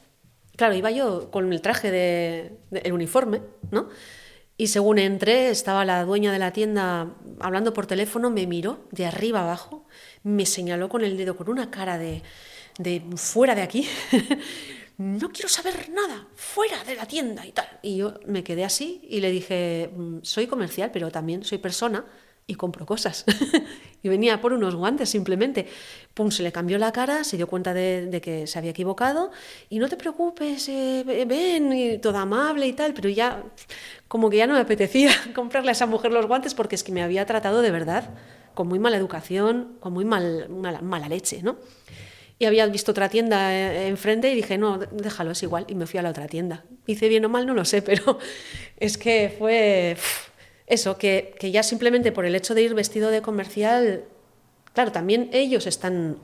Claro, 0.57 0.74
iba 0.74 0.90
yo 0.90 1.31
con 1.31 1.53
el 1.53 1.61
traje 1.61 1.92
de, 1.92 2.59
de 2.70 2.81
el 2.81 2.92
uniforme, 2.92 3.42
¿no? 3.70 3.88
Y 4.57 4.66
según 4.66 4.98
entré, 4.98 5.48
estaba 5.48 5.87
la 5.87 6.05
dueña 6.05 6.33
de 6.33 6.38
la 6.38 6.53
tienda 6.53 7.14
hablando 7.38 7.72
por 7.72 7.87
teléfono, 7.87 8.29
me 8.29 8.46
miró 8.46 8.81
de 8.90 9.07
arriba 9.07 9.40
abajo, 9.40 9.87
me 10.22 10.46
señaló 10.46 10.88
con 10.88 11.04
el 11.04 11.16
dedo 11.16 11.37
con 11.37 11.48
una 11.48 11.70
cara 11.70 11.98
de, 11.98 12.22
de 12.78 13.02
fuera 13.16 13.54
de 13.54 13.62
aquí. 13.62 13.88
no 14.98 15.30
quiero 15.30 15.48
saber 15.48 15.88
nada, 15.90 16.26
fuera 16.35 16.85
de 16.85 16.94
la 16.94 17.06
tienda 17.06 17.46
y 17.46 17.52
tal. 17.52 17.66
Y 17.83 17.96
yo 17.96 18.14
me 18.26 18.44
quedé 18.44 18.64
así 18.64 19.00
y 19.09 19.20
le 19.20 19.30
dije, 19.30 19.90
soy 20.22 20.46
comercial, 20.46 20.90
pero 20.92 21.11
también 21.11 21.42
soy 21.42 21.59
persona 21.59 22.04
y 22.46 22.54
compro 22.54 22.85
cosas. 22.85 23.24
y 24.02 24.09
venía 24.09 24.40
por 24.42 24.52
unos 24.52 24.74
guantes 24.74 25.09
simplemente. 25.09 25.66
Pum, 26.12 26.30
se 26.30 26.42
le 26.42 26.52
cambió 26.52 26.76
la 26.78 26.92
cara, 26.92 27.24
se 27.24 27.38
dio 27.38 27.46
cuenta 27.46 27.72
de, 27.72 28.06
de 28.06 28.20
que 28.20 28.46
se 28.46 28.59
había 28.59 28.72
equivocado 28.72 29.30
y 29.70 29.78
no 29.78 29.88
te 29.88 29.96
preocupes, 29.96 30.68
eh, 30.68 31.04
ven, 31.26 31.72
y 31.72 31.98
toda 31.98 32.22
amable 32.22 32.66
y 32.66 32.72
tal, 32.74 32.92
pero 32.92 33.09
ya 33.09 33.42
como 34.09 34.28
que 34.28 34.37
ya 34.37 34.46
no 34.46 34.54
me 34.54 34.61
apetecía 34.61 35.12
comprarle 35.35 35.70
a 35.70 35.72
esa 35.72 35.87
mujer 35.87 36.12
los 36.12 36.26
guantes 36.26 36.54
porque 36.54 36.74
es 36.74 36.85
que 36.85 36.92
me 36.92 37.02
había 37.02 37.24
tratado 37.24 37.62
de 37.62 37.70
verdad 37.70 38.11
con 38.61 38.68
muy 38.68 38.79
mala 38.79 38.99
educación, 38.99 39.79
con 39.81 39.94
muy 39.94 40.05
mal, 40.05 40.51
mala, 40.51 41.09
leche, 41.09 41.42
¿no? 41.42 41.57
Y 42.38 42.44
había 42.44 42.66
visto 42.66 42.90
otra 42.90 43.09
tienda 43.09 43.55
eh, 43.55 43.88
enfrente 43.88 44.31
y 44.31 44.35
dije, 44.35 44.59
no, 44.59 44.77
déjalo, 44.77 45.31
es 45.31 45.42
igual. 45.42 45.64
Y 45.66 45.75
me 45.75 45.87
fui 45.87 45.99
a 45.99 46.03
la 46.03 46.11
otra 46.11 46.27
tienda. 46.27 46.66
Hice 46.87 47.09
bien 47.09 47.25
o 47.25 47.31
mal, 47.31 47.46
no 47.46 47.55
lo 47.55 47.64
sé, 47.64 47.81
pero 47.90 48.18
es 48.77 48.99
que 48.99 49.35
fue 49.38 49.96
eso, 50.66 50.99
que, 50.99 51.35
que 51.40 51.51
ya 51.51 51.62
simplemente 51.62 52.12
por 52.12 52.27
el 52.27 52.35
hecho 52.35 52.55
de 52.55 52.61
ir 52.61 52.75
vestido 52.75 53.11
de 53.11 53.23
comercial, 53.23 54.05
claro, 54.75 54.92
también 54.92 55.31
ellos 55.33 55.66
están 55.66 56.18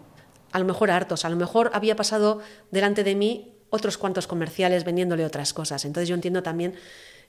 a 0.52 0.58
lo 0.58 0.66
mejor 0.66 0.90
hartos, 0.90 1.24
a 1.24 1.30
lo 1.30 1.36
mejor 1.36 1.70
había 1.72 1.96
pasado 1.96 2.42
delante 2.70 3.02
de 3.02 3.14
mí 3.14 3.54
otros 3.70 3.96
cuantos 3.96 4.26
comerciales 4.26 4.84
vendiéndole 4.84 5.24
otras 5.24 5.54
cosas. 5.54 5.86
Entonces 5.86 6.06
yo 6.06 6.14
entiendo 6.14 6.42
también 6.42 6.74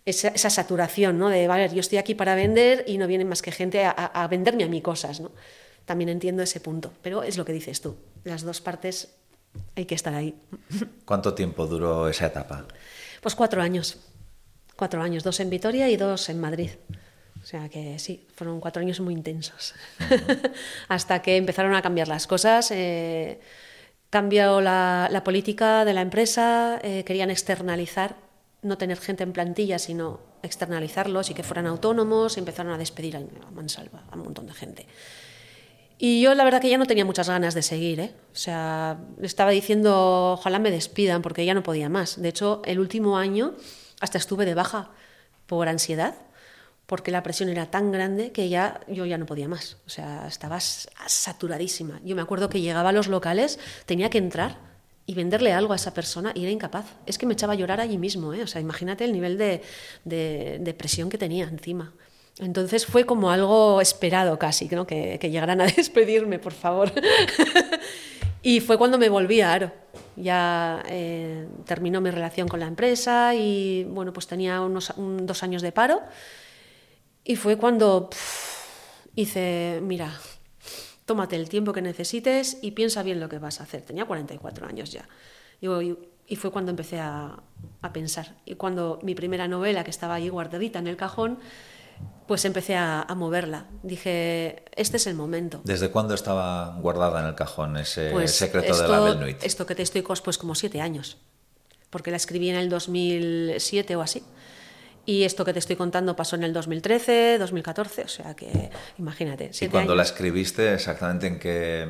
esa, 0.05 0.29
esa 0.29 0.49
saturación, 0.49 1.17
¿no? 1.17 1.29
De, 1.29 1.47
vale, 1.47 1.69
yo 1.73 1.79
estoy 1.79 1.97
aquí 1.97 2.15
para 2.15 2.35
vender 2.35 2.83
y 2.87 2.97
no 2.97 3.07
viene 3.07 3.25
más 3.25 3.41
que 3.41 3.51
gente 3.51 3.85
a, 3.85 4.27
venderme 4.29 4.63
a 4.63 4.67
mí 4.67 4.81
cosas, 4.81 5.19
¿no? 5.19 5.31
También 5.85 6.09
entiendo 6.09 6.43
ese 6.43 6.59
punto, 6.59 6.91
pero 7.01 7.23
es 7.23 7.37
lo 7.37 7.45
que 7.45 7.53
dices 7.53 7.81
tú, 7.81 7.97
las 8.23 8.43
dos 8.43 8.61
partes 8.61 9.09
hay 9.75 9.85
que 9.85 9.95
estar 9.95 10.13
ahí. 10.13 10.35
¿Cuánto 11.05 11.33
tiempo 11.33 11.65
duró 11.65 12.09
esa 12.09 12.27
etapa? 12.27 12.65
Pues 13.21 13.35
cuatro 13.35 13.61
años, 13.61 13.97
cuatro 14.75 15.01
años, 15.01 15.23
dos 15.23 15.39
en 15.39 15.49
Vitoria 15.49 15.89
y 15.89 15.97
dos 15.97 16.29
en 16.29 16.39
Madrid. 16.39 16.71
O 17.41 17.45
sea 17.45 17.69
que 17.69 17.97
sí, 17.99 18.27
fueron 18.35 18.59
cuatro 18.59 18.81
años 18.81 18.99
muy 18.99 19.13
intensos. 19.13 19.73
Uh 19.99 20.03
-huh. 20.13 20.51
Hasta 20.89 21.21
que 21.21 21.37
empezaron 21.37 21.75
a 21.75 21.81
cambiar 21.81 22.09
las 22.09 22.27
cosas. 22.27 22.71
Eh, 22.71 23.39
cambió 24.09 24.61
la, 24.61 25.07
la, 25.11 25.23
política 25.23 25.85
de 25.85 25.93
la 25.93 26.01
empresa, 26.01 26.79
eh, 26.81 27.03
querían 27.03 27.29
externalizar, 27.29 28.15
no 28.67 28.77
tener 28.77 28.99
gente 28.99 29.23
en 29.23 29.33
plantilla, 29.33 29.79
sino 29.79 30.19
externalizarlos 30.43 31.29
y 31.29 31.33
que 31.33 31.43
fueran 31.43 31.65
autónomos. 31.65 32.37
Empezaron 32.37 32.73
a 32.73 32.77
despedir 32.77 33.17
a, 33.17 33.19
a 33.19 33.51
mansalva 33.51 34.03
a 34.11 34.15
un 34.15 34.23
montón 34.23 34.45
de 34.45 34.53
gente. 34.53 34.87
Y 35.99 36.21
yo 36.21 36.35
la 36.35 36.43
verdad 36.43 36.61
que 36.61 36.69
ya 36.69 36.77
no 36.77 36.85
tenía 36.85 37.05
muchas 37.05 37.27
ganas 37.27 37.55
de 37.55 37.63
seguir, 37.63 37.99
¿eh? 37.99 38.13
O 38.31 38.35
sea, 38.35 38.99
estaba 39.21 39.49
diciendo, 39.49 40.33
ojalá 40.33 40.59
me 40.59 40.69
despidan 40.69 41.23
porque 41.23 41.43
ya 41.43 41.55
no 41.55 41.63
podía 41.63 41.89
más. 41.89 42.21
De 42.21 42.29
hecho, 42.29 42.61
el 42.65 42.79
último 42.79 43.17
año 43.17 43.55
hasta 43.99 44.19
estuve 44.19 44.45
de 44.45 44.53
baja 44.53 44.91
por 45.47 45.67
ansiedad, 45.67 46.13
porque 46.85 47.11
la 47.11 47.23
presión 47.23 47.49
era 47.49 47.71
tan 47.71 47.91
grande 47.91 48.31
que 48.31 48.47
ya 48.47 48.81
yo 48.87 49.05
ya 49.05 49.17
no 49.17 49.25
podía 49.25 49.47
más. 49.47 49.77
O 49.87 49.89
sea, 49.89 50.27
estaba 50.27 50.59
saturadísima. 50.59 51.99
Yo 52.03 52.15
me 52.15 52.21
acuerdo 52.21 52.47
que 52.47 52.61
llegaba 52.61 52.89
a 52.89 52.93
los 52.93 53.07
locales, 53.07 53.59
tenía 53.87 54.11
que 54.11 54.19
entrar 54.19 54.59
y 55.07 55.13
venderle 55.13 55.53
algo 55.53 55.73
a 55.73 55.77
esa 55.77 55.93
persona 55.93 56.33
y 56.35 56.43
era 56.43 56.51
incapaz. 56.51 56.85
Es 57.05 57.17
que 57.17 57.25
me 57.25 57.33
echaba 57.33 57.53
a 57.53 57.55
llorar 57.55 57.79
allí 57.79 57.97
mismo, 57.97 58.33
¿eh? 58.33 58.43
O 58.43 58.47
sea, 58.47 58.59
imagínate 58.61 59.05
el 59.05 59.13
nivel 59.13 59.37
de, 59.37 59.61
de, 60.03 60.59
de 60.59 60.73
presión 60.73 61.09
que 61.09 61.17
tenía 61.17 61.45
encima. 61.45 61.93
Entonces 62.39 62.85
fue 62.85 63.05
como 63.05 63.31
algo 63.31 63.81
esperado 63.81 64.37
casi, 64.37 64.67
¿no? 64.67 64.85
que, 64.85 65.17
que 65.19 65.31
llegaran 65.31 65.61
a 65.61 65.65
despedirme, 65.77 66.39
por 66.39 66.53
favor. 66.53 66.91
y 68.43 68.59
fue 68.59 68.77
cuando 68.77 68.97
me 68.97 69.07
volví 69.07 69.39
a 69.39 69.53
Aro. 69.53 69.71
Ya 70.17 70.83
eh, 70.89 71.47
terminó 71.65 72.01
mi 72.01 72.11
relación 72.11 72.49
con 72.49 72.59
la 72.59 72.67
empresa 72.67 73.33
y 73.33 73.85
bueno, 73.85 74.11
pues 74.11 74.27
tenía 74.27 74.61
unos 74.61 74.91
un, 74.97 75.25
dos 75.25 75.41
años 75.41 75.61
de 75.61 75.71
paro. 75.71 76.01
Y 77.23 77.37
fue 77.37 77.57
cuando 77.57 78.09
pff, 78.09 78.65
hice, 79.15 79.79
mira, 79.81 80.11
tómate 81.07 81.37
el 81.37 81.49
tiempo 81.49 81.73
que 81.73 81.81
necesites 81.81 82.57
y 82.61 82.71
piensa 82.71 83.01
bien 83.01 83.19
lo 83.19 83.29
que 83.29 83.39
vas 83.39 83.61
a 83.61 83.63
hacer. 83.63 83.81
Tenía 83.81 84.05
44 84.05 84.67
años 84.67 84.91
ya. 84.91 85.07
Y, 85.61 85.67
y 86.27 86.35
fue 86.35 86.51
cuando 86.51 86.69
empecé 86.69 86.99
a, 86.99 87.39
a 87.81 87.93
pensar. 87.93 88.35
Y 88.45 88.55
cuando 88.55 88.99
mi 89.01 89.15
primera 89.15 89.47
novela, 89.47 89.83
que 89.85 89.89
estaba 89.89 90.15
ahí 90.15 90.27
guardadita 90.27 90.79
en 90.79 90.87
el 90.87 90.97
cajón, 90.97 91.39
pues 92.27 92.43
empecé 92.43 92.75
a, 92.75 93.01
a, 93.01 93.15
moverla. 93.15 93.67
Dije, 93.83 94.65
este 94.75 94.97
es 94.97 95.07
el 95.07 95.15
momento. 95.15 95.61
¿Desde 95.63 95.89
cuándo 95.89 96.13
estaba 96.13 96.77
guardada 96.81 97.21
en 97.21 97.27
el 97.27 97.35
cajón 97.35 97.77
ese 97.77 98.11
pues 98.11 98.35
secreto 98.35 98.73
esto, 98.73 98.83
de 98.83 98.89
la 98.89 98.99
Belnuit? 98.99 99.37
Esto 99.41 99.65
que 99.65 99.75
te 99.75 99.83
estoy 99.83 100.01
pues 100.01 100.37
como 100.37 100.55
siete 100.55 100.81
años, 100.81 101.17
porque 101.89 102.11
la 102.11 102.17
escribí 102.17 102.49
en 102.49 102.57
el 102.57 102.69
2007 102.69 103.95
o 103.95 104.01
así. 104.01 104.23
Y 105.07 105.23
esto 105.23 105.45
que 105.45 105.53
te 105.53 105.59
estoy 105.59 105.77
contando 105.77 106.17
pasó 106.17 106.35
en 106.35 106.43
el 106.43 106.51
2013, 106.51 107.37
2014, 107.39 108.01
o 108.01 108.07
sea 108.09 108.35
que 108.35 108.69
imagínate. 108.99 109.51
¿Y 109.61 109.67
cuando 109.69 109.93
años. 109.93 109.97
la 109.97 110.03
escribiste, 110.03 110.73
exactamente 110.73 111.27
en 111.27 111.39
qué 111.39 111.87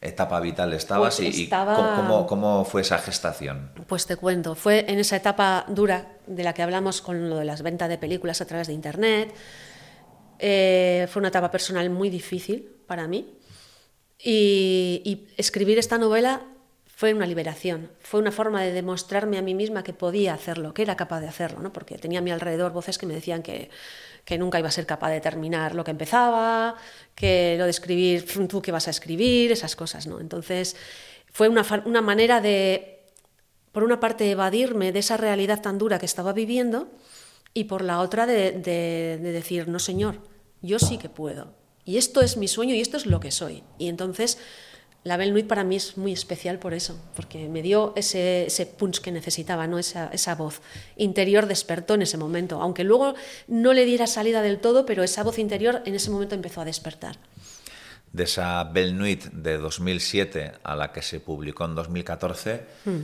etapa 0.00 0.38
vital 0.38 0.72
estabas 0.72 1.16
pues 1.16 1.36
y, 1.36 1.42
estaba... 1.42 1.72
y 1.72 1.96
cómo, 1.96 2.24
cómo, 2.24 2.64
fue 2.64 2.82
esa 2.82 2.98
gestación? 2.98 3.72
Pues 3.88 4.06
te 4.06 4.14
cuento, 4.14 4.54
fue 4.54 4.84
en 4.88 5.00
esa 5.00 5.16
etapa 5.16 5.64
dura 5.66 6.18
de 6.28 6.44
la 6.44 6.54
que 6.54 6.62
hablamos 6.62 7.02
con 7.02 7.28
lo 7.28 7.38
de 7.38 7.44
las 7.44 7.62
ventas 7.62 7.88
de 7.88 7.98
películas 7.98 8.40
a 8.40 8.46
través 8.46 8.68
de 8.68 8.74
Internet. 8.74 9.34
Eh, 10.38 11.08
fue 11.10 11.18
una 11.18 11.30
etapa 11.30 11.50
personal 11.50 11.90
muy 11.90 12.10
difícil 12.10 12.76
para 12.86 13.08
mí. 13.08 13.40
Y, 14.20 15.02
y 15.04 15.34
escribir 15.36 15.80
esta 15.80 15.98
novela 15.98 16.42
fue 17.02 17.14
una 17.14 17.26
liberación, 17.26 17.90
fue 17.98 18.20
una 18.20 18.30
forma 18.30 18.62
de 18.62 18.70
demostrarme 18.70 19.36
a 19.36 19.42
mí 19.42 19.54
misma 19.54 19.82
que 19.82 19.92
podía 19.92 20.34
hacerlo, 20.34 20.72
que 20.72 20.82
era 20.82 20.94
capaz 20.94 21.20
de 21.20 21.26
hacerlo, 21.26 21.58
¿no? 21.58 21.72
porque 21.72 21.98
tenía 21.98 22.20
a 22.20 22.22
mi 22.22 22.30
alrededor 22.30 22.70
voces 22.70 22.96
que 22.96 23.06
me 23.06 23.14
decían 23.14 23.42
que, 23.42 23.70
que 24.24 24.38
nunca 24.38 24.60
iba 24.60 24.68
a 24.68 24.70
ser 24.70 24.86
capaz 24.86 25.10
de 25.10 25.20
terminar 25.20 25.74
lo 25.74 25.82
que 25.82 25.90
empezaba, 25.90 26.76
que 27.16 27.56
lo 27.58 27.64
de 27.64 27.70
escribir, 27.70 28.24
tú 28.46 28.62
que 28.62 28.70
vas 28.70 28.86
a 28.86 28.92
escribir, 28.92 29.50
esas 29.50 29.74
cosas. 29.74 30.06
¿no? 30.06 30.20
Entonces 30.20 30.76
fue 31.32 31.48
una, 31.48 31.66
una 31.86 32.02
manera 32.02 32.40
de, 32.40 33.00
por 33.72 33.82
una 33.82 33.98
parte, 33.98 34.30
evadirme 34.30 34.92
de 34.92 35.00
esa 35.00 35.16
realidad 35.16 35.60
tan 35.60 35.78
dura 35.78 35.98
que 35.98 36.06
estaba 36.06 36.32
viviendo 36.32 36.88
y 37.52 37.64
por 37.64 37.82
la 37.82 37.98
otra 37.98 38.26
de, 38.26 38.52
de, 38.52 39.18
de 39.20 39.32
decir, 39.32 39.66
no 39.66 39.80
señor, 39.80 40.20
yo 40.60 40.78
sí 40.78 40.98
que 40.98 41.08
puedo. 41.08 41.52
Y 41.84 41.96
esto 41.96 42.20
es 42.20 42.36
mi 42.36 42.46
sueño 42.46 42.76
y 42.76 42.80
esto 42.80 42.96
es 42.96 43.06
lo 43.06 43.18
que 43.18 43.32
soy. 43.32 43.64
Y 43.76 43.88
entonces 43.88 44.38
la 45.04 45.16
Belle 45.16 45.32
Nuit 45.32 45.48
para 45.48 45.64
mí 45.64 45.76
es 45.76 45.96
muy 45.96 46.12
especial 46.12 46.58
por 46.58 46.74
eso, 46.74 46.96
porque 47.16 47.48
me 47.48 47.62
dio 47.62 47.92
ese, 47.96 48.46
ese 48.46 48.66
punch 48.66 49.00
que 49.00 49.10
necesitaba, 49.10 49.66
¿no? 49.66 49.78
esa, 49.78 50.08
esa, 50.12 50.36
voz 50.36 50.60
interior 50.96 51.46
despertó 51.46 51.94
en 51.94 52.02
ese 52.02 52.18
momento, 52.18 52.62
aunque 52.62 52.84
luego 52.84 53.14
no 53.48 53.72
le 53.72 53.84
diera 53.84 54.06
salida 54.06 54.42
del 54.42 54.60
todo, 54.60 54.86
pero 54.86 55.02
esa 55.02 55.24
voz 55.24 55.38
interior 55.38 55.82
en 55.86 55.96
ese 55.96 56.10
momento 56.10 56.34
empezó 56.34 56.60
a 56.60 56.64
despertar. 56.64 57.16
De 58.12 58.24
esa 58.24 58.62
Belle 58.64 58.92
Nuit 58.92 59.24
de 59.24 59.58
2007 59.58 60.52
a 60.62 60.76
la 60.76 60.92
que 60.92 61.02
se 61.02 61.18
publicó 61.18 61.64
en 61.64 61.74
2014, 61.74 62.60
hmm. 62.84 63.00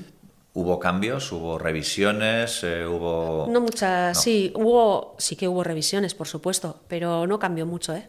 ¿hubo 0.54 0.78
cambios? 0.78 1.32
¿Hubo 1.32 1.58
revisiones? 1.58 2.62
Eh, 2.62 2.86
¿Hubo...? 2.86 3.48
No 3.50 3.60
muchas, 3.60 4.16
no. 4.16 4.22
sí, 4.22 4.52
hubo, 4.54 5.16
sí 5.18 5.34
que 5.34 5.48
hubo 5.48 5.64
revisiones, 5.64 6.14
por 6.14 6.28
supuesto, 6.28 6.80
pero 6.86 7.26
no 7.26 7.40
cambió 7.40 7.66
mucho, 7.66 7.96
¿eh? 7.96 8.08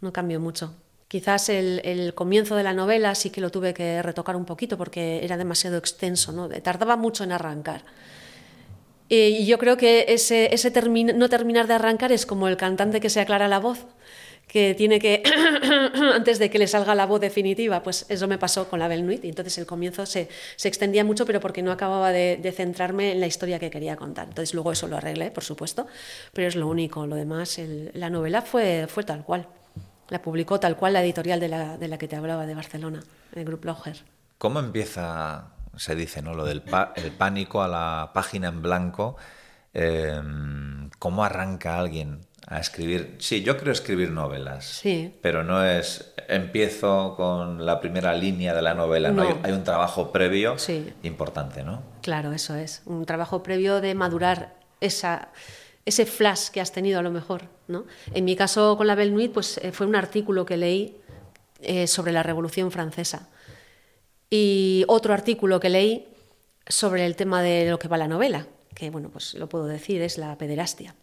No 0.00 0.12
cambió 0.12 0.40
mucho 0.40 0.74
Quizás 1.08 1.48
el, 1.48 2.12
comienzo 2.14 2.54
de 2.54 2.62
la 2.62 2.74
novela 2.74 3.14
sí 3.14 3.30
que 3.30 3.40
lo 3.40 3.50
tuve 3.50 3.72
que 3.72 4.02
retocar 4.02 4.36
un 4.36 4.44
poquito 4.44 4.76
porque 4.76 5.24
era 5.24 5.38
demasiado 5.38 5.78
extenso, 5.78 6.32
¿no? 6.32 6.48
tardaba 6.60 6.96
mucho 6.96 7.24
en 7.24 7.32
arrancar. 7.32 7.82
Y 9.08 9.46
yo 9.46 9.56
creo 9.56 9.78
que 9.78 10.04
ese, 10.08 10.54
ese 10.54 10.70
no 11.14 11.28
terminar 11.30 11.66
de 11.66 11.74
arrancar 11.74 12.12
es 12.12 12.26
como 12.26 12.46
el 12.46 12.58
cantante 12.58 13.00
que 13.00 13.08
se 13.08 13.20
aclara 13.20 13.48
la 13.48 13.58
voz, 13.58 13.86
que 14.48 14.74
tiene 14.74 14.98
que, 14.98 15.22
antes 16.14 16.38
de 16.38 16.50
que 16.50 16.58
le 16.58 16.66
salga 16.66 16.94
la 16.94 17.06
voz 17.06 17.20
definitiva, 17.20 17.82
pues 17.82 18.04
eso 18.10 18.28
me 18.28 18.36
pasó 18.36 18.68
con 18.68 18.78
la 18.78 18.88
Belle 18.88 19.02
Nuit. 19.02 19.24
Y 19.24 19.28
entonces 19.30 19.56
el 19.56 19.64
comienzo 19.64 20.04
se, 20.04 20.28
se, 20.56 20.68
extendía 20.68 21.04
mucho, 21.04 21.24
pero 21.24 21.40
porque 21.40 21.62
no 21.62 21.72
acababa 21.72 22.12
de, 22.12 22.52
centrarme 22.54 23.12
en 23.12 23.20
la 23.20 23.26
historia 23.26 23.58
que 23.58 23.70
quería 23.70 23.96
contar. 23.96 24.28
Entonces 24.28 24.52
luego 24.52 24.72
eso 24.72 24.88
lo 24.88 24.98
arreglé, 24.98 25.30
por 25.30 25.44
supuesto, 25.44 25.86
pero 26.34 26.48
es 26.48 26.56
lo 26.56 26.68
único. 26.68 27.06
Lo 27.06 27.16
demás, 27.16 27.58
la 27.94 28.10
novela 28.10 28.42
fue, 28.42 28.86
fue 28.88 29.04
tal 29.04 29.24
cual. 29.24 29.48
La 30.08 30.22
publicó 30.22 30.58
tal 30.58 30.76
cual 30.76 30.94
la 30.94 31.02
editorial 31.02 31.40
de 31.40 31.48
la, 31.48 31.76
de 31.76 31.88
la 31.88 31.98
que 31.98 32.08
te 32.08 32.16
hablaba, 32.16 32.46
de 32.46 32.54
Barcelona, 32.54 33.02
el 33.34 33.44
Grupo 33.44 33.66
Lauger. 33.66 34.04
¿Cómo 34.38 34.60
empieza, 34.60 35.48
se 35.76 35.94
dice, 35.94 36.22
¿no? 36.22 36.34
lo 36.34 36.44
del 36.44 36.62
el 36.96 37.10
pánico 37.12 37.62
a 37.62 37.68
la 37.68 38.10
página 38.14 38.48
en 38.48 38.62
blanco? 38.62 39.16
Em, 39.74 40.90
¿Cómo 40.98 41.24
arranca 41.24 41.78
alguien 41.78 42.20
a 42.46 42.58
escribir? 42.58 43.16
Sí, 43.18 43.42
yo 43.42 43.56
creo 43.58 43.72
escribir 43.72 44.10
novelas. 44.10 44.64
Sí. 44.64 45.14
Pero 45.20 45.44
no 45.44 45.64
es 45.64 46.14
empiezo 46.28 47.14
con 47.16 47.64
la 47.64 47.80
primera 47.80 48.12
línea 48.12 48.54
de 48.54 48.62
la 48.62 48.74
novela, 48.74 49.10
no. 49.10 49.40
Hay, 49.42 49.52
un 49.52 49.64
trabajo 49.64 50.12
previo 50.12 50.56
importante, 51.02 51.64
¿no? 51.64 51.82
Claro, 52.02 52.32
eso 52.32 52.54
es. 52.54 52.82
Un 52.84 53.06
trabajo 53.06 53.42
previo 53.42 53.80
de 53.80 53.94
madurar 53.94 54.54
esa 54.80 55.28
ese 55.88 56.06
flash 56.06 56.48
que 56.48 56.60
has 56.60 56.72
tenido 56.72 56.98
a 56.98 57.02
lo 57.02 57.10
mejor. 57.10 57.48
¿no? 57.66 57.84
En 58.12 58.24
mi 58.24 58.36
caso 58.36 58.76
con 58.76 58.86
la 58.86 58.94
Belle 58.94 59.10
Nuit 59.10 59.32
pues, 59.32 59.58
eh, 59.58 59.72
fue 59.72 59.86
un 59.86 59.96
artículo 59.96 60.44
que 60.44 60.56
leí 60.56 60.96
eh, 61.60 61.86
sobre 61.86 62.12
la 62.12 62.22
Revolución 62.22 62.70
Francesa 62.70 63.28
y 64.30 64.84
otro 64.88 65.14
artículo 65.14 65.58
que 65.58 65.70
leí 65.70 66.06
sobre 66.66 67.06
el 67.06 67.16
tema 67.16 67.42
de 67.42 67.70
lo 67.70 67.78
que 67.78 67.88
va 67.88 67.96
la 67.96 68.08
novela, 68.08 68.46
que 68.74 68.90
bueno, 68.90 69.08
pues 69.08 69.34
lo 69.34 69.48
puedo 69.48 69.66
decir, 69.66 70.02
es 70.02 70.18
la 70.18 70.36
pederastia. 70.36 70.94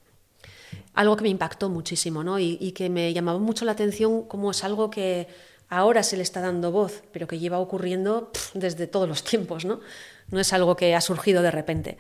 Algo 0.94 1.18
que 1.18 1.24
me 1.24 1.30
impactó 1.30 1.70
muchísimo 1.70 2.24
¿no? 2.24 2.40
y, 2.40 2.72
que 2.72 2.90
me 2.90 3.12
llamaba 3.12 3.40
mucho 3.40 3.66
la 3.66 3.72
atención 3.72 4.24
como 4.24 4.52
es 4.52 4.64
algo 4.64 4.90
que 4.90 5.28
ahora 5.70 6.04
se 6.04 6.16
le 6.16 6.24
está 6.24 6.42
dando 6.42 6.72
voz, 6.72 7.04
pero 7.12 7.28
que 7.28 7.40
lleva 7.40 7.60
ocurriendo 7.60 8.32
desde 8.54 8.88
todos 8.88 9.10
los 9.10 9.24
tiempos, 9.30 9.66
¿no? 9.66 9.82
No 10.30 10.40
es 10.40 10.54
algo 10.54 10.76
que 10.76 10.96
ha 10.96 11.02
surgido 11.02 11.42
de 11.42 11.52
repente. 11.52 11.98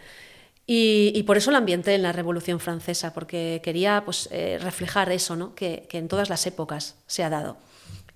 Y, 0.67 1.21
por 1.23 1.37
eso 1.37 1.51
lo 1.51 1.57
ambienté 1.57 1.93
en 1.93 2.01
la 2.01 2.11
Revolución 2.11 2.59
Francesa, 2.59 3.13
porque 3.13 3.61
quería 3.63 4.01
pues, 4.03 4.27
eh, 4.31 4.57
reflejar 4.59 5.11
eso, 5.11 5.35
¿no? 5.35 5.53
que, 5.53 5.87
en 5.91 6.07
todas 6.07 6.29
las 6.29 6.47
épocas 6.47 6.95
se 7.05 7.23
ha 7.23 7.29
dado. 7.29 7.57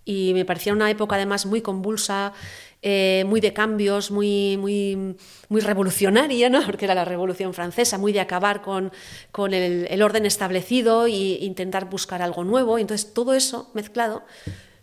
Y 0.03 0.33
me 0.33 0.45
parecía 0.45 0.73
una 0.73 0.89
época 0.89 1.15
además 1.15 1.45
muy 1.45 1.61
convulsa, 1.61 2.33
eh, 2.81 3.23
muy 3.27 3.39
de 3.39 3.53
cambios, 3.53 4.09
muy, 4.09 4.57
muy, 4.57 5.15
muy 5.49 5.61
revolucionaria, 5.61 6.49
¿no? 6.49 6.61
porque 6.65 6.85
era 6.85 6.95
la 6.95 7.05
Revolución 7.05 7.53
Francesa, 7.53 7.99
muy 7.99 8.13
de 8.13 8.19
acabar 8.19 8.63
con, 8.63 8.91
con 9.31 9.53
el, 9.53 10.01
orden 10.01 10.25
establecido 10.25 11.05
e 11.05 11.11
intentar 11.11 11.87
buscar 11.87 12.23
algo 12.23 12.43
nuevo. 12.43 12.79
Y 12.79 12.81
entonces 12.81 13.13
todo 13.13 13.35
eso 13.35 13.69
mezclado 13.75 14.23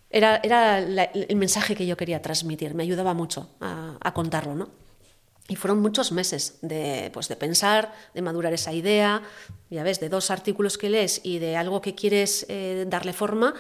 era, 0.09 0.37
era 0.45 0.79
el 0.79 1.37
mensaje 1.37 1.75
que 1.75 1.85
yo 1.85 1.97
quería 1.97 2.23
transmitir, 2.23 2.75
me 2.75 2.85
ayudaba 2.85 3.13
mucho 3.13 3.51
a, 3.61 3.99
a 4.01 4.15
contarlo. 4.15 4.55
¿no? 4.55 4.86
Y 5.49 5.57
fueron 5.57 5.81
muchos 5.81 6.11
meses 6.11 6.59
de, 6.63 7.11
pues, 7.13 7.29
de 7.29 7.37
pensar, 7.37 7.95
de 8.15 8.23
madurar 8.23 8.53
esa 8.53 8.73
idea, 8.73 9.23
ya 9.71 9.83
ves, 9.85 10.01
de 10.01 10.09
dos 10.09 10.31
artículos 10.31 10.77
que 10.77 10.91
lees 10.91 11.21
y 11.23 11.39
de 11.39 11.57
algo 11.57 11.81
que 11.81 11.95
quieres 11.95 12.47
eh, 12.49 12.85
darle 12.89 13.13
forma, 13.13 13.55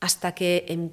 hasta 0.00 0.34
que 0.34 0.92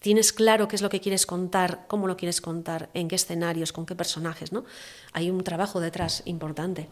tienes 0.00 0.32
claro 0.32 0.68
qué 0.68 0.76
es 0.76 0.82
lo 0.82 0.88
que 0.88 1.00
quieres 1.00 1.26
contar, 1.26 1.84
cómo 1.88 2.06
lo 2.06 2.16
quieres 2.16 2.40
contar, 2.40 2.88
en 2.94 3.08
qué 3.08 3.16
escenarios, 3.16 3.72
con 3.72 3.84
qué 3.84 3.94
personajes. 3.94 4.52
¿no? 4.52 4.64
Hay 5.12 5.30
un 5.30 5.42
trabajo 5.44 5.80
detrás 5.80 6.22
importante. 6.24 6.88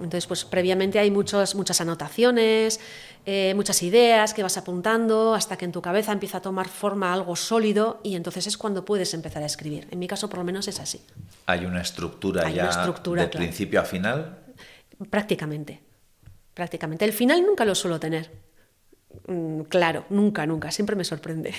Entonces, 0.00 0.26
pues 0.26 0.44
previamente 0.44 0.98
hay 0.98 1.10
muchos, 1.10 1.54
muchas 1.54 1.80
anotaciones, 1.80 2.80
eh, 3.26 3.52
muchas 3.54 3.82
ideas 3.82 4.34
que 4.34 4.42
vas 4.42 4.56
apuntando 4.56 5.34
hasta 5.34 5.56
que 5.56 5.64
en 5.64 5.72
tu 5.72 5.82
cabeza 5.82 6.12
empieza 6.12 6.38
a 6.38 6.42
tomar 6.42 6.68
forma 6.68 7.12
algo 7.12 7.36
sólido 7.36 8.00
y 8.02 8.14
entonces 8.14 8.46
es 8.46 8.56
cuando 8.56 8.84
puedes 8.84 9.12
empezar 9.14 9.42
a 9.42 9.46
escribir. 9.46 9.88
En 9.90 9.98
mi 9.98 10.06
caso, 10.06 10.28
por 10.28 10.38
lo 10.38 10.44
menos, 10.44 10.68
es 10.68 10.80
así. 10.80 11.00
¿Hay 11.46 11.64
una 11.64 11.80
estructura 11.82 12.48
ya 12.48 13.24
de 13.24 13.28
principio 13.28 13.80
a 13.80 13.84
final? 13.84 14.38
Prácticamente. 15.10 15.80
Prácticamente. 16.54 17.04
El 17.04 17.12
final 17.12 17.44
nunca 17.44 17.64
lo 17.64 17.74
suelo 17.74 18.00
tener. 18.00 18.47
Mm, 19.26 19.62
claro, 19.62 20.04
nunca, 20.10 20.46
nunca, 20.46 20.70
siempre 20.70 20.96
me 20.96 21.04
sorprende. 21.04 21.52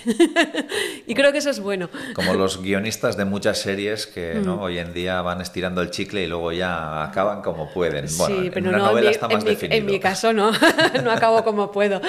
y 1.08 1.14
creo 1.14 1.32
que 1.32 1.40
eso 1.40 1.50
es 1.50 1.60
bueno. 1.60 1.90
Como 2.14 2.34
los 2.34 2.62
guionistas 2.62 3.18
de 3.18 3.26
muchas 3.26 3.60
series 3.60 4.08
que 4.08 4.36
¿no? 4.36 4.58
Mm. 4.58 4.60
hoy 4.60 4.78
en 4.80 4.94
día 4.94 5.22
van 5.22 5.42
estirando 5.42 5.82
el 5.82 5.92
chicle 5.92 6.24
y 6.24 6.28
luego 6.28 6.52
ya 6.52 7.04
acaban 7.04 7.42
como 7.42 7.72
pueden. 7.72 8.06
Bueno, 8.18 8.42
sí, 8.42 8.50
pero 8.54 8.70
en 8.70 8.76
una 8.76 8.86
novela 8.86 9.12
está 9.12 9.28
más 9.28 9.44
definido. 9.44 9.78
En 9.78 9.86
mi 9.86 10.00
caso 10.00 10.34
no, 10.34 10.52
no 11.04 11.12
acabo 11.12 11.44
como 11.44 11.72
puedo. 11.72 12.02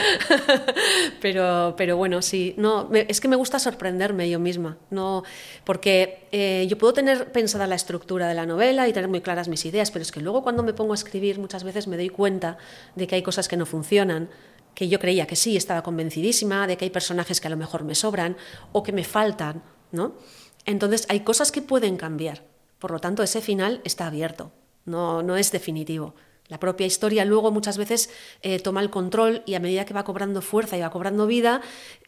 pero, 1.21 1.75
pero 1.77 1.97
bueno, 1.97 2.23
sí, 2.23 2.55
no, 2.57 2.91
es 2.93 3.21
que 3.21 3.29
me 3.29 3.37
gusta 3.37 3.59
sorprenderme 3.59 4.29
yo 4.31 4.39
misma, 4.39 4.79
no, 4.91 5.25
porque 5.65 6.27
eh, 6.33 6.67
yo 6.69 6.79
puedo 6.79 6.93
tener 6.93 7.33
pensada 7.33 7.67
la 7.67 7.75
estructura 7.75 8.29
de 8.29 8.35
la 8.35 8.47
novela 8.47 8.89
y 8.89 8.93
tener 8.93 9.09
muy 9.09 9.21
claras 9.21 9.49
mis 9.49 9.65
ideas, 9.65 9.91
pero 9.91 10.03
es 10.03 10.13
que 10.13 10.21
luego 10.21 10.43
cuando 10.43 10.63
me 10.63 10.73
pongo 10.73 10.93
a 10.93 10.95
escribir 10.95 11.39
muchas 11.39 11.65
veces 11.65 11.87
me 11.87 11.97
doy 11.97 12.09
cuenta 12.09 12.59
de 12.95 13.07
que 13.07 13.17
hay 13.17 13.23
cosas 13.23 13.49
que 13.49 13.57
no 13.57 13.67
funcionan 13.67 14.29
que 14.75 14.89
yo 14.89 14.99
creía 14.99 15.27
que 15.27 15.37
sí, 15.37 15.57
estaba 15.57 15.83
convencidísima 15.83 16.67
de 16.67 16.77
que 16.77 16.87
hay 16.87 16.91
personajes 16.91 17.41
que 17.41 17.47
a 17.49 17.51
lo 17.51 17.57
mejor 17.57 17.85
me 17.85 17.95
sobran 17.95 18.37
o 18.73 18.83
que 18.83 18.93
me 18.93 19.05
faltan, 19.05 19.63
¿no? 19.93 20.15
Entonces 20.67 21.07
hay 21.09 21.21
cosas 21.21 21.53
que 21.53 21.63
pueden 21.63 21.97
cambiar. 21.97 22.45
Por 22.79 22.91
lo 22.93 22.99
tanto, 22.99 23.23
ese 23.23 23.41
final 23.41 23.81
está 23.85 24.07
abierto, 24.07 24.53
no, 24.85 25.23
no 25.23 25.37
es 25.37 25.53
definitivo. 25.53 26.15
La 26.49 26.59
propia 26.59 26.87
historia 26.87 27.25
luego 27.25 27.53
muchas 27.53 27.79
veces 27.79 28.11
eh, 28.43 28.59
toma 28.59 28.81
el 28.81 28.91
control 28.91 29.43
y 29.47 29.55
a 29.55 29.61
medida 29.61 29.85
que 29.85 29.95
va 29.95 30.05
cobrando 30.05 30.43
fuerza 30.43 30.77
y 30.77 30.81
va 30.81 30.91
cobrando 30.91 31.27
vida, 31.29 31.61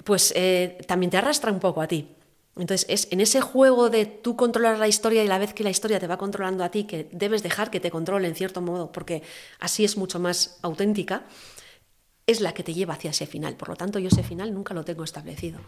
pues 0.04 0.32
eh, 0.34 0.78
también 0.88 1.10
te 1.10 1.16
arrastra 1.16 1.52
un 1.52 1.60
poco 1.60 1.80
a 1.80 1.86
ti. 1.86 2.08
Entonces 2.56 2.86
es 2.90 3.08
en 3.12 3.20
ese 3.20 3.40
juego 3.40 3.88
de 3.88 4.04
tú 4.04 4.36
controlar 4.36 4.78
la 4.78 4.88
historia 4.88 5.24
y 5.24 5.28
la 5.28 5.38
vez 5.38 5.54
que 5.54 5.62
la 5.62 5.70
historia 5.70 6.00
te 6.00 6.06
va 6.06 6.18
controlando 6.18 6.64
a 6.64 6.70
ti, 6.70 6.84
que 6.84 7.08
debes 7.12 7.42
dejar 7.42 7.70
que 7.70 7.80
te 7.80 7.90
controle 7.90 8.28
en 8.28 8.34
cierto 8.34 8.60
modo, 8.60 8.92
porque 8.92 9.22
así 9.60 9.84
es 9.84 9.96
mucho 9.96 10.18
más 10.18 10.58
auténtica, 10.60 11.22
es 12.26 12.40
la 12.40 12.54
que 12.54 12.62
te 12.62 12.74
lleva 12.74 12.94
hacia 12.94 13.10
ese 13.10 13.26
final. 13.26 13.56
Por 13.56 13.68
lo 13.68 13.76
tanto, 13.76 13.98
yo 13.98 14.08
ese 14.08 14.22
final 14.22 14.52
nunca 14.54 14.74
lo 14.74 14.84
tengo 14.84 15.04
establecido. 15.04 15.60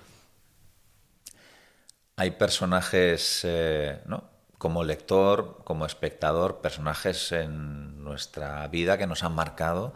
Hay 2.17 2.33
personajes, 2.33 3.41
eh, 3.45 4.01
¿no? 4.07 4.25
como 4.59 4.85
lector, 4.85 5.61
como 5.65 5.85
espectador, 5.85 6.61
personajes 6.61 7.33
en 7.33 8.03
nuestra 8.03 8.67
vida 8.69 8.97
que 8.97 9.07
nos 9.07 9.23
han 9.25 9.35
marcado 9.35 9.93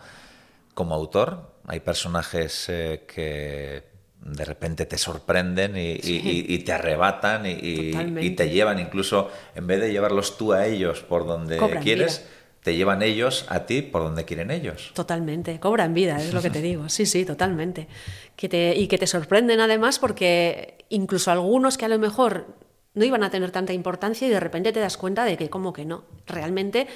como 0.74 0.94
autor. 0.94 1.52
Hay 1.66 1.80
personajes 1.80 2.66
eh, 2.68 3.04
que 3.06 3.84
de 4.20 4.44
repente 4.44 4.84
te 4.84 4.98
sorprenden 4.98 5.74
y, 5.76 6.58
te 6.58 6.72
arrebatan 6.72 7.46
y, 7.46 8.30
te 8.30 8.50
llevan, 8.50 8.78
incluso 8.78 9.30
en 9.54 9.66
vez 9.66 9.80
de 9.80 9.92
llevarlos 9.92 10.36
tú 10.36 10.52
a 10.52 10.66
ellos 10.66 11.00
por 11.00 11.26
donde 11.26 11.56
quieres 11.82 12.26
te 12.68 12.76
llevan 12.76 13.00
ellos 13.00 13.46
a 13.48 13.64
ti 13.64 13.80
por 13.80 14.02
donde 14.02 14.26
quieren 14.26 14.50
ellos. 14.50 14.90
Totalmente, 14.92 15.58
cobran 15.58 15.94
vida, 15.94 16.18
es 16.18 16.34
lo 16.34 16.42
que 16.42 16.50
te 16.50 16.60
digo. 16.60 16.90
Sí, 16.90 17.06
sí, 17.06 17.24
totalmente. 17.24 17.88
Que 18.36 18.46
te, 18.46 18.76
y 18.76 18.88
que 18.88 18.98
te 18.98 19.06
sorprenden 19.06 19.60
además 19.60 19.98
porque 19.98 20.84
incluso 20.90 21.30
algunos 21.30 21.78
que 21.78 21.86
a 21.86 21.88
lo 21.88 21.98
mejor 21.98 22.58
no 22.92 23.06
iban 23.06 23.24
a 23.24 23.30
tener 23.30 23.52
tanta 23.52 23.72
importancia 23.72 24.28
y 24.28 24.30
de 24.30 24.38
repente 24.38 24.70
te 24.70 24.80
das 24.80 24.98
cuenta 24.98 25.24
de 25.24 25.38
que 25.38 25.48
como 25.48 25.72
que 25.72 25.86
no, 25.86 26.04
realmente 26.26 26.88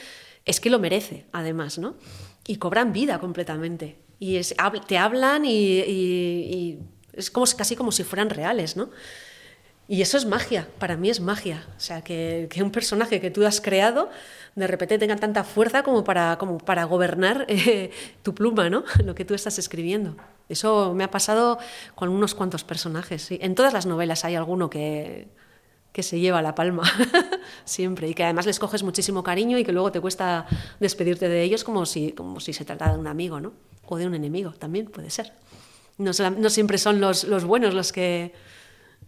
es 0.44 0.60
que 0.60 0.68
lo 0.68 0.78
merece 0.78 1.24
además, 1.32 1.78
¿no? 1.78 1.94
Y 2.46 2.56
cobran 2.56 2.92
vida 2.92 3.18
completamente. 3.18 3.96
Y 4.18 4.36
es, 4.36 4.54
te 4.86 4.98
hablan 4.98 5.46
y, 5.46 6.80
es 7.14 7.30
como, 7.30 7.46
casi 7.56 7.76
como 7.76 7.92
si 7.92 8.04
fueran 8.04 8.28
reales, 8.28 8.76
¿no? 8.76 8.90
Y 9.88 10.00
eso 10.00 10.16
es 10.16 10.24
magia, 10.24 10.68
para 10.78 10.96
mí 10.96 11.10
es 11.10 11.20
magia. 11.20 11.66
O 11.76 11.80
sea, 11.80 12.02
que, 12.02 12.48
que 12.50 12.62
un 12.62 12.70
personaje 12.70 13.20
que 13.20 13.30
tú 13.30 13.44
has 13.44 13.60
creado 13.60 14.10
de 14.54 14.66
repente 14.66 14.98
tenga 14.98 15.16
tanta 15.16 15.44
fuerza 15.44 15.82
como 15.82 16.04
para, 16.04 16.36
como 16.38 16.58
para 16.58 16.84
gobernar 16.84 17.46
eh, 17.48 17.90
tu 18.22 18.34
pluma, 18.34 18.68
¿no? 18.70 18.84
Lo 19.04 19.14
que 19.14 19.24
tú 19.24 19.34
estás 19.34 19.58
escribiendo. 19.58 20.16
Eso 20.48 20.92
me 20.94 21.04
ha 21.04 21.10
pasado 21.10 21.58
con 21.94 22.08
unos 22.08 22.34
cuantos 22.34 22.64
personajes. 22.64 23.28
En 23.30 23.54
todas 23.54 23.72
las 23.72 23.86
novelas 23.86 24.24
hay 24.24 24.34
alguno 24.34 24.68
que, 24.68 25.28
que 25.92 26.02
se 26.02 26.20
lleva 26.20 26.42
la 26.42 26.54
palma, 26.54 26.82
siempre, 27.64 28.08
y 28.08 28.14
que 28.14 28.24
además 28.24 28.44
les 28.44 28.58
coges 28.58 28.82
muchísimo 28.82 29.22
cariño 29.22 29.56
y 29.58 29.64
que 29.64 29.72
luego 29.72 29.90
te 29.92 30.00
cuesta 30.00 30.46
despedirte 30.80 31.28
de 31.28 31.42
ellos 31.42 31.64
como 31.64 31.86
si, 31.86 32.12
como 32.12 32.40
si 32.40 32.52
se 32.52 32.64
tratara 32.64 32.92
de 32.92 32.98
un 32.98 33.06
amigo, 33.06 33.40
¿no? 33.40 33.52
O 33.86 33.96
de 33.96 34.06
un 34.06 34.14
enemigo, 34.14 34.52
también 34.52 34.86
puede 34.86 35.10
ser. 35.10 35.32
No, 35.98 36.10
no 36.12 36.50
siempre 36.50 36.78
son 36.78 37.00
los, 37.00 37.24
los 37.24 37.44
buenos 37.44 37.74
los 37.74 37.92
que, 37.92 38.32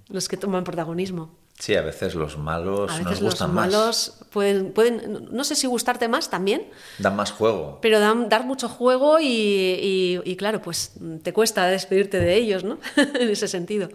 los 0.09 0.29
que 0.29 0.37
toman 0.37 0.65
protagonismo. 0.65 1.37
Sí, 1.59 1.77
a 1.77 1.83
veces 1.83 2.17
los 2.17 2.37
malos 2.37 2.91
a 2.91 2.99
veces 2.99 3.21
los 3.21 3.49
malos 3.49 4.19
Pueden, 4.33 4.73
pueden, 4.73 5.29
no 5.31 5.45
sé 5.45 5.55
si 5.55 5.69
gustarte 5.69 6.09
más 6.09 6.29
también. 6.29 6.69
Dan 6.99 7.15
más 7.15 7.31
juego. 7.31 7.79
Pero 7.81 8.01
dan 8.01 8.29
dar 8.29 8.45
mucho 8.45 8.69
juego 8.69 9.21
y, 9.21 10.21
y, 10.25 10.37
claro, 10.37 10.61
pues 10.61 10.95
te 11.23 11.33
cuesta 11.33 11.67
despedirte 11.67 12.19
de 12.19 12.35
ellos, 12.35 12.65
¿no? 12.65 12.79
en 12.97 13.29
ese 13.29 13.47
sentido. 13.47 13.89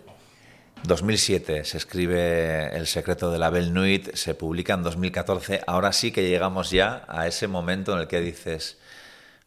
2007 0.84 1.66
se 1.66 1.78
escribe 1.78 2.74
El 2.74 2.88
secreto 2.88 3.32
de 3.32 3.40
la 3.40 3.50
Belle 3.50 3.72
Nuit, 3.72 4.16
se 4.16 4.34
publica 4.34 4.76
en 4.76 4.84
2014. 4.84 5.62
Ahora 5.68 5.92
sí 5.92 6.14
que 6.14 6.30
llegamos 6.30 6.72
ya 6.72 7.04
a 7.10 7.28
ese 7.28 7.50
momento 7.50 7.94
en 7.94 8.00
el 8.00 8.08
que 8.08 8.22
dices, 8.22 8.78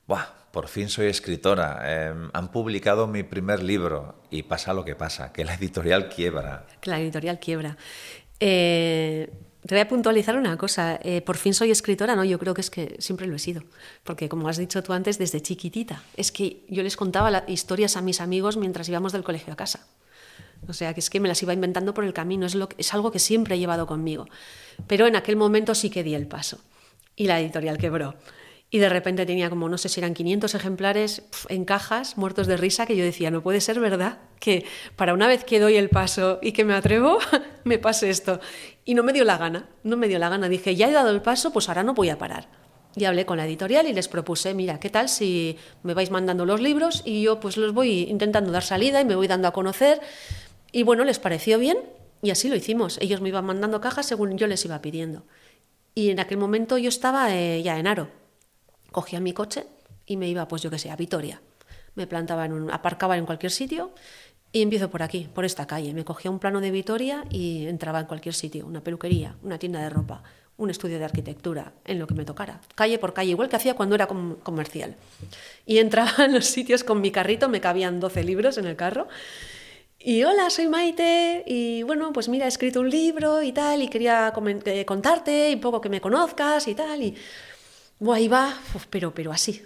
¡buah! 0.06 0.41
Por 0.52 0.68
fin 0.68 0.90
soy 0.90 1.06
escritora. 1.06 1.80
Em, 1.84 2.30
han 2.32 2.52
publicado 2.52 3.06
mi 3.06 3.22
primer 3.22 3.62
libro 3.62 4.16
y 4.30 4.42
pasa 4.42 4.74
lo 4.74 4.84
que 4.84 4.94
pasa, 4.94 5.32
que 5.32 5.44
la 5.44 5.54
editorial 5.54 6.10
quiebra. 6.10 6.66
Que 6.80 6.90
la 6.90 7.00
editorial 7.00 7.40
quiebra. 7.40 7.78
Eh, 8.38 9.32
te 9.66 9.74
voy 9.74 9.80
a 9.80 9.88
puntualizar 9.88 10.36
una 10.36 10.58
cosa. 10.58 10.98
Eh, 11.02 11.22
por 11.22 11.38
fin 11.38 11.54
soy 11.54 11.70
escritora, 11.70 12.16
no, 12.16 12.24
yo 12.24 12.38
creo 12.38 12.52
que 12.52 12.60
es 12.60 12.68
que 12.68 12.96
siempre 12.98 13.26
lo 13.26 13.36
he 13.36 13.38
sido. 13.38 13.62
Porque 14.04 14.28
como 14.28 14.46
has 14.48 14.58
dicho 14.58 14.82
tú 14.82 14.92
antes, 14.92 15.18
desde 15.18 15.40
chiquitita. 15.40 16.02
Es 16.18 16.32
que 16.32 16.64
yo 16.68 16.82
les 16.82 16.96
contaba 16.96 17.44
historias 17.46 17.96
a 17.96 18.02
mis 18.02 18.20
amigos 18.20 18.58
mientras 18.58 18.88
íbamos 18.90 19.12
del 19.12 19.22
colegio 19.22 19.54
a 19.54 19.56
casa. 19.56 19.86
O 20.68 20.74
sea, 20.74 20.92
que 20.92 21.00
es 21.00 21.08
que 21.08 21.18
me 21.18 21.28
las 21.28 21.42
iba 21.42 21.54
inventando 21.54 21.94
por 21.94 22.04
el 22.04 22.12
camino, 22.12 22.46
es, 22.46 22.54
lo, 22.54 22.68
es 22.76 22.92
algo 22.92 23.10
que 23.10 23.18
siempre 23.18 23.54
he 23.54 23.58
llevado 23.58 23.86
conmigo. 23.86 24.28
Pero 24.86 25.06
en 25.06 25.16
aquel 25.16 25.36
momento 25.36 25.74
sí 25.74 25.88
que 25.88 26.02
di 26.02 26.14
el 26.14 26.26
paso. 26.26 26.60
Y 27.16 27.26
la 27.26 27.40
editorial 27.40 27.78
quebró. 27.78 28.16
Y 28.74 28.78
de 28.78 28.88
repente 28.88 29.26
tenía 29.26 29.50
como, 29.50 29.68
no 29.68 29.76
sé 29.76 29.90
si 29.90 30.00
eran 30.00 30.14
500 30.14 30.54
ejemplares 30.54 31.24
en 31.50 31.66
cajas, 31.66 32.16
muertos 32.16 32.46
de 32.46 32.56
risa, 32.56 32.86
que 32.86 32.96
yo 32.96 33.04
decía, 33.04 33.30
no 33.30 33.42
puede 33.42 33.60
ser 33.60 33.78
verdad 33.78 34.20
que 34.40 34.64
para 34.96 35.12
una 35.12 35.28
vez 35.28 35.44
que 35.44 35.60
doy 35.60 35.76
el 35.76 35.90
paso 35.90 36.38
y 36.40 36.52
que 36.52 36.64
me 36.64 36.72
atrevo, 36.72 37.18
me 37.64 37.78
pase 37.78 38.08
esto. 38.08 38.40
Y 38.86 38.94
no 38.94 39.02
me 39.02 39.12
dio 39.12 39.24
la 39.24 39.36
gana, 39.36 39.68
no 39.84 39.98
me 39.98 40.08
dio 40.08 40.18
la 40.18 40.30
gana. 40.30 40.48
Dije, 40.48 40.74
ya 40.74 40.88
he 40.88 40.92
dado 40.92 41.10
el 41.10 41.20
paso, 41.20 41.52
pues 41.52 41.68
ahora 41.68 41.82
no 41.82 41.92
voy 41.92 42.08
a 42.08 42.16
parar. 42.16 42.48
Y 42.96 43.04
hablé 43.04 43.26
con 43.26 43.36
la 43.36 43.44
editorial 43.44 43.86
y 43.86 43.92
les 43.92 44.08
propuse, 44.08 44.54
mira, 44.54 44.80
¿qué 44.80 44.88
tal 44.88 45.10
si 45.10 45.58
me 45.82 45.92
vais 45.92 46.10
mandando 46.10 46.46
los 46.46 46.62
libros 46.62 47.02
y 47.04 47.20
yo 47.20 47.40
pues 47.40 47.58
los 47.58 47.74
voy 47.74 48.04
intentando 48.08 48.52
dar 48.52 48.62
salida 48.62 49.02
y 49.02 49.04
me 49.04 49.16
voy 49.16 49.28
dando 49.28 49.48
a 49.48 49.52
conocer? 49.52 50.00
Y 50.72 50.82
bueno, 50.82 51.04
les 51.04 51.18
pareció 51.18 51.58
bien 51.58 51.76
y 52.22 52.30
así 52.30 52.48
lo 52.48 52.56
hicimos. 52.56 52.96
Ellos 53.02 53.20
me 53.20 53.28
iban 53.28 53.44
mandando 53.44 53.82
cajas 53.82 54.06
según 54.06 54.38
yo 54.38 54.46
les 54.46 54.64
iba 54.64 54.80
pidiendo. 54.80 55.24
Y 55.94 56.08
en 56.08 56.20
aquel 56.20 56.38
momento 56.38 56.78
yo 56.78 56.88
estaba 56.88 57.36
eh, 57.36 57.62
ya 57.62 57.78
en 57.78 57.86
Aro. 57.86 58.21
Cogía 58.92 59.20
mi 59.20 59.32
coche 59.32 59.66
y 60.06 60.16
me 60.16 60.28
iba, 60.28 60.46
pues 60.46 60.62
yo 60.62 60.70
qué 60.70 60.78
sé, 60.78 60.90
a 60.90 60.96
Vitoria. 60.96 61.40
Me 61.94 62.06
plantaba 62.06 62.44
en 62.46 62.52
un, 62.52 62.70
aparcaba 62.70 63.16
en 63.16 63.26
cualquier 63.26 63.52
sitio 63.52 63.92
y 64.52 64.62
empiezo 64.62 64.90
por 64.90 65.02
aquí, 65.02 65.28
por 65.34 65.44
esta 65.44 65.66
calle. 65.66 65.92
Me 65.94 66.04
cogía 66.04 66.30
un 66.30 66.38
plano 66.38 66.60
de 66.60 66.70
Vitoria 66.70 67.24
y 67.30 67.66
entraba 67.66 68.00
en 68.00 68.06
cualquier 68.06 68.34
sitio, 68.34 68.66
una 68.66 68.82
peluquería, 68.82 69.36
una 69.42 69.58
tienda 69.58 69.80
de 69.80 69.90
ropa, 69.90 70.22
un 70.56 70.70
estudio 70.70 70.98
de 70.98 71.04
arquitectura, 71.04 71.72
en 71.84 71.98
lo 71.98 72.06
que 72.06 72.14
me 72.14 72.24
tocara, 72.24 72.60
calle 72.74 72.98
por 72.98 73.14
calle, 73.14 73.30
igual 73.30 73.48
que 73.48 73.56
hacía 73.56 73.74
cuando 73.74 73.94
era 73.94 74.06
comercial. 74.06 74.96
Y 75.66 75.78
entraba 75.78 76.24
en 76.24 76.34
los 76.34 76.46
sitios 76.46 76.84
con 76.84 77.00
mi 77.00 77.10
carrito, 77.10 77.48
me 77.48 77.60
cabían 77.60 78.00
12 78.00 78.24
libros 78.24 78.58
en 78.58 78.66
el 78.66 78.76
carro 78.76 79.08
y 80.04 80.24
hola, 80.24 80.50
soy 80.50 80.66
Maite 80.66 81.44
y 81.46 81.84
bueno, 81.84 82.12
pues 82.12 82.28
mira, 82.28 82.46
he 82.46 82.48
escrito 82.48 82.80
un 82.80 82.90
libro 82.90 83.40
y 83.40 83.52
tal 83.52 83.82
y 83.82 83.88
quería 83.88 84.32
eh, 84.64 84.84
contarte 84.84 85.50
y 85.50 85.56
poco 85.56 85.80
que 85.80 85.88
me 85.88 86.00
conozcas 86.00 86.66
y 86.66 86.74
tal 86.74 87.02
y 87.02 87.14
ahí 88.12 88.28
va, 88.28 88.58
pero, 88.90 89.14
pero 89.14 89.30
así, 89.30 89.62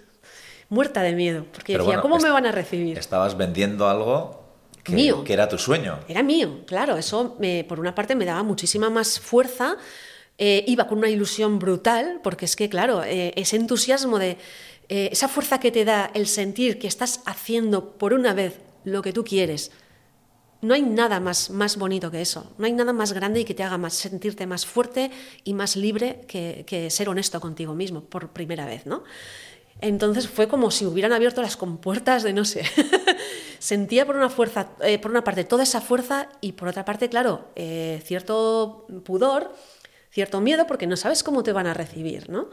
muerta 0.69 1.01
de 1.01 1.13
miedo, 1.13 1.45
porque 1.51 1.77
decía, 1.77 2.01
¿cómo 2.01 2.19
me 2.19 2.29
van 2.29 2.45
a 2.45 2.51
recibir? 2.51 2.97
Estabas 2.97 3.37
vendiendo 3.37 3.87
algo 3.87 4.43
que, 4.83 4.91
mío. 4.91 5.23
que 5.23 5.33
era 5.33 5.47
tu 5.47 5.57
sueño. 5.57 5.99
Era 6.07 6.21
mío, 6.23 6.61
claro, 6.65 6.97
eso 6.97 7.35
me, 7.39 7.63
por 7.63 7.79
una 7.79 7.95
parte 7.95 8.15
me 8.15 8.25
daba 8.25 8.43
muchísima 8.43 8.89
más 8.89 9.19
fuerza, 9.19 9.77
eh, 10.37 10.63
iba 10.67 10.87
con 10.87 10.97
una 10.99 11.09
ilusión 11.09 11.57
brutal, 11.57 12.19
porque 12.21 12.45
es 12.45 12.55
que, 12.55 12.69
claro, 12.69 13.03
eh, 13.03 13.33
ese 13.35 13.55
entusiasmo 13.55 14.19
de... 14.19 14.37
esa 14.87 15.27
fuerza 15.27 15.59
que 15.59 15.71
te 15.71 15.83
da 15.83 16.11
el 16.13 16.27
sentir 16.27 16.77
que 16.79 16.87
estás 16.87 17.21
haciendo 17.25 17.97
por 17.97 18.13
una 18.13 18.33
vez 18.33 18.59
lo 18.83 19.01
que 19.01 19.13
tú 19.13 19.23
quieres, 19.23 19.71
no 20.61 20.73
hay 20.73 20.81
nada 20.81 21.19
más, 21.19 21.49
más 21.49 21.77
bonito 21.77 22.09
que 22.09 22.21
eso, 22.21 22.51
no 22.57 22.65
hay 22.65 22.71
nada 22.71 22.93
más 22.93 23.13
grande 23.13 23.41
y 23.41 23.45
que 23.45 23.53
te 23.53 23.63
haga 23.63 23.89
sentirte 23.89 24.47
más 24.47 24.65
fuerte 24.65 25.11
y 25.43 25.53
más 25.53 25.75
libre 25.75 26.21
que, 26.27 26.87
ser 26.89 27.09
honesto 27.09 27.39
contigo 27.39 27.73
mismo 27.73 28.01
por 28.01 28.29
primera 28.29 28.65
vez, 28.65 28.85
¿no? 28.85 29.03
Entonces 29.79 30.27
fue 30.27 30.47
como 30.47 30.71
si 30.71 30.85
hubieran 30.85 31.13
abierto 31.13 31.41
las 31.43 31.55
compuertas 31.55 32.23
de 32.23 32.33
no 32.33 32.45
sé. 32.45 32.63
Sentía 33.59 34.07
por 34.07 34.15
una 34.15 34.29
fuerza, 34.29 34.69
eh, 34.81 34.97
por 34.97 35.11
una 35.11 35.23
parte 35.23 35.43
toda 35.43 35.61
esa 35.63 35.81
fuerza 35.81 36.29
y 36.41 36.53
por 36.53 36.67
otra 36.67 36.83
parte, 36.83 37.09
claro, 37.09 37.49
eh, 37.55 38.01
cierto 38.03 38.87
pudor, 39.05 39.53
cierto 40.09 40.41
miedo 40.41 40.65
porque 40.65 40.87
no 40.87 40.97
sabes 40.97 41.21
cómo 41.21 41.43
te 41.43 41.51
van 41.51 41.67
a 41.67 41.75
recibir, 41.75 42.27
¿no? 42.29 42.49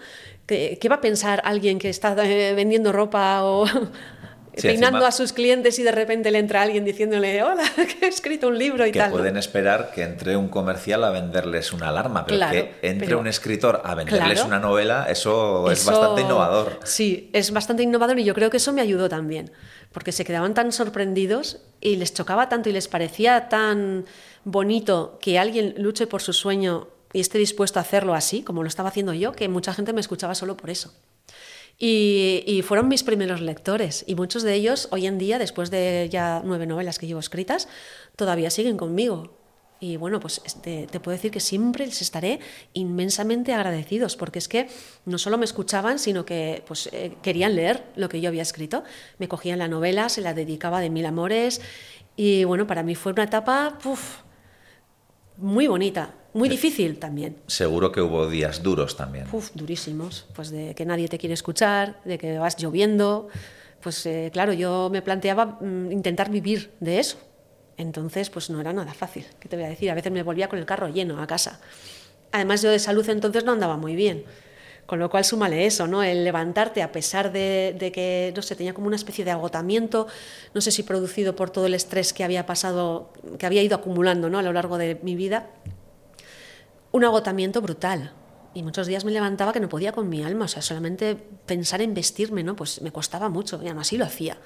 ¿Qué, 0.47 0.79
qué 0.79 0.89
va 0.91 0.97
a 0.97 1.01
pensar 1.01 1.41
alguien 1.47 1.79
que 1.79 1.89
está 1.89 2.15
eh, 2.27 2.53
vendiendo 2.55 2.93
ropa 2.93 3.45
o 3.45 3.65
peinando 4.61 5.05
a 5.07 5.13
sus 5.13 5.33
clientes 5.33 5.79
y 5.79 5.83
de 5.83 5.93
repente 5.93 6.31
le 6.31 6.39
entra 6.39 6.63
alguien 6.63 6.85
diciéndole, 6.85 7.43
hola, 7.43 7.65
que 8.01 8.07
he 8.07 8.09
escrito 8.09 8.49
un 8.49 8.59
libro 8.59 8.87
y 8.87 8.93
que 8.93 8.99
tal. 8.99 9.11
pueden 9.11 9.37
esperar 9.37 9.91
que 9.93 10.03
entre 10.03 10.37
un 10.37 10.49
comercial 10.49 11.05
a 11.05 11.11
venderles 11.11 11.73
una 11.73 11.89
alarma, 11.89 12.27
pero 12.27 12.51
que 12.51 12.75
entre 12.83 13.15
un 13.17 13.27
escritor 13.27 13.83
a 13.85 13.95
venderles 13.95 14.45
una 14.45 14.59
novela, 14.59 15.07
eso, 15.09 15.71
es 15.71 15.85
bastante 15.85 16.23
innovador. 16.23 16.81
Sí, 16.85 17.31
es 17.33 17.53
bastante 17.53 17.83
innovador 17.83 18.19
y 18.19 18.25
yo 18.25 18.35
creo 18.35 18.51
que 18.51 18.59
eso 18.59 18.73
me 18.73 18.81
ayudó 18.81 19.09
también, 19.09 19.51
porque 19.93 20.13
se 20.13 20.25
quedaban 20.25 20.55
tan 20.55 20.73
sorprendidos 20.73 21.63
y 21.81 21.97
les 21.97 22.15
chocaba 22.15 22.49
tanto 22.49 22.69
y 22.69 22.73
les 22.73 22.89
parecía 22.89 23.49
tan 23.49 24.05
bonito 24.45 25.19
que 25.21 25.39
alguien 25.39 25.75
luche 25.79 26.07
por 26.07 26.23
su 26.23 26.33
sueño 26.33 26.89
y 27.13 27.21
esté 27.21 27.39
dispuesto 27.39 27.79
a 27.79 27.83
hacerlo 27.83 28.15
así, 28.15 28.43
como 28.43 28.63
lo 28.63 28.69
estaba 28.69 28.89
haciendo 28.89 29.15
yo, 29.15 29.33
que 29.33 29.49
mucha 29.49 29.73
gente 29.73 29.93
me 29.93 30.01
escuchaba 30.01 30.35
solo 30.35 30.57
por 30.57 30.71
eso. 30.71 30.93
Y, 31.87 32.63
fueron 32.63 32.89
mis 32.89 33.03
primeros 33.03 33.43
lectores 33.43 34.05
y 34.07 34.15
muchos 34.15 34.43
de 34.43 34.55
ellos 34.55 34.89
hoy 34.91 35.07
en 35.07 35.19
día, 35.19 35.39
después 35.39 35.71
de 35.71 36.09
ya 36.11 36.41
nueve 36.43 36.65
novelas 36.65 36.99
que 36.99 37.07
llevo 37.07 37.21
escritas, 37.21 37.69
todavía 38.17 38.49
siguen 38.49 38.79
conmigo. 38.79 39.37
Y 39.81 39.99
bueno, 39.99 40.19
pues 40.19 40.41
te, 40.63 40.87
te, 40.87 40.99
puedo 40.99 41.15
decir 41.15 41.31
que 41.31 41.41
siempre 41.41 41.85
les 41.85 42.01
estaré 42.01 42.41
inmensamente 42.73 43.53
agradecidos, 43.53 44.17
porque 44.17 44.39
es 44.39 44.49
que 44.49 44.69
no 45.05 45.19
solo 45.19 45.37
me 45.37 45.45
escuchaban, 45.45 45.99
sino 45.99 46.25
que 46.25 46.65
pues, 46.67 46.89
eh, 46.91 47.19
querían 47.21 47.55
leer 47.55 47.85
lo 47.97 48.09
que 48.09 48.23
yo 48.23 48.31
había 48.31 48.41
escrito. 48.41 48.83
Me 49.19 49.29
cogían 49.29 49.59
la 49.59 49.69
novela, 49.69 50.09
se 50.09 50.23
la 50.23 50.33
dedicaba 50.33 50.81
de 50.81 50.89
mil 50.89 51.05
amores. 51.05 51.61
Y 52.17 52.45
bueno, 52.45 52.67
para 52.67 52.83
mí 52.83 52.95
fue 52.95 53.13
una 53.13 53.25
etapa 53.25 53.77
muy 55.37 55.67
bonita. 55.67 56.15
Muy 56.33 56.49
difícil 56.49 56.99
también. 56.99 57.37
Seguro 57.47 57.93
que 57.93 58.01
hubo 58.01 58.29
días 58.29 58.61
duros 58.61 58.97
también. 58.97 59.27
Uf, 59.31 59.51
durísimos. 59.55 60.27
Pues 60.35 60.51
de 60.51 60.75
que 60.75 60.85
nadie 60.85 61.07
te 61.07 61.17
quiere 61.17 61.35
escuchar, 61.35 62.01
de 62.05 62.19
que 62.19 62.39
vas 62.39 62.57
lloviendo. 62.57 63.29
Pues 63.81 64.05
eh, 64.07 64.31
claro, 64.33 64.53
yo 64.53 64.89
me 64.91 65.01
planteaba 65.01 65.59
mm, 65.61 65.93
intentar 65.93 66.31
vivir 66.31 66.73
de 66.81 66.99
eso. 66.99 67.19
Entonces, 67.77 68.31
pues 68.31 68.51
no 68.51 68.61
era 68.61 68.73
nada 68.73 68.93
fácil. 68.95 69.27
¿Qué 69.39 69.49
te 69.49 69.55
voy 69.57 69.65
a 69.65 69.69
decir? 69.69 69.91
A 69.93 69.95
veces 69.95 70.11
me 70.11 70.25
volvía 70.25 70.49
con 70.49 70.59
el 70.59 70.67
carro 70.67 70.89
lleno 70.89 71.23
a 71.23 71.27
casa. 71.27 71.61
Además, 72.33 72.63
yo 72.63 72.71
de 72.71 72.81
salud 72.81 73.09
entonces 73.09 73.45
no 73.45 73.53
andaba 73.53 73.77
muy 73.77 73.95
bien. 73.95 74.25
Con 74.87 74.99
lo 74.99 75.09
cual, 75.09 75.25
súmale 75.25 75.67
eso, 75.67 75.87
¿no? 75.87 76.03
El 76.03 76.25
levantarte 76.25 76.83
a 76.83 76.93
pesar 76.93 77.33
de, 77.33 77.75
de, 77.79 77.91
que, 77.91 78.33
no 78.37 78.43
sé, 78.43 78.55
tenía 78.55 78.75
como 78.75 78.87
una 78.87 78.97
especie 78.97 79.25
de 79.25 79.31
agotamiento, 79.31 80.07
no 80.53 80.61
sé 80.61 80.71
si 80.71 80.83
producido 80.83 81.35
por 81.35 81.51
todo 81.51 81.67
el 81.67 81.75
estrés 81.75 82.13
que 82.13 82.23
había 82.23 82.45
pasado, 82.45 83.13
que 83.39 83.47
había 83.47 83.63
ido 83.63 83.77
acumulando, 83.77 84.29
¿no? 84.29 84.39
A 84.39 84.43
lo 84.43 84.53
largo 84.53 84.77
de 84.77 85.01
mi 85.03 85.15
vida 85.15 85.51
un 86.95 87.03
agotamiento 87.03 87.61
brutal. 87.61 88.13
Y 88.55 88.63
muchos 88.63 88.87
días 88.87 89.05
me 89.05 89.11
levantaba 89.11 89.53
que 89.53 89.59
no 89.59 89.69
podía 89.69 89.91
con 89.91 90.09
mi 90.09 90.23
alma, 90.23 90.45
o 90.45 90.49
sea, 90.49 90.63
solamente 90.63 91.17
pensar 91.17 91.83
en 91.83 91.93
vestirme, 91.93 92.45
¿no? 92.45 92.55
Pues 92.55 92.81
me 92.83 92.93
costaba 92.93 93.29
mucho, 93.29 93.61
y 93.61 93.67
aún 93.67 93.81
así 93.81 93.99
lo 93.99 94.05
hacía. 94.05 94.39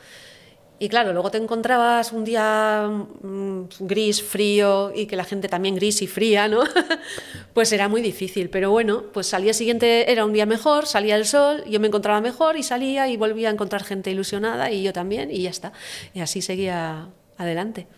Y 0.81 0.89
claro, 0.89 1.13
luego 1.13 1.31
te 1.31 1.39
encontrabas 1.39 2.13
un 2.13 2.25
día 2.25 2.89
mm, 2.89 3.63
gris, 3.81 4.23
frío, 4.23 4.93
y 4.95 5.07
que 5.07 5.17
la 5.17 5.25
gente 5.25 5.49
también 5.49 5.75
gris 5.75 6.03
y 6.03 6.07
fría, 6.07 6.47
¿no? 6.47 6.63
pues 7.53 7.73
era 7.73 7.89
muy 7.89 8.01
difícil. 8.01 8.49
Pero 8.49 8.71
bueno, 8.71 9.05
pues 9.13 9.35
al 9.35 9.43
día 9.43 9.55
siguiente 9.55 10.13
era 10.13 10.25
un 10.25 10.33
día 10.33 10.47
mejor, 10.47 10.87
salía 10.87 11.17
el 11.17 11.27
sol, 11.27 11.65
yo 11.69 11.81
me 11.81 11.89
encontraba 11.89 12.21
mejor 12.21 12.57
y 12.57 12.63
salía 12.63 13.09
y 13.09 13.17
volvía 13.17 13.49
a 13.49 13.53
encontrar 13.53 13.83
gente 13.83 14.11
ilusionada 14.13 14.71
y 14.71 14.85
yo 14.85 14.93
también, 14.93 15.33
y 15.33 15.43
ya 15.43 15.51
está. 15.51 15.73
Y 16.15 16.21
así 16.21 16.43
seguía 16.43 17.09
adelante. 17.37 17.89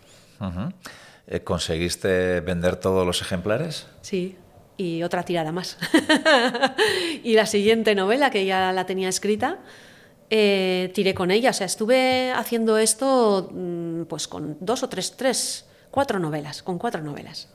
Eh, 1.27 1.41
¿Conseguiste 1.41 2.39
vender 2.41 2.77
todos 2.77 3.05
los 3.05 3.21
ejemplares? 3.21 3.85
Sí, 4.01 4.37
y 4.77 5.03
otra 5.03 5.23
tirada 5.23 5.51
más. 5.51 5.77
y 7.23 7.35
la 7.35 7.45
siguiente 7.45 7.93
novela, 7.93 8.31
que 8.31 8.45
ya 8.45 8.71
la 8.71 8.87
tenía 8.87 9.09
escrita, 9.09 9.59
eh, 10.33 10.89
tiré 10.93 11.13
con 11.13 11.29
ella. 11.29 11.49
O 11.49 11.53
sea, 11.53 11.65
estuve 11.65 12.31
haciendo 12.31 12.77
esto 12.77 13.49
mm, 13.51 14.03
pues 14.03 14.29
con 14.29 14.57
dos 14.61 14.81
o 14.81 14.87
tres, 14.89 15.13
tres 15.17 15.65
cuatro 15.91 16.19
novelas, 16.19 16.63
con 16.63 16.79
cuatro 16.79 17.01
novelas. 17.01 17.49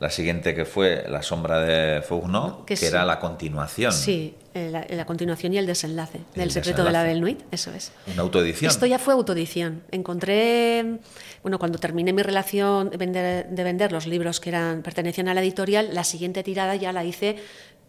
La 0.00 0.08
siguiente 0.08 0.54
que 0.54 0.64
fue 0.64 1.04
La 1.08 1.22
sombra 1.22 1.60
de 1.60 2.00
Fougno, 2.00 2.64
que, 2.64 2.74
era 2.74 3.04
la 3.04 3.20
continuación. 3.20 3.92
Sí, 3.92 4.34
eh, 4.54 4.70
la, 4.90 5.04
continuación 5.04 5.52
y 5.52 5.58
el 5.58 5.66
desenlace 5.66 6.20
del 6.34 6.50
secreto 6.50 6.82
de 6.84 6.90
la 6.90 7.02
Belle 7.02 7.36
eso 7.50 7.70
es. 7.72 7.92
Una 8.10 8.22
autoedición. 8.22 8.70
Esto 8.70 8.86
ya 8.86 8.98
fue 8.98 9.12
autoedición. 9.12 9.82
Encontré, 9.90 11.00
bueno, 11.42 11.58
cuando 11.58 11.78
terminé 11.78 12.14
mi 12.14 12.22
relación 12.22 12.88
de 12.88 13.62
vender, 13.62 13.92
los 13.92 14.06
libros 14.06 14.40
que 14.40 14.48
eran 14.48 14.82
pertenecían 14.82 15.28
a 15.28 15.34
la 15.34 15.42
editorial, 15.42 15.90
la 15.92 16.04
siguiente 16.04 16.42
tirada 16.42 16.76
ya 16.76 16.92
la 16.92 17.04
hice 17.04 17.36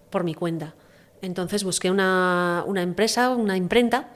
por 0.09 0.25
mi 0.25 0.33
cuenta. 0.33 0.75
Entonces 1.21 1.63
busqué 1.63 1.89
una, 1.91 2.63
empresa, 2.75 3.29
una 3.31 3.57
imprenta 3.57 4.09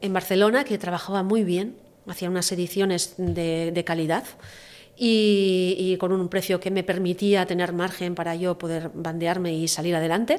en 0.00 0.12
Barcelona 0.12 0.64
que 0.64 0.78
trabajaba 0.78 1.22
muy 1.22 1.44
bien, 1.44 1.76
hacía 2.06 2.30
unas 2.30 2.50
ediciones 2.52 3.14
de, 3.16 3.72
de 3.72 3.84
calidad 3.84 4.24
y, 4.98 5.96
con 5.98 6.12
un 6.12 6.28
precio 6.28 6.60
que 6.60 6.70
me 6.70 6.82
permitía 6.82 7.46
tener 7.46 7.72
margen 7.72 8.14
para 8.14 8.34
yo 8.34 8.58
poder 8.58 8.90
bandearme 8.94 9.54
y 9.54 9.68
salir 9.68 9.94
adelante. 9.94 10.36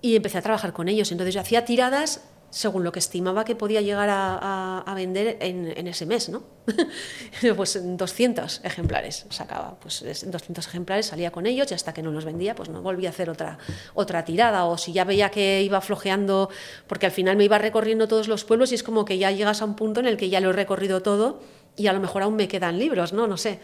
Y 0.00 0.16
empecé 0.16 0.38
a 0.38 0.42
trabajar 0.42 0.72
con 0.72 0.88
ellos. 0.88 1.12
Entonces 1.12 1.34
yo 1.34 1.40
hacía 1.40 1.64
tiradas 1.64 2.22
según 2.52 2.84
lo 2.84 2.92
que 2.92 2.98
estimaba 2.98 3.46
que 3.46 3.56
podía 3.56 3.80
llegar 3.80 4.10
a, 4.12 4.92
vender 4.94 5.38
en, 5.40 5.86
ese 5.88 6.04
mes, 6.04 6.28
¿no? 6.28 6.44
pues 7.56 7.80
200 7.82 8.60
ejemplares 8.62 9.24
sacaba, 9.30 9.80
pues 9.80 10.04
200 10.04 10.68
ejemplares 10.68 11.06
salía 11.06 11.32
con 11.32 11.46
ellos 11.46 11.70
y 11.70 11.74
hasta 11.74 11.94
que 11.94 12.02
no 12.02 12.12
los 12.12 12.26
vendía, 12.26 12.54
pues 12.54 12.68
no 12.68 12.82
volvía 12.82 13.08
a 13.08 13.12
hacer 13.12 13.30
otra, 13.30 13.58
otra 13.94 14.26
tirada. 14.26 14.66
O 14.66 14.76
si 14.76 14.92
ya 14.92 15.04
veía 15.04 15.30
que 15.30 15.62
iba 15.62 15.80
flojeando, 15.80 16.50
porque 16.86 17.06
al 17.06 17.12
final 17.12 17.38
me 17.38 17.44
iba 17.44 17.56
recorriendo 17.56 18.06
todos 18.06 18.28
los 18.28 18.44
pueblos 18.44 18.70
y 18.70 18.74
es 18.74 18.82
como 18.82 19.06
que 19.06 19.16
ya 19.16 19.30
llegas 19.30 19.62
a 19.62 19.64
un 19.64 19.74
punto 19.74 20.00
en 20.00 20.06
el 20.06 20.18
que 20.18 20.28
ya 20.28 20.40
lo 20.40 20.50
he 20.50 20.52
recorrido 20.52 21.00
todo 21.00 21.40
y 21.74 21.86
a 21.86 21.94
lo 21.94 22.00
mejor 22.00 22.22
aún 22.22 22.36
me 22.36 22.48
quedan 22.48 22.78
libros, 22.78 23.14
¿no? 23.14 23.26
No 23.26 23.38
sé. 23.38 23.60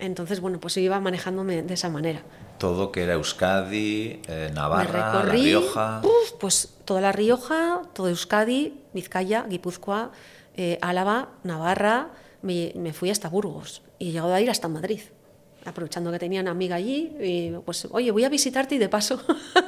Entonces, 0.00 0.40
bueno, 0.40 0.58
pues 0.58 0.76
iba 0.76 0.98
manejándome 0.98 1.62
de 1.62 1.74
esa 1.74 1.88
manera. 1.88 2.22
Todo 2.58 2.92
que 2.92 3.02
era 3.02 3.14
Euskadi, 3.14 4.22
eh, 4.28 4.50
Navarra, 4.54 5.12
La 5.12 5.22
Rioja. 5.22 6.02
pues 6.40 6.74
toda 6.84 7.00
La 7.00 7.12
Rioja, 7.12 7.82
todo 7.92 8.08
Euskadi, 8.08 8.80
Vizcaya, 8.92 9.44
Guipúzcoa, 9.48 10.12
eh, 10.56 10.78
Álava, 10.80 11.30
Navarra. 11.42 12.10
Me, 12.42 12.92
fui 12.92 13.10
hasta 13.10 13.28
Burgos 13.28 13.82
y 13.98 14.10
he 14.10 14.12
llegado 14.12 14.34
a 14.34 14.40
ir 14.40 14.50
hasta 14.50 14.68
Madrid, 14.68 15.00
aprovechando 15.64 16.12
que 16.12 16.18
tenía 16.18 16.42
una 16.42 16.50
amiga 16.50 16.76
allí. 16.76 17.16
Y 17.20 17.52
pues, 17.64 17.88
oye, 17.90 18.10
voy 18.10 18.24
a 18.24 18.28
visitarte 18.28 18.74
y 18.74 18.78
de 18.78 18.88
paso 18.88 19.20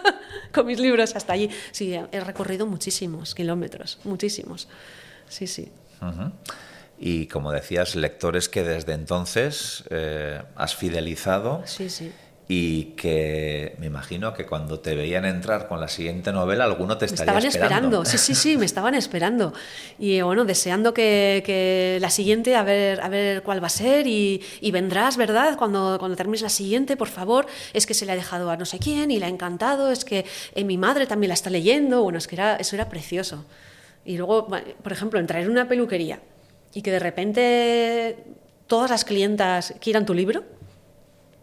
con 0.53 0.67
mis 0.67 0.79
libros 0.79 1.17
hasta 1.17 1.33
allí. 1.33 1.49
Sí, 1.73 1.95
he 1.95 2.21
recorrido 2.21 2.67
muchísimos 2.67 3.35
kilómetros, 3.35 3.99
muchísimos. 4.05 4.69
Sí, 5.29 5.47
sí 5.47 5.73
y, 6.99 7.27
como 7.27 7.53
decías, 7.53 7.95
lectores 7.95 8.49
que 8.49 8.63
desde 8.63 8.95
entonces 8.95 9.85
eh, 9.91 10.43
has 10.55 10.75
fidelizado. 10.75 11.63
Sí, 11.67 11.91
sí. 11.91 12.13
Y 12.49 12.93
que 12.95 13.75
me 13.81 13.87
imagino 13.87 14.33
que 14.33 14.47
cuando 14.47 14.79
te 14.79 14.95
veían 14.95 15.25
entrar 15.25 15.67
con 15.67 15.81
la 15.81 15.89
siguiente 15.89 16.33
novela, 16.33 16.63
alguno 16.63 16.97
te 16.97 17.07
estaría 17.07 17.25
estaban 17.25 17.45
esperando. 17.45 18.05
Sí, 18.05 18.19
sí, 18.19 18.37
sí, 18.37 18.57
me 18.57 18.65
estaban 18.65 18.95
esperando. 18.95 19.53
Y 19.99 20.21
bueno, 20.21 20.45
deseando 20.45 20.95
que, 20.95 21.99
la 22.01 22.11
siguiente, 22.11 22.55
a 22.55 22.63
ver, 22.63 23.01
a 23.01 23.09
ver 23.09 23.43
cuál 23.43 23.61
va 23.61 23.67
a 23.67 23.71
ser. 23.71 24.07
Y, 24.07 24.41
vendrás, 24.71 25.17
¿verdad? 25.17 25.59
Cuando, 25.59 25.97
cuando 25.99 26.17
termines 26.17 26.43
la 26.43 26.49
siguiente, 26.49 26.97
por 26.97 27.09
favor. 27.09 27.47
Es 27.73 27.85
que 27.85 27.95
se 27.95 28.07
le 28.07 28.13
ha 28.13 28.17
dejado 28.17 28.49
a 28.49 28.57
no 28.57 28.65
sé 28.65 28.79
quién 28.79 29.11
y 29.11 29.19
le 29.19 29.27
ha 29.27 29.29
encantado. 29.29 29.91
Es 29.91 30.05
que 30.05 30.25
eh, 30.55 30.63
mi 30.63 30.79
madre 30.79 31.09
también 31.09 31.29
la 31.29 31.35
está 31.35 31.51
leyendo. 31.51 32.05
Bueno, 32.05 32.19
es 32.19 32.29
que 32.29 32.37
era, 32.37 32.57
eso 32.57 32.77
era 32.77 32.89
precioso. 32.89 33.45
Y 34.05 34.19
luego, 34.19 34.47
por 34.47 34.93
ejemplo, 34.93 35.19
entrar 35.19 35.43
en 35.43 35.51
una 35.51 35.67
peluquería 35.67 36.21
y 36.73 36.83
que 36.83 36.93
de 36.93 37.01
repente 37.01 38.19
todas 38.69 38.91
las 38.91 39.05
clientas 39.05 39.75
quieran 39.81 40.07
tu 40.07 40.15
libro, 40.15 40.45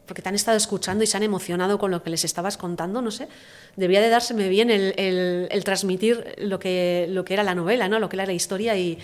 porque 0.05 0.21
te 0.21 0.29
han 0.29 0.35
estado 0.35 0.57
escuchando 0.57 1.03
y 1.03 1.07
se 1.07 1.17
han 1.17 1.23
emocionado 1.23 1.77
con 1.77 1.91
lo 1.91 2.03
que 2.03 2.09
les 2.09 2.25
estabas 2.25 2.57
contando, 2.57 3.01
no 3.01 3.11
sé, 3.11 3.27
debía 3.75 4.01
de 4.01 4.09
dárseme 4.09 4.49
bien 4.49 4.69
el, 4.69 5.61
transmitir 5.63 6.35
lo 6.39 6.59
que, 6.59 7.07
lo 7.09 7.23
que 7.23 7.33
era 7.33 7.43
la 7.43 7.55
novela, 7.55 7.87
¿no? 7.87 7.99
lo 7.99 8.09
que 8.09 8.17
era 8.17 8.25
la 8.25 8.33
historia 8.33 8.77
y, 8.77 8.99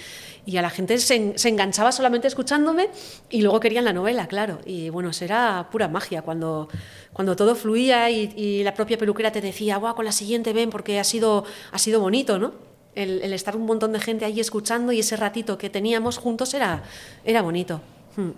a 0.57 0.61
la 0.61 0.69
gente 0.69 0.97
se, 0.97 1.35
enganchaba 1.47 1.91
solamente 1.91 2.27
escuchándome 2.27 2.89
y 3.29 3.41
luego 3.41 3.59
querían 3.59 3.85
la 3.85 3.93
novela, 3.93 4.27
claro. 4.27 4.59
Y 4.65 4.89
bueno, 4.89 5.11
era 5.21 5.67
pura 5.71 5.87
magia, 5.87 6.23
cuando, 6.23 6.69
cuando 7.13 7.35
todo 7.35 7.55
fluía 7.55 8.09
y, 8.09 8.63
la 8.63 8.73
propia 8.73 8.97
peluquera 8.97 9.31
te 9.31 9.41
decía, 9.41 9.77
Buah, 9.77 9.93
con 9.93 10.05
la 10.05 10.11
siguiente 10.11 10.53
ven 10.53 10.69
porque 10.69 10.99
ha 10.99 11.03
sido, 11.03 11.45
ha 11.71 11.77
sido 11.77 12.01
bonito, 12.01 12.39
¿no? 12.39 12.69
el, 12.95 13.33
estar 13.33 13.55
un 13.55 13.65
montón 13.65 13.93
de 13.93 13.99
gente 13.99 14.25
allí 14.25 14.39
escuchando 14.39 14.91
y 14.91 14.99
ese 14.99 15.15
ratito 15.15 15.57
que 15.57 15.69
teníamos 15.69 16.17
juntos 16.17 16.53
era, 16.53 16.83
era 17.23 17.41
bonito. 17.41 17.81
Hmm. 18.15 18.31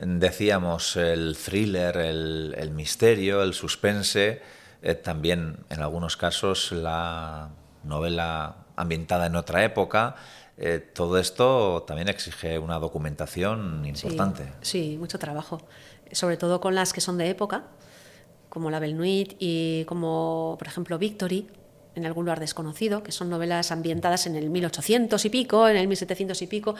Decíamos 0.00 0.96
el 0.96 1.36
thriller, 1.36 1.96
el, 1.96 2.70
misterio, 2.70 3.42
el 3.42 3.52
suspense, 3.52 4.40
eh, 4.80 4.94
también 4.94 5.56
en 5.70 5.80
algunos 5.80 6.16
casos 6.16 6.70
la 6.70 7.50
novela 7.82 8.66
ambientada 8.76 9.26
en 9.26 9.34
otra 9.34 9.64
época. 9.64 10.14
Eh, 10.56 10.78
todo 10.94 11.18
esto 11.18 11.82
también 11.84 12.08
exige 12.08 12.60
una 12.60 12.78
documentación 12.78 13.84
importante. 13.84 14.44
Sí, 14.60 14.92
sí, 14.92 14.98
mucho 14.98 15.18
trabajo, 15.18 15.62
sobre 16.12 16.36
todo 16.36 16.60
con 16.60 16.76
las 16.76 16.92
que 16.92 17.00
son 17.00 17.18
de 17.18 17.30
época, 17.30 17.64
como 18.48 18.70
La 18.70 18.78
Belle 18.78 19.36
y 19.40 19.84
como, 19.86 20.54
por 20.60 20.68
ejemplo, 20.68 20.96
Victory, 20.98 21.48
en 21.98 22.06
algún 22.06 22.24
lugar 22.24 22.40
desconocido, 22.40 23.02
que 23.02 23.12
son 23.12 23.28
novelas 23.28 23.70
ambientadas 23.70 24.26
en 24.26 24.36
el 24.36 24.48
1800 24.48 25.22
y 25.24 25.30
pico, 25.30 25.68
en 25.68 25.76
el 25.76 25.86
1700 25.88 26.40
y 26.40 26.46
pico. 26.46 26.74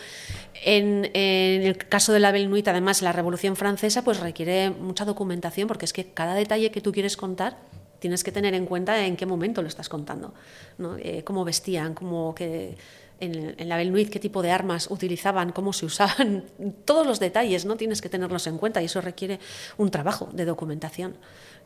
En, 0.65 1.11
el 1.15 1.77
caso 1.77 2.13
de 2.13 2.21
la 2.21 2.33
Belle 2.33 2.49
Nuit, 2.49 2.67
además, 2.69 3.03
la 3.03 3.13
Revolución 3.13 3.57
Francesa, 3.57 4.03
pues 4.03 4.21
requiere 4.21 4.71
mucha 4.71 5.05
documentación, 5.05 5.69
porque 5.69 5.85
es 5.85 5.93
que 5.93 6.07
cada 6.07 6.35
detalle 6.35 6.71
que 6.71 6.81
tú 6.81 6.93
quieres 6.93 7.17
contar 7.17 7.59
tienes 7.99 8.23
que 8.23 8.31
tener 8.31 8.55
en 8.55 8.65
cuenta 8.65 9.05
en 9.05 9.17
qué 9.17 9.27
momento 9.27 9.61
lo 9.61 9.69
estás 9.69 9.89
contando, 9.89 10.33
¿no? 10.79 10.97
Eh, 10.99 11.25
cómo 11.25 11.45
vestían, 11.45 11.95
cómo 11.95 12.33
que 12.33 12.77
en, 13.19 13.69
la 13.69 13.77
Belle 13.77 13.91
Nuit 13.91 14.09
qué 14.09 14.21
tipo 14.21 14.41
de 14.41 14.53
armas 14.53 14.89
utilizaban, 14.91 15.51
cómo 15.51 15.73
se 15.73 15.87
usaban, 15.87 16.45
todos 16.85 17.07
los 17.07 17.19
detalles, 17.19 17.65
¿no? 17.65 17.77
Tienes 17.77 18.01
que 18.01 18.09
tenerlos 18.09 18.47
en 18.47 18.57
cuenta 18.57 18.81
y 18.81 18.85
eso 18.85 19.01
requiere 19.01 19.41
un 19.77 19.91
trabajo 19.91 20.29
de 20.33 20.45
documentación 20.45 21.17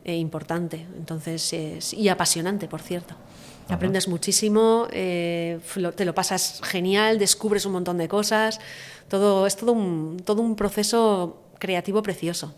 eh, 0.05 0.17
importante, 0.17 0.87
entonces 0.97 1.53
y 1.93 2.09
apasionante, 2.09 2.69
por 2.69 2.81
cierto. 2.81 3.15
Aprendes 3.69 4.09
muchísimo, 4.09 4.89
eh, 4.91 5.61
te 5.97 6.05
lo 6.05 6.15
pasas 6.15 6.61
genial, 6.63 7.19
descubres 7.19 7.65
un 7.65 7.73
montón 7.73 7.97
de 7.97 8.09
cosas. 8.09 8.61
Todo, 9.09 9.47
es 9.47 9.57
todo 9.57 9.73
un, 9.73 10.21
todo 10.25 10.43
un 10.43 10.57
proceso 10.57 11.43
creativo 11.59 12.03
precioso. 12.03 12.55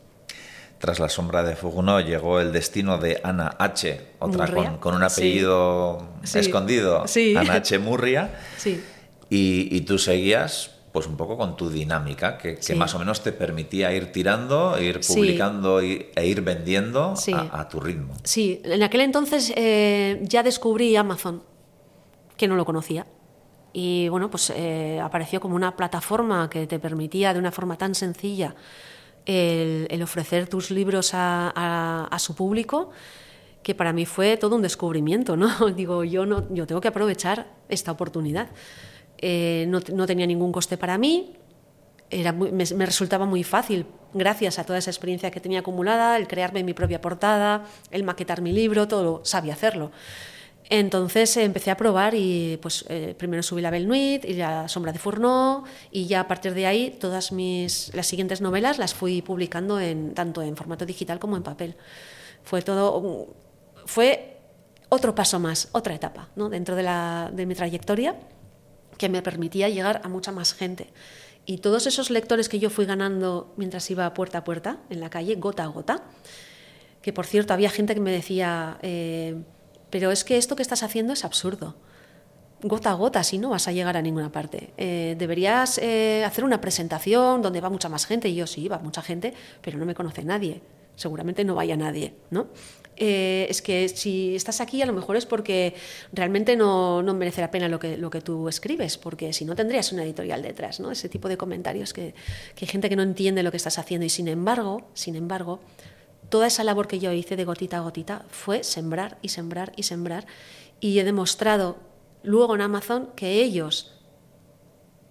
Tras 0.79 0.99
la 0.99 1.09
sombra 1.09 1.43
de 1.43 1.57
Fuguno 1.57 2.01
llegó 2.01 2.41
el 2.41 2.53
destino 2.53 2.99
de 2.99 3.21
Ana 3.23 3.55
H., 3.59 4.15
otra 4.19 4.49
con, 4.81 4.95
un 4.95 5.03
apellido 5.03 6.09
escondido, 6.35 7.05
Ana 7.37 7.55
H. 7.55 7.79
Murria. 7.79 8.35
Sí. 8.57 8.83
Y, 9.31 9.69
y, 9.71 9.81
tú 9.83 9.99
seguías 9.99 10.74
pues 10.95 11.09
un 11.09 11.17
poco 11.17 11.37
con 11.37 11.57
tu 11.57 11.71
dinámica, 11.71 12.39
que, 12.39 12.57
más 12.77 12.95
o 12.95 13.01
menos 13.01 13.21
te 13.21 13.33
permitía 13.33 13.93
ir 13.93 14.13
tirando, 14.13 14.81
ir 14.81 15.01
publicando 15.01 15.81
e 15.81 16.13
ir 16.25 16.41
vendiendo 16.43 17.15
a, 17.51 17.69
tu 17.69 17.81
ritmo. 17.81 18.15
Sí, 18.23 18.63
en 18.63 18.81
aquel 18.81 19.01
entonces 19.01 19.53
eh, 19.57 20.21
ya 20.23 20.45
descubrí 20.45 20.95
Amazon, 20.95 21.43
que 22.37 22.47
no 22.47 22.55
lo 22.55 22.65
conocía. 22.65 23.09
Y 23.73 24.09
bueno, 24.09 24.31
pues 24.31 24.53
eh, 24.55 25.01
apareció 25.03 25.41
como 25.41 25.57
una 25.57 25.75
plataforma 25.75 26.49
que 26.49 26.69
te 26.69 26.79
permitía 26.79 27.33
de 27.33 27.41
una 27.41 27.51
forma 27.51 27.77
tan 27.77 27.97
sencilla 27.97 28.55
el, 29.27 30.01
ofrecer 30.01 30.47
tus 30.47 30.71
libros 30.71 31.13
a, 31.13 32.07
a, 32.09 32.19
su 32.21 32.37
público 32.37 32.91
que 33.65 33.75
para 33.75 33.93
mí 33.93 34.07
fue 34.07 34.37
todo 34.37 34.55
un 34.55 34.63
descubrimiento, 34.63 35.37
¿no? 35.37 35.49
Digo, 35.75 36.05
yo 36.05 36.25
no, 36.25 36.47
yo 36.55 36.69
tengo 36.69 36.81
que 36.81 36.87
aprovechar 36.87 37.49
esta 37.69 37.91
oportunidad. 37.91 38.47
Eh, 39.19 39.67
no, 39.69 40.07
tenía 40.07 40.27
ningún 40.27 40.53
coste 40.53 40.77
para 40.77 40.99
mí, 40.99 41.35
era 42.11 42.33
me, 42.33 42.65
resultaba 42.87 43.27
muy 43.27 43.43
fácil, 43.45 43.87
gracias 44.13 44.59
a 44.59 44.65
toda 44.65 44.79
esa 44.79 44.91
experiencia 44.91 45.31
que 45.31 45.41
tenía 45.41 45.61
acumulada, 45.61 46.17
el 46.17 46.27
crearme 46.27 46.63
mi 46.63 46.75
propia 46.75 47.01
portada, 47.01 47.65
el 47.91 48.05
maquetar 48.05 48.43
mi 48.43 48.53
libro, 48.53 48.87
todo 48.89 49.25
sabía 49.25 49.55
hacerlo. 49.55 49.91
Entonces 50.71 51.37
eh, 51.37 51.45
empecé 51.45 51.71
a 51.71 51.77
probar 51.77 52.15
y 52.15 52.59
pues 52.63 52.87
eh, 52.89 53.15
primero 53.19 53.43
subí 53.43 53.61
la 53.61 53.71
Belle 53.71 53.87
Nuit 53.87 54.25
y 54.25 54.35
la 54.35 54.67
Sombra 54.69 54.93
de 54.93 54.99
Fourneau 54.99 55.65
y 55.91 56.07
ya 56.07 56.21
a 56.21 56.29
partir 56.29 56.55
de 56.55 56.67
ahí 56.67 56.97
todas 56.99 57.33
mis 57.33 57.95
las 57.95 58.07
siguientes 58.07 58.41
novelas 58.41 58.79
las 58.79 58.95
fui 58.95 59.21
publicando 59.21 59.79
en 59.79 60.15
tanto 60.15 60.41
en 60.41 60.57
formato 60.57 60.87
digital 60.87 61.19
como 61.19 61.37
en 61.37 61.43
papel. 61.43 61.77
Fue 62.43 62.63
todo 62.63 63.35
fue 63.87 64.39
otro 64.89 65.15
paso 65.15 65.39
más, 65.39 65.69
otra 65.73 65.95
etapa, 65.95 66.29
¿no? 66.37 66.49
dentro 66.49 66.77
de, 66.77 66.83
la, 66.83 67.31
de 67.33 67.47
mi 67.47 67.55
trayectoria 67.55 68.17
que 68.99 69.09
me 69.09 69.23
permitía 69.23 69.69
llegar 69.69 70.01
a 70.05 70.09
mucha 70.09 70.33
más 70.33 70.55
gente. 70.55 70.93
Y 71.47 71.59
todos 71.59 71.87
esos 71.87 72.11
lectores 72.11 72.49
que 72.49 72.59
yo 72.59 72.71
fui 72.71 72.87
ganando 72.87 73.53
mientras 73.57 73.91
iba 73.91 74.13
puerta 74.15 74.39
a 74.39 74.45
puerta 74.45 74.79
en 74.89 75.01
la 75.01 75.11
calle, 75.11 75.35
gota 75.37 75.65
a 75.65 75.67
gota, 75.67 76.05
que 77.03 77.13
por 77.13 77.27
cierto 77.27 77.53
había 77.53 77.69
gente 77.69 77.95
que 77.95 78.01
me 78.01 78.11
decía, 78.11 78.79
eh, 78.81 79.43
pero 79.91 80.11
es 80.11 80.25
que 80.25 80.39
esto 80.39 80.57
que 80.57 80.63
estás 80.63 80.83
haciendo 80.83 81.13
es 81.13 81.25
absurdo. 81.25 81.77
Gota 82.63 82.93
a 82.93 82.95
gota, 82.95 83.23
si 83.25 83.37
no 83.37 83.51
vas 83.51 83.69
a 83.69 83.73
llegar 83.73 83.97
a 83.99 84.01
ninguna 84.01 84.33
parte. 84.33 84.73
Eh, 84.79 85.17
deberías 85.19 85.77
eh, 85.79 86.25
hacer 86.25 86.45
una 86.45 86.63
presentación 86.63 87.43
donde 87.43 87.61
va 87.61 87.69
mucha 87.69 87.91
más 87.91 88.07
gente. 88.07 88.31
Y 88.31 88.35
yo 88.37 88.47
sí, 88.47 88.69
va 88.69 88.79
mucha 88.79 89.03
gente, 89.03 89.35
pero 89.61 89.77
no 89.77 89.85
me 89.85 89.95
conoce 89.95 90.25
nadie. 90.25 90.63
Seguramente 90.97 91.45
no 91.45 91.55
vaya 91.55 91.77
nadie, 91.77 92.15
¿no? 92.31 92.49
Eh, 92.97 93.47
es 93.51 93.61
que 93.61 93.89
si 93.89 94.37
estás 94.37 94.61
aquí 94.61 94.81
a 94.81 94.87
lo 94.87 94.93
mejor 94.93 95.17
es 95.17 95.27
porque 95.27 95.75
realmente 96.13 96.57
no, 96.57 97.03
merece 97.15 97.41
la 97.41 97.51
pena 97.51 97.69
lo 97.69 97.81
que, 97.81 98.21
tú 98.23 98.49
escribes, 98.49 98.99
porque 98.99 99.33
si 99.33 99.45
no 99.45 99.57
tendrías 99.57 99.93
una 99.93 100.05
editorial 100.05 100.43
detrás, 100.43 100.81
¿no? 100.81 100.91
Ese 100.91 101.09
tipo 101.09 101.29
de 101.29 101.37
comentarios 101.37 101.93
que, 101.93 102.15
que 102.55 102.65
hay 102.65 102.69
gente 102.69 102.89
que 102.89 102.97
no 102.97 103.03
entiende 103.03 103.43
lo 103.43 103.51
que 103.51 103.57
estás 103.57 103.79
haciendo 103.79 104.07
y 104.07 104.11
sin 104.11 104.29
embargo, 104.29 104.89
sin 104.95 105.17
embargo, 105.17 105.61
toda 106.29 106.47
esa 106.47 106.63
labor 106.65 106.87
que 106.87 107.01
yo 107.01 107.13
hice 107.13 107.37
de 107.37 107.45
gotita 107.45 107.79
a 107.79 107.81
gotita 107.81 108.25
fue 108.29 108.63
sembrar 108.63 109.19
y 109.23 109.29
sembrar 109.29 109.73
y 109.77 109.83
sembrar 109.83 110.27
y 110.81 110.99
he 110.99 111.05
demostrado 111.05 111.79
luego 112.23 112.55
en 112.55 112.61
Amazon 112.61 113.11
que 113.17 113.43
ellos 113.43 113.95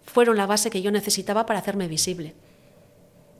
fueron 0.05 0.38
la 0.38 0.45
base 0.45 0.69
que 0.69 0.81
yo 0.81 0.91
necesitaba 0.91 1.45
para 1.45 1.59
hacerme 1.59 1.88
visible. 1.88 2.34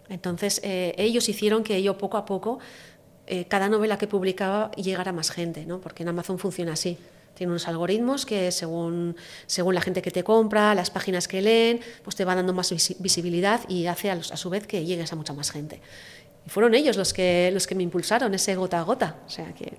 Entonces, 0.10 0.60
eh, 0.64 0.96
ellos 0.98 1.30
hicieron 1.30 1.64
que 1.64 1.82
yo 1.82 1.98
poco 1.98 2.18
a 2.18 2.26
poco, 2.26 2.60
eh, 3.28 3.46
cada 3.46 3.70
novela 3.70 3.98
que 3.98 4.08
publicaba 4.08 4.72
llegara 4.72 5.12
a 5.12 5.14
más 5.14 5.32
gente, 5.32 5.66
¿no? 5.66 5.80
porque 5.80 6.04
en 6.04 6.10
Amazon 6.10 6.40
funciona 6.40 6.74
así. 6.74 6.98
Tiene 7.36 7.52
unos 7.52 7.68
algoritmos 7.68 8.26
que 8.28 8.52
según, 8.52 9.16
según 9.48 9.74
la 9.74 9.82
gente 9.82 10.04
que 10.04 10.12
te 10.12 10.24
compra, 10.24 10.76
las 10.76 10.92
páginas 10.92 11.28
que 11.28 11.42
leen, 11.42 11.80
pues 12.04 12.16
te 12.16 12.26
va 12.26 12.36
dando 12.36 12.54
más 12.54 12.72
visibilidad 13.00 13.62
y 13.68 13.88
hace 13.88 14.12
a, 14.12 14.14
a 14.14 14.38
su 14.38 14.50
vez 14.52 14.68
que 14.68 14.86
llegues 14.86 15.12
a 15.14 15.16
mucha 15.16 15.34
más 15.34 15.50
gente. 15.50 15.82
Y 16.46 16.50
fueron 16.50 16.76
ellos 16.76 16.98
los 16.98 17.14
que, 17.14 17.50
los 17.54 17.66
que 17.66 17.76
me 17.76 17.84
impulsaron, 17.84 18.34
ese 18.34 18.56
gota 18.56 18.80
a 18.80 18.84
gota. 18.84 19.16
O 19.26 19.30
sea 19.30 19.54
que... 19.54 19.78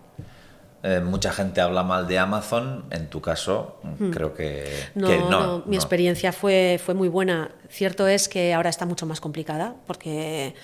Eh, 0.82 1.00
mucha 1.00 1.32
gente 1.32 1.60
habla 1.60 1.82
mal 1.82 2.06
de 2.06 2.18
Amazon, 2.18 2.84
en 2.90 3.08
tu 3.08 3.22
caso 3.22 3.78
hmm. 3.82 4.10
creo 4.10 4.34
que 4.34 4.66
no, 4.94 5.08
que 5.08 5.16
no, 5.16 5.62
mi 5.64 5.76
experiencia 5.76 6.30
fue, 6.32 6.78
fue 6.84 6.92
muy 6.92 7.08
buena. 7.08 7.52
Cierto 7.70 8.06
es 8.06 8.28
que 8.28 8.52
ahora 8.52 8.68
está 8.68 8.84
mucho 8.84 9.06
más 9.06 9.18
complicada 9.20 9.76
porque, 9.86 10.54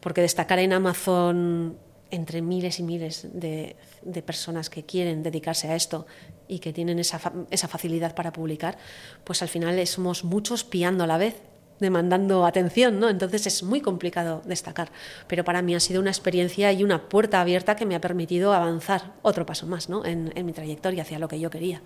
porque 0.00 0.22
destacar 0.22 0.60
en 0.60 0.72
Amazon 0.72 1.76
entre 2.10 2.42
miles 2.42 2.78
y 2.78 2.82
miles 2.82 3.28
de, 3.32 3.76
de 4.02 4.22
personas 4.22 4.70
que 4.70 4.84
quieren 4.84 5.22
dedicarse 5.22 5.68
a 5.68 5.76
esto 5.76 6.06
y 6.48 6.60
que 6.60 6.72
tienen 6.72 6.98
esa, 6.98 7.20
esa 7.50 7.68
facilidad 7.68 8.14
para 8.14 8.32
publicar, 8.32 8.78
pues 9.24 9.42
al 9.42 9.48
final 9.48 9.84
somos 9.86 10.24
muchos 10.24 10.64
pillando 10.64 11.04
a 11.04 11.06
la 11.06 11.18
vez 11.18 11.42
demandando 11.78 12.46
atención, 12.46 12.98
¿no? 13.00 13.08
Entonces 13.08 13.46
es 13.46 13.62
muy 13.62 13.80
complicado 13.80 14.42
destacar. 14.44 14.90
Pero 15.26 15.44
para 15.44 15.62
mí 15.62 15.74
ha 15.74 15.80
sido 15.80 16.00
una 16.00 16.10
experiencia 16.10 16.72
y 16.72 16.82
una 16.82 17.08
puerta 17.08 17.40
abierta 17.40 17.76
que 17.76 17.86
me 17.86 17.94
ha 17.94 18.00
permitido 18.00 18.52
avanzar 18.52 19.12
otro 19.22 19.44
paso 19.46 19.66
más, 19.66 19.88
¿no? 19.88 20.04
En, 20.04 20.32
mi 20.46 20.52
trayectoria 20.52 21.02
hacia 21.02 21.18
lo 21.18 21.28
que 21.28 21.40
yo 21.40 21.50
quería. 21.50 21.82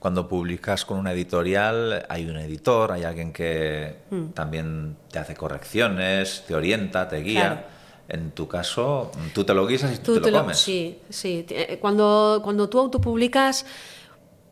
Cuando 0.00 0.28
publicas 0.28 0.84
con 0.84 0.98
una 0.98 1.12
editorial, 1.12 2.04
hay 2.08 2.26
un 2.26 2.36
editor, 2.38 2.90
hay 2.90 3.04
alguien 3.04 3.32
que 3.32 3.96
mm. 4.10 4.28
también 4.30 4.96
te 5.10 5.20
hace 5.20 5.34
correcciones, 5.34 6.44
te 6.48 6.54
orienta, 6.54 7.08
te 7.08 7.18
guía. 7.18 7.66
En 8.10 8.32
tu 8.32 8.48
caso, 8.48 9.12
tú 9.32 9.44
te 9.44 9.54
lo 9.54 9.66
guisas 9.66 9.94
y 9.94 9.98
tú, 9.98 10.20
te, 10.20 10.30
lo 10.30 10.40
comes. 10.40 10.58
sí, 10.58 10.98
sí. 11.08 11.46
Eh, 11.48 11.78
cuando, 11.80 12.40
cuando 12.42 12.68
tú 12.68 12.80
autopublicas, 12.80 13.64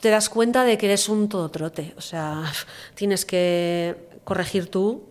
te 0.01 0.11
das 0.11 0.29
cuenta 0.29 0.65
de 0.65 0.79
que 0.79 0.87
eres 0.87 1.09
un 1.09 1.29
todo 1.29 1.51
trote. 1.51 1.93
O 1.97 2.01
sea, 2.01 2.45
tienes 2.95 3.25
que 3.25 3.97
corregir 4.25 4.71
tú, 4.71 5.09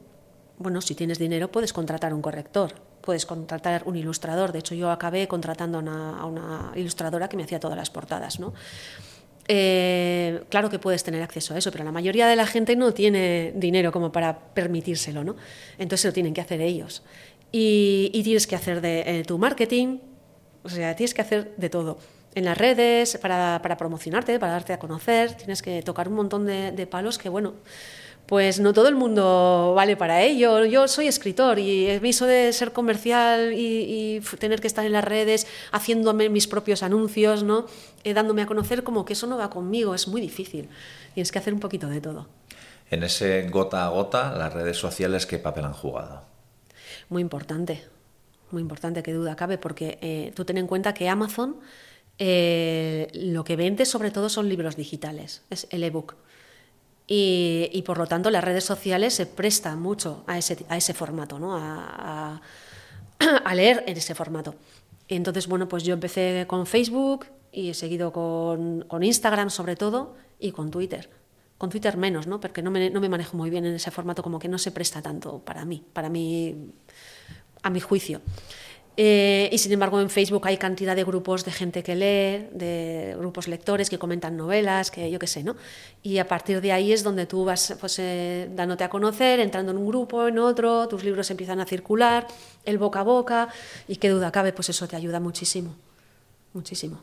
bueno, 0.60 0.82
si 0.82 0.96
tienes 0.96 1.20
dinero 1.20 1.52
puedes 1.52 1.74
contratar 1.74 2.14
un 2.14 2.22
corrector, 2.22 2.74
puedes 3.02 3.26
contratar 3.26 3.84
un 3.86 3.96
ilustrador. 3.96 4.52
De 4.52 4.60
hecho, 4.60 4.76
yo 4.76 4.92
acabé 4.92 5.28
contratando 5.28 5.80
a 5.80 6.26
una, 6.26 6.72
ilustradora 6.76 7.28
que 7.30 7.38
me 7.38 7.44
hacía 7.44 7.60
todas 7.60 7.78
las 7.78 7.90
portadas, 7.90 8.40
¿no? 8.40 8.54
Eh, 9.50 10.44
claro 10.50 10.70
que 10.70 10.78
puedes 10.78 11.06
tener 11.06 11.22
acceso 11.22 11.54
a 11.54 11.58
eso, 11.58 11.72
pero 11.72 11.86
la 11.86 11.92
mayoría 11.94 12.28
de 12.28 12.36
la 12.36 12.46
gente 12.46 12.76
no 12.76 12.94
tiene 12.94 13.54
dinero 13.56 13.94
como 13.94 14.12
para 14.12 14.38
permitírselo, 14.38 15.24
¿no? 15.24 15.36
Entonces 15.78 16.06
lo 16.06 16.14
tienen 16.14 16.34
que 16.34 16.42
hacer 16.42 16.60
ellos. 16.60 17.02
Y, 17.52 18.22
tienes 18.24 18.48
que 18.48 18.56
hacer 18.56 18.82
de 18.82 19.20
eh, 19.20 19.24
tu 19.24 19.38
marketing, 19.38 20.00
o 20.64 20.70
sea, 20.70 20.96
tienes 20.96 21.14
que 21.14 21.22
hacer 21.22 21.56
de 21.58 21.70
todo. 21.70 21.98
En 22.36 22.46
las 22.46 22.58
redes, 22.58 23.18
para, 23.18 23.62
promocionarte, 23.78 24.38
para 24.40 24.52
darte 24.52 24.74
a 24.74 24.80
conocer, 24.80 25.34
tienes 25.34 25.62
que 25.62 25.82
tocar 25.82 26.08
un 26.08 26.16
montón 26.16 26.46
de, 26.46 26.88
palos 26.88 27.18
que, 27.18 27.30
bueno, 27.30 27.54
pues 28.28 28.60
no 28.60 28.74
todo 28.74 28.90
el 28.90 28.96
mundo 28.96 29.74
vale 29.76 29.96
para 29.96 30.22
ello. 30.22 30.66
Yo 30.66 30.88
soy 30.88 31.08
escritor 31.08 31.58
y 31.58 31.88
el 31.88 32.02
viso 32.02 32.26
de 32.26 32.52
ser 32.52 32.74
comercial 32.74 33.54
y, 33.56 34.22
tener 34.38 34.60
que 34.60 34.68
estar 34.68 34.86
en 34.86 34.92
las 34.92 35.06
redes 35.06 35.48
haciéndome 35.72 36.30
mis 36.30 36.48
propios 36.48 36.84
anuncios, 36.84 37.44
¿no? 37.44 37.66
Eh, 38.04 38.14
dándome 38.14 38.42
a 38.42 38.46
conocer 38.46 38.84
como 38.84 39.06
que 39.06 39.14
eso 39.14 39.26
no 39.26 39.38
va 39.38 39.50
conmigo, 39.50 39.96
es 39.96 40.08
muy 40.08 40.22
difícil. 40.22 40.70
Tienes 41.14 41.32
que 41.32 41.40
hacer 41.40 41.54
un 41.54 41.60
poquito 41.60 41.88
de 41.88 42.02
todo. 42.02 42.28
En 42.92 43.04
ese 43.04 43.50
gota 43.50 43.86
a 43.86 43.90
gota, 43.90 44.38
las 44.38 44.54
redes 44.54 44.78
sociales, 44.78 45.26
¿qué 45.26 45.40
papel 45.40 45.66
han 45.66 45.74
jugado? 45.74 46.37
Muy 47.10 47.22
importante, 47.22 47.84
muy 48.52 48.62
importante, 48.62 49.04
qué 49.04 49.14
duda 49.14 49.36
cabe, 49.36 49.58
porque 49.58 49.98
eh, 50.02 50.32
tú 50.36 50.46
ten 50.46 50.58
en 50.58 50.68
cuenta 50.68 50.94
que 50.94 51.10
Amazon 51.10 51.58
eh, 52.20 53.10
lo 53.14 53.44
que 53.44 53.56
vende 53.56 53.86
sobre 53.86 54.10
todo 54.10 54.30
son 54.30 54.50
libros 54.50 54.76
digitales, 54.76 55.44
es 55.50 55.68
el 55.70 55.84
ebook. 55.84 56.16
Y, 57.10 57.84
por 57.86 57.98
lo 57.98 58.06
tanto 58.06 58.30
las 58.30 58.44
redes 58.44 58.66
sociales 58.66 59.14
se 59.14 59.26
prestan 59.26 59.80
mucho 59.80 60.26
a 60.28 60.38
ese, 60.38 60.66
a 60.68 60.76
ese 60.76 60.94
formato, 60.94 61.40
¿no? 61.40 61.56
a, 61.56 62.42
a, 63.20 63.56
leer 63.56 63.86
en 63.88 63.96
ese 63.96 64.14
formato. 64.14 64.56
entonces, 65.08 65.48
bueno, 65.48 65.70
pues 65.70 65.84
yo 65.84 65.94
empecé 65.94 66.44
con 66.48 66.66
Facebook 66.66 67.28
y 67.54 67.70
he 67.70 67.74
seguido 67.74 68.12
con, 68.12 68.82
con, 68.90 69.04
Instagram 69.04 69.50
sobre 69.50 69.78
todo 69.78 70.16
y 70.38 70.52
con 70.52 70.70
Twitter. 70.70 71.10
Con 71.58 71.70
Twitter 71.70 71.98
menos, 71.98 72.28
¿no? 72.28 72.40
Porque 72.40 72.62
no 72.62 72.72
me, 72.72 72.90
no 72.90 73.02
me 73.02 73.10
manejo 73.10 73.36
muy 73.36 73.50
bien 73.50 73.66
en 73.66 73.74
ese 73.74 73.92
formato, 73.92 74.22
como 74.22 74.40
que 74.40 74.48
no 74.48 74.58
se 74.58 74.72
presta 74.72 75.02
tanto 75.02 75.40
para 75.40 75.66
mí, 75.66 75.84
para 75.94 76.10
mí, 76.10 76.72
a 77.64 77.70
mi 77.70 77.80
juicio. 77.80 78.22
Eh, 79.00 79.48
y 79.52 79.60
sin 79.60 79.72
embargo 79.72 80.02
en 80.02 80.10
Facebook 80.10 80.48
hay 80.48 80.58
cantidad 80.58 80.96
de 80.96 81.04
grupos 81.04 81.46
de 81.46 81.52
gente 81.52 81.84
que 81.84 81.96
lee, 81.96 82.50
de 82.52 83.16
grupos 83.16 83.48
lectores 83.48 83.92
que 83.92 84.00
comentan 84.00 84.36
novelas, 84.36 84.90
que 84.90 85.12
yo 85.12 85.20
qué 85.20 85.28
sé, 85.28 85.44
¿no? 85.44 85.56
Y 86.02 86.18
a 86.18 86.28
partir 86.28 86.62
de 86.62 86.72
ahí 86.72 86.92
es 86.92 87.04
donde 87.04 87.28
tú 87.28 87.46
vas 87.46 87.78
pues, 87.80 88.00
eh, 88.00 88.50
dándote 88.56 88.84
a 88.84 88.90
conocer, 88.90 89.40
entrando 89.40 89.72
en 89.72 89.78
un 89.78 89.88
grupo, 89.88 90.28
en 90.28 90.40
otro, 90.40 90.88
tus 90.88 91.04
libros 91.04 91.30
empiezan 91.30 91.60
a 91.60 91.66
circular, 91.66 92.26
el 92.66 92.80
boca 92.80 93.02
a 93.02 93.04
boca, 93.04 93.50
y 93.88 93.98
qué 93.98 94.10
duda 94.10 94.32
cabe, 94.32 94.52
pues 94.52 94.70
eso 94.70 94.88
te 94.88 94.96
ayuda 94.96 95.20
muchísimo, 95.20 95.76
muchísimo. 96.54 97.00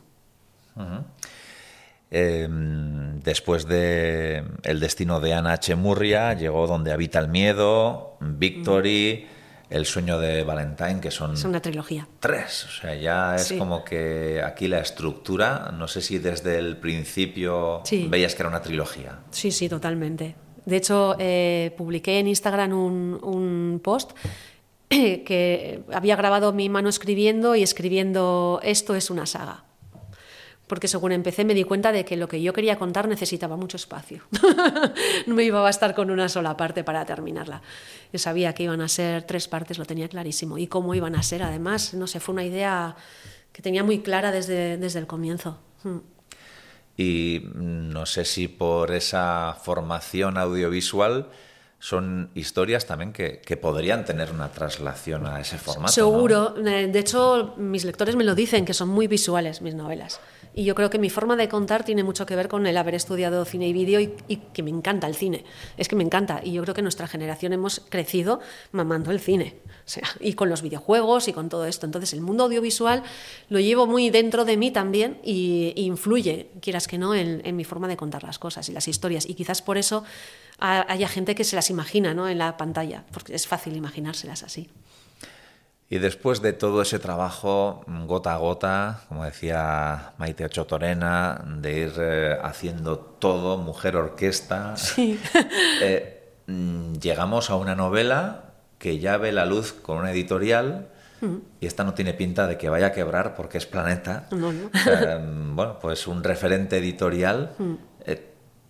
Em, 2.17 3.19
después 3.19 3.67
de 3.67 4.41
El 4.63 4.79
destino 4.79 5.19
de 5.19 5.33
Ana 5.33 5.51
H. 5.51 5.75
Murria, 5.75 6.33
llegó 6.33 6.65
Donde 6.65 6.93
habita 6.93 7.19
el 7.19 7.27
miedo, 7.27 8.17
Victory... 8.21 9.27
El 9.67 9.87
sueño 9.87 10.19
de 10.19 10.43
Valentine, 10.43 11.01
que 11.01 11.09
son... 11.09 11.33
Es 11.33 11.43
una 11.43 11.59
trilogía. 11.59 12.07
Tres, 12.19 12.65
o 12.65 12.69
sea, 12.69 12.93
ya 12.93 13.35
es 13.35 13.51
como 13.53 13.83
que 13.83 14.39
aquí 14.45 14.67
la 14.67 14.79
estructura, 14.79 15.73
no 15.75 15.87
sé 15.87 16.01
si 16.01 16.19
desde 16.19 16.59
el 16.59 16.77
principio 16.77 17.81
veías 18.07 18.35
que 18.35 18.43
era 18.43 18.49
una 18.49 18.61
trilogía. 18.61 19.21
Sí, 19.31 19.49
sí, 19.49 19.67
totalmente. 19.67 20.35
De 20.65 20.77
hecho, 20.77 21.15
eh, 21.17 21.73
publiqué 21.75 22.19
en 22.19 22.27
Instagram 22.27 22.73
un, 22.73 23.19
un 23.23 23.81
post 23.83 24.11
que 24.87 25.81
había 25.91 26.15
grabado 26.15 26.53
mi 26.53 26.69
mano 26.69 26.87
escribiendo 26.87 27.55
y 27.55 27.63
escribiendo 27.63 28.59
esto 28.61 28.93
es 28.93 29.09
una 29.09 29.25
saga 29.25 29.65
porque 30.67 30.87
según 30.87 31.11
empecé 31.11 31.45
me 31.45 31.53
di 31.53 31.63
cuenta 31.63 31.91
de 31.91 32.05
que 32.05 32.17
lo 32.17 32.27
que 32.27 32.41
yo 32.41 32.53
quería 32.53 32.77
contar 32.77 33.07
necesitaba 33.07 33.55
mucho 33.55 33.77
espacio. 33.77 34.23
no 35.27 35.35
me 35.35 35.43
iba 35.43 35.59
a 35.59 35.61
bastar 35.61 35.93
con 35.93 36.09
una 36.09 36.27
sola 36.29 36.57
parte 36.57 36.83
para 36.83 37.05
terminarla. 37.05 37.61
Yo 38.11 38.19
sabía 38.19 38.53
que 38.53 38.63
iban 38.63 38.81
a 38.81 38.87
ser 38.87 39.23
tres 39.23 39.47
partes, 39.47 39.77
lo 39.77 39.85
tenía 39.85 40.07
clarísimo. 40.07 40.57
Y 40.57 40.67
cómo 40.67 40.95
iban 40.95 41.15
a 41.15 41.23
ser, 41.23 41.43
además, 41.43 41.93
no 41.93 42.07
sé, 42.07 42.19
fue 42.19 42.33
una 42.33 42.43
idea 42.43 42.95
que 43.51 43.61
tenía 43.61 43.83
muy 43.83 43.99
clara 43.99 44.31
desde, 44.31 44.77
desde 44.77 44.99
el 44.99 45.07
comienzo. 45.07 45.59
Hmm. 45.83 45.99
Y 46.97 47.41
no 47.53 48.05
sé 48.05 48.25
si 48.25 48.47
por 48.47 48.91
esa 48.91 49.57
formación 49.61 50.37
audiovisual 50.37 51.29
son 51.79 52.31
historias 52.33 52.87
también 52.87 53.13
que, 53.13 53.57
podrían 53.61 54.05
tener 54.05 54.31
una 54.31 54.49
traslación 54.49 55.27
a 55.27 55.39
ese 55.39 55.57
formato. 55.57 55.91
Seguro. 55.91 56.55
Eh, 56.65 56.87
de 56.87 56.99
hecho, 56.99 57.53
mis 57.57 57.85
lectores 57.85 58.15
me 58.15 58.23
lo 58.23 58.33
dicen, 58.33 58.65
que 58.65 58.73
son 58.73 58.89
muy 58.89 59.07
visuales 59.07 59.61
mis 59.61 59.75
novelas. 59.75 60.19
Y 60.57 60.63
yo 60.63 60.73
creo 60.73 60.89
que 60.89 60.97
mi 60.97 61.09
forma 61.09 61.35
de 61.35 61.49
contar 61.49 61.83
tiene 61.83 62.01
mucho 62.01 62.25
que 62.25 62.33
ver 62.33 62.47
con 62.47 62.65
el 62.65 62.77
haber 62.77 62.95
estudiado 62.95 63.43
cine 63.43 63.67
y 63.67 63.73
vídeo 63.73 63.99
y, 63.99 64.07
que 64.53 64.63
me 64.63 64.69
encanta 64.69 65.05
el 65.05 65.13
cine. 65.13 65.43
Es 65.75 65.89
que 65.89 65.97
me 65.97 66.03
encanta. 66.03 66.39
Y 66.41 66.53
yo 66.53 66.61
creo 66.61 66.73
que 66.73 66.81
nuestra 66.81 67.07
generación 67.07 67.51
hemos 67.51 67.81
crecido 67.89 68.39
mamando 68.71 69.11
el 69.11 69.19
cine. 69.19 69.57
O 69.85 69.89
sea, 69.89 70.03
y 70.21 70.33
con 70.33 70.47
los 70.47 70.61
videojuegos 70.61 71.27
y 71.27 71.33
con 71.33 71.49
todo 71.49 71.65
esto. 71.65 71.85
Entonces, 71.85 72.13
el 72.13 72.21
mundo 72.21 72.45
audiovisual 72.45 73.03
lo 73.49 73.59
llevo 73.59 73.85
muy 73.85 74.09
dentro 74.09 74.45
de 74.45 74.55
mí 74.55 74.71
también 74.71 75.19
y, 75.25 75.73
influye, 75.75 76.51
quieras 76.61 76.87
que 76.87 76.97
no, 76.97 77.13
en, 77.13 77.41
en, 77.43 77.55
mi 77.57 77.65
forma 77.65 77.89
de 77.89 77.97
contar 77.97 78.23
las 78.23 78.39
cosas 78.39 78.69
y 78.69 78.71
las 78.71 78.87
historias. 78.87 79.29
Y 79.29 79.33
quizás 79.33 79.61
por 79.61 79.77
eso 79.77 80.05
haya 80.57 81.09
gente 81.09 81.35
que 81.35 81.43
se 81.43 81.57
las 81.57 81.69
imagina 81.69 82.13
¿no? 82.13 82.29
en 82.29 82.37
la 82.37 82.55
pantalla, 82.55 83.03
porque 83.11 83.35
es 83.35 83.45
fácil 83.45 83.75
imaginárselas 83.75 84.43
así. 84.43 84.69
Y 85.87 85.99
después 85.99 86.41
de 86.41 86.51
todo 86.53 86.81
ese 86.81 86.97
trabajo, 86.97 87.85
gota 88.07 88.33
a 88.33 88.37
gota, 88.37 89.01
como 89.07 89.23
decía 89.23 90.13
Maite 90.17 90.43
Ocho 90.45 90.65
Torena, 90.65 91.45
de 91.45 91.79
ir 91.79 91.93
eh, 91.99 92.37
haciendo 92.41 92.97
todo, 92.97 93.57
mujer 93.57 93.95
orquesta, 93.95 94.73
eh, 95.81 96.33
mm, 96.47 96.93
llegamos 96.93 97.51
a 97.51 97.55
una 97.55 97.75
novela 97.75 98.53
que 98.79 98.97
ya 98.97 99.17
ve 99.17 99.31
la 99.31 99.45
luz 99.45 99.73
con 99.73 99.97
una 99.97 100.11
editorial 100.11 100.87
mm. 101.21 101.35
y 101.61 101.67
esta 101.67 101.83
no 101.83 101.93
tiene 101.93 102.15
pinta 102.15 102.47
de 102.47 102.57
que 102.57 102.67
vaya 102.67 102.87
a 102.87 102.91
quebrar 102.91 103.35
porque 103.35 103.59
es 103.59 103.67
Planeta. 103.67 104.27
Eh, 104.87 105.19
bueno, 105.53 105.77
pues 105.79 106.07
un 106.07 106.23
referente 106.23 106.77
editorial. 106.77 107.53
Mm. 107.59 107.73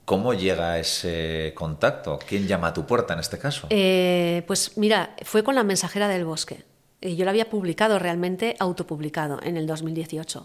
¿Cómo 0.03 0.35
llega 0.35 0.77
ese 0.77 1.53
contacto? 1.55 2.19
¿Quién 2.27 2.45
llama 2.45 2.67
a 2.67 2.73
tu 2.73 2.85
puerta 2.85 3.15
en 3.15 3.21
este 3.21 3.39
caso? 3.39 3.67
pues 3.69 4.77
mira, 4.77 5.15
fue 5.23 5.43
con 5.43 5.55
la 5.55 5.63
mensajera 5.63 6.07
del 6.07 6.25
bosque. 6.25 6.63
Eh, 7.05 7.15
yo 7.15 7.23
la 7.23 7.31
había 7.31 7.51
publicado 7.51 7.99
realmente 7.99 8.55
autopublicado 8.59 9.39
en 9.43 9.57
el 9.57 9.67
2018. 9.67 10.43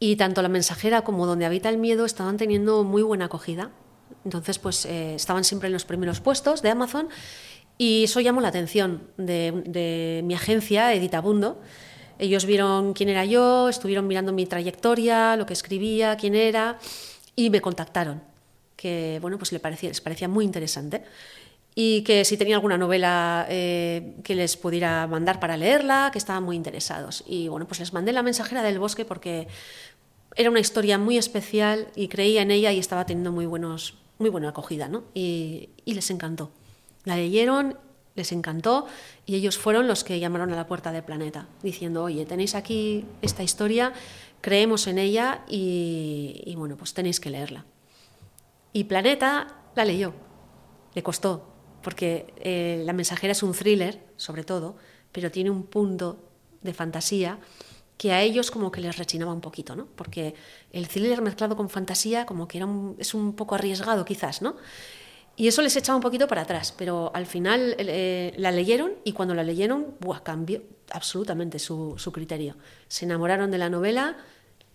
Y 0.00 0.16
tanto 0.16 0.42
La 0.42 0.48
Mensajera 0.48 1.02
como 1.02 1.24
Donde 1.24 1.46
habita 1.46 1.68
el 1.68 1.78
miedo 1.78 2.04
estaban 2.04 2.36
teniendo 2.36 2.82
muy 2.82 3.02
buena 3.02 3.26
acogida. 3.26 3.70
Entonces, 4.24 4.58
pues 4.58 4.84
eh, 4.86 5.14
estaban 5.14 5.44
siempre 5.44 5.68
en 5.68 5.72
los 5.72 5.84
primeros 5.84 6.20
puestos 6.20 6.62
de 6.62 6.70
Amazon 6.70 7.08
Y 7.78 8.04
eso 8.04 8.18
llamó 8.20 8.40
la 8.40 8.48
atención 8.48 9.02
de, 9.18 9.52
de 9.66 10.22
mi 10.24 10.34
agencia, 10.34 10.92
Editabundo. 10.92 11.60
Ellos 12.18 12.44
vieron 12.44 12.92
quién 12.92 13.08
era 13.08 13.24
yo, 13.24 13.68
estuvieron 13.68 14.08
mirando 14.08 14.32
mi 14.32 14.46
trayectoria, 14.46 15.36
lo 15.36 15.46
que 15.46 15.52
escribía, 15.52 16.16
quién 16.16 16.34
era, 16.34 16.80
y 17.36 17.50
me 17.50 17.60
contactaron, 17.60 18.20
que 18.74 19.18
bueno, 19.22 19.38
pues 19.38 19.52
les 19.52 19.60
parecía, 19.60 19.90
les 19.90 20.00
parecía 20.00 20.26
muy 20.26 20.44
interesante 20.44 21.04
y 21.80 22.02
que 22.02 22.24
si 22.24 22.36
tenía 22.36 22.56
alguna 22.56 22.76
novela 22.76 23.46
eh, 23.48 24.16
que 24.24 24.34
les 24.34 24.56
pudiera 24.56 25.06
mandar 25.06 25.38
para 25.38 25.56
leerla, 25.56 26.10
que 26.10 26.18
estaban 26.18 26.42
muy 26.42 26.56
interesados. 26.56 27.22
Y 27.24 27.46
bueno, 27.46 27.68
pues 27.68 27.78
les 27.78 27.92
mandé 27.92 28.12
La 28.12 28.24
mensajera 28.24 28.64
del 28.64 28.80
bosque 28.80 29.04
porque 29.04 29.46
era 30.34 30.50
una 30.50 30.58
historia 30.58 30.98
muy 30.98 31.18
especial 31.18 31.86
y 31.94 32.08
creía 32.08 32.42
en 32.42 32.50
ella 32.50 32.72
y 32.72 32.80
estaba 32.80 33.06
teniendo 33.06 33.30
muy, 33.30 33.46
buenos, 33.46 33.94
muy 34.18 34.28
buena 34.28 34.48
acogida, 34.48 34.88
¿no? 34.88 35.04
Y, 35.14 35.70
les 35.86 36.10
encantó. 36.10 36.50
La 37.04 37.14
leyeron, 37.14 37.78
les 38.16 38.32
encantó 38.32 38.88
y 39.24 39.36
ellos 39.36 39.56
fueron 39.56 39.86
los 39.86 40.02
que 40.02 40.18
llamaron 40.18 40.52
a 40.52 40.56
la 40.56 40.66
puerta 40.66 40.90
del 40.90 41.04
planeta, 41.04 41.46
diciendo, 41.62 42.02
oye, 42.02 42.26
tenéis 42.26 42.56
aquí 42.56 43.04
esta 43.22 43.44
historia, 43.44 43.92
creemos 44.40 44.88
en 44.88 44.98
ella 44.98 45.44
y 45.46 46.52
bueno, 46.56 46.76
pues 46.76 46.92
tenéis 46.92 47.20
que 47.20 47.30
leerla. 47.30 47.66
Y 48.72 48.82
Planeta 48.82 49.46
la 49.76 49.84
leyó, 49.84 50.12
le 50.96 51.04
costó, 51.04 51.57
porque 51.82 52.32
eh, 52.38 52.82
La 52.84 52.92
mensajera 52.92 53.32
es 53.32 53.42
un 53.42 53.52
thriller, 53.52 54.00
sobre 54.16 54.44
todo, 54.44 54.76
pero 55.12 55.30
tiene 55.30 55.50
un 55.50 55.64
punto 55.64 56.24
de 56.62 56.74
fantasía 56.74 57.38
que 57.96 58.12
a 58.12 58.22
ellos 58.22 58.50
como 58.50 58.70
que 58.70 58.80
les 58.80 58.96
rechinaba 58.96 59.32
un 59.32 59.40
poquito, 59.40 59.74
¿no? 59.74 59.86
Porque 59.96 60.34
el 60.72 60.88
thriller 60.88 61.20
mezclado 61.20 61.56
con 61.56 61.68
fantasía 61.68 62.26
como 62.26 62.46
que 62.46 62.58
era 62.58 62.68
es 62.98 63.12
un 63.12 63.34
poco 63.34 63.56
arriesgado 63.56 64.04
quizás, 64.04 64.40
¿no? 64.40 64.56
Y 65.36 65.46
eso 65.46 65.62
les 65.62 65.76
echaba 65.76 65.96
un 65.96 66.02
poquito 66.02 66.26
para 66.26 66.42
atrás, 66.42 66.74
pero 66.76 67.12
al 67.14 67.26
final 67.26 67.76
eh, 67.78 68.34
la 68.36 68.50
leyeron 68.50 68.92
y 69.04 69.12
cuando 69.12 69.34
la 69.34 69.44
leyeron, 69.44 69.94
buah, 70.00 70.22
cambió 70.22 70.62
absolutamente 70.90 71.58
su, 71.60 71.96
criterio. 72.12 72.56
Se 72.88 73.04
enamoraron 73.04 73.50
de 73.50 73.58
la 73.58 73.70
novela 73.70 74.16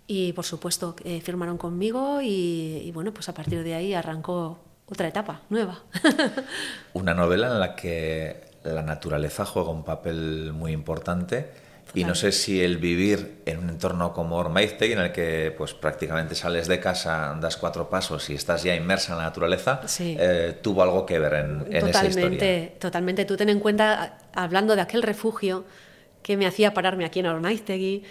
y 0.08 0.34
por 0.34 0.46
supuesto 0.46 0.96
eh, 1.04 1.22
firmaron 1.22 1.58
conmigo 1.58 2.22
y 2.22 2.92
bueno, 2.94 3.14
pues 3.14 3.28
a 3.30 3.34
partir 3.34 3.64
de 3.64 3.74
ahí 3.74 3.94
arrancó 3.94 4.60
otra 4.94 5.08
etapa 5.08 5.42
nueva. 5.50 5.80
Una 6.94 7.14
novela 7.14 7.48
en 7.48 7.60
la 7.60 7.76
que 7.76 8.54
la 8.64 8.82
naturaleza 8.82 9.46
juega 9.46 9.70
un 9.70 9.84
papel 9.84 10.54
muy 10.54 10.72
importante. 10.72 11.64
Y 11.96 12.06
no 12.06 12.16
sé 12.16 12.32
si 12.32 12.60
el 12.64 12.78
vivir 12.78 13.44
en 13.46 13.60
un 13.60 13.70
entorno 13.70 14.14
como 14.14 14.38
Ormaiztegui, 14.38 14.94
en 14.94 15.00
el 15.00 15.12
que 15.12 15.54
pues 15.56 15.76
prácticamente 15.76 16.34
sales 16.34 16.68
de 16.68 16.80
casa, 16.80 17.38
das 17.40 17.56
cuatro 17.56 17.88
pasos 17.88 18.32
y 18.32 18.34
estás 18.34 18.64
ya 18.64 18.74
inmersa 18.74 19.12
en 19.12 19.20
la 19.20 19.26
naturaleza, 19.26 19.82
eh, 20.00 20.58
tuvo 20.64 20.82
algo 20.82 21.06
que 21.06 21.20
ver 21.20 21.34
en, 21.36 21.66
en 21.70 21.88
esa 21.88 22.06
historia. 22.06 22.72
Totalmente. 22.80 23.26
Tú 23.26 23.38
ten 23.38 23.50
en 23.50 23.60
cuenta, 23.60 24.18
hablando 24.34 24.76
de 24.76 24.82
aquel 24.82 25.04
refugio 25.04 25.66
que 26.24 26.36
me 26.36 26.48
hacía 26.48 26.74
pararme 26.74 27.06
aquí 27.06 27.20
en 27.20 27.28
Ormaiztegui, 27.28 28.04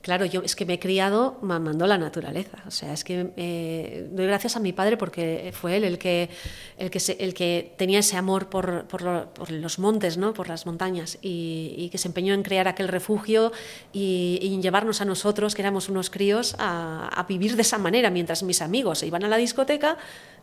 Claro, 0.00 0.24
yo 0.24 0.42
es 0.42 0.54
que 0.54 0.64
me 0.64 0.74
he 0.74 0.78
criado 0.78 1.38
mamando 1.42 1.86
la 1.86 1.98
naturaleza. 1.98 2.58
O 2.66 2.70
sea, 2.70 2.92
es 2.92 3.02
que 3.02 3.32
eh, 3.36 4.06
doy 4.12 4.26
gracias 4.26 4.56
a 4.56 4.60
mi 4.60 4.72
padre 4.72 4.96
porque 4.96 5.52
fue 5.52 5.76
él 5.76 5.84
el 5.84 5.98
que, 5.98 6.30
el 6.76 6.90
que, 6.90 7.16
el 7.18 7.34
que 7.34 7.74
tenía 7.76 7.98
ese 7.98 8.16
amor 8.16 8.48
por, 8.48 8.86
por, 8.86 9.02
los 9.50 9.78
montes, 9.78 10.16
¿no? 10.16 10.34
por 10.34 10.48
las 10.48 10.66
montañas, 10.66 11.18
y, 11.20 11.88
que 11.90 11.98
se 11.98 12.08
empeñó 12.08 12.32
en 12.34 12.42
crear 12.42 12.68
aquel 12.68 12.86
refugio 12.86 13.50
y, 13.92 14.38
y 14.40 14.60
llevarnos 14.60 15.00
a 15.00 15.04
nosotros, 15.04 15.54
que 15.54 15.62
éramos 15.62 15.88
unos 15.88 16.10
críos, 16.10 16.54
a, 16.58 17.26
vivir 17.28 17.56
de 17.56 17.62
esa 17.62 17.78
manera. 17.78 18.08
Mientras 18.10 18.42
mis 18.44 18.62
amigos 18.62 19.02
iban 19.02 19.24
a 19.24 19.28
la 19.28 19.36
discoteca, 19.36 19.98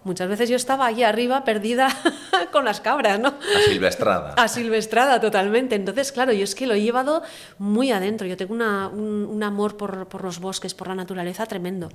muchas 0.05 0.29
veces 0.29 0.49
yo 0.49 0.55
estaba 0.55 0.85
allí 0.85 1.03
arriba 1.03 1.43
perdida 1.43 1.89
con 2.53 2.63
las 2.63 2.79
cabras, 2.79 3.19
¿no? 3.19 3.29
A 3.29 3.69
Silvestrada. 3.69 4.33
A 4.37 4.47
Silvestrada, 4.47 5.19
totalmente. 5.19 5.75
Entonces, 5.75 6.11
claro, 6.11 6.31
yo 6.31 6.43
es 6.43 6.55
que 6.55 6.67
lo 6.67 6.75
he 6.75 6.81
llevado 6.81 7.23
muy 7.57 7.91
adentro. 7.91 8.25
Yo 8.25 8.37
tengo 8.37 8.53
un, 8.53 9.43
amor 9.43 9.75
por, 9.75 10.23
los 10.23 10.39
bosques, 10.39 10.73
por 10.73 10.87
la 10.87 10.95
naturaleza 10.95 11.45
tremendo. 11.47 11.89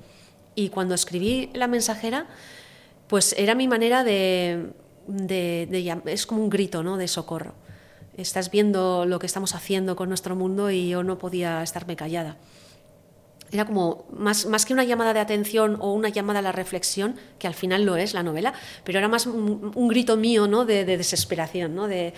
Y 0.53 0.69
cuando 0.69 0.93
escribí 0.93 1.49
La 1.53 1.67
mensajera, 1.67 2.27
pues 3.07 3.33
era 3.37 3.55
mi 3.55 3.67
manera 3.67 4.03
de, 4.03 4.67
de, 5.07 6.01
es 6.05 6.25
como 6.25 6.43
un 6.43 6.49
grito, 6.49 6.83
¿no? 6.83 6.97
De 6.97 7.07
socorro. 7.07 7.53
Estás 8.17 8.51
viendo 8.51 9.05
lo 9.05 9.19
que 9.19 9.25
estamos 9.25 9.55
haciendo 9.55 9.95
con 9.95 10.09
nuestro 10.09 10.35
mundo 10.35 10.69
y 10.69 10.89
yo 10.89 11.01
no 11.01 11.17
podía 11.17 11.63
estarme 11.63 11.95
callada 11.95 12.37
era 13.51 13.65
como 13.65 14.05
más, 14.11 14.45
más 14.45 14.65
que 14.65 14.73
una 14.73 14.83
llamada 14.83 15.13
de 15.13 15.19
atención 15.19 15.77
o 15.79 15.93
una 15.93 16.09
llamada 16.09 16.39
a 16.39 16.41
la 16.41 16.51
reflexión, 16.51 17.15
que 17.37 17.47
al 17.47 17.53
final 17.53 17.83
lo 17.83 17.97
es 17.97 18.13
la 18.13 18.23
novela, 18.23 18.53
pero 18.83 18.99
era 18.99 19.07
más 19.07 19.25
un, 19.25 19.87
grito 19.89 20.15
mío 20.15 20.47
¿no? 20.47 20.65
de, 20.65 20.85
desesperación, 20.85 21.75
¿no? 21.75 21.87
de, 21.87 22.13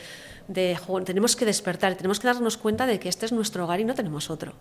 de 0.48 0.78
tenemos 1.06 1.36
que 1.36 1.46
despertar, 1.46 1.96
tenemos 1.96 2.20
que 2.20 2.28
darnos 2.28 2.58
cuenta 2.58 2.86
de 2.86 3.00
que 3.00 3.10
este 3.10 3.26
es 3.26 3.32
nuestro 3.32 3.64
hogar 3.64 3.80
y 3.80 3.86
no 3.86 3.96
tenemos 3.96 4.30
otro. 4.30 4.54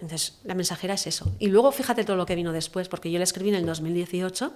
Entonces, 0.00 0.38
la 0.44 0.54
mensajera 0.54 0.94
es 0.94 1.06
eso. 1.06 1.32
Y 1.38 1.48
luego 1.48 1.72
fíjate 1.72 2.04
todo 2.04 2.16
lo 2.16 2.26
que 2.26 2.34
vino 2.34 2.52
después, 2.52 2.88
porque 2.88 3.10
yo 3.10 3.18
la 3.18 3.24
escribí 3.24 3.48
en 3.48 3.54
el 3.54 3.64
2018 3.64 4.52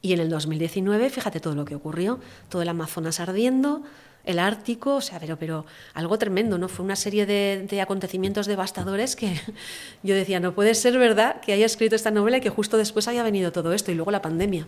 y 0.00 0.12
en 0.12 0.20
el 0.20 0.30
2019, 0.30 1.10
fíjate 1.10 1.40
todo 1.40 1.54
lo 1.54 1.64
que 1.64 1.74
ocurrió, 1.74 2.20
todo 2.48 2.62
el 2.62 2.68
Amazonas 2.68 3.20
ardiendo, 3.20 3.82
el 4.24 4.38
Ártico, 4.38 4.96
o 4.96 5.00
sea, 5.00 5.20
pero, 5.20 5.36
pero 5.36 5.66
algo 5.92 6.18
tremendo, 6.18 6.58
¿no? 6.58 6.68
Fue 6.68 6.84
una 6.84 6.96
serie 6.96 7.26
de, 7.26 7.80
acontecimientos 7.80 8.46
devastadores 8.46 9.16
que 9.16 9.38
yo 10.02 10.14
decía, 10.14 10.40
no 10.40 10.54
puede 10.54 10.74
ser 10.74 10.98
verdad 10.98 11.40
que 11.40 11.52
haya 11.52 11.66
escrito 11.66 11.94
esta 11.94 12.10
novela 12.10 12.38
y 12.38 12.40
que 12.40 12.50
justo 12.50 12.76
después 12.76 13.08
haya 13.08 13.22
venido 13.22 13.52
todo 13.52 13.72
esto 13.72 13.92
y 13.92 13.94
luego 13.94 14.10
la 14.10 14.22
pandemia. 14.22 14.66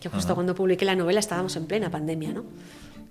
Que 0.00 0.10
justo 0.10 0.34
cuando 0.34 0.54
publiqué 0.54 0.84
la 0.84 0.94
novela 0.94 1.20
estábamos 1.20 1.56
en 1.56 1.66
plena 1.66 1.90
pandemia, 1.90 2.32
¿no? 2.32 2.44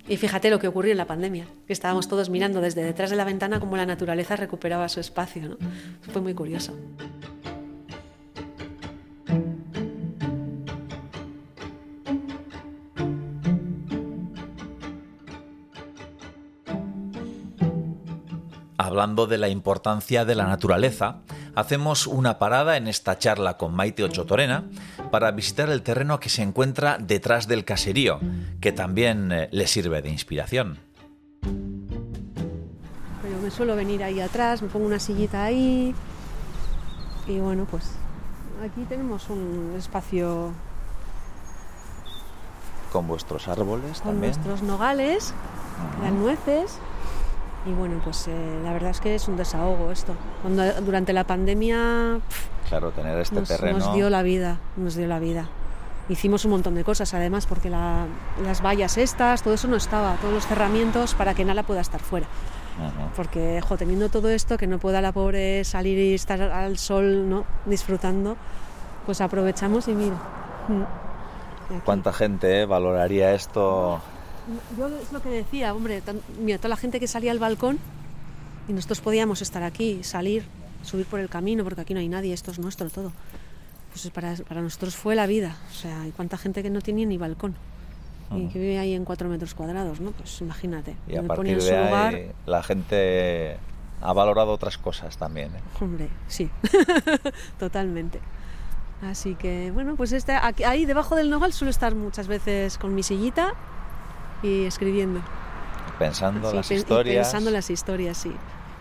Y 0.08 0.18
fíjate 0.18 0.52
lo 0.52 0.60
que 0.60 0.68
ocurrió 0.68 0.92
en 0.92 1.00
la 1.00 1.08
pandemia, 1.08 1.48
que 1.66 1.74
estábamos 1.74 2.08
todos 2.08 2.30
mirando 2.30 2.62
desde 2.62 2.84
detrás 2.84 3.10
de 3.10 3.16
la 3.16 3.24
ventana 3.24 3.60
cómo 3.60 3.76
la 3.76 3.88
naturaleza 3.88 4.36
recuperaba 4.36 4.88
su 4.88 5.00
espacio, 5.00 5.50
¿no? 5.50 5.58
Fue 6.12 6.22
muy 6.22 6.36
curioso. 6.36 6.76
Hablando 18.86 19.28
de 19.28 19.38
la 19.38 19.50
importancia 19.50 20.24
de 20.24 20.36
la 20.36 20.46
naturaleza, 20.46 21.18
hacemos 21.56 22.08
una 22.08 22.40
parada 22.40 22.78
en 22.78 22.88
esta 22.88 23.18
charla 23.18 23.58
con 23.58 23.74
Maite 23.74 24.04
Ochotorena 24.04 24.64
para 25.12 25.32
visitar 25.32 25.70
el 25.70 25.82
terreno 25.82 26.20
que 26.20 26.30
se 26.30 26.44
encuentra 26.44 26.98
detrás 27.00 27.48
del 27.48 27.66
caserío, 27.66 28.20
que 28.62 28.72
también 28.72 29.32
eh, 29.32 29.50
le 29.52 29.68
sirve 29.68 30.02
de 30.02 30.10
inspiración. 30.10 30.80
Pero 31.42 33.40
me 33.42 33.52
suelo 33.52 33.76
venir 33.76 34.04
ahí 34.04 34.22
atrás, 34.22 34.62
me 34.62 34.70
pongo 34.70 34.86
una 34.86 35.00
sillita 35.00 35.44
ahí 35.44 35.94
y 37.28 37.40
bueno, 37.40 37.68
pues 37.70 37.92
aquí 38.64 38.86
tenemos 38.88 39.30
un 39.30 39.74
espacio 39.78 40.54
con 42.92 43.08
vuestros 43.08 43.48
árboles 43.50 44.00
con 44.02 44.22
nuestros 44.22 44.62
nogales, 44.62 45.34
las 46.02 46.14
nueces 46.14 46.80
y 47.66 47.72
bueno, 47.72 48.00
pues 48.04 48.28
eh, 48.28 48.60
la 48.64 48.74
verdad 48.74 48.92
es 48.92 49.02
que 49.02 49.16
es 49.16 49.28
un 49.28 49.38
desahogo 49.38 49.92
esto. 49.92 50.14
Cuando, 50.42 50.64
durante 50.82 51.14
la 51.14 51.24
pandemia... 51.24 52.20
claro, 52.70 52.92
tener 52.92 53.18
este 53.20 53.36
nos, 53.36 53.48
terreno... 53.48 53.80
Nos 53.80 53.94
dio 53.94 54.10
la 54.10 54.22
vida, 54.22 54.60
nos 54.78 54.96
dio 54.96 55.08
la 55.08 55.20
vida. 55.20 55.48
Hicimos 56.08 56.46
un 56.46 56.52
montón 56.52 56.76
de 56.76 56.84
cosas 56.84 57.14
además 57.16 57.48
porque 57.48 57.70
las 57.70 58.62
vallas 58.64 58.98
estas, 58.98 59.42
todo 59.42 59.56
eso 59.56 59.68
no 59.68 59.76
estaba, 59.76 60.16
todos 60.18 60.34
los 60.34 60.46
cerramientos 60.46 61.16
para 61.16 61.34
que 61.34 61.44
Nala 61.44 61.64
pueda 61.64 61.82
estar 61.82 62.00
fuera. 62.00 62.28
Porque, 63.16 63.62
jo, 63.62 63.78
teniendo 63.78 64.10
todo 64.10 64.30
esto, 64.30 64.58
que 64.58 64.68
no 64.68 64.80
pueda 64.80 65.02
la 65.02 65.14
pobre 65.14 65.64
salir 65.64 65.98
y 65.98 66.14
estar 66.14 66.42
al 66.42 66.78
sol, 66.78 67.28
¿no? 67.30 67.46
Disfrutando, 67.66 68.36
pues 69.06 69.22
aprovechamos 69.22 69.88
y 69.88 69.94
mira. 69.94 70.18
Mm, 70.68 71.80
¿Cuánta 71.86 72.12
gente 72.12 72.62
eh, 72.62 72.66
valoraría 72.66 73.34
esto 73.34 74.02
yo 74.78 74.88
es 74.88 75.12
lo 75.12 75.22
que 75.22 75.30
decía, 75.30 75.74
hombre, 75.74 76.02
mira, 76.40 76.58
toda 76.58 76.70
la 76.70 76.78
gente 76.78 77.00
que 77.00 77.08
salía 77.08 77.32
al 77.32 77.40
balcón 77.40 77.80
y 78.68 78.74
nosotros 78.74 79.02
podíamos 79.02 79.42
estar 79.42 79.64
aquí, 79.64 80.04
salir, 80.04 80.46
subir 80.84 81.06
por 81.06 81.20
el 81.20 81.30
camino, 81.30 81.64
porque 81.64 81.82
aquí 81.82 81.94
no 81.94 82.00
hay 82.00 82.10
nadie, 82.10 82.34
esto 82.34 82.52
es 82.52 82.60
nuestro 82.60 82.90
todo. 82.90 83.12
Pues 83.92 84.10
para, 84.12 84.36
para 84.36 84.62
nosotros 84.62 84.96
fue 84.96 85.16
la 85.16 85.26
vida, 85.26 85.56
o 85.70 85.74
sea, 85.74 86.02
hay 86.02 86.12
cuánta 86.12 86.38
gente 86.38 86.62
que 86.62 86.70
no 86.70 86.82
tenía 86.82 87.06
ni 87.06 87.18
balcón 87.18 87.56
y 88.32 88.48
que 88.48 88.60
vive 88.60 88.80
ahí 88.80 88.94
en 88.94 89.06
cuatro 89.06 89.30
metros 89.30 89.54
cuadrados, 89.54 90.00
¿no? 90.00 90.12
Pues 90.12 90.42
imagínate. 90.42 90.96
Y 91.08 91.16
a 91.16 91.24
partir 91.24 91.62
de 91.62 91.78
ahí 91.78 92.32
la 92.46 92.64
gente 92.64 93.58
ha 94.02 94.14
valorado 94.14 94.52
otras 94.52 94.78
cosas 94.78 95.18
también. 95.18 95.48
¿eh? 95.56 95.60
Hombre, 95.80 96.10
sí, 96.28 96.50
totalmente. 97.60 98.20
Así 99.02 99.36
que, 99.36 99.72
bueno, 99.72 99.96
pues 99.96 100.12
este, 100.12 100.34
ahí 100.34 100.86
debajo 100.86 101.16
del 101.16 101.30
nogal 101.30 101.54
suelo 101.54 101.70
estar 101.70 101.94
muchas 101.96 102.28
veces 102.28 102.78
con 102.78 102.96
mi 102.96 103.04
sillita 103.04 103.54
y 104.44 104.66
escribiendo. 104.66 105.22
Pensando 106.00 106.54
las 106.54 106.72
historias. 106.72 107.28
Pensando 107.28 107.52
las 107.52 107.70
historias, 107.70 108.18
sí. 108.18 108.32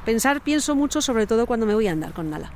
Pensar 0.05 0.40
pienso 0.40 0.74
mucho, 0.74 1.00
sobre 1.00 1.26
todo 1.26 1.46
cuando 1.46 1.66
me 1.66 1.74
voy 1.74 1.88
a 1.88 1.92
andar 1.92 2.12
con 2.12 2.30
Nala. 2.30 2.50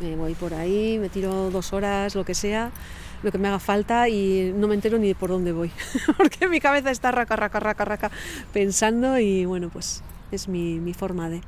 Me 0.00 0.16
voy 0.16 0.34
por 0.34 0.54
ahí, 0.54 0.98
me 0.98 1.08
tiro 1.08 1.50
dos 1.50 1.72
horas, 1.72 2.14
lo 2.14 2.24
que 2.24 2.34
sea, 2.34 2.70
lo 3.22 3.32
que 3.32 3.38
me 3.38 3.48
haga 3.48 3.58
falta 3.58 4.08
y 4.08 4.52
no 4.54 4.68
me 4.68 4.74
entero 4.74 4.98
ni 4.98 5.14
por 5.14 5.30
dónde 5.30 5.52
voy, 5.52 5.70
porque 6.16 6.48
mi 6.48 6.60
cabeza 6.60 6.90
está 6.90 7.12
raca, 7.12 7.36
raca, 7.36 7.60
raca, 7.60 7.84
raca, 7.84 8.10
pensando 8.52 9.18
y 9.18 9.44
bueno, 9.46 9.70
pues 9.70 10.02
es 10.32 10.48
mi, 10.48 10.80
mi 10.80 10.94
forma 10.94 11.28
de... 11.28 11.40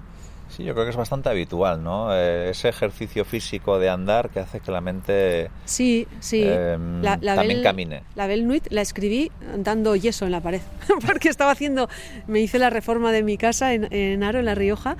Sí, 0.48 0.64
yo 0.64 0.72
creo 0.74 0.84
que 0.84 0.90
es 0.90 0.96
bastante 0.96 1.28
habitual, 1.28 1.82
¿no? 1.82 2.14
Eh, 2.14 2.50
ese 2.50 2.68
ejercicio 2.68 3.24
físico 3.24 3.78
de 3.78 3.88
andar 3.88 4.30
que 4.30 4.40
hace 4.40 4.60
que 4.60 4.70
la 4.70 4.80
mente 4.80 5.50
sí, 5.64 6.06
sí. 6.20 6.42
Em, 6.44 7.02
también 7.02 7.62
camine. 7.62 8.02
La 8.14 8.26
Bel 8.26 8.46
Nuit 8.46 8.66
la 8.70 8.80
escribí 8.80 9.30
dando 9.56 9.94
yeso 9.96 10.24
en 10.24 10.32
la 10.32 10.40
pared, 10.40 10.60
porque 11.06 11.28
estaba 11.28 11.52
haciendo, 11.52 11.88
me 12.26 12.40
hice 12.40 12.58
la 12.58 12.70
reforma 12.70 13.12
de 13.12 13.22
mi 13.22 13.36
casa 13.36 13.74
en, 13.74 13.92
en 13.92 14.22
Aro, 14.22 14.38
en 14.38 14.46
La 14.46 14.54
Rioja, 14.54 14.96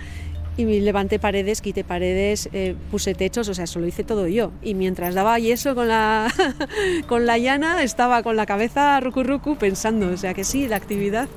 y 0.59 0.81
levanté 0.81 1.21
paredes, 1.21 1.61
quité 1.61 1.85
paredes, 1.85 2.49
eh, 2.53 2.75
puse 2.91 3.15
techos, 3.15 3.49
o 3.49 3.55
sea, 3.55 3.65
eso 3.65 3.79
lo 3.79 3.87
hice 3.87 4.03
todo 4.03 4.27
yo. 4.27 4.51
Y 4.61 4.75
mientras 4.75 5.15
daba 5.15 5.39
yeso 5.39 5.77
con 5.77 5.87
la, 5.87 6.33
con 7.07 7.27
la 7.27 7.39
llana, 7.39 7.85
estaba 7.85 8.25
con 8.25 8.37
la 8.37 8.45
cabeza 8.45 8.99
rucu 8.99 9.23
rucu 9.23 9.57
pensando, 9.57 10.09
o 10.09 10.17
sea 10.17 10.35
que 10.35 10.43
sí, 10.43 10.67
la 10.67 10.75
actividad 10.75 11.29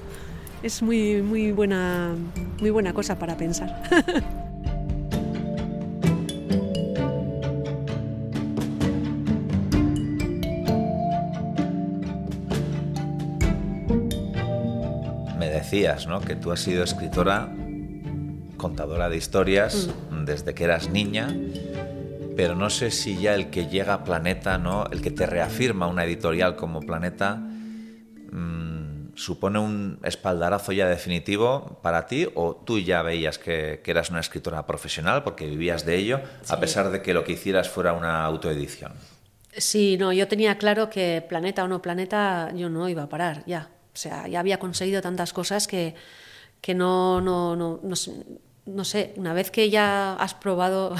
es 0.63 0.81
muy, 0.81 1.21
muy, 1.21 1.51
buena, 1.51 2.15
muy 2.59 2.69
buena 2.69 2.93
cosa 2.93 3.17
para 3.17 3.35
pensar. 3.35 3.81
Me 15.37 15.49
decías, 15.49 16.07
¿no? 16.07 16.21
Que 16.21 16.35
tú 16.35 16.51
has 16.51 16.59
sido 16.59 16.83
escritora, 16.83 17.49
contadora 18.57 19.09
de 19.09 19.17
historias 19.17 19.89
mm. 20.11 20.25
desde 20.25 20.53
que 20.53 20.65
eras 20.65 20.89
niña, 20.89 21.35
pero 22.35 22.55
no 22.55 22.69
sé 22.69 22.91
si 22.91 23.17
ya 23.17 23.33
el 23.33 23.49
que 23.49 23.65
llega 23.65 23.95
a 23.95 24.03
Planeta, 24.03 24.59
¿no? 24.59 24.85
El 24.91 25.01
que 25.01 25.09
te 25.09 25.25
reafirma 25.25 25.87
una 25.87 26.03
editorial 26.05 26.55
como 26.55 26.81
Planeta 26.81 27.50
supone 29.21 29.59
un 29.59 29.99
espaldarazo 30.03 30.71
ya 30.71 30.87
definitivo 30.87 31.79
para 31.83 32.07
ti 32.07 32.27
o 32.33 32.55
tú 32.55 32.79
ya 32.79 33.03
veías 33.03 33.37
que, 33.37 33.81
eras 33.85 34.09
una 34.09 34.19
escritora 34.19 34.65
profesional 34.65 35.23
porque 35.23 35.45
vivías 35.45 35.85
de 35.85 35.95
ello, 35.97 36.21
a 36.47 36.59
pesar 36.59 36.89
de 36.89 37.01
que 37.01 37.13
lo 37.13 37.23
que 37.23 37.33
hicieras 37.33 37.69
fuera 37.69 37.93
una 37.93 38.25
autoedición? 38.25 38.93
Sí, 39.55 39.97
no, 39.97 40.11
yo 40.11 40.27
tenía 40.27 40.57
claro 40.57 40.89
que 40.89 41.23
planeta 41.27 41.63
o 41.63 41.67
no 41.67 41.81
planeta 41.81 42.51
yo 42.55 42.69
no 42.69 42.89
iba 42.89 43.03
a 43.03 43.09
parar, 43.09 43.43
ya. 43.45 43.69
O 43.93 43.97
sea, 43.97 44.27
ya 44.27 44.39
había 44.39 44.57
conseguido 44.57 45.01
tantas 45.01 45.33
cosas 45.33 45.67
que, 45.67 45.93
que 46.61 46.73
no, 46.73 47.21
no, 47.21 47.55
no, 47.55 47.79
no, 47.83 48.85
sé, 48.85 49.13
una 49.17 49.33
vez 49.33 49.51
que 49.51 49.69
ya 49.69 50.13
has 50.13 50.33
probado 50.33 50.95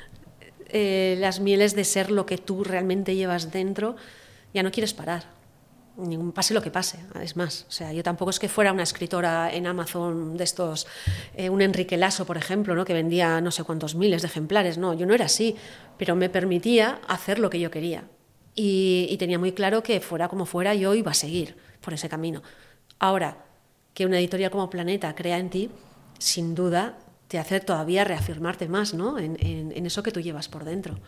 eh, 0.68 1.16
las 1.18 1.40
mieles 1.40 1.74
de 1.74 1.84
ser 1.84 2.10
lo 2.10 2.24
que 2.24 2.38
tú 2.38 2.64
realmente 2.64 3.16
llevas 3.16 3.50
dentro, 3.50 3.96
ya 4.54 4.62
no 4.62 4.70
quieres 4.70 4.94
parar 4.94 5.39
pase 6.34 6.54
lo 6.54 6.62
que 6.62 6.70
pase, 6.70 6.98
es 7.22 7.36
más. 7.36 7.66
O 7.68 7.72
sea, 7.72 7.92
yo 7.92 8.02
tampoco 8.02 8.30
es 8.30 8.38
que 8.38 8.48
fuera 8.48 8.72
una 8.72 8.82
escritora 8.82 9.52
en 9.52 9.66
Amazon 9.66 10.36
de 10.36 10.44
estos, 10.44 10.86
eh, 11.34 11.50
un 11.50 11.62
Enrique 11.62 11.96
Lasso, 11.96 12.24
por 12.26 12.36
ejemplo, 12.36 12.74
¿no? 12.74 12.84
que 12.84 12.92
vendía 12.92 13.40
no 13.40 13.50
sé 13.50 13.64
cuántos 13.64 13.94
miles 13.94 14.22
de 14.22 14.28
ejemplares. 14.28 14.78
No, 14.78 14.94
yo 14.94 15.06
no 15.06 15.14
era 15.14 15.26
así, 15.26 15.56
pero 15.96 16.16
me 16.16 16.28
permitía 16.28 17.00
hacer 17.08 17.38
lo 17.38 17.50
que 17.50 17.60
yo 17.60 17.70
quería. 17.70 18.04
Y, 18.54 19.16
tenía 19.18 19.38
muy 19.38 19.52
claro 19.52 19.82
que 19.82 20.00
fuera 20.00 20.28
como 20.28 20.44
fuera, 20.44 20.74
yo 20.74 20.94
iba 20.94 21.12
a 21.12 21.14
seguir 21.14 21.56
por 21.80 21.94
ese 21.94 22.08
camino. 22.08 22.42
Ahora, 22.98 23.44
que 23.94 24.06
una 24.06 24.18
editorial 24.18 24.50
como 24.50 24.68
Planeta 24.68 25.14
crea 25.14 25.38
en 25.38 25.50
ti, 25.50 25.70
sin 26.18 26.54
duda 26.54 26.98
te 27.28 27.38
hace 27.38 27.60
todavía 27.60 28.04
reafirmarte 28.04 28.68
más 28.68 28.92
¿no? 28.92 29.18
en, 29.18 29.36
en 29.40 29.86
eso 29.86 30.02
que 30.02 30.10
tú 30.10 30.20
llevas 30.20 30.48
por 30.48 30.64
dentro. 30.64 30.98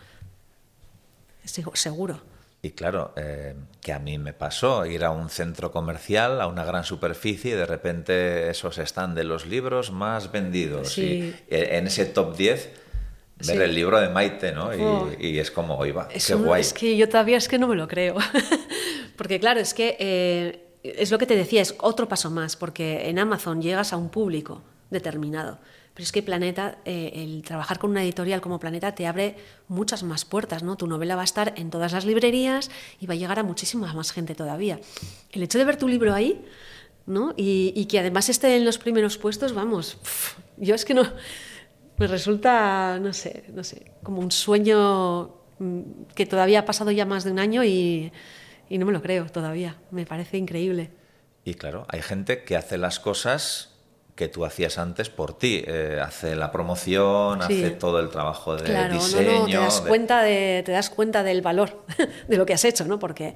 Seguro. 1.43 2.32
Y 2.63 2.71
claro, 2.71 3.13
eh, 3.17 3.53
que 3.81 3.93
a 3.93 3.99
mí 3.99 4.17
me 4.17 4.33
pasó 4.33 4.85
ir 4.85 5.03
a 5.03 5.11
un 5.11 5.29
centro 5.29 5.71
comercial, 5.71 6.41
a 6.41 6.47
una 6.47 6.63
gran 6.63 6.85
superficie, 6.85 7.51
y 7.51 7.55
de 7.55 7.65
repente 7.65 8.49
esos 8.49 8.77
están 8.79 9.13
de 9.13 9.25
los 9.25 9.45
libros 9.45 9.91
más 9.91 10.31
vendidos. 10.31 10.97
Y 10.97 11.35
en 11.49 11.87
ese 11.87 12.05
top 12.05 12.35
10 12.35 12.69
ver 13.47 13.61
el 13.61 13.75
libro 13.75 13.99
de 13.99 14.09
Maite, 14.09 14.51
¿no? 14.51 14.71
Y, 15.19 15.39
es 15.39 15.51
como, 15.51 15.77
oiga, 15.77 16.07
qué 16.07 16.33
guay. 16.33 16.61
Es 16.61 16.73
que 16.73 16.95
yo 16.97 17.09
todavía 17.09 17.37
es 17.37 17.47
que 17.47 17.57
no 17.57 17.67
me 17.67 17.75
lo 17.75 17.87
creo. 17.87 18.15
porque 19.17 19.39
claro, 19.39 19.59
es 19.59 19.73
que 19.73 19.97
eh, 19.99 20.63
es 20.83 21.11
lo 21.11 21.17
que 21.17 21.25
te 21.25 21.35
decía, 21.35 21.61
es 21.61 21.75
otro 21.79 22.07
paso 22.07 22.29
más, 22.29 22.55
porque 22.55 23.09
en 23.09 23.19
Amazon 23.19 23.61
llegas 23.61 23.93
a 23.93 23.97
un 23.97 24.09
público 24.09 24.61
determinado. 24.89 25.59
Pero 25.93 26.03
es 26.03 26.11
que 26.11 26.23
Planeta, 26.23 26.79
eh, 26.85 27.11
el 27.15 27.43
trabajar 27.43 27.77
con 27.77 27.91
una 27.91 28.03
editorial 28.03 28.41
como 28.41 28.59
Planeta 28.59 28.95
te 28.95 29.05
abre 29.05 29.35
muchas 29.67 30.01
más 30.01 30.25
puertas, 30.25 30.63
¿no? 30.63 30.75
Tu 30.75 30.87
novela 30.87 31.15
va 31.15 31.21
a 31.21 31.25
estar 31.25 31.53
en 31.55 31.69
todas 31.69 31.93
las 31.93 32.05
librerías 32.05 32.71
y 32.99 33.05
va 33.05 33.13
a 33.13 33.17
llegar 33.17 33.37
a 33.37 33.43
muchísima 33.43 33.93
más 33.93 34.11
gente 34.11 34.33
todavía. 34.33 34.79
El 35.31 35.43
hecho 35.43 35.59
de 35.59 35.65
ver 35.65 35.77
tu 35.77 35.87
libro 35.87 36.13
ahí, 36.13 36.43
¿no? 37.05 37.33
Y, 37.37 37.85
que 37.85 37.99
además 37.99 38.29
esté 38.29 38.55
en 38.55 38.65
los 38.65 38.79
primeros 38.79 39.17
puestos, 39.17 39.53
vamos, 39.53 39.97
yo 40.57 40.73
es 40.73 40.83
que 40.83 40.95
no, 40.95 41.03
me 41.97 42.07
resulta, 42.07 42.97
no 42.99 43.13
sé, 43.13 43.43
no 43.53 43.63
sé, 43.63 43.91
como 44.01 44.19
un 44.19 44.31
sueño 44.31 45.35
mm, 45.59 45.81
que 46.15 46.25
todavía 46.25 46.59
ha 46.59 46.65
pasado 46.65 46.89
ya 46.89 47.05
más 47.05 47.23
de 47.23 47.31
un 47.31 47.39
año 47.39 47.63
y, 47.63 48.11
y 48.67 48.77
no 48.79 48.87
me 48.87 48.93
lo 48.93 49.01
creo 49.03 49.27
todavía. 49.27 49.77
Me 49.91 50.07
parece 50.07 50.37
increíble. 50.37 50.89
Y 51.45 51.53
claro, 51.53 51.85
hay 51.89 52.01
gente 52.01 52.43
que 52.43 52.55
hace 52.55 52.77
las 52.77 52.99
cosas 52.99 53.72
que 54.15 54.27
tú 54.27 54.45
hacías 54.45 54.77
antes 54.77 55.09
por 55.09 55.37
ti. 55.37 55.63
Eh, 55.65 55.99
hace 56.01 56.35
la 56.35 56.51
promoción, 56.51 57.41
hace 57.41 57.71
todo 57.71 57.99
el 57.99 58.09
trabajo 58.09 58.55
de 58.55 58.63
claro, 58.63 58.93
diseño. 58.93 59.39
No, 59.39 59.45
te, 59.45 59.53
das 59.53 59.81
cuenta 59.81 60.21
de, 60.21 60.61
te 60.65 60.71
das 60.71 60.89
cuenta 60.89 61.23
del 61.23 61.41
valor 61.41 61.83
de 62.27 62.37
lo 62.37 62.45
que 62.45 62.53
has 62.53 62.63
hecho, 62.63 62.85
¿no? 62.85 62.99
Porque, 62.99 63.33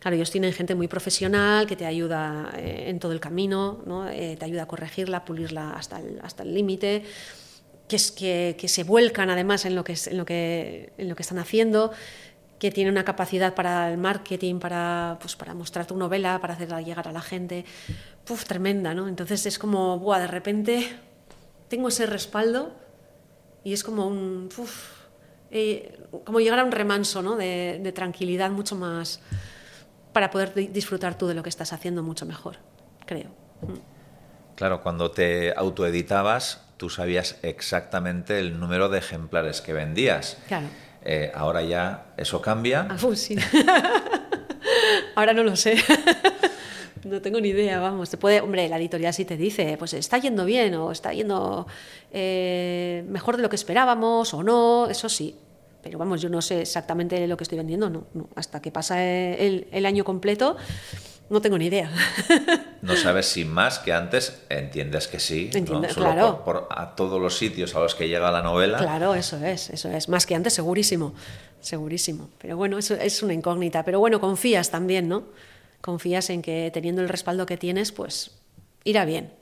claro, 0.00 0.16
ellos 0.16 0.30
tienen 0.30 0.52
gente 0.52 0.74
muy 0.74 0.86
profesional 0.86 1.66
que 1.66 1.76
te 1.76 1.86
ayuda 1.86 2.50
eh, 2.56 2.84
en 2.88 2.98
todo 2.98 3.12
el 3.12 3.20
camino, 3.20 3.82
¿no? 3.86 4.08
Eh, 4.08 4.36
te 4.38 4.44
ayuda 4.44 4.64
a 4.64 4.66
corregirla, 4.66 5.24
pulirla 5.24 5.72
hasta 5.72 5.98
el 5.98 6.20
hasta 6.22 6.42
el 6.42 6.54
límite. 6.54 7.04
Que, 7.88 7.96
es, 7.96 8.12
que, 8.12 8.54
que, 8.58 8.68
se 8.68 8.84
vuelcan 8.84 9.30
además 9.30 9.64
en 9.64 9.74
lo 9.74 9.82
que, 9.82 9.96
en 10.08 10.18
lo 10.18 10.26
que, 10.26 10.92
en 10.98 11.08
lo 11.08 11.16
que 11.16 11.22
están 11.22 11.38
haciendo 11.38 11.90
que 12.58 12.70
tiene 12.70 12.90
una 12.90 13.04
capacidad 13.04 13.54
para 13.54 13.90
el 13.90 13.98
marketing, 13.98 14.58
para, 14.58 15.16
pues, 15.20 15.36
para 15.36 15.54
mostrar 15.54 15.86
tu 15.86 15.96
novela, 15.96 16.40
para 16.40 16.54
hacerla 16.54 16.80
llegar 16.80 17.06
a 17.08 17.12
la 17.12 17.20
gente, 17.20 17.64
Puf, 18.24 18.44
tremenda, 18.44 18.94
¿no? 18.94 19.08
Entonces 19.08 19.46
es 19.46 19.58
como, 19.58 19.98
buah, 19.98 20.20
de 20.20 20.26
repente 20.26 20.98
tengo 21.68 21.88
ese 21.88 22.04
respaldo 22.04 22.72
y 23.64 23.72
es 23.72 23.82
como 23.82 24.06
un, 24.06 24.50
eh, 25.50 25.98
como 26.24 26.40
llegar 26.40 26.58
a 26.58 26.64
un 26.64 26.72
remanso, 26.72 27.22
¿no? 27.22 27.36
De, 27.36 27.80
de, 27.82 27.92
tranquilidad 27.92 28.50
mucho 28.50 28.76
más 28.76 29.20
para 30.12 30.30
poder 30.30 30.52
disfrutar 30.72 31.16
tú 31.16 31.26
de 31.26 31.34
lo 31.34 31.42
que 31.42 31.48
estás 31.48 31.72
haciendo 31.72 32.02
mucho 32.02 32.26
mejor, 32.26 32.56
creo. 33.06 33.30
Claro, 34.56 34.82
cuando 34.82 35.10
te 35.10 35.54
autoeditabas, 35.56 36.66
tú 36.76 36.90
sabías 36.90 37.38
exactamente 37.42 38.40
el 38.40 38.58
número 38.58 38.88
de 38.88 38.98
ejemplares 38.98 39.60
que 39.60 39.72
vendías. 39.72 40.36
Claro. 40.48 40.66
Eh, 41.10 41.32
ahora 41.34 41.62
ya 41.62 42.12
eso 42.18 42.42
cambia. 42.42 42.86
Ah, 42.90 42.98
ahora 45.16 45.32
no 45.32 45.42
lo 45.42 45.56
sé. 45.56 45.76
no 47.04 47.22
tengo 47.22 47.40
ni 47.40 47.48
idea, 47.48 47.80
vamos. 47.80 48.10
Te 48.10 48.18
puede, 48.18 48.42
hombre, 48.42 48.68
la 48.68 48.76
editorial 48.76 49.14
sí 49.14 49.24
te 49.24 49.38
dice, 49.38 49.76
pues 49.78 49.94
está 49.94 50.18
yendo 50.18 50.44
bien 50.44 50.74
o 50.74 50.92
está 50.92 51.14
yendo 51.14 51.66
eh, 52.12 53.06
mejor 53.08 53.38
de 53.38 53.42
lo 53.42 53.48
que 53.48 53.56
esperábamos 53.56 54.34
o 54.34 54.42
no, 54.42 54.86
eso 54.90 55.08
sí. 55.08 55.34
Pero 55.82 55.96
vamos, 55.96 56.20
yo 56.20 56.28
no 56.28 56.42
sé 56.42 56.60
exactamente 56.60 57.26
lo 57.26 57.38
que 57.38 57.44
estoy 57.44 57.56
vendiendo, 57.56 57.88
no. 57.88 58.04
Hasta 58.34 58.60
que 58.60 58.70
pasa 58.70 59.02
el 59.02 59.86
año 59.86 60.04
completo, 60.04 60.58
no 61.30 61.40
tengo 61.40 61.58
ni 61.58 61.66
idea. 61.66 61.90
no 62.82 62.96
sabes 62.96 63.26
si 63.26 63.44
más 63.44 63.78
que 63.78 63.92
antes 63.92 64.42
entiendes 64.48 65.08
que 65.08 65.18
sí. 65.18 65.50
Entiendo, 65.52 65.86
claro. 65.88 66.42
Por, 66.44 66.68
a 66.70 66.94
todos 66.94 67.20
los 67.20 67.36
sitios 67.36 67.74
a 67.74 67.80
los 67.80 67.94
que 67.94 68.08
llega 68.08 68.30
la 68.30 68.42
novela. 68.42 68.78
Claro, 68.78 69.14
eso 69.14 69.36
es, 69.44 69.70
eso 69.70 69.90
es. 69.90 70.08
Más 70.08 70.26
que 70.26 70.34
antes, 70.34 70.54
segurísimo. 70.54 71.14
Segurísimo. 71.60 72.30
Pero 72.38 72.56
bueno, 72.56 72.78
eso 72.78 72.94
es 72.94 73.22
una 73.22 73.34
incógnita. 73.34 73.84
Pero 73.84 74.00
bueno, 74.00 74.20
confías 74.20 74.70
también, 74.70 75.08
¿no? 75.08 75.24
Confías 75.80 76.30
en 76.30 76.42
que 76.42 76.70
teniendo 76.72 77.02
el 77.02 77.08
respaldo 77.08 77.46
que 77.46 77.56
tienes, 77.56 77.92
pues 77.92 78.30
irá 78.84 79.04
bien. 79.04 79.32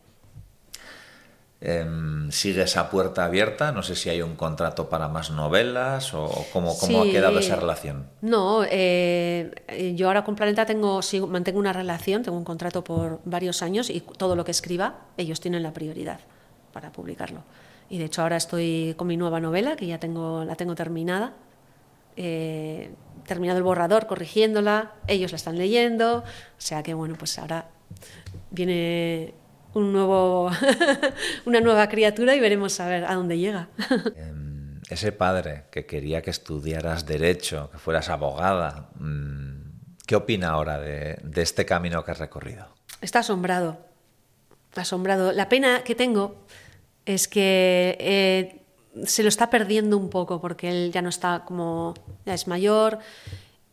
Em, 1.69 2.31
sigue 2.31 2.63
esa 2.63 2.89
puerta 2.91 3.25
abierta. 3.25 3.73
No 3.73 3.83
sé 3.83 3.97
si 3.97 4.09
hay 4.09 4.23
un 4.23 4.37
contrato 4.37 4.89
para 4.89 5.09
más 5.09 5.33
novelas 5.33 6.15
o 6.15 6.31
cómo, 6.53 6.79
cómo 6.79 7.03
ha 7.03 7.05
quedado 7.07 7.41
esa 7.41 7.57
relación. 7.57 8.07
No, 8.21 8.63
eh, 8.71 9.93
yo 9.97 10.07
ahora 10.07 10.23
con 10.23 10.37
Planeta 10.37 10.65
tengo, 10.65 11.01
mantengo 11.27 11.59
una 11.59 11.73
relación, 11.73 12.23
tengo 12.23 12.39
un 12.39 12.45
contrato 12.45 12.85
por 12.85 13.21
varios 13.25 13.63
años 13.63 13.91
y 13.91 14.01
todo 14.01 14.37
lo 14.37 14.45
que 14.45 14.53
escriba, 14.53 15.07
ellos 15.17 15.41
tienen 15.41 15.65
la 15.65 15.73
prioridad 15.73 16.21
para 16.73 16.93
publicarlo. 16.93 17.43
Y 17.91 17.99
de 17.99 18.05
hecho 18.05 18.23
ahora 18.23 18.37
estoy 18.37 18.95
con 18.97 19.09
mi 19.09 19.17
nueva 19.17 19.41
novela, 19.41 19.75
que 19.75 19.89
ya 19.89 19.99
tengo, 19.99 20.45
la 20.45 20.55
tengo 20.55 20.77
terminada. 20.77 21.33
Eh, 22.17 22.93
terminado 23.27 23.59
el 23.59 23.65
borrador, 23.65 24.07
corrigiéndola, 24.07 24.93
ellos 25.09 25.33
la 25.33 25.37
están 25.37 25.59
leyendo, 25.59 26.19
o 26.19 26.25
sea 26.59 26.85
que 26.85 26.95
bueno, 26.95 27.17
pues 27.19 27.37
ahora 27.41 27.67
viene 28.53 29.35
un 29.77 29.93
nuevo, 29.93 30.51
una 31.45 31.61
nueva 31.61 31.87
criatura 31.89 32.35
y 32.35 32.41
veremos 32.41 32.81
a 32.81 32.89
ver 32.89 33.05
a 33.05 33.15
dónde 33.15 33.39
llega. 33.39 33.69
Em, 34.17 34.81
ese 34.89 35.13
padre 35.13 35.65
que 35.71 35.85
quería 35.85 36.23
que 36.23 36.31
estudiaras 36.31 37.05
derecho, 37.05 37.69
que 37.71 37.77
fueras 37.77 38.09
abogada, 38.09 38.89
mm, 38.99 40.07
¿qué 40.07 40.17
opina 40.17 40.51
ahora 40.51 40.81
de, 40.81 41.19
este 41.35 41.67
camino 41.67 42.05
que 42.05 42.11
has 42.13 42.19
recorrido? 42.19 42.69
Está 43.03 43.19
asombrado, 43.19 43.79
asombrado. 44.75 45.33
La 45.33 45.51
pena 45.51 45.85
que 45.85 45.95
tengo 45.95 46.47
es 47.05 47.29
que 47.29 47.99
eh, 48.01 48.63
se 49.05 49.23
lo 49.23 49.29
está 49.29 49.51
perdiendo 49.51 49.99
un 49.99 50.09
poco 50.09 50.41
porque 50.41 50.71
él 50.71 50.91
ya 50.91 51.03
no 51.03 51.11
está 51.11 51.45
como, 51.45 51.93
ya 52.25 52.33
es 52.33 52.47
mayor 52.47 52.99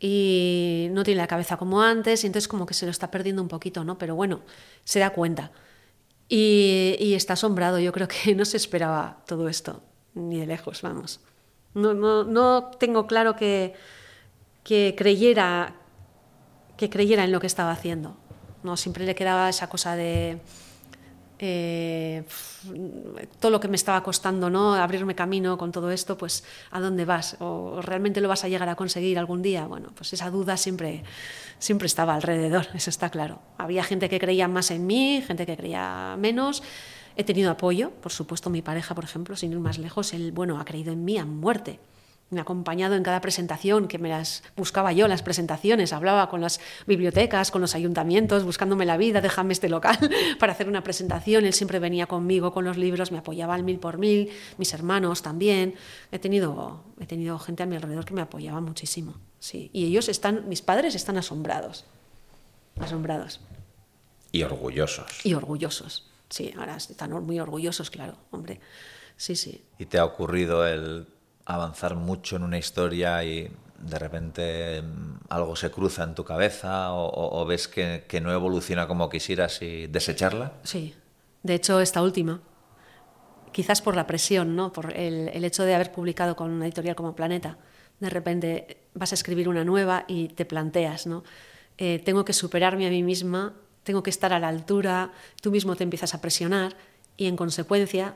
y 0.01 0.89
no 0.91 1.03
tiene 1.03 1.21
la 1.21 1.27
cabeza 1.27 1.55
como 1.55 1.81
antes 1.81 2.25
y 2.25 2.27
entonces 2.27 2.49
como 2.49 2.65
que 2.65 2.73
se 2.73 2.85
lo 2.85 2.91
está 2.91 3.09
perdiendo 3.09 3.41
un 3.41 3.47
poquito, 3.47 3.85
¿no? 3.85 3.97
Pero 3.97 4.15
bueno, 4.15 4.41
se 4.83 4.99
da 4.99 5.11
cuenta. 5.11 5.51
Y, 6.35 7.13
está 7.13 7.33
asombrado, 7.33 7.77
yo 7.77 7.91
creo 7.91 8.07
que 8.07 8.33
no 8.35 8.43
se 8.43 8.57
esperaba 8.57 9.17
todo 9.27 9.47
esto, 9.47 9.83
ni 10.15 10.39
de 10.39 10.47
lejos, 10.47 10.81
vamos. 10.81 11.19
No, 11.75 11.93
no, 11.93 12.23
no 12.23 12.71
tengo 12.79 13.05
claro 13.05 13.35
que, 13.35 13.75
que, 14.63 14.95
creyera, 14.97 15.75
que 16.75 16.89
creyera 16.89 17.23
en 17.23 17.31
lo 17.31 17.39
que 17.39 17.45
estaba 17.45 17.71
haciendo. 17.71 18.17
No, 18.63 18.77
siempre 18.77 19.05
le 19.05 19.13
quedaba 19.13 19.47
esa 19.47 19.69
cosa 19.69 19.95
de 19.95 20.39
eh, 21.45 22.23
todo 23.41 23.51
lo 23.51 23.59
que 23.59 23.67
me 23.67 23.75
estaba 23.75 24.01
costando, 24.01 24.49
¿no? 24.49 24.75
Abrirme 24.75 25.13
camino 25.13 25.57
con 25.57 25.73
todo 25.73 25.91
esto, 25.91 26.17
pues 26.17 26.45
¿a 26.71 26.79
dónde 26.79 27.03
vas? 27.03 27.35
¿O 27.41 27.81
realmente 27.81 28.21
lo 28.21 28.29
vas 28.29 28.45
a 28.45 28.47
llegar 28.47 28.69
a 28.69 28.75
conseguir 28.75 29.19
algún 29.19 29.41
día? 29.41 29.67
Bueno, 29.67 29.89
pues 29.93 30.13
esa 30.13 30.29
duda 30.29 30.55
siempre, 30.55 31.03
siempre 31.59 31.87
estaba 31.87 32.15
alrededor, 32.15 32.67
eso 32.73 32.89
está 32.89 33.09
claro. 33.09 33.39
Había 33.57 33.83
gente 33.83 34.07
que 34.07 34.19
creía 34.19 34.47
más 34.47 34.71
en 34.71 34.87
mí, 34.87 35.21
gente 35.27 35.45
que 35.45 35.57
creía 35.57 36.15
menos. 36.17 36.63
He 37.17 37.25
tenido 37.25 37.51
apoyo, 37.51 37.91
por 37.91 38.13
supuesto, 38.13 38.49
mi 38.49 38.61
pareja, 38.61 38.95
por 38.95 39.03
ejemplo, 39.03 39.35
sin 39.35 39.51
ir 39.51 39.59
más 39.59 39.77
lejos, 39.77 40.13
él, 40.13 40.31
bueno, 40.31 40.61
ha 40.61 40.65
creído 40.65 40.93
en 40.93 41.03
mí 41.03 41.17
a 41.17 41.25
muerte 41.25 41.81
me 42.33 42.39
ha 42.39 42.43
acompañado 42.43 42.95
en 42.95 43.03
cada 43.03 43.21
presentación, 43.21 43.87
que 43.87 43.97
me 43.97 44.09
las 44.09 44.43
buscaba 44.55 44.91
yo, 44.91 45.07
las 45.07 45.23
presentaciones, 45.23 45.93
hablaba 45.93 46.29
con 46.29 46.41
las 46.41 46.59
bibliotecas, 46.87 47.51
con 47.51 47.61
los 47.61 47.75
ayuntamientos, 47.75 48.43
buscándome 48.43 48.85
la 48.85 48.97
vida, 48.97 49.21
déjame 49.21 49.53
este 49.53 49.69
local 49.69 49.97
para 50.39 50.53
hacer 50.53 50.67
una 50.67 50.83
presentación. 50.83 51.45
Él 51.45 51.53
siempre 51.53 51.79
venía 51.79 52.07
conmigo 52.07 52.51
con 52.51 52.65
los 52.65 52.77
libros, 52.77 53.11
me 53.11 53.19
apoyaba 53.19 53.55
al 53.55 53.63
mil 53.63 53.79
por 53.79 53.97
mil, 53.97 54.29
mis 54.57 54.73
hermanos 54.73 55.21
también. 55.21 55.75
He 56.11 56.19
tenido, 56.19 56.83
he 56.99 57.05
tenido 57.05 57.39
gente 57.39 57.63
a 57.63 57.65
mi 57.65 57.75
alrededor 57.75 58.05
que 58.05 58.13
me 58.13 58.21
apoyaba 58.21 58.61
muchísimo. 58.61 59.15
Sí. 59.39 59.69
Y 59.73 59.85
ellos 59.85 60.09
están, 60.09 60.47
mis 60.49 60.61
padres 60.61 60.95
están 60.95 61.17
asombrados, 61.17 61.85
asombrados. 62.79 63.39
Y 64.31 64.43
orgullosos. 64.43 65.25
Y 65.25 65.33
orgullosos, 65.35 66.09
sí, 66.29 66.53
ahora 66.57 66.77
están 66.77 67.11
muy 67.25 67.39
orgullosos, 67.39 67.89
claro, 67.91 68.17
hombre. 68.31 68.59
Sí, 69.17 69.35
sí. 69.35 69.63
¿Y 69.77 69.85
te 69.85 69.99
ha 69.99 70.05
ocurrido 70.05 70.67
el 70.67 71.07
avanzar 71.45 71.95
mucho 71.95 72.35
en 72.35 72.43
una 72.43 72.57
historia 72.57 73.23
y 73.23 73.51
de 73.79 73.99
repente 73.99 74.81
mm, 74.81 75.15
algo 75.29 75.55
se 75.55 75.71
cruza 75.71 76.03
en 76.03 76.15
tu 76.15 76.23
cabeza 76.23 76.93
o, 76.93 77.45
ves 77.45 77.67
que, 77.67 78.21
no 78.21 78.31
evoluciona 78.31 78.87
como 78.87 79.09
quisieras 79.09 79.61
y 79.61 79.87
desecharla? 79.87 80.53
Sí, 80.63 80.95
de 81.43 81.55
hecho 81.55 81.79
esta 81.79 82.01
última, 82.01 82.41
quizás 83.51 83.81
por 83.81 83.95
la 83.95 84.07
presión, 84.07 84.55
¿no? 84.55 84.71
por 84.71 84.95
el, 84.95 85.43
hecho 85.43 85.63
de 85.63 85.75
haber 85.75 85.91
publicado 85.91 86.35
con 86.35 86.51
una 86.51 86.65
editorial 86.65 86.95
como 86.95 87.15
Planeta, 87.15 87.57
de 87.99 88.09
repente 88.09 88.77
vas 88.93 89.11
a 89.11 89.15
escribir 89.15 89.47
una 89.49 89.63
nueva 89.63 90.05
y 90.07 90.29
te 90.29 90.45
planteas, 90.45 91.07
¿no? 91.07 91.23
Eh, 91.77 92.01
tengo 92.03 92.25
que 92.25 92.33
superarme 92.33 92.85
a 92.85 92.89
mí 92.89 93.01
misma, 93.01 93.53
tengo 93.83 94.03
que 94.03 94.09
estar 94.09 94.33
a 94.33 94.39
la 94.39 94.47
altura, 94.47 95.11
tú 95.41 95.51
mismo 95.51 95.75
te 95.75 95.83
empiezas 95.83 96.13
a 96.13 96.21
presionar 96.21 96.75
y 97.17 97.27
en 97.27 97.35
consecuencia 97.35 98.15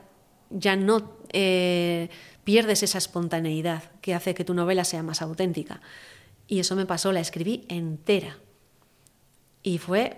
ya 0.50 0.76
no 0.76 1.12
eh, 1.32 2.08
pierdes 2.48 2.82
esa 2.82 2.96
espontaneidad 2.96 3.82
que 4.00 4.14
hace 4.14 4.34
que 4.34 4.42
tu 4.42 4.54
novela 4.54 4.82
sea 4.82 5.02
más 5.02 5.20
auténtica. 5.20 5.82
Y 6.46 6.60
eso 6.60 6.76
me 6.76 6.86
pasó, 6.86 7.12
la 7.12 7.20
escribí 7.20 7.66
entera. 7.68 8.38
Y 9.62 9.76
fue, 9.76 10.16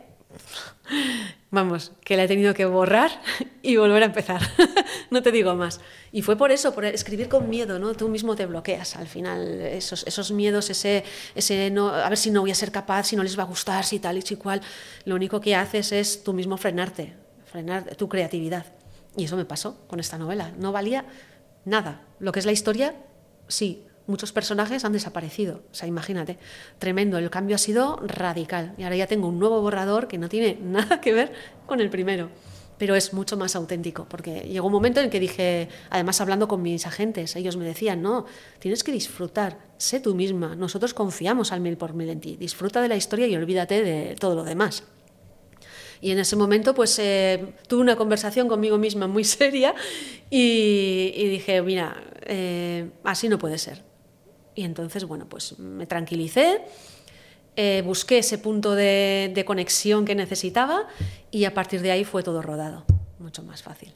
vamos, 1.50 1.90
que 2.04 2.16
la 2.16 2.22
he 2.22 2.28
tenido 2.28 2.54
que 2.54 2.66
borrar 2.66 3.10
y 3.62 3.74
volver 3.74 4.04
a 4.04 4.06
empezar. 4.06 4.40
no 5.10 5.24
te 5.24 5.32
digo 5.32 5.56
más. 5.56 5.80
Y 6.12 6.22
fue 6.22 6.36
por 6.36 6.52
eso, 6.52 6.72
por 6.72 6.84
escribir 6.84 7.28
con 7.28 7.50
miedo, 7.50 7.80
¿no? 7.80 7.94
Tú 7.94 8.08
mismo 8.08 8.36
te 8.36 8.46
bloqueas 8.46 8.94
al 8.94 9.08
final, 9.08 9.60
esos, 9.62 10.06
esos 10.06 10.30
miedos, 10.30 10.70
ese, 10.70 11.02
ese 11.34 11.68
no, 11.72 11.88
a 11.88 12.08
ver 12.08 12.16
si 12.16 12.30
no 12.30 12.42
voy 12.42 12.52
a 12.52 12.54
ser 12.54 12.70
capaz, 12.70 13.08
si 13.08 13.16
no 13.16 13.24
les 13.24 13.36
va 13.36 13.42
a 13.42 13.46
gustar, 13.46 13.84
si 13.84 13.98
tal 13.98 14.18
y 14.18 14.22
si 14.22 14.36
cual. 14.36 14.60
Lo 15.04 15.16
único 15.16 15.40
que 15.40 15.56
haces 15.56 15.90
es 15.90 16.22
tú 16.22 16.32
mismo 16.32 16.56
frenarte, 16.58 17.12
frenar 17.46 17.96
tu 17.96 18.08
creatividad. 18.08 18.66
Y 19.16 19.24
eso 19.24 19.36
me 19.36 19.44
pasó 19.44 19.80
con 19.88 19.98
esta 19.98 20.16
novela. 20.16 20.52
No 20.56 20.70
valía 20.70 21.04
nada. 21.64 22.02
Lo 22.18 22.32
que 22.32 22.38
es 22.38 22.46
la 22.46 22.52
historia, 22.52 22.94
sí, 23.48 23.84
muchos 24.06 24.32
personajes 24.32 24.84
han 24.84 24.92
desaparecido. 24.92 25.62
O 25.70 25.74
sea, 25.74 25.88
imagínate, 25.88 26.38
tremendo. 26.78 27.16
El 27.16 27.30
cambio 27.30 27.56
ha 27.56 27.58
sido 27.58 27.96
radical. 28.04 28.74
Y 28.76 28.82
ahora 28.82 28.96
ya 28.96 29.06
tengo 29.06 29.28
un 29.28 29.38
nuevo 29.38 29.60
borrador 29.62 30.08
que 30.08 30.18
no 30.18 30.28
tiene 30.28 30.58
nada 30.62 31.00
que 31.00 31.12
ver 31.14 31.32
con 31.66 31.80
el 31.80 31.88
primero. 31.88 32.28
Pero 32.76 32.96
es 32.96 33.12
mucho 33.12 33.36
más 33.36 33.56
auténtico, 33.56 34.06
porque 34.08 34.40
llegó 34.40 34.66
un 34.66 34.72
momento 34.72 35.00
en 35.00 35.06
el 35.06 35.12
que 35.12 35.20
dije, 35.20 35.68
además 35.90 36.18
hablando 36.22 36.48
con 36.48 36.62
mis 36.62 36.86
agentes, 36.86 37.36
ellos 37.36 37.58
me 37.58 37.66
decían, 37.66 38.00
no, 38.00 38.24
tienes 38.58 38.82
que 38.82 38.90
disfrutar, 38.90 39.58
sé 39.76 40.00
tú 40.00 40.14
misma, 40.14 40.54
nosotros 40.54 40.94
confiamos 40.94 41.52
al 41.52 41.60
mil 41.60 41.76
por 41.76 41.92
mil 41.92 42.08
en 42.08 42.20
ti, 42.20 42.36
disfruta 42.38 42.80
de 42.80 42.88
la 42.88 42.96
historia 42.96 43.26
y 43.26 43.36
olvídate 43.36 43.84
de 43.84 44.16
todo 44.18 44.34
lo 44.34 44.44
demás. 44.44 44.84
Y 46.00 46.12
en 46.12 46.18
ese 46.18 46.36
momento 46.36 46.74
pues 46.74 46.98
eh, 46.98 47.54
tuve 47.68 47.82
una 47.82 47.96
conversación 47.96 48.48
conmigo 48.48 48.78
misma 48.78 49.06
muy 49.06 49.24
seria 49.24 49.74
y, 50.30 51.28
dije, 51.28 51.62
mira, 51.62 52.02
eh, 52.22 52.90
así 53.04 53.28
no 53.28 53.38
puede 53.38 53.58
ser. 53.58 53.82
Y 54.54 54.64
entonces, 54.64 55.04
bueno, 55.04 55.28
pues 55.28 55.58
me 55.58 55.86
tranquilicé, 55.86 56.62
eh, 57.56 57.82
busqué 57.84 58.18
ese 58.18 58.38
punto 58.38 58.74
de, 58.74 59.30
de 59.34 59.44
conexión 59.44 60.04
que 60.04 60.14
necesitaba 60.14 60.86
y 61.30 61.44
a 61.44 61.54
partir 61.54 61.82
de 61.82 61.92
ahí 61.92 62.04
fue 62.04 62.22
todo 62.22 62.42
rodado, 62.42 62.84
mucho 63.18 63.42
más 63.42 63.62
fácil. 63.62 63.94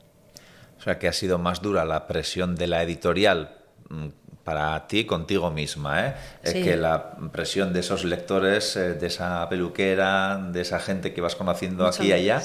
O 0.79 0.83
sea, 0.83 0.99
que 0.99 1.09
ha 1.09 1.13
sido 1.13 1.39
más 1.39 1.63
dura 1.63 1.85
la 1.85 2.07
presión 2.07 2.57
de 2.57 2.67
la 2.67 2.83
editorial 2.83 3.57
mm, 3.89 4.09
para 4.45 4.87
ti 4.87 5.07
contigo 5.07 5.51
misma, 5.51 6.09
¿eh? 6.09 6.15
que 6.43 6.77
la 6.77 7.17
presión 7.33 7.73
de 7.73 7.81
esos 7.81 8.05
lectores, 8.05 8.77
eh, 8.77 8.93
de 8.95 9.07
esa 9.07 9.49
peluquera, 9.49 10.37
de 10.53 10.61
esa 10.61 10.79
gente 10.81 11.15
que 11.15 11.23
vas 11.23 11.35
conociendo 11.35 11.87
aquí 11.87 12.09
y 12.09 12.13
allá, 12.13 12.43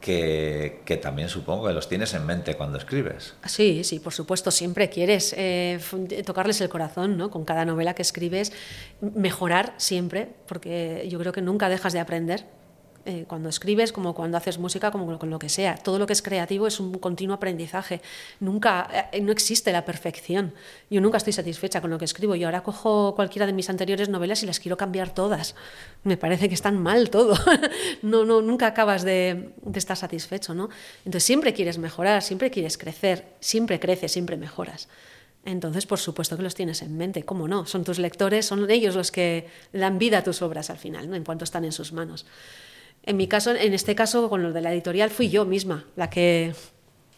que, 0.00 0.80
que, 0.84 0.96
también 0.96 1.28
supongo 1.28 1.66
que 1.66 1.74
los 1.74 1.88
tienes 1.88 2.14
en 2.14 2.24
mente 2.24 2.54
cuando 2.54 2.78
escribes. 2.78 3.34
Sí, 3.44 3.84
sí, 3.84 4.00
por 4.00 4.14
supuesto, 4.14 4.50
siempre 4.50 4.88
quieres 4.88 5.34
eh, 5.36 5.78
tocarles 6.24 6.60
el 6.62 6.70
corazón, 6.70 7.18
¿no? 7.18 7.30
Con 7.30 7.44
cada 7.44 7.66
novela 7.66 7.94
que 7.94 8.02
escribes, 8.02 8.52
mejorar 9.00 9.74
siempre, 9.76 10.28
porque 10.48 11.06
yo 11.10 11.18
creo 11.18 11.32
que 11.32 11.42
nunca 11.42 11.68
dejas 11.68 11.92
de 11.92 12.00
aprender 12.00 12.46
eh, 13.06 13.24
cuando 13.28 13.48
escribes, 13.48 13.92
como 13.92 14.14
cuando 14.14 14.36
haces 14.36 14.58
música, 14.58 14.90
como 14.90 15.18
con 15.18 15.30
lo 15.30 15.38
que 15.38 15.48
sea. 15.48 15.76
Todo 15.76 15.98
lo 15.98 16.06
que 16.06 16.12
es 16.12 16.22
creativo 16.22 16.66
es 16.66 16.80
un 16.80 16.98
continuo 16.98 17.36
aprendizaje. 17.36 18.00
Nunca, 18.40 19.08
eh, 19.12 19.20
no 19.20 19.30
existe 19.30 19.70
la 19.72 19.84
perfección. 19.84 20.52
Yo 20.90 21.00
nunca 21.00 21.18
estoy 21.18 21.32
satisfecha 21.32 21.80
con 21.80 21.90
lo 21.90 21.98
que 21.98 22.04
escribo. 22.04 22.34
Yo 22.34 22.48
ahora 22.48 22.62
cojo 22.62 23.14
cualquiera 23.14 23.46
de 23.46 23.52
mis 23.52 23.70
anteriores 23.70 24.08
novelas 24.08 24.42
y 24.42 24.46
las 24.46 24.58
quiero 24.58 24.76
cambiar 24.76 25.14
todas. 25.14 25.54
Me 26.02 26.16
parece 26.16 26.48
que 26.48 26.54
están 26.54 26.82
mal 26.82 27.08
todo. 27.08 27.34
no, 28.02 28.24
no, 28.24 28.42
nunca 28.42 28.66
acabas 28.66 29.04
de, 29.04 29.52
de 29.62 29.78
estar 29.78 29.96
satisfecho, 29.96 30.52
¿no? 30.52 30.68
Entonces 31.04 31.22
siempre 31.24 31.54
quieres 31.54 31.78
mejorar, 31.78 32.22
siempre 32.22 32.50
quieres 32.50 32.76
crecer, 32.76 33.36
siempre 33.38 33.78
creces, 33.78 34.10
siempre 34.10 34.36
mejoras. 34.36 34.88
Entonces, 35.46 35.86
por 35.86 36.00
supuesto 36.00 36.36
que 36.36 36.42
los 36.42 36.56
tienes 36.56 36.82
en 36.82 36.96
mente, 36.96 37.24
¿cómo 37.24 37.46
no? 37.46 37.66
Son 37.66 37.84
tus 37.84 38.00
lectores, 38.00 38.46
son 38.46 38.68
ellos 38.68 38.96
los 38.96 39.12
que 39.12 39.46
dan 39.72 39.96
vida 39.96 40.18
a 40.18 40.24
tus 40.24 40.42
obras 40.42 40.70
al 40.70 40.76
final, 40.76 41.08
¿no? 41.08 41.14
en 41.14 41.22
cuanto 41.22 41.44
están 41.44 41.64
en 41.64 41.70
sus 41.70 41.92
manos. 41.92 42.26
En 43.02 43.16
mi 43.16 43.28
caso, 43.28 43.54
en 43.54 43.72
este 43.72 43.94
caso, 43.94 44.28
con 44.28 44.42
lo 44.42 44.52
de 44.52 44.60
la 44.60 44.72
editorial, 44.72 45.10
fui 45.10 45.28
yo 45.28 45.44
misma 45.44 45.84
la 45.94 46.10
que 46.10 46.54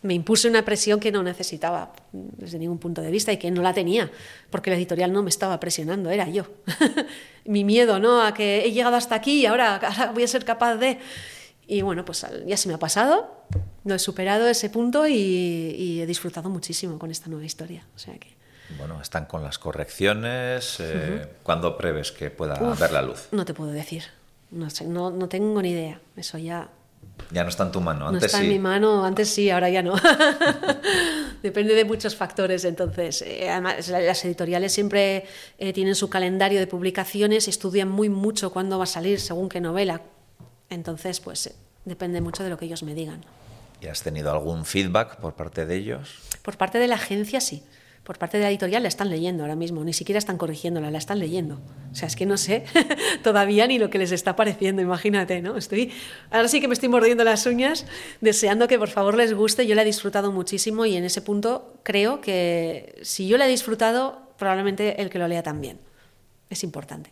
me 0.02 0.14
impuse 0.14 0.48
una 0.48 0.64
presión 0.64 1.00
que 1.00 1.10
no 1.10 1.22
necesitaba 1.22 1.92
desde 2.12 2.59
ningún 2.59 2.78
punto 2.78 3.02
de 3.02 3.10
vista 3.10 3.32
y 3.32 3.36
que 3.36 3.50
no 3.50 3.62
la 3.62 3.74
tenía, 3.74 4.10
porque 4.50 4.70
la 4.70 4.76
editorial 4.76 5.12
no 5.12 5.22
me 5.22 5.30
estaba 5.30 5.59
presionando, 5.59 6.10
era 6.10 6.28
yo. 6.28 6.44
mi 7.44 7.64
miedo, 7.64 7.98
¿no? 7.98 8.22
A 8.22 8.34
que 8.34 8.64
he 8.64 8.72
llegado 8.72 8.96
hasta 8.96 9.14
aquí 9.14 9.40
y 9.40 9.46
ahora, 9.46 9.80
voy 10.14 10.22
a 10.22 10.28
ser 10.28 10.44
capaz 10.44 10.76
de... 10.76 10.98
Y 11.66 11.82
bueno, 11.82 12.05
pues 12.05 12.24
ya 12.46 12.56
se 12.56 12.68
me 12.68 12.74
ha 12.74 12.78
pasado, 12.78 13.44
no 13.84 13.94
he 13.94 13.98
superado 13.98 14.48
ese 14.48 14.70
punto 14.70 15.06
y, 15.06 16.00
he 16.00 16.06
disfrutado 16.06 16.48
muchísimo 16.48 16.98
con 16.98 17.10
esta 17.10 17.28
nueva 17.28 17.44
historia. 17.44 17.86
O 17.94 17.98
sea 17.98 18.16
que... 18.18 18.38
Bueno, 18.78 19.00
están 19.02 19.26
con 19.26 19.42
las 19.42 19.59
correcciones. 19.59 20.76
Eh, 20.80 21.26
¿Cuándo 21.42 21.76
preves 21.76 22.12
que 22.12 22.30
pueda 22.30 22.55
ver 22.74 22.92
la 22.92 23.02
luz? 23.02 23.28
No 23.32 23.44
te 23.44 23.55
puedo 23.55 23.70
decir. 23.70 24.05
No 24.50 24.70
sé, 24.70 24.86
no, 24.86 25.10
no 25.10 25.28
tengo 25.28 25.60
ni 25.62 25.70
idea. 25.70 26.00
Eso 26.16 26.38
ya. 26.38 26.68
Ya 27.30 27.42
no 27.42 27.50
está 27.50 27.64
en 27.64 27.72
tu 27.72 27.80
mano. 27.80 28.08
Antes 28.08 28.22
no 28.22 28.26
está 28.26 28.42
en 28.42 28.48
mi 28.48 28.58
mano, 28.58 29.04
antes 29.04 29.28
sí, 29.28 29.50
ahora 29.50 29.68
ya 29.68 29.82
no. 29.82 29.94
Depende 31.42 31.74
de 31.74 31.84
muchos 31.84 32.16
factores. 32.16 32.64
Entonces, 32.64 33.22
eh, 33.22 33.50
además, 33.50 33.88
las 33.88 34.24
editoriales 34.24 34.72
siempre 34.72 35.24
eh, 35.58 35.72
tienen 35.72 35.94
su 35.94 36.08
calendario 36.08 36.58
de 36.60 36.66
publicaciones 36.66 37.46
y 37.46 37.50
estudian 37.50 37.88
muy 37.88 38.08
mucho 38.08 38.52
cuándo 38.52 38.78
va 38.78 38.84
a 38.84 38.86
salir 38.86 39.20
según 39.20 39.48
qué 39.48 39.60
novela. 39.60 40.02
Entonces, 40.70 41.20
pues 41.20 41.54
depende 41.84 42.20
mucho 42.20 42.44
de 42.44 42.50
lo 42.50 42.56
que 42.56 42.64
ellos 42.66 42.82
me 42.82 42.94
digan. 42.94 43.24
¿Y 43.80 43.86
has 43.86 44.02
tenido 44.02 44.30
algún 44.30 44.64
feedback 44.64 45.16
por 45.16 45.34
parte 45.34 45.66
de 45.66 45.76
ellos? 45.76 46.18
Por 46.42 46.56
parte 46.56 46.78
de 46.78 46.88
la 46.88 46.96
agencia, 46.96 47.40
sí 47.40 47.62
por 48.09 48.18
parte 48.18 48.39
de 48.39 48.44
la 48.44 48.48
editorial 48.48 48.82
la 48.82 48.89
están 48.89 49.10
leyendo 49.10 49.43
ahora 49.43 49.55
mismo, 49.55 49.85
ni 49.85 49.93
siquiera 49.93 50.18
están 50.18 50.39
corrigiéndola, 50.39 50.90
la 50.90 50.97
están 50.97 51.18
leyendo. 51.18 51.60
O 51.93 51.94
sea, 51.94 52.09
es 52.09 52.16
que 52.16 52.24
no 52.24 52.39
sé 52.39 52.64
todavía 53.22 53.66
ni 53.66 53.78
lo 53.78 53.90
que 53.90 53.98
les 53.98 54.12
está 54.12 54.35
pareciendo, 54.35 54.80
imagínate, 54.80 55.43
¿no? 55.43 55.59
Estoy, 55.59 55.93
ahora 56.30 56.48
sí 56.48 56.62
que 56.62 56.68
me 56.68 56.72
estoy 56.72 56.89
mordiendo 56.89 57.22
las 57.22 57.44
uñas, 57.44 57.85
deseando 58.22 58.66
que 58.66 58.78
por 58.78 58.89
favor 58.89 59.14
les 59.14 59.35
guste. 59.35 59.66
Yo 59.66 59.74
la 59.74 59.82
he 59.82 59.85
disfrutado 59.85 60.32
muchísimo 60.32 60.86
y 60.86 60.97
en 60.97 61.05
ese 61.05 61.20
punto 61.20 61.74
creo 61.82 62.22
que 62.22 62.98
si 63.02 63.28
yo 63.28 63.36
la 63.36 63.47
he 63.47 63.51
disfrutado, 63.51 64.32
probablemente 64.39 65.02
el 65.02 65.10
que 65.10 65.18
lo 65.18 65.28
lea 65.28 65.43
también. 65.43 65.78
Es 66.48 66.64
importante. 66.64 67.10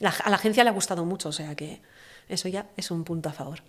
a 0.00 0.30
la 0.30 0.34
agencia 0.34 0.64
le 0.64 0.70
ha 0.70 0.72
gustado 0.72 1.04
mucho, 1.04 1.28
o 1.28 1.32
sea 1.32 1.54
que 1.54 1.80
eso 2.28 2.48
ya 2.48 2.66
es 2.76 2.90
un 2.90 3.04
punto 3.04 3.28
a 3.28 3.32
favor 3.32 3.60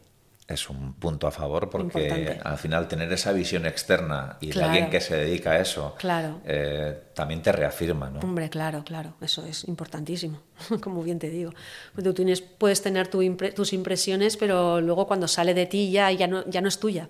es 0.48 0.70
un 0.70 0.94
punto 0.94 1.26
a 1.26 1.32
favor 1.32 1.70
porque 1.70 2.40
al 2.44 2.58
final 2.58 2.88
tener 2.88 3.12
esa 3.14 3.32
visión 3.32 3.66
externa 3.66 4.38
y 4.42 4.52
de 4.52 4.62
alguien 4.62 4.90
que 4.90 5.00
se 5.00 5.16
dedica 5.16 5.52
a 5.52 5.60
eso 5.60 5.96
claro. 5.98 6.42
Eh, 6.46 7.12
también 7.14 7.42
te 7.42 7.52
reafirma, 7.52 8.10
¿no? 8.10 8.20
Hombre, 8.20 8.50
claro, 8.50 8.84
claro, 8.84 9.14
eso 9.22 9.46
es 9.46 9.64
importantísimo, 9.66 10.40
como 10.82 11.02
bien 11.02 11.18
te 11.18 11.30
digo. 11.30 11.52
Pues 11.94 12.04
tú 12.04 12.14
tienes, 12.14 12.42
puedes 12.42 12.82
tener 12.82 13.08
tus 13.08 13.74
impresiones, 13.74 14.36
pero 14.36 14.82
luego 14.82 15.08
cuando 15.08 15.28
sale 15.28 15.54
de 15.54 15.66
ti 15.66 15.92
ya, 15.92 16.12
ya, 16.12 16.28
no, 16.28 16.46
ya 16.50 16.60
no 16.60 16.68
es 16.68 16.80
tuya. 16.80 17.08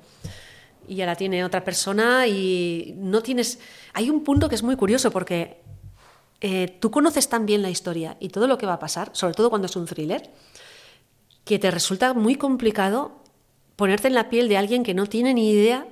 Y 0.87 0.95
ya 0.95 1.05
la 1.05 1.15
tiene 1.15 1.43
otra 1.43 1.63
persona 1.63 2.27
y 2.27 2.93
no 2.97 3.23
tienes... 3.23 3.59
Hay 3.93 4.09
un 4.09 4.23
punto 4.23 4.49
que 4.49 4.55
es 4.55 4.63
muy 4.63 4.75
curioso 4.75 5.11
porque 5.11 5.61
eh, 6.41 6.77
tú 6.79 6.91
conoces 6.91 7.29
tan 7.29 7.45
bien 7.45 7.61
la 7.61 7.69
historia 7.69 8.17
y 8.19 8.29
todo 8.29 8.47
lo 8.47 8.57
que 8.57 8.65
va 8.65 8.73
a 8.73 8.79
pasar, 8.79 9.09
sobre 9.13 9.33
todo 9.33 9.49
cuando 9.49 9.67
es 9.67 9.75
un 9.77 9.85
thriller, 9.85 10.29
que 11.45 11.57
te 11.57 11.71
resulta 11.71 12.13
muy 12.13 12.35
complicado 12.35 13.22
ponerte 13.83 14.07
en 14.07 14.13
la 14.13 14.29
piel 14.29 14.47
de 14.47 14.55
alguien 14.55 14.81
que 14.81 14.93
no 14.93 15.07
tiene 15.07 15.33
ni 15.33 15.51
idea 15.51 15.85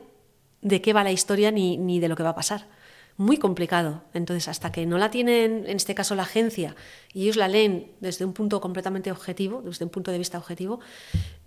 de 0.62 0.82
qué 0.82 0.94
va 0.94 1.04
la 1.04 1.12
historia 1.12 1.52
ni, 1.52 1.76
ni 1.78 2.00
de 2.00 2.08
lo 2.08 2.16
que 2.16 2.24
va 2.24 2.30
a 2.30 2.36
pasar. 2.36 2.70
Muy 3.18 3.36
complicado. 3.36 4.02
Entonces, 4.14 4.48
hasta 4.48 4.72
que 4.72 4.86
no 4.86 4.98
la 4.98 5.12
tienen, 5.12 5.66
en 5.68 5.76
este 5.76 5.94
caso 5.94 6.16
la 6.16 6.24
agencia, 6.24 6.78
y 7.14 7.24
ellos 7.24 7.36
la 7.36 7.50
leen 7.50 7.92
desde 8.00 8.24
un 8.24 8.32
punto 8.32 8.62
completamente 8.62 9.12
objetivo, 9.12 9.62
desde 9.62 9.84
un 9.84 9.92
punto 9.92 10.10
de 10.10 10.20
vista 10.20 10.38
objetivo, 10.38 10.80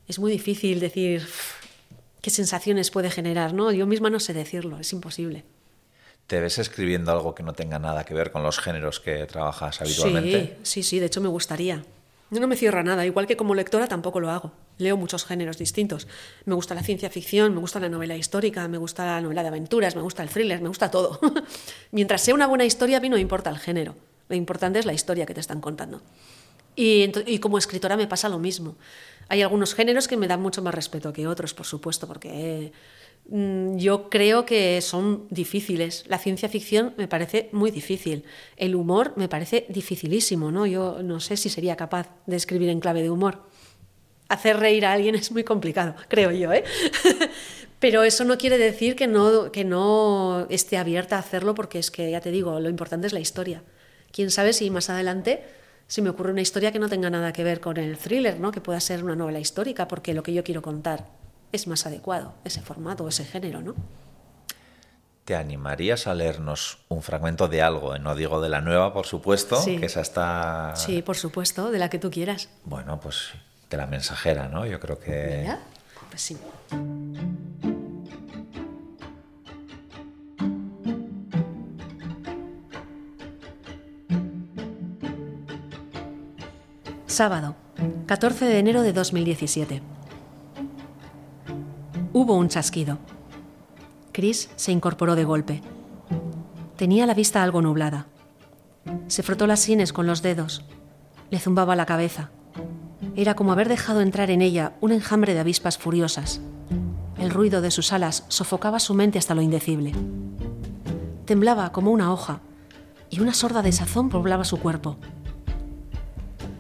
es 0.07 0.19
muy 0.19 0.31
difícil 0.31 0.81
decir 0.81 1.27
qué 2.21 2.29
sensaciones 2.29 2.91
puede 2.91 3.09
generar. 3.09 3.55
¿no? 3.55 3.73
Yo 3.73 3.87
misma 3.87 4.11
no 4.11 4.21
sé 4.21 4.35
decirlo, 4.35 4.79
es 4.79 4.93
imposible. 4.93 5.45
¿Te 6.27 6.41
ves 6.41 6.59
escribiendo 6.59 7.11
algo 7.11 7.35
que 7.35 7.43
no 7.43 7.55
tenga 7.55 7.79
nada 7.79 8.05
que 8.05 8.13
ver 8.13 8.33
con 8.33 8.43
los 8.43 8.59
géneros 8.59 9.01
que 9.01 9.25
trabajas 9.25 9.81
habitualmente? 9.81 10.59
Sí, 10.63 10.83
sí, 10.83 10.83
sí, 10.83 10.99
de 10.99 11.07
hecho 11.07 11.23
me 11.23 11.29
gustaría. 11.29 11.87
Yo 12.29 12.39
no 12.39 12.49
me 12.49 12.57
cierra 12.57 12.83
nada, 12.83 13.07
igual 13.07 13.27
que 13.27 13.39
como 13.39 13.55
lectora 13.55 13.87
tampoco 13.87 14.21
lo 14.21 14.31
hago. 14.31 14.53
Leo 14.79 14.97
muchos 14.97 15.25
géneros 15.25 15.59
distintos. 15.59 16.07
Me 16.45 16.55
gusta 16.55 16.75
la 16.75 16.83
ciencia 16.83 17.11
ficción, 17.11 17.55
me 17.55 17.61
gusta 17.61 17.81
la 17.81 17.89
novela 17.89 18.17
histórica, 18.17 18.67
me 18.69 18.79
gusta 18.79 19.05
la 19.07 19.21
novela 19.21 19.43
de 19.43 19.49
aventuras, 19.49 19.97
me 19.97 20.03
gusta 20.03 20.23
el 20.23 20.29
thriller, 20.29 20.61
me 20.61 20.69
gusta 20.69 20.91
todo. 20.91 21.21
Mientras 21.93 22.23
sea 22.23 22.35
una 22.35 22.47
buena 22.47 22.65
historia, 22.65 22.99
a 22.99 23.01
mí 23.01 23.09
no 23.09 23.17
me 23.17 23.23
importa 23.23 23.51
el 23.51 23.59
género. 23.59 23.95
Lo 24.29 24.37
importante 24.37 24.79
es 24.79 24.87
la 24.87 24.93
historia 24.93 25.27
que 25.27 25.35
te 25.35 25.41
están 25.41 25.61
contando. 25.61 26.03
Y, 26.77 27.13
y, 27.27 27.39
como 27.39 27.59
escritora 27.59 27.97
me 27.97 28.09
pasa 28.09 28.29
lo 28.29 28.39
mismo. 28.39 28.77
Hay 29.29 29.43
algunos 29.43 29.75
géneros 29.75 30.09
que 30.09 30.17
me 30.17 30.27
dan 30.27 30.43
mucho 30.43 30.61
más 30.61 30.75
respeto 30.75 31.13
que 31.13 31.27
otros, 31.27 31.55
por 31.55 31.67
supuesto, 31.67 32.09
porque 32.09 32.73
Mm, 33.29 33.79
yo 33.79 34.11
creo 34.11 34.45
que 34.45 34.81
son 34.81 35.27
difíciles. 35.31 36.05
La 36.09 36.19
ciencia 36.19 36.49
ficción 36.49 36.95
me 36.97 37.09
parece 37.09 37.49
muy 37.53 37.71
difícil. 37.71 38.25
El 38.57 38.75
humor 38.75 39.15
me 39.17 39.29
parece 39.29 39.67
dificilísimo, 39.69 40.51
¿no? 40.51 40.67
Yo 40.67 41.03
no 41.03 41.21
sé 41.21 41.37
si 41.37 41.49
sería 41.49 41.77
capaz 41.77 42.11
de 42.27 42.37
escribir 42.37 42.69
en 42.69 42.81
clave 42.81 43.03
de 43.03 43.11
humor. 43.11 43.43
Hacer 44.29 44.59
reír 44.59 44.87
a 44.87 44.93
alguien 44.93 45.15
es 45.15 45.31
muy 45.33 45.45
complicado, 45.45 45.95
creo 46.09 46.31
yo, 46.31 46.53
¿eh? 46.53 46.65
Pero 47.79 48.03
eso 48.03 48.25
no 48.25 48.39
quiere 48.39 48.57
decir 48.57 48.97
que 48.97 49.07
no, 49.07 49.53
que 49.53 49.65
no 49.65 50.47
esté 50.49 50.79
abierta 50.79 51.17
a 51.17 51.19
hacerlo, 51.19 51.55
porque 51.55 51.79
es 51.79 51.91
que, 51.91 52.11
ya 52.11 52.21
te 52.21 52.31
digo, 52.31 52.59
lo 52.59 52.71
importante 52.71 53.07
es 53.07 53.13
la 53.13 53.21
historia. 53.21 53.63
Quién 54.11 54.31
sabe 54.31 54.55
si 54.55 54.71
más 54.71 54.89
adelante 54.89 55.45
se 55.87 56.01
me 56.01 56.09
ocurre 56.09 56.33
una 56.33 56.41
historia 56.41 56.73
que 56.73 56.79
no 56.79 56.89
tenga 56.89 57.11
nada 57.11 57.33
que 57.33 57.45
ver 57.45 57.61
con 57.61 57.77
el 57.77 57.99
thriller, 57.99 58.41
¿no? 58.41 58.53
que 58.53 58.61
pueda 58.61 58.81
ser 58.81 59.05
una 59.05 59.17
novela 59.17 59.39
histórica, 59.39 59.87
porque 59.87 60.15
lo 60.15 60.23
que 60.23 60.33
yo 60.33 60.43
quiero 60.45 60.63
contar 60.63 61.05
es 61.53 61.67
más 61.67 61.87
adecuado, 61.87 62.35
ese 62.45 62.63
formato, 62.63 63.07
ese 63.07 63.25
género, 63.25 63.61
¿no? 63.61 63.75
¿Te 65.25 65.37
animarías 65.37 66.07
a 66.07 66.15
leernos 66.15 66.79
un 66.89 67.03
fragmento 67.03 67.49
de 67.49 67.63
algo? 67.63 67.97
No 67.99 68.15
digo 68.15 68.41
de 68.41 68.49
la 68.49 68.61
nueva, 68.61 68.93
por 68.93 69.07
supuesto, 69.07 69.63
que 69.65 69.87
esa 69.87 70.01
está... 70.01 70.75
Sí, 70.77 71.01
por 71.01 71.17
supuesto, 71.17 71.71
de 71.71 71.79
la 71.79 71.89
que 71.89 71.99
tú 71.99 72.11
quieras. 72.11 72.51
Bueno, 72.65 73.01
pues 73.01 73.33
de 73.71 73.77
la 73.77 73.87
mensajera, 73.87 74.49
¿no? 74.49 74.67
Yo 74.67 74.81
creo 74.81 74.99
que... 74.99 75.53
Pues 76.11 76.23
sí. 76.23 76.37
Sábado, 87.07 87.55
14 88.07 88.45
de 88.45 88.59
enero 88.59 88.83
de 88.83 88.93
2017. 88.93 89.83
Hubo 92.13 92.37
un 92.37 92.49
chasquido. 92.49 92.99
Chris 94.13 94.51
se 94.57 94.73
incorporó 94.73 95.15
de 95.15 95.25
golpe. 95.25 95.63
Tenía 96.77 97.07
la 97.07 97.15
vista 97.15 97.43
algo 97.43 97.63
nublada. 97.63 98.07
Se 99.07 99.23
frotó 99.23 99.47
las 99.47 99.61
sienes 99.61 99.93
con 99.93 100.07
los 100.07 100.23
dedos. 100.23 100.65
Le 101.31 101.39
zumbaba 101.39 101.77
la 101.77 101.87
cabeza. 101.87 102.31
Era 103.17 103.35
como 103.35 103.53
haber 103.53 103.69
dejado 103.69 104.01
entrar 104.01 104.31
en 104.31 104.43
ella 104.43 104.73
un 104.81 104.91
enjambre 104.91 105.35
de 105.35 105.41
avispas 105.41 105.79
furiosas. 105.79 106.41
El 107.19 107.31
ruido 107.31 107.61
de 107.61 107.71
sus 107.71 107.93
alas 107.93 108.25
sofocaba 108.29 108.81
su 108.81 108.93
mente 108.93 109.19
hasta 109.19 109.35
lo 109.35 109.43
indecible. 109.43 109.93
Temblaba 111.25 111.71
como 111.71 111.93
una 111.93 112.13
hoja 112.13 112.41
y 113.11 113.21
una 113.21 113.33
sorda 113.33 113.63
desazón 113.63 114.09
poblaba 114.09 114.45
su 114.45 114.59
cuerpo. 114.59 114.97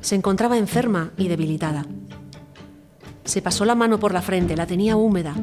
Se 0.00 0.14
encontraba 0.14 0.56
enferma 0.56 1.12
y 1.16 1.26
debilitada. 1.26 1.86
Se 3.24 3.42
pasó 3.42 3.64
la 3.64 3.74
mano 3.74 3.98
por 3.98 4.12
la 4.12 4.22
frente, 4.22 4.56
la 4.56 4.66
tenía 4.66 4.96
húmeda, 4.96 5.34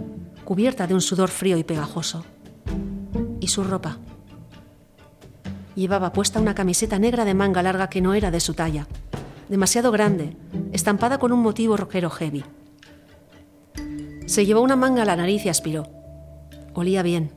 cubierta 0.45 0.87
de 0.87 0.93
un 0.93 1.01
sudor 1.01 1.29
frío 1.29 1.57
y 1.57 1.63
pegajoso. 1.63 2.23
¿Y 3.41 3.47
su 3.47 3.63
ropa? 3.63 3.97
Llevaba 5.75 6.13
puesta 6.13 6.39
una 6.39 6.55
camiseta 6.55 6.99
negra 6.99 7.25
de 7.25 7.33
manga 7.33 7.63
larga 7.63 7.89
que 7.89 8.01
no 8.01 8.13
era 8.13 8.31
de 8.31 8.39
su 8.39 8.53
talla, 8.53 8.87
demasiado 9.51 9.91
grande, 9.91 10.37
estampada 10.71 11.17
con 11.17 11.33
un 11.33 11.41
motivo 11.41 11.75
rockero 11.75 12.09
heavy. 12.09 12.45
Se 14.25 14.45
llevó 14.45 14.61
una 14.61 14.77
manga 14.77 15.01
a 15.01 15.05
la 15.05 15.17
nariz 15.17 15.45
y 15.45 15.49
aspiró. 15.49 15.87
Olía 16.73 17.03
bien. 17.03 17.33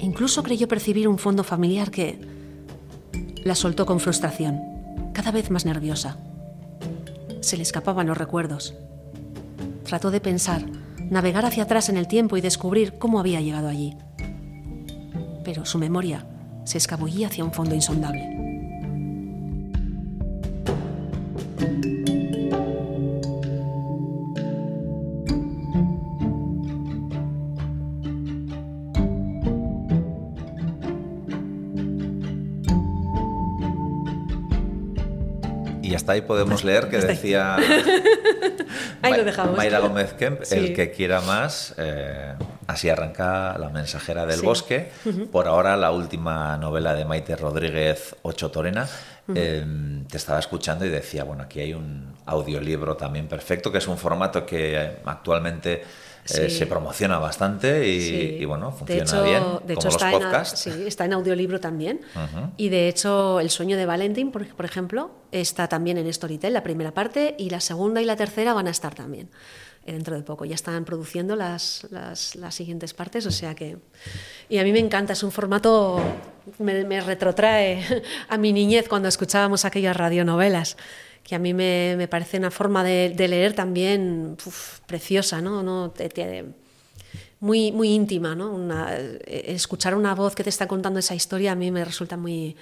Incluso 0.00 0.44
creyó 0.44 0.68
percibir 0.68 1.08
un 1.08 1.18
fondo 1.18 1.42
familiar 1.42 1.90
que 1.90 2.20
la 3.42 3.56
soltó 3.56 3.84
con 3.84 3.98
frustración, 3.98 4.60
cada 5.12 5.32
vez 5.32 5.50
más 5.50 5.66
nerviosa. 5.66 6.18
Se 7.40 7.56
le 7.56 7.64
escapaban 7.64 8.06
los 8.06 8.16
recuerdos. 8.16 8.74
Trató 9.82 10.12
de 10.12 10.20
pensar, 10.20 10.64
navegar 11.10 11.44
hacia 11.44 11.64
atrás 11.64 11.88
en 11.88 11.96
el 11.96 12.06
tiempo 12.06 12.36
y 12.36 12.42
descubrir 12.42 12.96
cómo 12.96 13.18
había 13.18 13.40
llegado 13.40 13.66
allí. 13.66 13.96
Pero 15.42 15.64
su 15.64 15.78
memoria 15.78 16.28
se 16.62 16.78
escabullía 16.78 17.26
hacia 17.26 17.42
un 17.42 17.52
fondo 17.52 17.74
insondable. 17.74 18.59
Y 35.82 35.94
hasta 35.94 36.12
ahí 36.12 36.20
podemos 36.20 36.62
leer 36.62 36.88
que 36.88 36.98
decía 36.98 37.56
Ahí 39.02 39.16
lo 39.16 39.24
dejamos. 39.24 39.56
Mayra 39.56 39.80
Gómez 39.80 40.12
Kemp, 40.12 40.40
el 40.52 40.72
que 40.72 40.92
quiera 40.92 41.20
más. 41.20 41.74
Eh, 41.78 42.34
así 42.70 42.88
arranca 42.88 43.56
La 43.58 43.68
mensajera 43.68 44.26
del 44.26 44.42
bosque. 44.42 44.90
Por 45.30 45.48
ahora, 45.48 45.76
la 45.76 45.90
última 45.90 46.56
novela 46.56 46.94
de 46.94 47.04
Maite 47.04 47.36
Rodríguez, 47.36 48.16
Ocho 48.22 48.50
Torena. 48.50 48.88
Eh, 49.32 49.64
te 50.08 50.16
estaba 50.16 50.38
escuchando 50.40 50.84
y 50.84 50.88
decía, 50.88 51.24
bueno, 51.24 51.44
aquí 51.44 51.60
hay 51.60 51.74
un 51.74 52.14
audiolibro 52.26 52.96
también 52.96 53.28
perfecto, 53.28 53.70
que 53.70 53.78
es 53.78 53.86
un 53.86 53.96
formato 53.96 54.44
que 54.44 54.98
actualmente 55.04 55.82
eh, 56.34 56.50
se 56.50 56.66
promociona 56.66 57.18
bastante 57.18 57.86
y, 57.88 58.44
bueno, 58.44 58.72
funciona 58.72 59.22
bien. 59.22 59.42
De 59.64 59.74
hecho, 59.74 59.88
está, 59.88 60.10
En, 60.12 60.46
sí, 60.46 60.70
está 60.86 61.04
en 61.04 61.12
audiolibro 61.12 61.60
también. 61.60 62.00
Y 62.56 62.68
de 62.68 62.88
hecho, 62.88 63.40
El 63.40 63.50
sueño 63.50 63.76
de 63.76 63.86
Valentín, 63.86 64.32
por, 64.32 64.46
por, 64.48 64.64
ejemplo, 64.64 65.12
está 65.32 65.68
también 65.68 65.98
en 65.98 66.12
Storytel, 66.12 66.52
la 66.52 66.62
primera 66.62 66.92
parte, 66.92 67.36
y 67.38 67.50
la 67.50 67.60
segunda 67.60 68.02
y 68.02 68.04
la 68.04 68.16
tercera 68.16 68.52
van 68.52 68.66
a 68.66 68.70
estar 68.70 68.94
también 68.94 69.28
eh, 69.28 69.69
dentro 69.84 70.16
de 70.16 70.22
poco. 70.22 70.44
Ya 70.44 70.54
están 70.54 70.84
produciendo 70.84 71.36
las, 71.36 71.86
las, 71.90 72.36
las, 72.36 72.54
siguientes 72.54 72.94
partes, 72.94 73.26
o 73.26 73.30
sea 73.30 73.54
que... 73.54 73.78
Y 74.48 74.58
a 74.58 74.64
mí 74.64 74.72
me 74.72 74.78
encanta, 74.78 75.12
es 75.12 75.22
un 75.22 75.32
formato, 75.32 76.00
me, 76.58 76.84
me 76.84 77.00
retrotrae 77.00 77.84
a 78.28 78.36
mi 78.38 78.52
niñez 78.52 78.88
cuando 78.88 79.08
escuchábamos 79.08 79.64
aquellas 79.64 79.96
radionovelas 79.96 80.76
que 81.22 81.34
a 81.34 81.38
mí 81.38 81.54
me, 81.54 82.08
parece 82.10 82.38
una 82.38 82.50
forma 82.50 82.82
de, 82.82 83.14
leer 83.16 83.52
también 83.54 84.36
preciosa, 84.86 85.40
¿no? 85.40 85.62
no 85.62 85.90
te, 85.90 86.44
muy, 87.40 87.72
muy 87.72 87.90
íntima, 87.90 88.34
¿no? 88.34 88.58
Eh, 88.88 89.44
escuchar 89.48 89.94
una 89.94 90.14
voz 90.14 90.34
que 90.34 90.44
te 90.44 90.50
está 90.50 90.66
contando 90.66 90.98
esa 90.98 91.14
historia 91.14 91.52
a 91.52 91.54
mí 91.54 91.70
me 91.70 91.84
resulta 91.84 92.16
muy, 92.16 92.56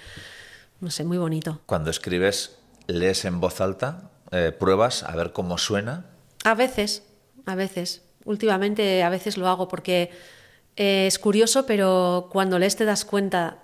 no 0.80 0.90
sé, 0.90 1.04
muy 1.04 1.18
bonito. 1.18 1.60
Cuando 1.66 1.90
escribes, 1.90 2.58
lees 2.86 3.24
en 3.24 3.40
voz 3.40 3.60
alta, 3.60 4.10
eh, 4.30 4.52
pruebas 4.52 5.02
a 5.02 5.16
ver 5.16 5.32
cómo 5.32 5.58
suena. 5.58 6.06
A 6.44 6.54
veces, 6.54 7.02
a 7.48 7.54
veces. 7.54 8.02
Últimamente 8.24 9.02
a 9.02 9.08
veces 9.08 9.36
lo 9.36 9.48
hago 9.48 9.68
porque 9.68 10.10
eh, 10.76 11.06
es 11.06 11.18
curioso, 11.18 11.66
pero 11.66 12.28
cuando 12.30 12.58
lees 12.58 12.76
te 12.76 12.84
das 12.84 13.04
cuenta 13.04 13.58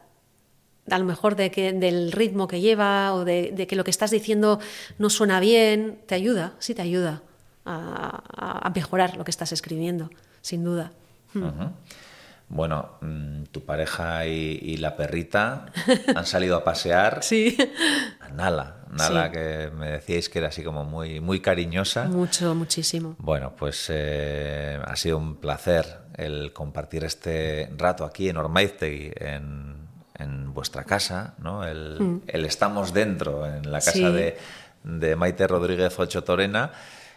a 0.90 0.98
lo 0.98 1.04
mejor 1.04 1.36
de 1.36 1.50
que, 1.50 1.72
del 1.72 2.12
ritmo 2.12 2.46
que 2.46 2.60
lleva 2.60 3.14
o 3.14 3.24
de, 3.24 3.66
que 3.68 3.76
lo 3.76 3.84
que 3.84 3.90
estás 3.90 4.10
diciendo 4.10 4.60
no 4.98 5.08
suena 5.08 5.40
bien, 5.40 5.98
te 6.06 6.14
ayuda, 6.14 6.54
sí 6.58 6.74
te 6.74 6.82
ayuda 6.82 7.22
a 7.64 8.70
mejorar 8.74 9.16
lo 9.16 9.24
que 9.24 9.30
estás 9.30 9.52
escribiendo, 9.52 10.10
sin 10.42 10.64
duda. 10.64 10.92
Bueno, 12.48 12.98
mm, 13.00 13.44
tu 13.44 13.64
pareja 13.64 14.26
y, 14.26 14.76
la 14.76 14.96
perrita 14.96 15.66
han 16.14 16.26
salido 16.26 16.56
a 16.56 16.64
pasear. 16.64 17.18
sí. 17.22 17.56
Nala, 18.34 18.84
Nala, 18.90 19.30
que 19.30 19.70
me 19.74 19.90
decíais 19.90 20.28
que 20.28 20.38
era 20.38 20.48
así 20.48 20.62
como 20.62 20.84
muy, 20.84 21.20
muy 21.20 21.40
cariñosa. 21.40 22.04
Mucho, 22.04 22.54
muchísimo. 22.54 23.16
Bueno, 23.18 23.54
pues 23.56 23.86
eh, 23.88 24.78
ha 24.84 24.96
sido 24.96 25.18
un 25.18 25.36
placer 25.36 26.04
el 26.16 26.52
compartir 26.52 27.04
este 27.04 27.70
rato 27.76 28.04
aquí 28.04 28.28
en 28.28 28.36
Ormaiztegui, 28.36 29.12
en, 29.16 29.88
en 30.18 30.54
vuestra 30.54 30.84
casa, 30.84 31.34
¿no? 31.38 31.64
El, 31.66 31.98
mm. 32.00 32.22
estamos 32.44 32.92
dentro, 32.92 33.46
en 33.46 33.70
la 33.70 33.80
casa 33.80 34.10
de, 34.10 34.36
de 34.84 35.16
Maite 35.16 35.46
Rodríguez 35.46 35.98
Ocho 35.98 36.22
Torena. 36.22 36.70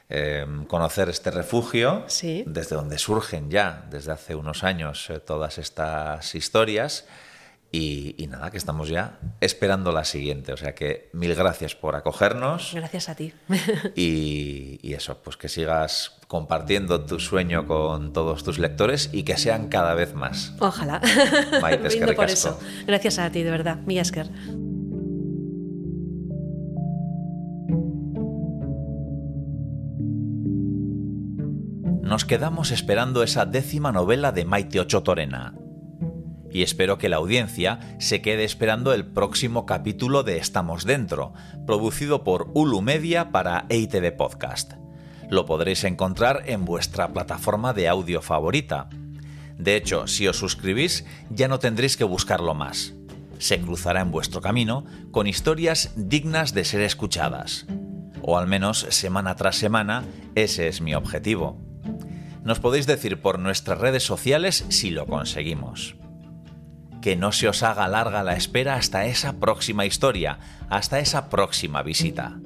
Em, 0.09 0.63
conocer 0.65 1.09
este 1.09 1.31
refugio, 1.31 2.05
desde 2.45 2.75
donde 2.77 2.97
surgen 2.97 3.49
ya 3.49 3.85
desde 3.89 4.13
hace 4.13 4.35
unos 4.35 4.63
años 4.63 5.09
eh, 5.09 5.19
todas 5.19 5.57
estas 5.57 6.33
historias. 6.33 7.05
Y, 7.69 8.25
nada, 8.29 8.49
que 8.49 8.57
estamos 8.57 8.87
ya 8.87 9.19
esperando 9.41 9.91
la 9.91 10.05
siguiente. 10.05 10.53
O 10.53 10.57
sea 10.57 10.73
que 10.73 11.09
mil 11.11 11.35
gracias 11.35 11.75
por 11.75 11.95
acogernos. 11.95 12.71
Gracias 12.73 13.09
a 13.09 13.15
ti. 13.15 13.33
y, 13.95 14.93
eso, 14.93 15.17
pues 15.21 15.35
que 15.35 15.49
sigas 15.49 16.13
compartiendo 16.27 17.05
tu 17.05 17.19
sueño 17.19 17.67
con 17.67 18.13
todos 18.13 18.45
tus 18.45 18.57
lectores 18.57 19.09
y 19.11 19.23
que 19.23 19.37
sean 19.37 19.67
cada 19.67 19.93
vez 19.93 20.13
más. 20.13 20.53
Ojalá. 20.59 21.01
Maite, 21.61 22.13
por 22.13 22.29
eso. 22.29 22.57
Gracias 22.87 23.19
a 23.19 23.29
ti, 23.29 23.43
de 23.43 23.51
verdad. 23.51 23.75
Mi 23.85 23.99
Esker. 23.99 24.29
Nos 32.07 32.23
quedamos 32.23 32.71
esperando 32.71 33.21
esa 33.21 33.45
décima 33.45 33.91
novela 33.91 34.31
de 34.31 34.45
Maite 34.45 34.79
Ocho 34.79 35.03
Torena. 35.03 35.53
Y 36.49 36.63
espero 36.63 36.97
que 36.97 37.09
la 37.09 37.17
audiencia 37.17 37.79
se 37.99 38.21
quede 38.21 38.45
esperando 38.45 38.93
el 38.93 39.05
próximo 39.05 39.65
capítulo 39.65 40.23
de 40.23 40.37
Estamos 40.37 40.85
Dentro, 40.85 41.33
producido 41.65 42.23
por 42.23 42.49
Ulu 42.53 42.81
Media 42.81 43.31
para 43.31 43.65
EITV 43.67 44.15
Podcast. 44.15 44.75
Lo 45.29 45.45
podréis 45.45 45.83
encontrar 45.83 46.43
en 46.45 46.63
vuestra 46.63 47.11
plataforma 47.11 47.73
de 47.73 47.89
audio 47.89 48.21
favorita. 48.21 48.87
De 49.57 49.75
hecho, 49.75 50.07
si 50.07 50.29
os 50.29 50.37
suscribís, 50.37 51.05
ya 51.29 51.49
no 51.49 51.59
tendréis 51.59 51.97
que 51.97 52.05
buscarlo 52.05 52.53
más. 52.53 52.93
Se 53.37 53.59
cruzará 53.59 53.99
en 53.99 54.11
vuestro 54.11 54.39
camino 54.39 54.85
con 55.11 55.27
historias 55.27 55.91
dignas 55.97 56.53
de 56.53 56.63
ser 56.63 56.81
escuchadas. 56.81 57.65
O 58.21 58.37
al 58.37 58.47
menos 58.47 58.87
semana 58.91 59.35
tras 59.35 59.57
semana, 59.57 60.05
ese 60.35 60.69
es 60.69 60.79
mi 60.79 60.95
objetivo. 60.95 61.66
Nos 62.47 62.61
podéis 62.61 62.87
decir 62.87 63.21
por 63.21 63.39
nuestras 63.39 63.77
redes 63.77 64.03
sociales 64.03 64.63
si 64.69 64.89
lo 64.89 65.05
conseguimos. 65.05 65.97
Que 67.01 67.17
no 67.17 67.33
se 67.33 67.49
os 67.49 67.61
haga 67.61 67.89
larga 67.89 68.23
la 68.23 68.37
espera 68.37 68.75
hasta 68.75 69.05
esa 69.05 69.33
próxima 69.33 69.85
historia, 69.85 70.39
hasta 70.69 70.99
esa 70.99 71.27
próxima 71.27 71.83
visita. 71.83 72.39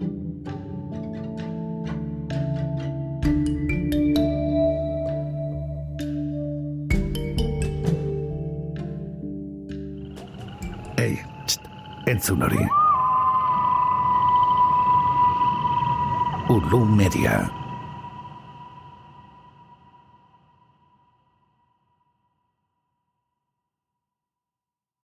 Hey, 10.97 11.19
entzun 12.07 12.41
Ulu 16.49 16.85
Media. 16.85 17.60